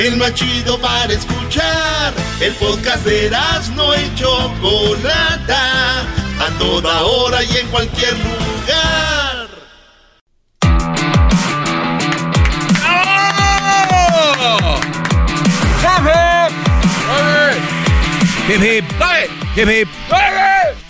El 0.00 0.16
más 0.16 0.32
chido 0.32 0.80
para 0.80 1.12
escuchar. 1.12 2.14
El 2.40 2.54
podcast 2.54 3.04
de 3.04 3.30
no 3.76 3.94
y 3.94 4.14
Chocolata. 4.14 6.00
A 6.40 6.58
toda 6.58 7.02
hora 7.02 7.44
y 7.44 7.58
en 7.58 7.66
cualquier 7.68 8.14
lugar. 8.14 9.48
Hip 18.48 18.62
hip. 18.62 18.84
Hip 19.54 19.68
hip. 19.68 19.88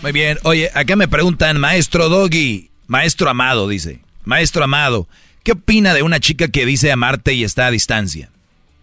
Muy 0.03 0.13
bien. 0.13 0.39
Oye, 0.45 0.71
acá 0.73 0.95
me 0.95 1.09
preguntan, 1.09 1.59
maestro 1.59 2.09
Doggy. 2.09 2.71
Maestro 2.87 3.29
Amado, 3.29 3.67
dice. 3.67 3.99
Maestro 4.25 4.63
Amado, 4.63 5.09
¿qué 5.43 5.53
opina 5.53 5.95
de 5.95 6.05
una 6.05 6.21
chica 6.21 6.47
que 6.47 6.65
dice 6.65 6.93
amarte 6.93 7.35
y 7.35 7.43
está 7.43 7.67
a 7.67 7.71
distancia? 7.73 8.31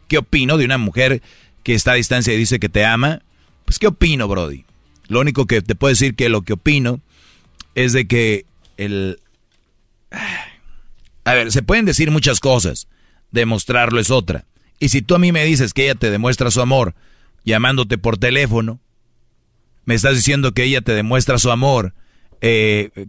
¿Qué 0.08 0.18
opino 0.18 0.58
de 0.58 0.66
una 0.66 0.78
mujer 0.78 1.22
que 1.64 1.74
está 1.74 1.92
a 1.92 1.96
distancia 1.96 2.34
y 2.34 2.38
dice 2.38 2.60
que 2.60 2.70
te 2.70 2.86
ama? 2.86 3.22
Pues, 3.66 3.80
¿qué 3.80 3.88
opino, 3.88 4.28
Brody? 4.28 4.66
Lo 5.08 5.20
único 5.20 5.46
que 5.46 5.62
te 5.62 5.76
puedo 5.76 5.90
decir 5.90 6.16
que 6.16 6.30
lo 6.30 6.42
que 6.42 6.54
opino 6.54 7.02
es 7.76 7.94
de 7.94 8.08
que 8.08 8.46
el, 8.78 9.20
A 11.24 11.34
ver, 11.34 11.52
se 11.52 11.62
pueden 11.62 11.86
decir 11.86 12.12
muchas 12.12 12.40
cosas. 12.40 12.88
Demostrarlo 13.32 14.00
es 14.00 14.12
otra. 14.12 14.46
Y 14.80 14.90
si 14.90 15.02
tú 15.02 15.16
a 15.16 15.20
mí 15.20 15.32
me 15.32 15.44
dices 15.44 15.74
que 15.74 15.84
ella 15.84 15.96
te 15.96 16.10
demuestra 16.10 16.52
su 16.52 16.62
amor 16.62 16.96
llamándote 17.44 17.98
por 17.98 18.18
teléfono, 18.18 18.80
me 19.86 19.96
estás 19.96 20.16
diciendo 20.16 20.54
que 20.54 20.64
ella 20.64 20.82
te 20.82 20.94
demuestra 20.94 21.38
su 21.38 21.52
amor, 21.52 21.94
eh, 22.42 23.08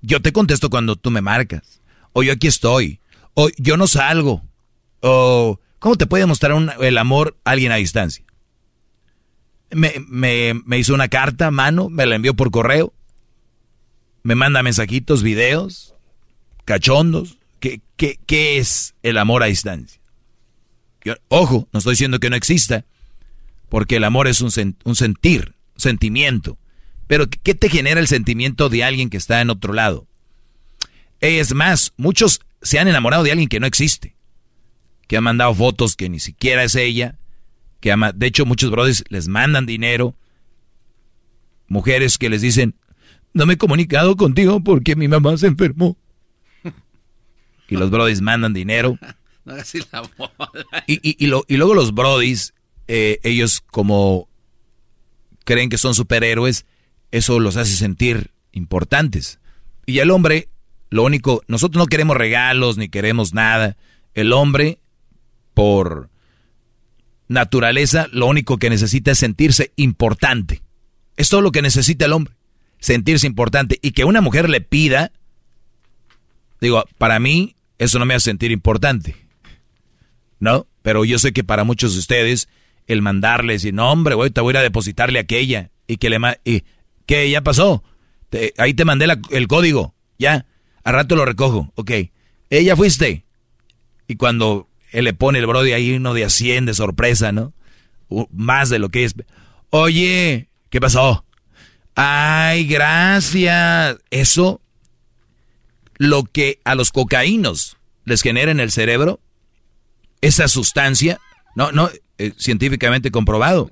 yo 0.00 0.22
te 0.22 0.32
contesto 0.32 0.70
cuando 0.70 0.96
tú 0.96 1.10
me 1.10 1.20
marcas. 1.20 1.80
O 2.12 2.22
yo 2.22 2.32
aquí 2.32 2.46
estoy. 2.46 3.00
O 3.34 3.48
yo 3.58 3.76
no 3.76 3.86
salgo. 3.86 4.42
O 5.00 5.60
¿cómo 5.78 5.96
te 5.96 6.06
puede 6.06 6.22
demostrar 6.22 6.52
el 6.80 6.98
amor 6.98 7.36
a 7.44 7.52
alguien 7.52 7.72
a 7.72 7.76
distancia? 7.76 8.24
Me, 9.70 9.94
me, 10.08 10.78
hizo 10.78 10.94
una 10.94 11.08
carta 11.08 11.50
mano, 11.50 11.90
me 11.90 12.06
la 12.06 12.14
envió 12.14 12.34
por 12.34 12.50
correo, 12.50 12.94
me 14.22 14.34
manda 14.34 14.62
mensajitos, 14.62 15.22
videos, 15.22 15.94
cachondos. 16.64 17.38
¿Qué, 17.60 17.80
qué, 17.96 18.18
qué 18.26 18.58
es 18.58 18.94
el 19.02 19.18
amor 19.18 19.42
a 19.42 19.46
distancia? 19.46 20.00
ojo, 21.28 21.68
no 21.72 21.78
estoy 21.78 21.92
diciendo 21.92 22.20
que 22.20 22.28
no 22.28 22.36
exista, 22.36 22.84
porque 23.68 23.96
el 23.96 24.04
amor 24.04 24.28
es 24.28 24.40
un, 24.40 24.76
un 24.84 24.96
sentir, 24.96 25.54
sentimiento. 25.76 26.58
Pero 27.06 27.28
¿qué 27.28 27.54
te 27.54 27.70
genera 27.70 28.00
el 28.00 28.08
sentimiento 28.08 28.68
de 28.68 28.84
alguien 28.84 29.08
que 29.08 29.16
está 29.16 29.40
en 29.40 29.50
otro 29.50 29.72
lado? 29.72 30.06
Es 31.20 31.54
más, 31.54 31.92
muchos 31.96 32.40
se 32.62 32.78
han 32.78 32.88
enamorado 32.88 33.22
de 33.22 33.32
alguien 33.32 33.48
que 33.48 33.60
no 33.60 33.66
existe, 33.66 34.14
que 35.08 35.16
ha 35.16 35.20
mandado 35.20 35.52
fotos 35.54 35.96
que 35.96 36.08
ni 36.08 36.20
siquiera 36.20 36.62
es 36.62 36.76
ella, 36.76 37.18
que 37.80 37.90
ama, 37.90 38.12
de 38.12 38.26
hecho 38.26 38.46
muchos 38.46 38.70
brothers 38.70 39.04
les 39.08 39.26
mandan 39.26 39.66
dinero, 39.66 40.14
mujeres 41.66 42.18
que 42.18 42.28
les 42.28 42.42
dicen, 42.42 42.76
no 43.32 43.46
me 43.46 43.54
he 43.54 43.58
comunicado 43.58 44.16
contigo 44.16 44.60
porque 44.62 44.94
mi 44.94 45.08
mamá 45.08 45.36
se 45.36 45.48
enfermó. 45.48 45.96
Y 47.68 47.76
los 47.76 47.90
brothers 47.90 48.20
mandan 48.20 48.54
dinero. 48.54 48.98
y, 50.86 51.24
y, 51.24 51.56
luego 51.56 51.74
los 51.74 51.94
brothers, 51.94 52.54
eh, 52.86 53.18
ellos 53.22 53.62
como 53.70 54.28
creen 55.44 55.68
que 55.68 55.78
son 55.78 55.94
superhéroes, 55.94 56.66
eso 57.10 57.40
los 57.40 57.56
hace 57.56 57.76
sentir 57.76 58.30
importantes. 58.52 59.38
Y 59.86 59.98
el 60.00 60.10
hombre, 60.10 60.48
lo 60.90 61.02
único, 61.02 61.42
nosotros 61.46 61.82
no 61.82 61.86
queremos 61.86 62.16
regalos 62.16 62.76
ni 62.76 62.88
queremos 62.88 63.32
nada. 63.32 63.76
El 64.14 64.32
hombre, 64.32 64.80
por 65.58 66.08
naturaleza, 67.26 68.06
lo 68.12 68.26
único 68.26 68.58
que 68.58 68.70
necesita 68.70 69.10
es 69.10 69.18
sentirse 69.18 69.72
importante. 69.74 70.62
Es 71.16 71.30
todo 71.30 71.40
lo 71.40 71.50
que 71.50 71.62
necesita 71.62 72.04
el 72.04 72.12
hombre, 72.12 72.32
sentirse 72.78 73.26
importante. 73.26 73.76
Y 73.82 73.90
que 73.90 74.04
una 74.04 74.20
mujer 74.20 74.48
le 74.48 74.60
pida, 74.60 75.10
digo, 76.60 76.84
para 76.96 77.18
mí 77.18 77.56
eso 77.78 77.98
no 77.98 78.06
me 78.06 78.14
hace 78.14 78.26
sentir 78.26 78.52
importante. 78.52 79.16
¿No? 80.38 80.68
Pero 80.82 81.04
yo 81.04 81.18
sé 81.18 81.32
que 81.32 81.42
para 81.42 81.64
muchos 81.64 81.94
de 81.94 81.98
ustedes, 81.98 82.48
el 82.86 83.02
mandarles 83.02 83.64
y 83.64 83.72
no, 83.72 83.90
hombre, 83.90 84.14
te 84.30 84.40
voy 84.40 84.52
a 84.52 84.54
ir 84.54 84.56
a 84.58 84.62
depositarle 84.62 85.18
a 85.18 85.22
aquella 85.22 85.72
y 85.88 85.96
que 85.96 86.08
le 86.08 86.18
y 86.44 86.62
¿Qué? 87.04 87.28
¿Ya 87.28 87.42
pasó? 87.42 87.82
ahí 88.58 88.74
te 88.74 88.84
mandé 88.84 89.08
el 89.30 89.48
código. 89.48 89.96
Ya. 90.20 90.46
A 90.84 90.92
rato 90.92 91.16
lo 91.16 91.24
recojo. 91.24 91.72
Ok. 91.74 91.90
Ella 92.48 92.76
fuiste. 92.76 93.24
Y 94.06 94.14
cuando 94.14 94.68
él 94.90 95.04
le 95.04 95.14
pone 95.14 95.38
el 95.38 95.46
brody 95.46 95.72
ahí 95.72 95.94
uno 95.94 96.14
de 96.14 96.24
a 96.24 96.30
100 96.30 96.66
de 96.66 96.74
sorpresa, 96.74 97.32
¿no? 97.32 97.52
más 98.32 98.70
de 98.70 98.78
lo 98.78 98.88
que 98.88 99.04
es. 99.04 99.14
Oye, 99.70 100.48
¿qué 100.70 100.80
pasó? 100.80 101.24
Ay, 101.94 102.66
gracias. 102.66 103.98
Eso, 104.10 104.62
lo 105.96 106.24
que 106.24 106.60
a 106.64 106.74
los 106.74 106.90
cocaínos 106.90 107.76
les 108.04 108.22
genera 108.22 108.50
en 108.50 108.60
el 108.60 108.70
cerebro, 108.70 109.20
esa 110.22 110.48
sustancia, 110.48 111.20
no, 111.54 111.70
no, 111.72 111.90
eh, 112.16 112.32
científicamente 112.38 113.10
comprobado. 113.10 113.70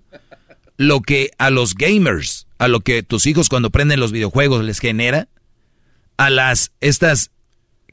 Lo 0.76 1.01
que 1.01 1.30
a 1.38 1.48
los 1.48 1.74
gamers 1.74 2.47
a 2.59 2.68
lo 2.68 2.80
que 2.80 3.02
tus 3.02 3.26
hijos 3.26 3.48
cuando 3.48 3.70
prenden 3.70 4.01
los 4.01 4.12
videojuegos 4.12 4.64
les 4.64 4.78
genera, 4.78 5.28
a 6.16 6.30
las 6.30 6.72
estas 6.80 7.30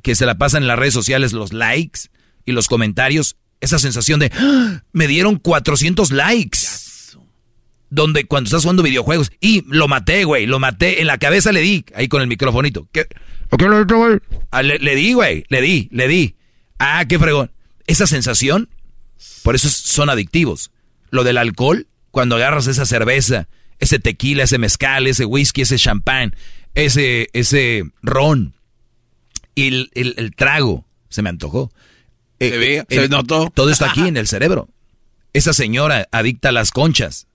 que 0.02 0.16
se 0.16 0.26
la 0.26 0.38
pasan 0.38 0.64
en 0.64 0.68
las 0.68 0.80
redes 0.80 0.94
sociales, 0.94 1.34
los 1.34 1.54
likes 1.54 2.02
y 2.46 2.52
los 2.52 2.68
comentarios, 2.68 3.38
esa 3.62 3.80
sensación 3.80 4.20
de, 4.20 4.32
¡Ah! 4.36 4.84
me 4.92 5.08
dieron 5.08 5.38
400 5.38 6.12
likes. 6.12 6.60
Donde 7.90 8.26
cuando 8.26 8.48
estás 8.48 8.64
jugando 8.64 8.82
videojuegos, 8.82 9.32
y 9.40 9.64
lo 9.68 9.88
maté, 9.88 10.24
güey, 10.24 10.48
lo 10.48 10.60
maté, 10.60 11.02
en 11.02 11.08
la 11.08 11.20
cabeza 11.20 11.52
le 11.52 11.62
di, 11.62 11.86
ahí 11.96 12.08
con 12.08 12.22
el 12.22 12.28
microfonito. 12.28 12.88
¿Qué? 12.92 13.08
le, 13.56 14.20
ah, 14.50 14.64
le, 14.64 14.80
le 14.80 14.96
di, 14.96 15.14
güey, 15.14 15.46
le 15.50 15.62
di, 15.62 15.90
le 15.92 16.08
di. 16.08 16.36
Ah, 16.80 17.06
qué 17.08 17.20
fregón. 17.20 17.52
Esa 17.86 18.08
sensación, 18.08 18.68
por 19.44 19.54
eso 19.54 19.70
son 19.70 20.10
adictivos. 20.10 20.72
Lo 21.12 21.24
del 21.24 21.38
alcohol, 21.38 21.86
cuando 22.10 22.36
agarras 22.36 22.66
esa 22.66 22.88
cerveza 22.88 23.48
ese 23.84 24.00
tequila, 24.00 24.44
ese 24.44 24.58
mezcal, 24.58 25.08
ese 25.08 25.26
whisky, 25.26 25.62
ese 25.62 25.78
champán, 25.78 26.36
ese, 26.74 27.30
ese 27.34 27.84
ron. 28.02 28.54
Y 29.56 29.90
el, 29.94 30.34
trago 30.36 30.86
se 31.10 31.22
me 31.22 31.30
antojó. 31.30 31.72
Eh, 32.48 32.84
se, 32.90 33.10
notó. 33.10 33.52
Todo 33.54 33.70
está 33.70 33.92
aquí 33.92 34.02
en 34.08 34.18
el 34.18 34.28
cerebro. 34.28 34.70
Esa 35.34 35.54
señora 35.54 36.08
adicta 36.12 36.50
a 36.50 36.52
las 36.52 36.72
conchas, 36.72 37.28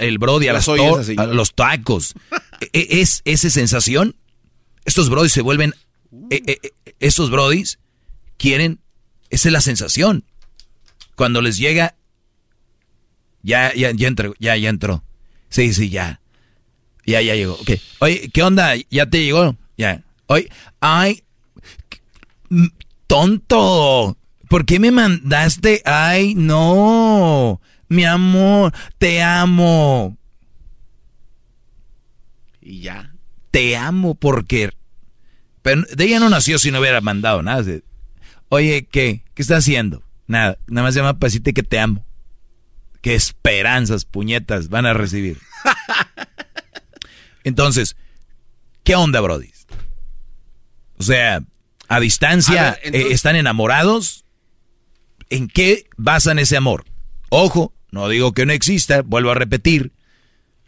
el 0.00 0.18
brody, 0.18 0.48
a, 0.48 0.52
las 0.52 0.68
a 0.68 1.26
los 1.26 1.54
tacos. 1.54 2.14
E, 2.60 2.68
e, 2.72 3.00
es 3.00 3.22
esa 3.24 3.50
sensación. 3.50 4.16
Estos 4.84 5.08
brodis 5.08 5.32
se 5.32 5.40
vuelven. 5.40 5.74
E, 6.30 6.58
estos 7.00 7.30
brodis 7.30 7.78
quieren. 8.36 8.80
Esa 9.30 9.48
es 9.48 9.52
la 9.52 9.60
sensación. 9.60 10.24
Cuando 11.14 11.40
les 11.40 11.56
llega. 11.56 11.94
Ya, 13.42 13.72
ya, 13.74 13.92
ya 13.92 14.08
entró. 14.08 14.34
Ya, 14.38 14.56
ya 14.56 14.68
entró. 14.68 15.04
Sí, 15.48 15.72
sí, 15.72 15.88
ya. 15.88 16.20
Ya, 17.06 17.22
ya 17.22 17.34
llegó. 17.34 17.54
Ok. 17.54 17.70
Oye, 18.00 18.28
¿qué 18.32 18.42
onda? 18.42 18.74
¿Ya 18.90 19.06
te 19.08 19.22
llegó? 19.22 19.56
Ya. 19.78 20.02
Oye, 20.26 20.50
ay, 20.80 21.22
tonto. 23.06 24.16
¿Por 24.48 24.64
qué 24.64 24.78
me 24.78 24.90
mandaste? 24.90 25.82
Ay, 25.84 26.34
no. 26.34 27.60
Mi 27.88 28.04
amor, 28.04 28.72
te 28.98 29.22
amo. 29.22 30.16
Y 32.60 32.80
ya. 32.80 33.12
Te 33.50 33.76
amo 33.76 34.14
porque... 34.14 34.72
Pero 35.62 35.82
de 35.82 36.04
ella 36.04 36.20
no 36.20 36.28
nació 36.28 36.58
si 36.58 36.70
no 36.70 36.80
hubiera 36.80 37.00
mandado 37.00 37.42
nada. 37.42 37.64
Oye, 38.48 38.86
¿qué? 38.90 39.24
¿Qué 39.34 39.42
está 39.42 39.56
haciendo? 39.56 40.02
Nada, 40.26 40.58
nada 40.66 40.86
más 40.86 40.94
llama 40.94 41.18
para 41.18 41.28
decirte 41.28 41.52
que 41.52 41.62
te 41.62 41.78
amo 41.78 42.06
qué 43.06 43.14
esperanzas, 43.14 44.04
puñetas 44.04 44.68
van 44.68 44.84
a 44.84 44.92
recibir. 44.92 45.38
Entonces, 47.44 47.94
¿qué 48.82 48.96
onda, 48.96 49.20
Brody? 49.20 49.52
O 50.98 51.04
sea, 51.04 51.40
a 51.88 52.00
distancia, 52.00 52.78
eh, 52.82 53.08
¿están 53.10 53.36
enamorados? 53.36 54.24
¿En 55.30 55.48
qué 55.48 55.86
basan 55.96 56.38
ese 56.38 56.56
amor? 56.56 56.84
Ojo, 57.28 57.72
no 57.90 58.08
digo 58.08 58.32
que 58.32 58.46
no 58.46 58.52
exista, 58.52 59.02
vuelvo 59.02 59.30
a 59.30 59.34
repetir. 59.34 59.92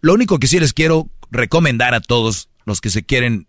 Lo 0.00 0.14
único 0.14 0.38
que 0.38 0.46
sí 0.46 0.60
les 0.60 0.72
quiero 0.72 1.08
recomendar 1.30 1.94
a 1.94 2.00
todos 2.00 2.48
los 2.64 2.80
que 2.80 2.90
se 2.90 3.04
quieren 3.04 3.48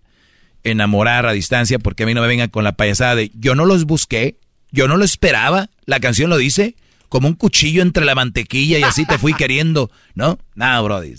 enamorar 0.63 1.25
a 1.25 1.31
distancia, 1.31 1.79
porque 1.79 2.03
a 2.03 2.05
mí 2.05 2.13
no 2.13 2.21
me 2.21 2.27
vengan 2.27 2.49
con 2.49 2.63
la 2.63 2.73
payasada 2.73 3.15
de 3.15 3.31
yo 3.35 3.55
no 3.55 3.65
los 3.65 3.85
busqué, 3.85 4.39
yo 4.71 4.87
no 4.87 4.97
lo 4.97 5.05
esperaba, 5.05 5.69
la 5.85 5.99
canción 5.99 6.29
lo 6.29 6.37
dice, 6.37 6.75
como 7.07 7.27
un 7.27 7.35
cuchillo 7.35 7.81
entre 7.81 8.05
la 8.05 8.15
mantequilla 8.15 8.77
y 8.77 8.83
así 8.83 9.05
te 9.05 9.17
fui 9.17 9.33
queriendo, 9.37 9.89
¿no? 10.15 10.39
No, 10.55 10.83
brody. 10.83 11.15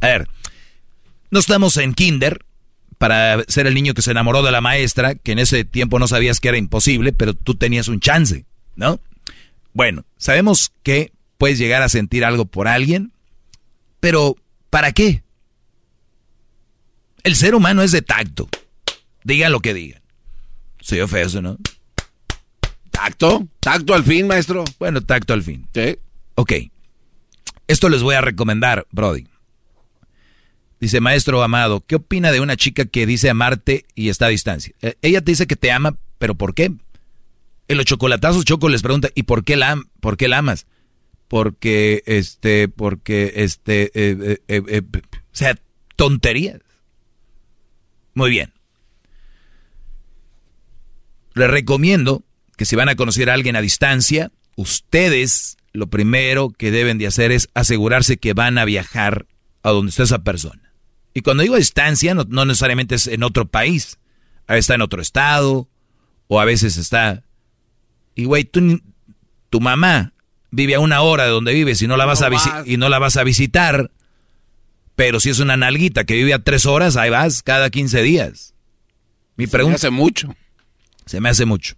A 0.00 0.06
ver, 0.06 0.28
no 1.30 1.40
estamos 1.40 1.76
en 1.76 1.94
kinder 1.94 2.44
para 3.00 3.42
ser 3.48 3.66
el 3.66 3.72
niño 3.72 3.94
que 3.94 4.02
se 4.02 4.10
enamoró 4.10 4.42
de 4.42 4.50
la 4.50 4.60
maestra, 4.60 5.14
que 5.14 5.32
en 5.32 5.38
ese 5.38 5.64
tiempo 5.64 5.98
no 5.98 6.06
sabías 6.06 6.38
que 6.38 6.48
era 6.48 6.58
imposible, 6.58 7.14
pero 7.14 7.32
tú 7.32 7.54
tenías 7.54 7.88
un 7.88 7.98
chance, 7.98 8.44
¿no? 8.76 9.00
Bueno, 9.72 10.04
sabemos 10.18 10.70
que 10.82 11.10
puedes 11.38 11.58
llegar 11.58 11.80
a 11.80 11.88
sentir 11.88 12.26
algo 12.26 12.44
por 12.44 12.68
alguien, 12.68 13.10
pero 14.00 14.36
¿para 14.68 14.92
qué? 14.92 15.22
El 17.22 17.36
ser 17.36 17.54
humano 17.54 17.82
es 17.82 17.90
de 17.90 18.02
tacto. 18.02 18.50
Diga 19.24 19.48
lo 19.48 19.60
que 19.60 19.72
diga. 19.72 20.02
Soy 20.82 21.00
ofenso, 21.00 21.40
¿no? 21.40 21.56
Tacto, 22.90 23.48
tacto 23.60 23.94
al 23.94 24.04
fin, 24.04 24.26
maestro. 24.26 24.62
Bueno, 24.78 25.00
tacto 25.00 25.32
al 25.32 25.42
fin. 25.42 25.66
Sí. 25.72 25.96
Ok. 26.34 26.52
Esto 27.66 27.88
les 27.88 28.02
voy 28.02 28.16
a 28.16 28.20
recomendar, 28.20 28.86
Brody. 28.90 29.26
Dice, 30.80 31.00
maestro 31.00 31.42
amado, 31.42 31.84
¿qué 31.86 31.96
opina 31.96 32.32
de 32.32 32.40
una 32.40 32.56
chica 32.56 32.86
que 32.86 33.04
dice 33.04 33.28
amarte 33.28 33.84
y 33.94 34.08
está 34.08 34.26
a 34.26 34.30
distancia? 34.30 34.74
Eh, 34.80 34.94
ella 35.02 35.20
te 35.20 35.32
dice 35.32 35.46
que 35.46 35.56
te 35.56 35.70
ama, 35.70 35.98
pero 36.18 36.34
¿por 36.34 36.54
qué? 36.54 36.72
En 37.68 37.76
los 37.76 37.84
chocolatazos 37.84 38.46
Choco 38.46 38.68
les 38.70 38.82
pregunta, 38.82 39.10
¿y 39.14 39.24
por 39.24 39.44
qué 39.44 39.56
la, 39.56 39.80
por 40.00 40.16
qué 40.16 40.34
amas? 40.34 40.66
Porque, 41.28 42.02
este, 42.06 42.68
porque, 42.68 43.34
este, 43.36 43.90
eh, 43.94 44.40
eh, 44.48 44.82
o 44.82 45.00
sea, 45.32 45.56
tonterías. 45.96 46.60
Muy 48.14 48.30
bien. 48.30 48.52
les 51.34 51.48
recomiendo 51.48 52.24
que 52.56 52.64
si 52.64 52.74
van 52.74 52.88
a 52.88 52.96
conocer 52.96 53.30
a 53.30 53.34
alguien 53.34 53.54
a 53.56 53.60
distancia, 53.60 54.32
ustedes 54.56 55.56
lo 55.72 55.86
primero 55.88 56.50
que 56.50 56.70
deben 56.70 56.98
de 56.98 57.06
hacer 57.06 57.32
es 57.32 57.48
asegurarse 57.54 58.16
que 58.16 58.34
van 58.34 58.58
a 58.58 58.64
viajar 58.64 59.26
a 59.62 59.70
donde 59.70 59.90
está 59.90 60.02
esa 60.02 60.24
persona. 60.24 60.59
Y 61.14 61.22
cuando 61.22 61.42
digo 61.42 61.56
distancia, 61.56 62.14
no, 62.14 62.24
no 62.28 62.44
necesariamente 62.44 62.94
es 62.94 63.06
en 63.06 63.22
otro 63.22 63.46
país. 63.46 63.98
A 64.46 64.54
veces 64.54 64.64
está 64.64 64.74
en 64.74 64.82
otro 64.82 65.02
estado, 65.02 65.68
o 66.28 66.40
a 66.40 66.44
veces 66.44 66.76
está... 66.76 67.24
Y 68.14 68.24
güey, 68.24 68.44
tú, 68.44 68.80
tu 69.48 69.60
mamá 69.60 70.12
vive 70.50 70.74
a 70.74 70.80
una 70.80 71.00
hora 71.02 71.24
de 71.24 71.30
donde 71.30 71.52
vives 71.52 71.80
y 71.82 71.86
no 71.86 71.96
la 71.96 72.06
vas, 72.06 72.22
a, 72.22 72.62
y 72.66 72.76
no 72.76 72.88
la 72.88 72.98
vas 72.98 73.16
a 73.16 73.24
visitar, 73.24 73.90
pero 74.96 75.20
si 75.20 75.30
es 75.30 75.38
una 75.38 75.56
nalguita 75.56 76.04
que 76.04 76.14
vive 76.14 76.34
a 76.34 76.42
tres 76.42 76.66
horas, 76.66 76.96
ahí 76.96 77.10
vas 77.10 77.42
cada 77.42 77.70
15 77.70 78.02
días. 78.02 78.54
Mi 79.36 79.46
pregunta... 79.46 79.78
Se 79.78 79.90
me 79.90 79.96
hace 79.96 80.02
mucho. 80.02 80.36
Se 81.06 81.20
me 81.20 81.28
hace 81.28 81.46
mucho. 81.46 81.74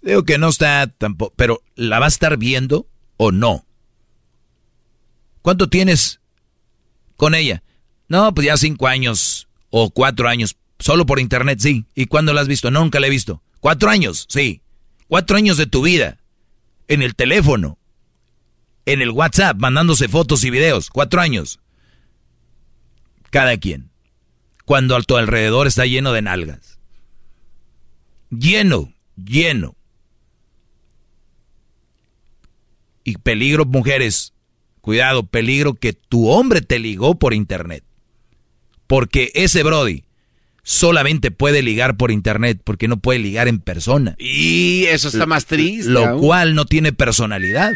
Digo 0.00 0.24
que 0.24 0.38
no 0.38 0.48
está 0.48 0.86
tampoco, 0.86 1.34
pero 1.36 1.62
¿la 1.74 1.98
va 1.98 2.06
a 2.06 2.08
estar 2.08 2.36
viendo 2.36 2.88
o 3.16 3.32
no? 3.32 3.66
¿Cuánto 5.42 5.68
tienes 5.68 6.20
con 7.16 7.34
ella? 7.34 7.62
No, 8.08 8.34
pues 8.34 8.46
ya 8.46 8.56
cinco 8.56 8.86
años 8.86 9.48
o 9.70 9.90
cuatro 9.90 10.28
años. 10.28 10.56
Solo 10.78 11.06
por 11.06 11.20
internet, 11.20 11.58
sí. 11.60 11.86
¿Y 11.94 12.06
cuándo 12.06 12.32
la 12.32 12.40
has 12.40 12.48
visto? 12.48 12.70
nunca 12.70 13.00
la 13.00 13.06
he 13.06 13.10
visto. 13.10 13.42
Cuatro 13.60 13.90
años, 13.90 14.26
sí. 14.28 14.62
Cuatro 15.08 15.36
años 15.36 15.56
de 15.56 15.66
tu 15.66 15.82
vida. 15.82 16.18
En 16.86 17.02
el 17.02 17.14
teléfono. 17.14 17.78
En 18.86 19.02
el 19.02 19.10
WhatsApp, 19.10 19.58
mandándose 19.58 20.08
fotos 20.08 20.44
y 20.44 20.50
videos. 20.50 20.88
Cuatro 20.88 21.20
años. 21.20 21.60
Cada 23.30 23.56
quien. 23.58 23.90
Cuando 24.64 24.96
a 24.96 25.02
tu 25.02 25.16
alrededor 25.16 25.66
está 25.66 25.84
lleno 25.84 26.12
de 26.12 26.22
nalgas. 26.22 26.78
Lleno, 28.30 28.92
lleno. 29.16 29.74
Y 33.04 33.16
peligro, 33.16 33.64
mujeres, 33.64 34.34
cuidado, 34.80 35.26
peligro 35.26 35.74
que 35.74 35.94
tu 35.94 36.28
hombre 36.28 36.60
te 36.60 36.78
ligó 36.78 37.18
por 37.18 37.32
internet. 37.32 37.84
Porque 38.88 39.30
ese 39.34 39.62
Brody 39.62 40.02
solamente 40.64 41.30
puede 41.30 41.62
ligar 41.62 41.96
por 41.96 42.10
internet 42.10 42.60
porque 42.64 42.88
no 42.88 42.96
puede 42.96 43.20
ligar 43.20 43.46
en 43.46 43.60
persona. 43.60 44.16
Y 44.18 44.84
eso 44.86 45.08
está 45.08 45.24
más 45.24 45.46
triste. 45.46 45.90
Lo 45.90 46.18
cual 46.18 46.56
no 46.56 46.66
tiene 46.66 46.92
personalidad. 46.92 47.72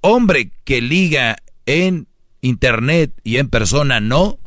Hombre 0.00 0.50
que 0.64 0.80
liga 0.80 1.36
en 1.66 2.08
internet 2.40 3.12
y 3.22 3.36
en 3.36 3.48
persona 3.48 4.00
no, 4.00 4.38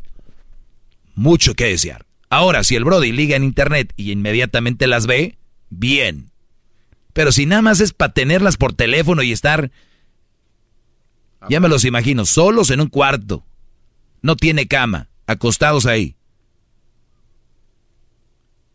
mucho 1.14 1.54
que 1.54 1.66
desear. 1.66 2.06
Ahora, 2.28 2.64
si 2.64 2.74
el 2.74 2.84
Brody 2.84 3.12
liga 3.12 3.36
en 3.36 3.44
internet 3.44 3.92
y 3.96 4.12
inmediatamente 4.12 4.86
las 4.86 5.06
ve, 5.06 5.38
bien. 5.70 6.30
Pero 7.12 7.32
si 7.32 7.46
nada 7.46 7.62
más 7.62 7.80
es 7.80 7.92
para 7.92 8.12
tenerlas 8.12 8.56
por 8.56 8.74
teléfono 8.74 9.22
y 9.22 9.32
estar, 9.32 9.70
ya 11.48 11.60
me 11.60 11.68
los 11.68 11.84
imagino, 11.84 12.26
solos 12.26 12.70
en 12.70 12.80
un 12.80 12.88
cuarto, 12.88 13.46
no 14.20 14.36
tiene 14.36 14.66
cama, 14.66 15.08
acostados 15.26 15.86
ahí, 15.86 16.16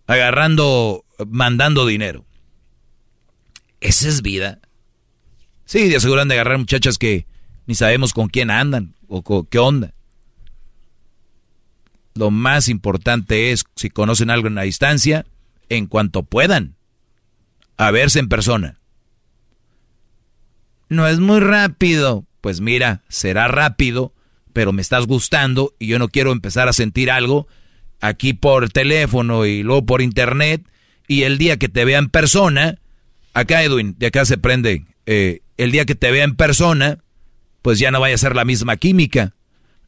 agarrando, 0.07 1.05
mandando 1.27 1.85
dinero. 1.85 2.25
¿Esa 3.79 4.09
es 4.09 4.21
vida? 4.21 4.59
Sí, 5.65 5.87
de 5.87 5.95
aseguran 5.95 6.27
de 6.27 6.35
agarrar 6.35 6.57
muchachas 6.57 6.97
que 6.97 7.25
ni 7.65 7.75
sabemos 7.75 8.13
con 8.13 8.27
quién 8.27 8.51
andan 8.51 8.95
o 9.07 9.23
con, 9.23 9.45
qué 9.45 9.59
onda. 9.59 9.93
Lo 12.13 12.29
más 12.29 12.67
importante 12.67 13.51
es, 13.51 13.63
si 13.75 13.89
conocen 13.89 14.29
algo 14.29 14.47
en 14.47 14.55
la 14.55 14.63
distancia, 14.63 15.25
en 15.69 15.87
cuanto 15.87 16.23
puedan, 16.23 16.75
a 17.77 17.89
verse 17.91 18.19
en 18.19 18.27
persona. 18.27 18.79
No 20.89 21.07
es 21.07 21.19
muy 21.19 21.39
rápido. 21.39 22.25
Pues 22.41 22.59
mira, 22.59 23.03
será 23.07 23.47
rápido, 23.47 24.13
pero 24.53 24.73
me 24.73 24.81
estás 24.81 25.07
gustando 25.07 25.73
y 25.79 25.87
yo 25.87 25.99
no 25.99 26.09
quiero 26.09 26.31
empezar 26.31 26.67
a 26.67 26.73
sentir 26.73 27.11
algo 27.11 27.47
aquí 28.01 28.33
por 28.33 28.69
teléfono 28.69 29.45
y 29.45 29.63
luego 29.63 29.85
por 29.85 30.01
internet. 30.01 30.63
Y 31.07 31.23
el 31.23 31.37
día 31.37 31.57
que 31.57 31.69
te 31.69 31.85
vea 31.85 31.99
en 31.99 32.09
persona, 32.09 32.79
acá 33.33 33.63
Edwin, 33.63 33.95
de 33.97 34.07
acá 34.07 34.25
se 34.25 34.37
prende, 34.37 34.85
eh, 35.05 35.41
el 35.57 35.71
día 35.71 35.85
que 35.85 35.95
te 35.95 36.11
vea 36.11 36.23
en 36.23 36.35
persona, 36.35 36.99
pues 37.61 37.79
ya 37.79 37.91
no 37.91 37.99
vaya 37.99 38.15
a 38.15 38.19
ser 38.19 38.35
la 38.35 38.45
misma 38.45 38.77
química. 38.77 39.33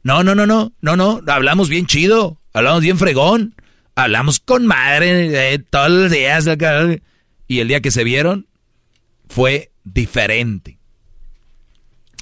No, 0.04 0.24
no, 0.24 0.36
no, 0.36 0.46
no, 0.46 0.74
no, 0.82 0.96
no, 0.96 1.22
hablamos 1.28 1.70
bien 1.70 1.86
chido, 1.86 2.40
hablamos 2.54 2.82
bien 2.82 2.98
fregón, 2.98 3.56
hablamos 3.96 4.40
con 4.40 4.66
madre 4.66 5.54
eh, 5.54 5.60
todos 5.60 5.90
los 5.90 6.12
días. 6.12 6.46
Y 7.48 7.60
el 7.60 7.68
día 7.68 7.82
que 7.82 7.92
se 7.92 8.04
vieron 8.04 8.48
fue 9.30 9.72
diferente. 9.84 10.78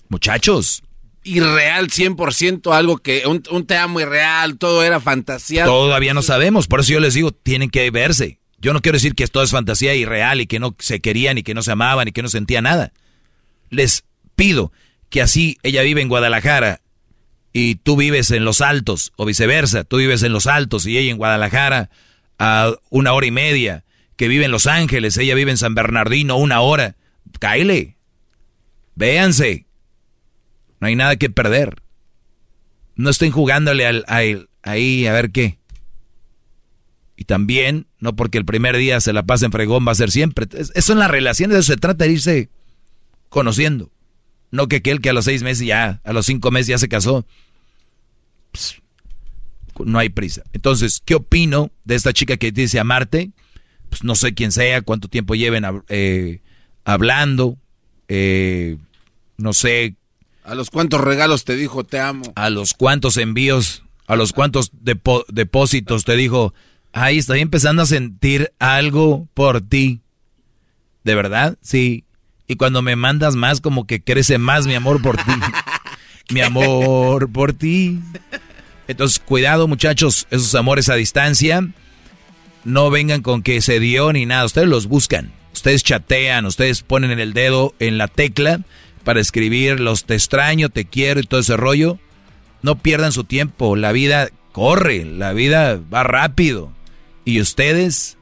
Muchachos. 0.09 0.83
Irreal 1.23 1.87
100%, 1.89 2.73
algo 2.73 2.97
que 2.97 3.27
un, 3.27 3.43
un 3.51 3.65
te 3.65 3.77
amo 3.77 3.99
irreal, 3.99 4.57
todo 4.57 4.83
era 4.83 4.99
fantasía. 4.99 5.65
Todavía 5.65 6.13
no 6.13 6.21
sabemos, 6.21 6.67
por 6.67 6.79
eso 6.79 6.93
yo 6.93 6.99
les 6.99 7.13
digo, 7.13 7.31
tienen 7.31 7.69
que 7.69 7.89
verse. 7.91 8.39
Yo 8.57 8.73
no 8.73 8.81
quiero 8.81 8.95
decir 8.95 9.15
que 9.15 9.23
esto 9.23 9.41
es 9.41 9.51
fantasía 9.51 9.95
irreal 9.95 10.41
y 10.41 10.47
que 10.47 10.59
no 10.59 10.75
se 10.79 10.99
querían 10.99 11.37
y 11.37 11.43
que 11.43 11.53
no 11.53 11.63
se 11.63 11.71
amaban 11.71 12.07
y 12.07 12.11
que 12.11 12.21
no 12.21 12.29
sentía 12.29 12.61
nada. 12.61 12.93
Les 13.69 14.03
pido 14.35 14.71
que 15.09 15.21
así 15.21 15.57
ella 15.63 15.81
vive 15.81 16.01
en 16.01 16.09
Guadalajara 16.09 16.81
y 17.53 17.75
tú 17.75 17.97
vives 17.97 18.31
en 18.31 18.45
Los 18.45 18.61
Altos 18.61 19.13
o 19.15 19.25
viceversa, 19.25 19.83
tú 19.83 19.97
vives 19.97 20.23
en 20.23 20.31
Los 20.31 20.47
Altos 20.47 20.85
y 20.85 20.97
ella 20.97 21.11
en 21.11 21.17
Guadalajara 21.17 21.89
a 22.39 22.73
una 22.89 23.13
hora 23.13 23.25
y 23.27 23.31
media 23.31 23.83
que 24.15 24.27
vive 24.27 24.45
en 24.45 24.51
Los 24.51 24.67
Ángeles, 24.67 25.17
ella 25.17 25.35
vive 25.35 25.51
en 25.51 25.57
San 25.57 25.75
Bernardino 25.75 26.37
una 26.37 26.61
hora. 26.61 26.95
Cáile. 27.39 27.97
Véanse. 28.95 29.65
No 30.81 30.87
hay 30.87 30.95
nada 30.95 31.15
que 31.15 31.29
perder. 31.29 31.81
No 32.95 33.09
estén 33.09 33.31
jugándole 33.31 33.85
al, 33.85 34.03
a 34.07 34.19
ahí 34.63 35.07
a 35.07 35.13
ver 35.13 35.31
qué. 35.31 35.57
Y 37.15 37.23
también, 37.23 37.87
no 37.99 38.15
porque 38.15 38.37
el 38.37 38.45
primer 38.45 38.75
día 38.75 38.99
se 38.99 39.13
la 39.13 39.23
pasen 39.23 39.51
fregón, 39.51 39.87
va 39.87 39.93
a 39.93 39.95
ser 39.95 40.11
siempre. 40.11 40.47
Eso 40.73 40.91
en 40.91 40.99
las 40.99 41.09
relaciones, 41.09 41.57
eso 41.57 41.71
se 41.71 41.77
trata 41.77 42.03
de 42.03 42.11
irse 42.11 42.49
conociendo. 43.29 43.89
No 44.49 44.67
que 44.67 44.77
aquel 44.77 44.99
que 44.99 45.11
a 45.11 45.13
los 45.13 45.25
seis 45.25 45.43
meses 45.43 45.65
ya, 45.65 46.01
a 46.03 46.11
los 46.11 46.25
cinco 46.25 46.51
meses 46.51 46.67
ya 46.67 46.77
se 46.77 46.89
casó. 46.89 47.25
no 49.85 49.99
hay 49.99 50.09
prisa. 50.09 50.43
Entonces, 50.51 51.01
¿qué 51.05 51.15
opino 51.15 51.71
de 51.85 51.95
esta 51.95 52.11
chica 52.11 52.35
que 52.35 52.51
dice 52.51 52.79
amarte? 52.79 53.31
pues 53.91 54.05
no 54.05 54.15
sé 54.15 54.33
quién 54.33 54.53
sea, 54.53 54.81
cuánto 54.81 55.09
tiempo 55.09 55.35
lleven 55.35 55.65
eh, 55.89 56.39
hablando, 56.85 57.57
eh, 58.07 58.77
no 59.37 59.51
sé. 59.51 59.95
A 60.43 60.55
los 60.55 60.69
cuántos 60.69 61.01
regalos 61.01 61.45
te 61.45 61.55
dijo 61.55 61.83
te 61.83 61.99
amo. 61.99 62.23
A 62.35 62.49
los 62.49 62.73
cuántos 62.73 63.17
envíos, 63.17 63.83
a 64.07 64.15
los 64.15 64.33
cuántos 64.33 64.71
depósitos 64.81 66.03
te 66.03 66.15
dijo, 66.15 66.53
ay, 66.93 67.19
estoy 67.19 67.41
empezando 67.41 67.83
a 67.83 67.85
sentir 67.85 68.51
algo 68.59 69.27
por 69.33 69.61
ti. 69.61 70.01
¿De 71.03 71.15
verdad? 71.15 71.57
Sí. 71.61 72.05
Y 72.47 72.55
cuando 72.55 72.81
me 72.81 72.95
mandas 72.95 73.35
más, 73.35 73.61
como 73.61 73.85
que 73.85 74.03
crece 74.03 74.37
más 74.37 74.65
mi 74.65 74.75
amor 74.75 75.01
por 75.01 75.17
ti. 75.17 75.31
mi 76.33 76.41
amor 76.41 77.31
por 77.31 77.53
ti. 77.53 77.99
Entonces, 78.87 79.19
cuidado 79.19 79.67
muchachos, 79.67 80.27
esos 80.31 80.53
amores 80.55 80.89
a 80.89 80.95
distancia 80.95 81.67
no 82.63 82.89
vengan 82.89 83.21
con 83.21 83.41
que 83.41 83.61
se 83.61 83.79
dio 83.79 84.11
ni 84.11 84.25
nada. 84.25 84.45
Ustedes 84.45 84.67
los 84.67 84.87
buscan. 84.87 85.31
Ustedes 85.53 85.83
chatean, 85.83 86.45
ustedes 86.45 86.81
ponen 86.81 87.19
el 87.19 87.33
dedo 87.33 87.75
en 87.79 87.97
la 87.97 88.07
tecla 88.07 88.61
para 89.03 89.19
escribir 89.19 89.79
los 89.79 90.05
te 90.05 90.15
extraño, 90.15 90.69
te 90.69 90.85
quiero 90.85 91.19
y 91.19 91.23
todo 91.23 91.39
ese 91.39 91.57
rollo. 91.57 91.99
No 92.61 92.77
pierdan 92.77 93.11
su 93.11 93.23
tiempo. 93.23 93.75
La 93.75 93.91
vida 93.91 94.29
corre, 94.51 95.05
la 95.05 95.33
vida 95.33 95.79
va 95.93 96.03
rápido. 96.03 96.71
Y 97.25 97.41
ustedes 97.41 98.17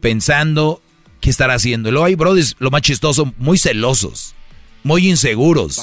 pensando 0.00 0.82
qué 1.20 1.30
estará 1.30 1.54
haciendo. 1.54 1.88
Y 1.88 1.92
luego 1.92 2.06
hay 2.06 2.14
brodis, 2.14 2.56
lo 2.58 2.70
más 2.70 2.82
chistoso, 2.82 3.32
muy 3.38 3.58
celosos, 3.58 4.34
muy 4.82 5.08
inseguros. 5.08 5.82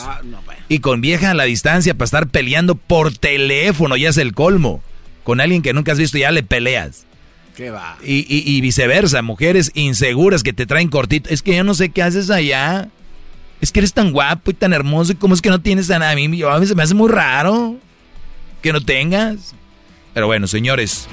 Y 0.69 0.79
con 0.79 1.01
vieja 1.01 1.31
a 1.31 1.33
la 1.33 1.45
distancia 1.45 1.93
para 1.93 2.05
estar 2.05 2.27
peleando 2.27 2.75
por 2.75 3.17
teléfono, 3.17 3.95
ya 3.95 4.09
es 4.09 4.17
el 4.17 4.33
colmo. 4.33 4.81
Con 5.23 5.41
alguien 5.41 5.61
que 5.61 5.73
nunca 5.73 5.91
has 5.91 5.97
visto 5.97 6.17
ya 6.17 6.31
le 6.31 6.43
peleas. 6.43 7.05
Y, 8.03 8.61
viceversa, 8.61 9.21
mujeres 9.23 9.71
inseguras 9.73 10.43
que 10.43 10.53
te 10.53 10.65
traen 10.65 10.89
cortito. 10.89 11.29
Es 11.29 11.41
que 11.41 11.55
yo 11.55 11.63
no 11.63 11.73
sé 11.73 11.89
qué 11.89 12.03
haces 12.03 12.29
allá. 12.29 12.89
Es 13.59 13.71
que 13.71 13.79
eres 13.79 13.93
tan 13.93 14.11
guapo 14.11 14.51
y 14.51 14.53
tan 14.53 14.73
hermoso. 14.73 15.11
¿Y 15.11 15.15
cómo 15.15 15.33
es 15.33 15.41
que 15.41 15.49
no 15.49 15.61
tienes 15.61 15.89
a 15.89 16.15
mí? 16.15 16.41
a 16.43 16.57
veces 16.57 16.75
me 16.75 16.83
hace 16.83 16.93
muy 16.93 17.09
raro 17.09 17.77
que 18.61 18.71
no 18.71 18.81
tengas. 18.81 19.55
Pero 20.13 20.27
bueno, 20.27 20.47
señores. 20.47 21.07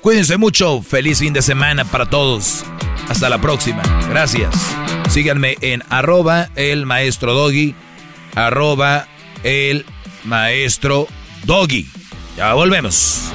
Cuídense 0.00 0.36
mucho. 0.36 0.82
Feliz 0.82 1.18
fin 1.18 1.32
de 1.32 1.42
semana 1.42 1.84
para 1.84 2.06
todos. 2.06 2.64
Hasta 3.08 3.28
la 3.28 3.40
próxima. 3.40 3.82
Gracias. 4.08 4.54
Síganme 5.10 5.56
en 5.60 5.82
arroba 5.88 6.48
el 6.56 6.86
maestro 6.86 7.34
doggy. 7.34 7.74
Arroba 8.34 9.06
el 9.42 9.84
maestro 10.24 11.06
doggy. 11.44 11.88
Ya 12.36 12.54
volvemos. 12.54 13.32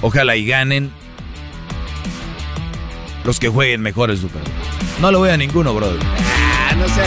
Ojalá 0.00 0.36
y 0.36 0.46
ganen 0.46 0.92
Los 3.24 3.40
que 3.40 3.48
jueguen 3.48 3.80
mejor 3.80 4.10
el 4.10 4.18
Super. 4.18 4.42
No 5.00 5.12
lo 5.12 5.20
voy 5.20 5.30
a 5.30 5.36
ninguno, 5.36 5.74
brother. 5.74 6.00
Ah, 6.04 6.74
no 6.76 6.88
sé. 6.88 7.02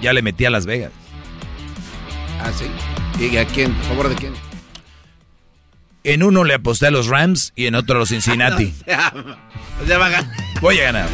Ya 0.00 0.12
le 0.12 0.22
metí 0.22 0.44
a 0.44 0.50
Las 0.50 0.66
Vegas. 0.66 0.90
Ah, 2.40 2.50
sí. 2.56 2.66
¿Y 3.24 3.36
a 3.36 3.44
quién? 3.44 3.76
¿A 3.84 3.88
favor 3.88 4.08
de 4.08 4.16
quién? 4.16 4.34
En 6.04 6.24
uno 6.24 6.42
le 6.42 6.54
aposté 6.54 6.88
a 6.88 6.90
los 6.90 7.06
Rams 7.06 7.52
y 7.54 7.66
en 7.66 7.76
otro 7.76 7.94
a 7.96 7.98
los 8.00 8.08
Cincinnati. 8.08 8.74
ya 8.86 9.98
va 9.98 10.06
a 10.06 10.10
ganar. 10.10 10.32
Voy 10.60 10.78
a 10.80 10.84
ganar. 10.84 11.08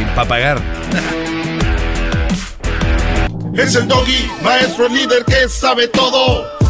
Y 0.00 0.04
para 0.14 0.28
pagar. 0.28 0.62
Es 3.54 3.74
el 3.76 3.86
doggy, 3.88 4.28
maestro 4.42 4.88
líder 4.88 5.24
que 5.24 5.48
sabe 5.48 5.88
todo. 5.88 6.44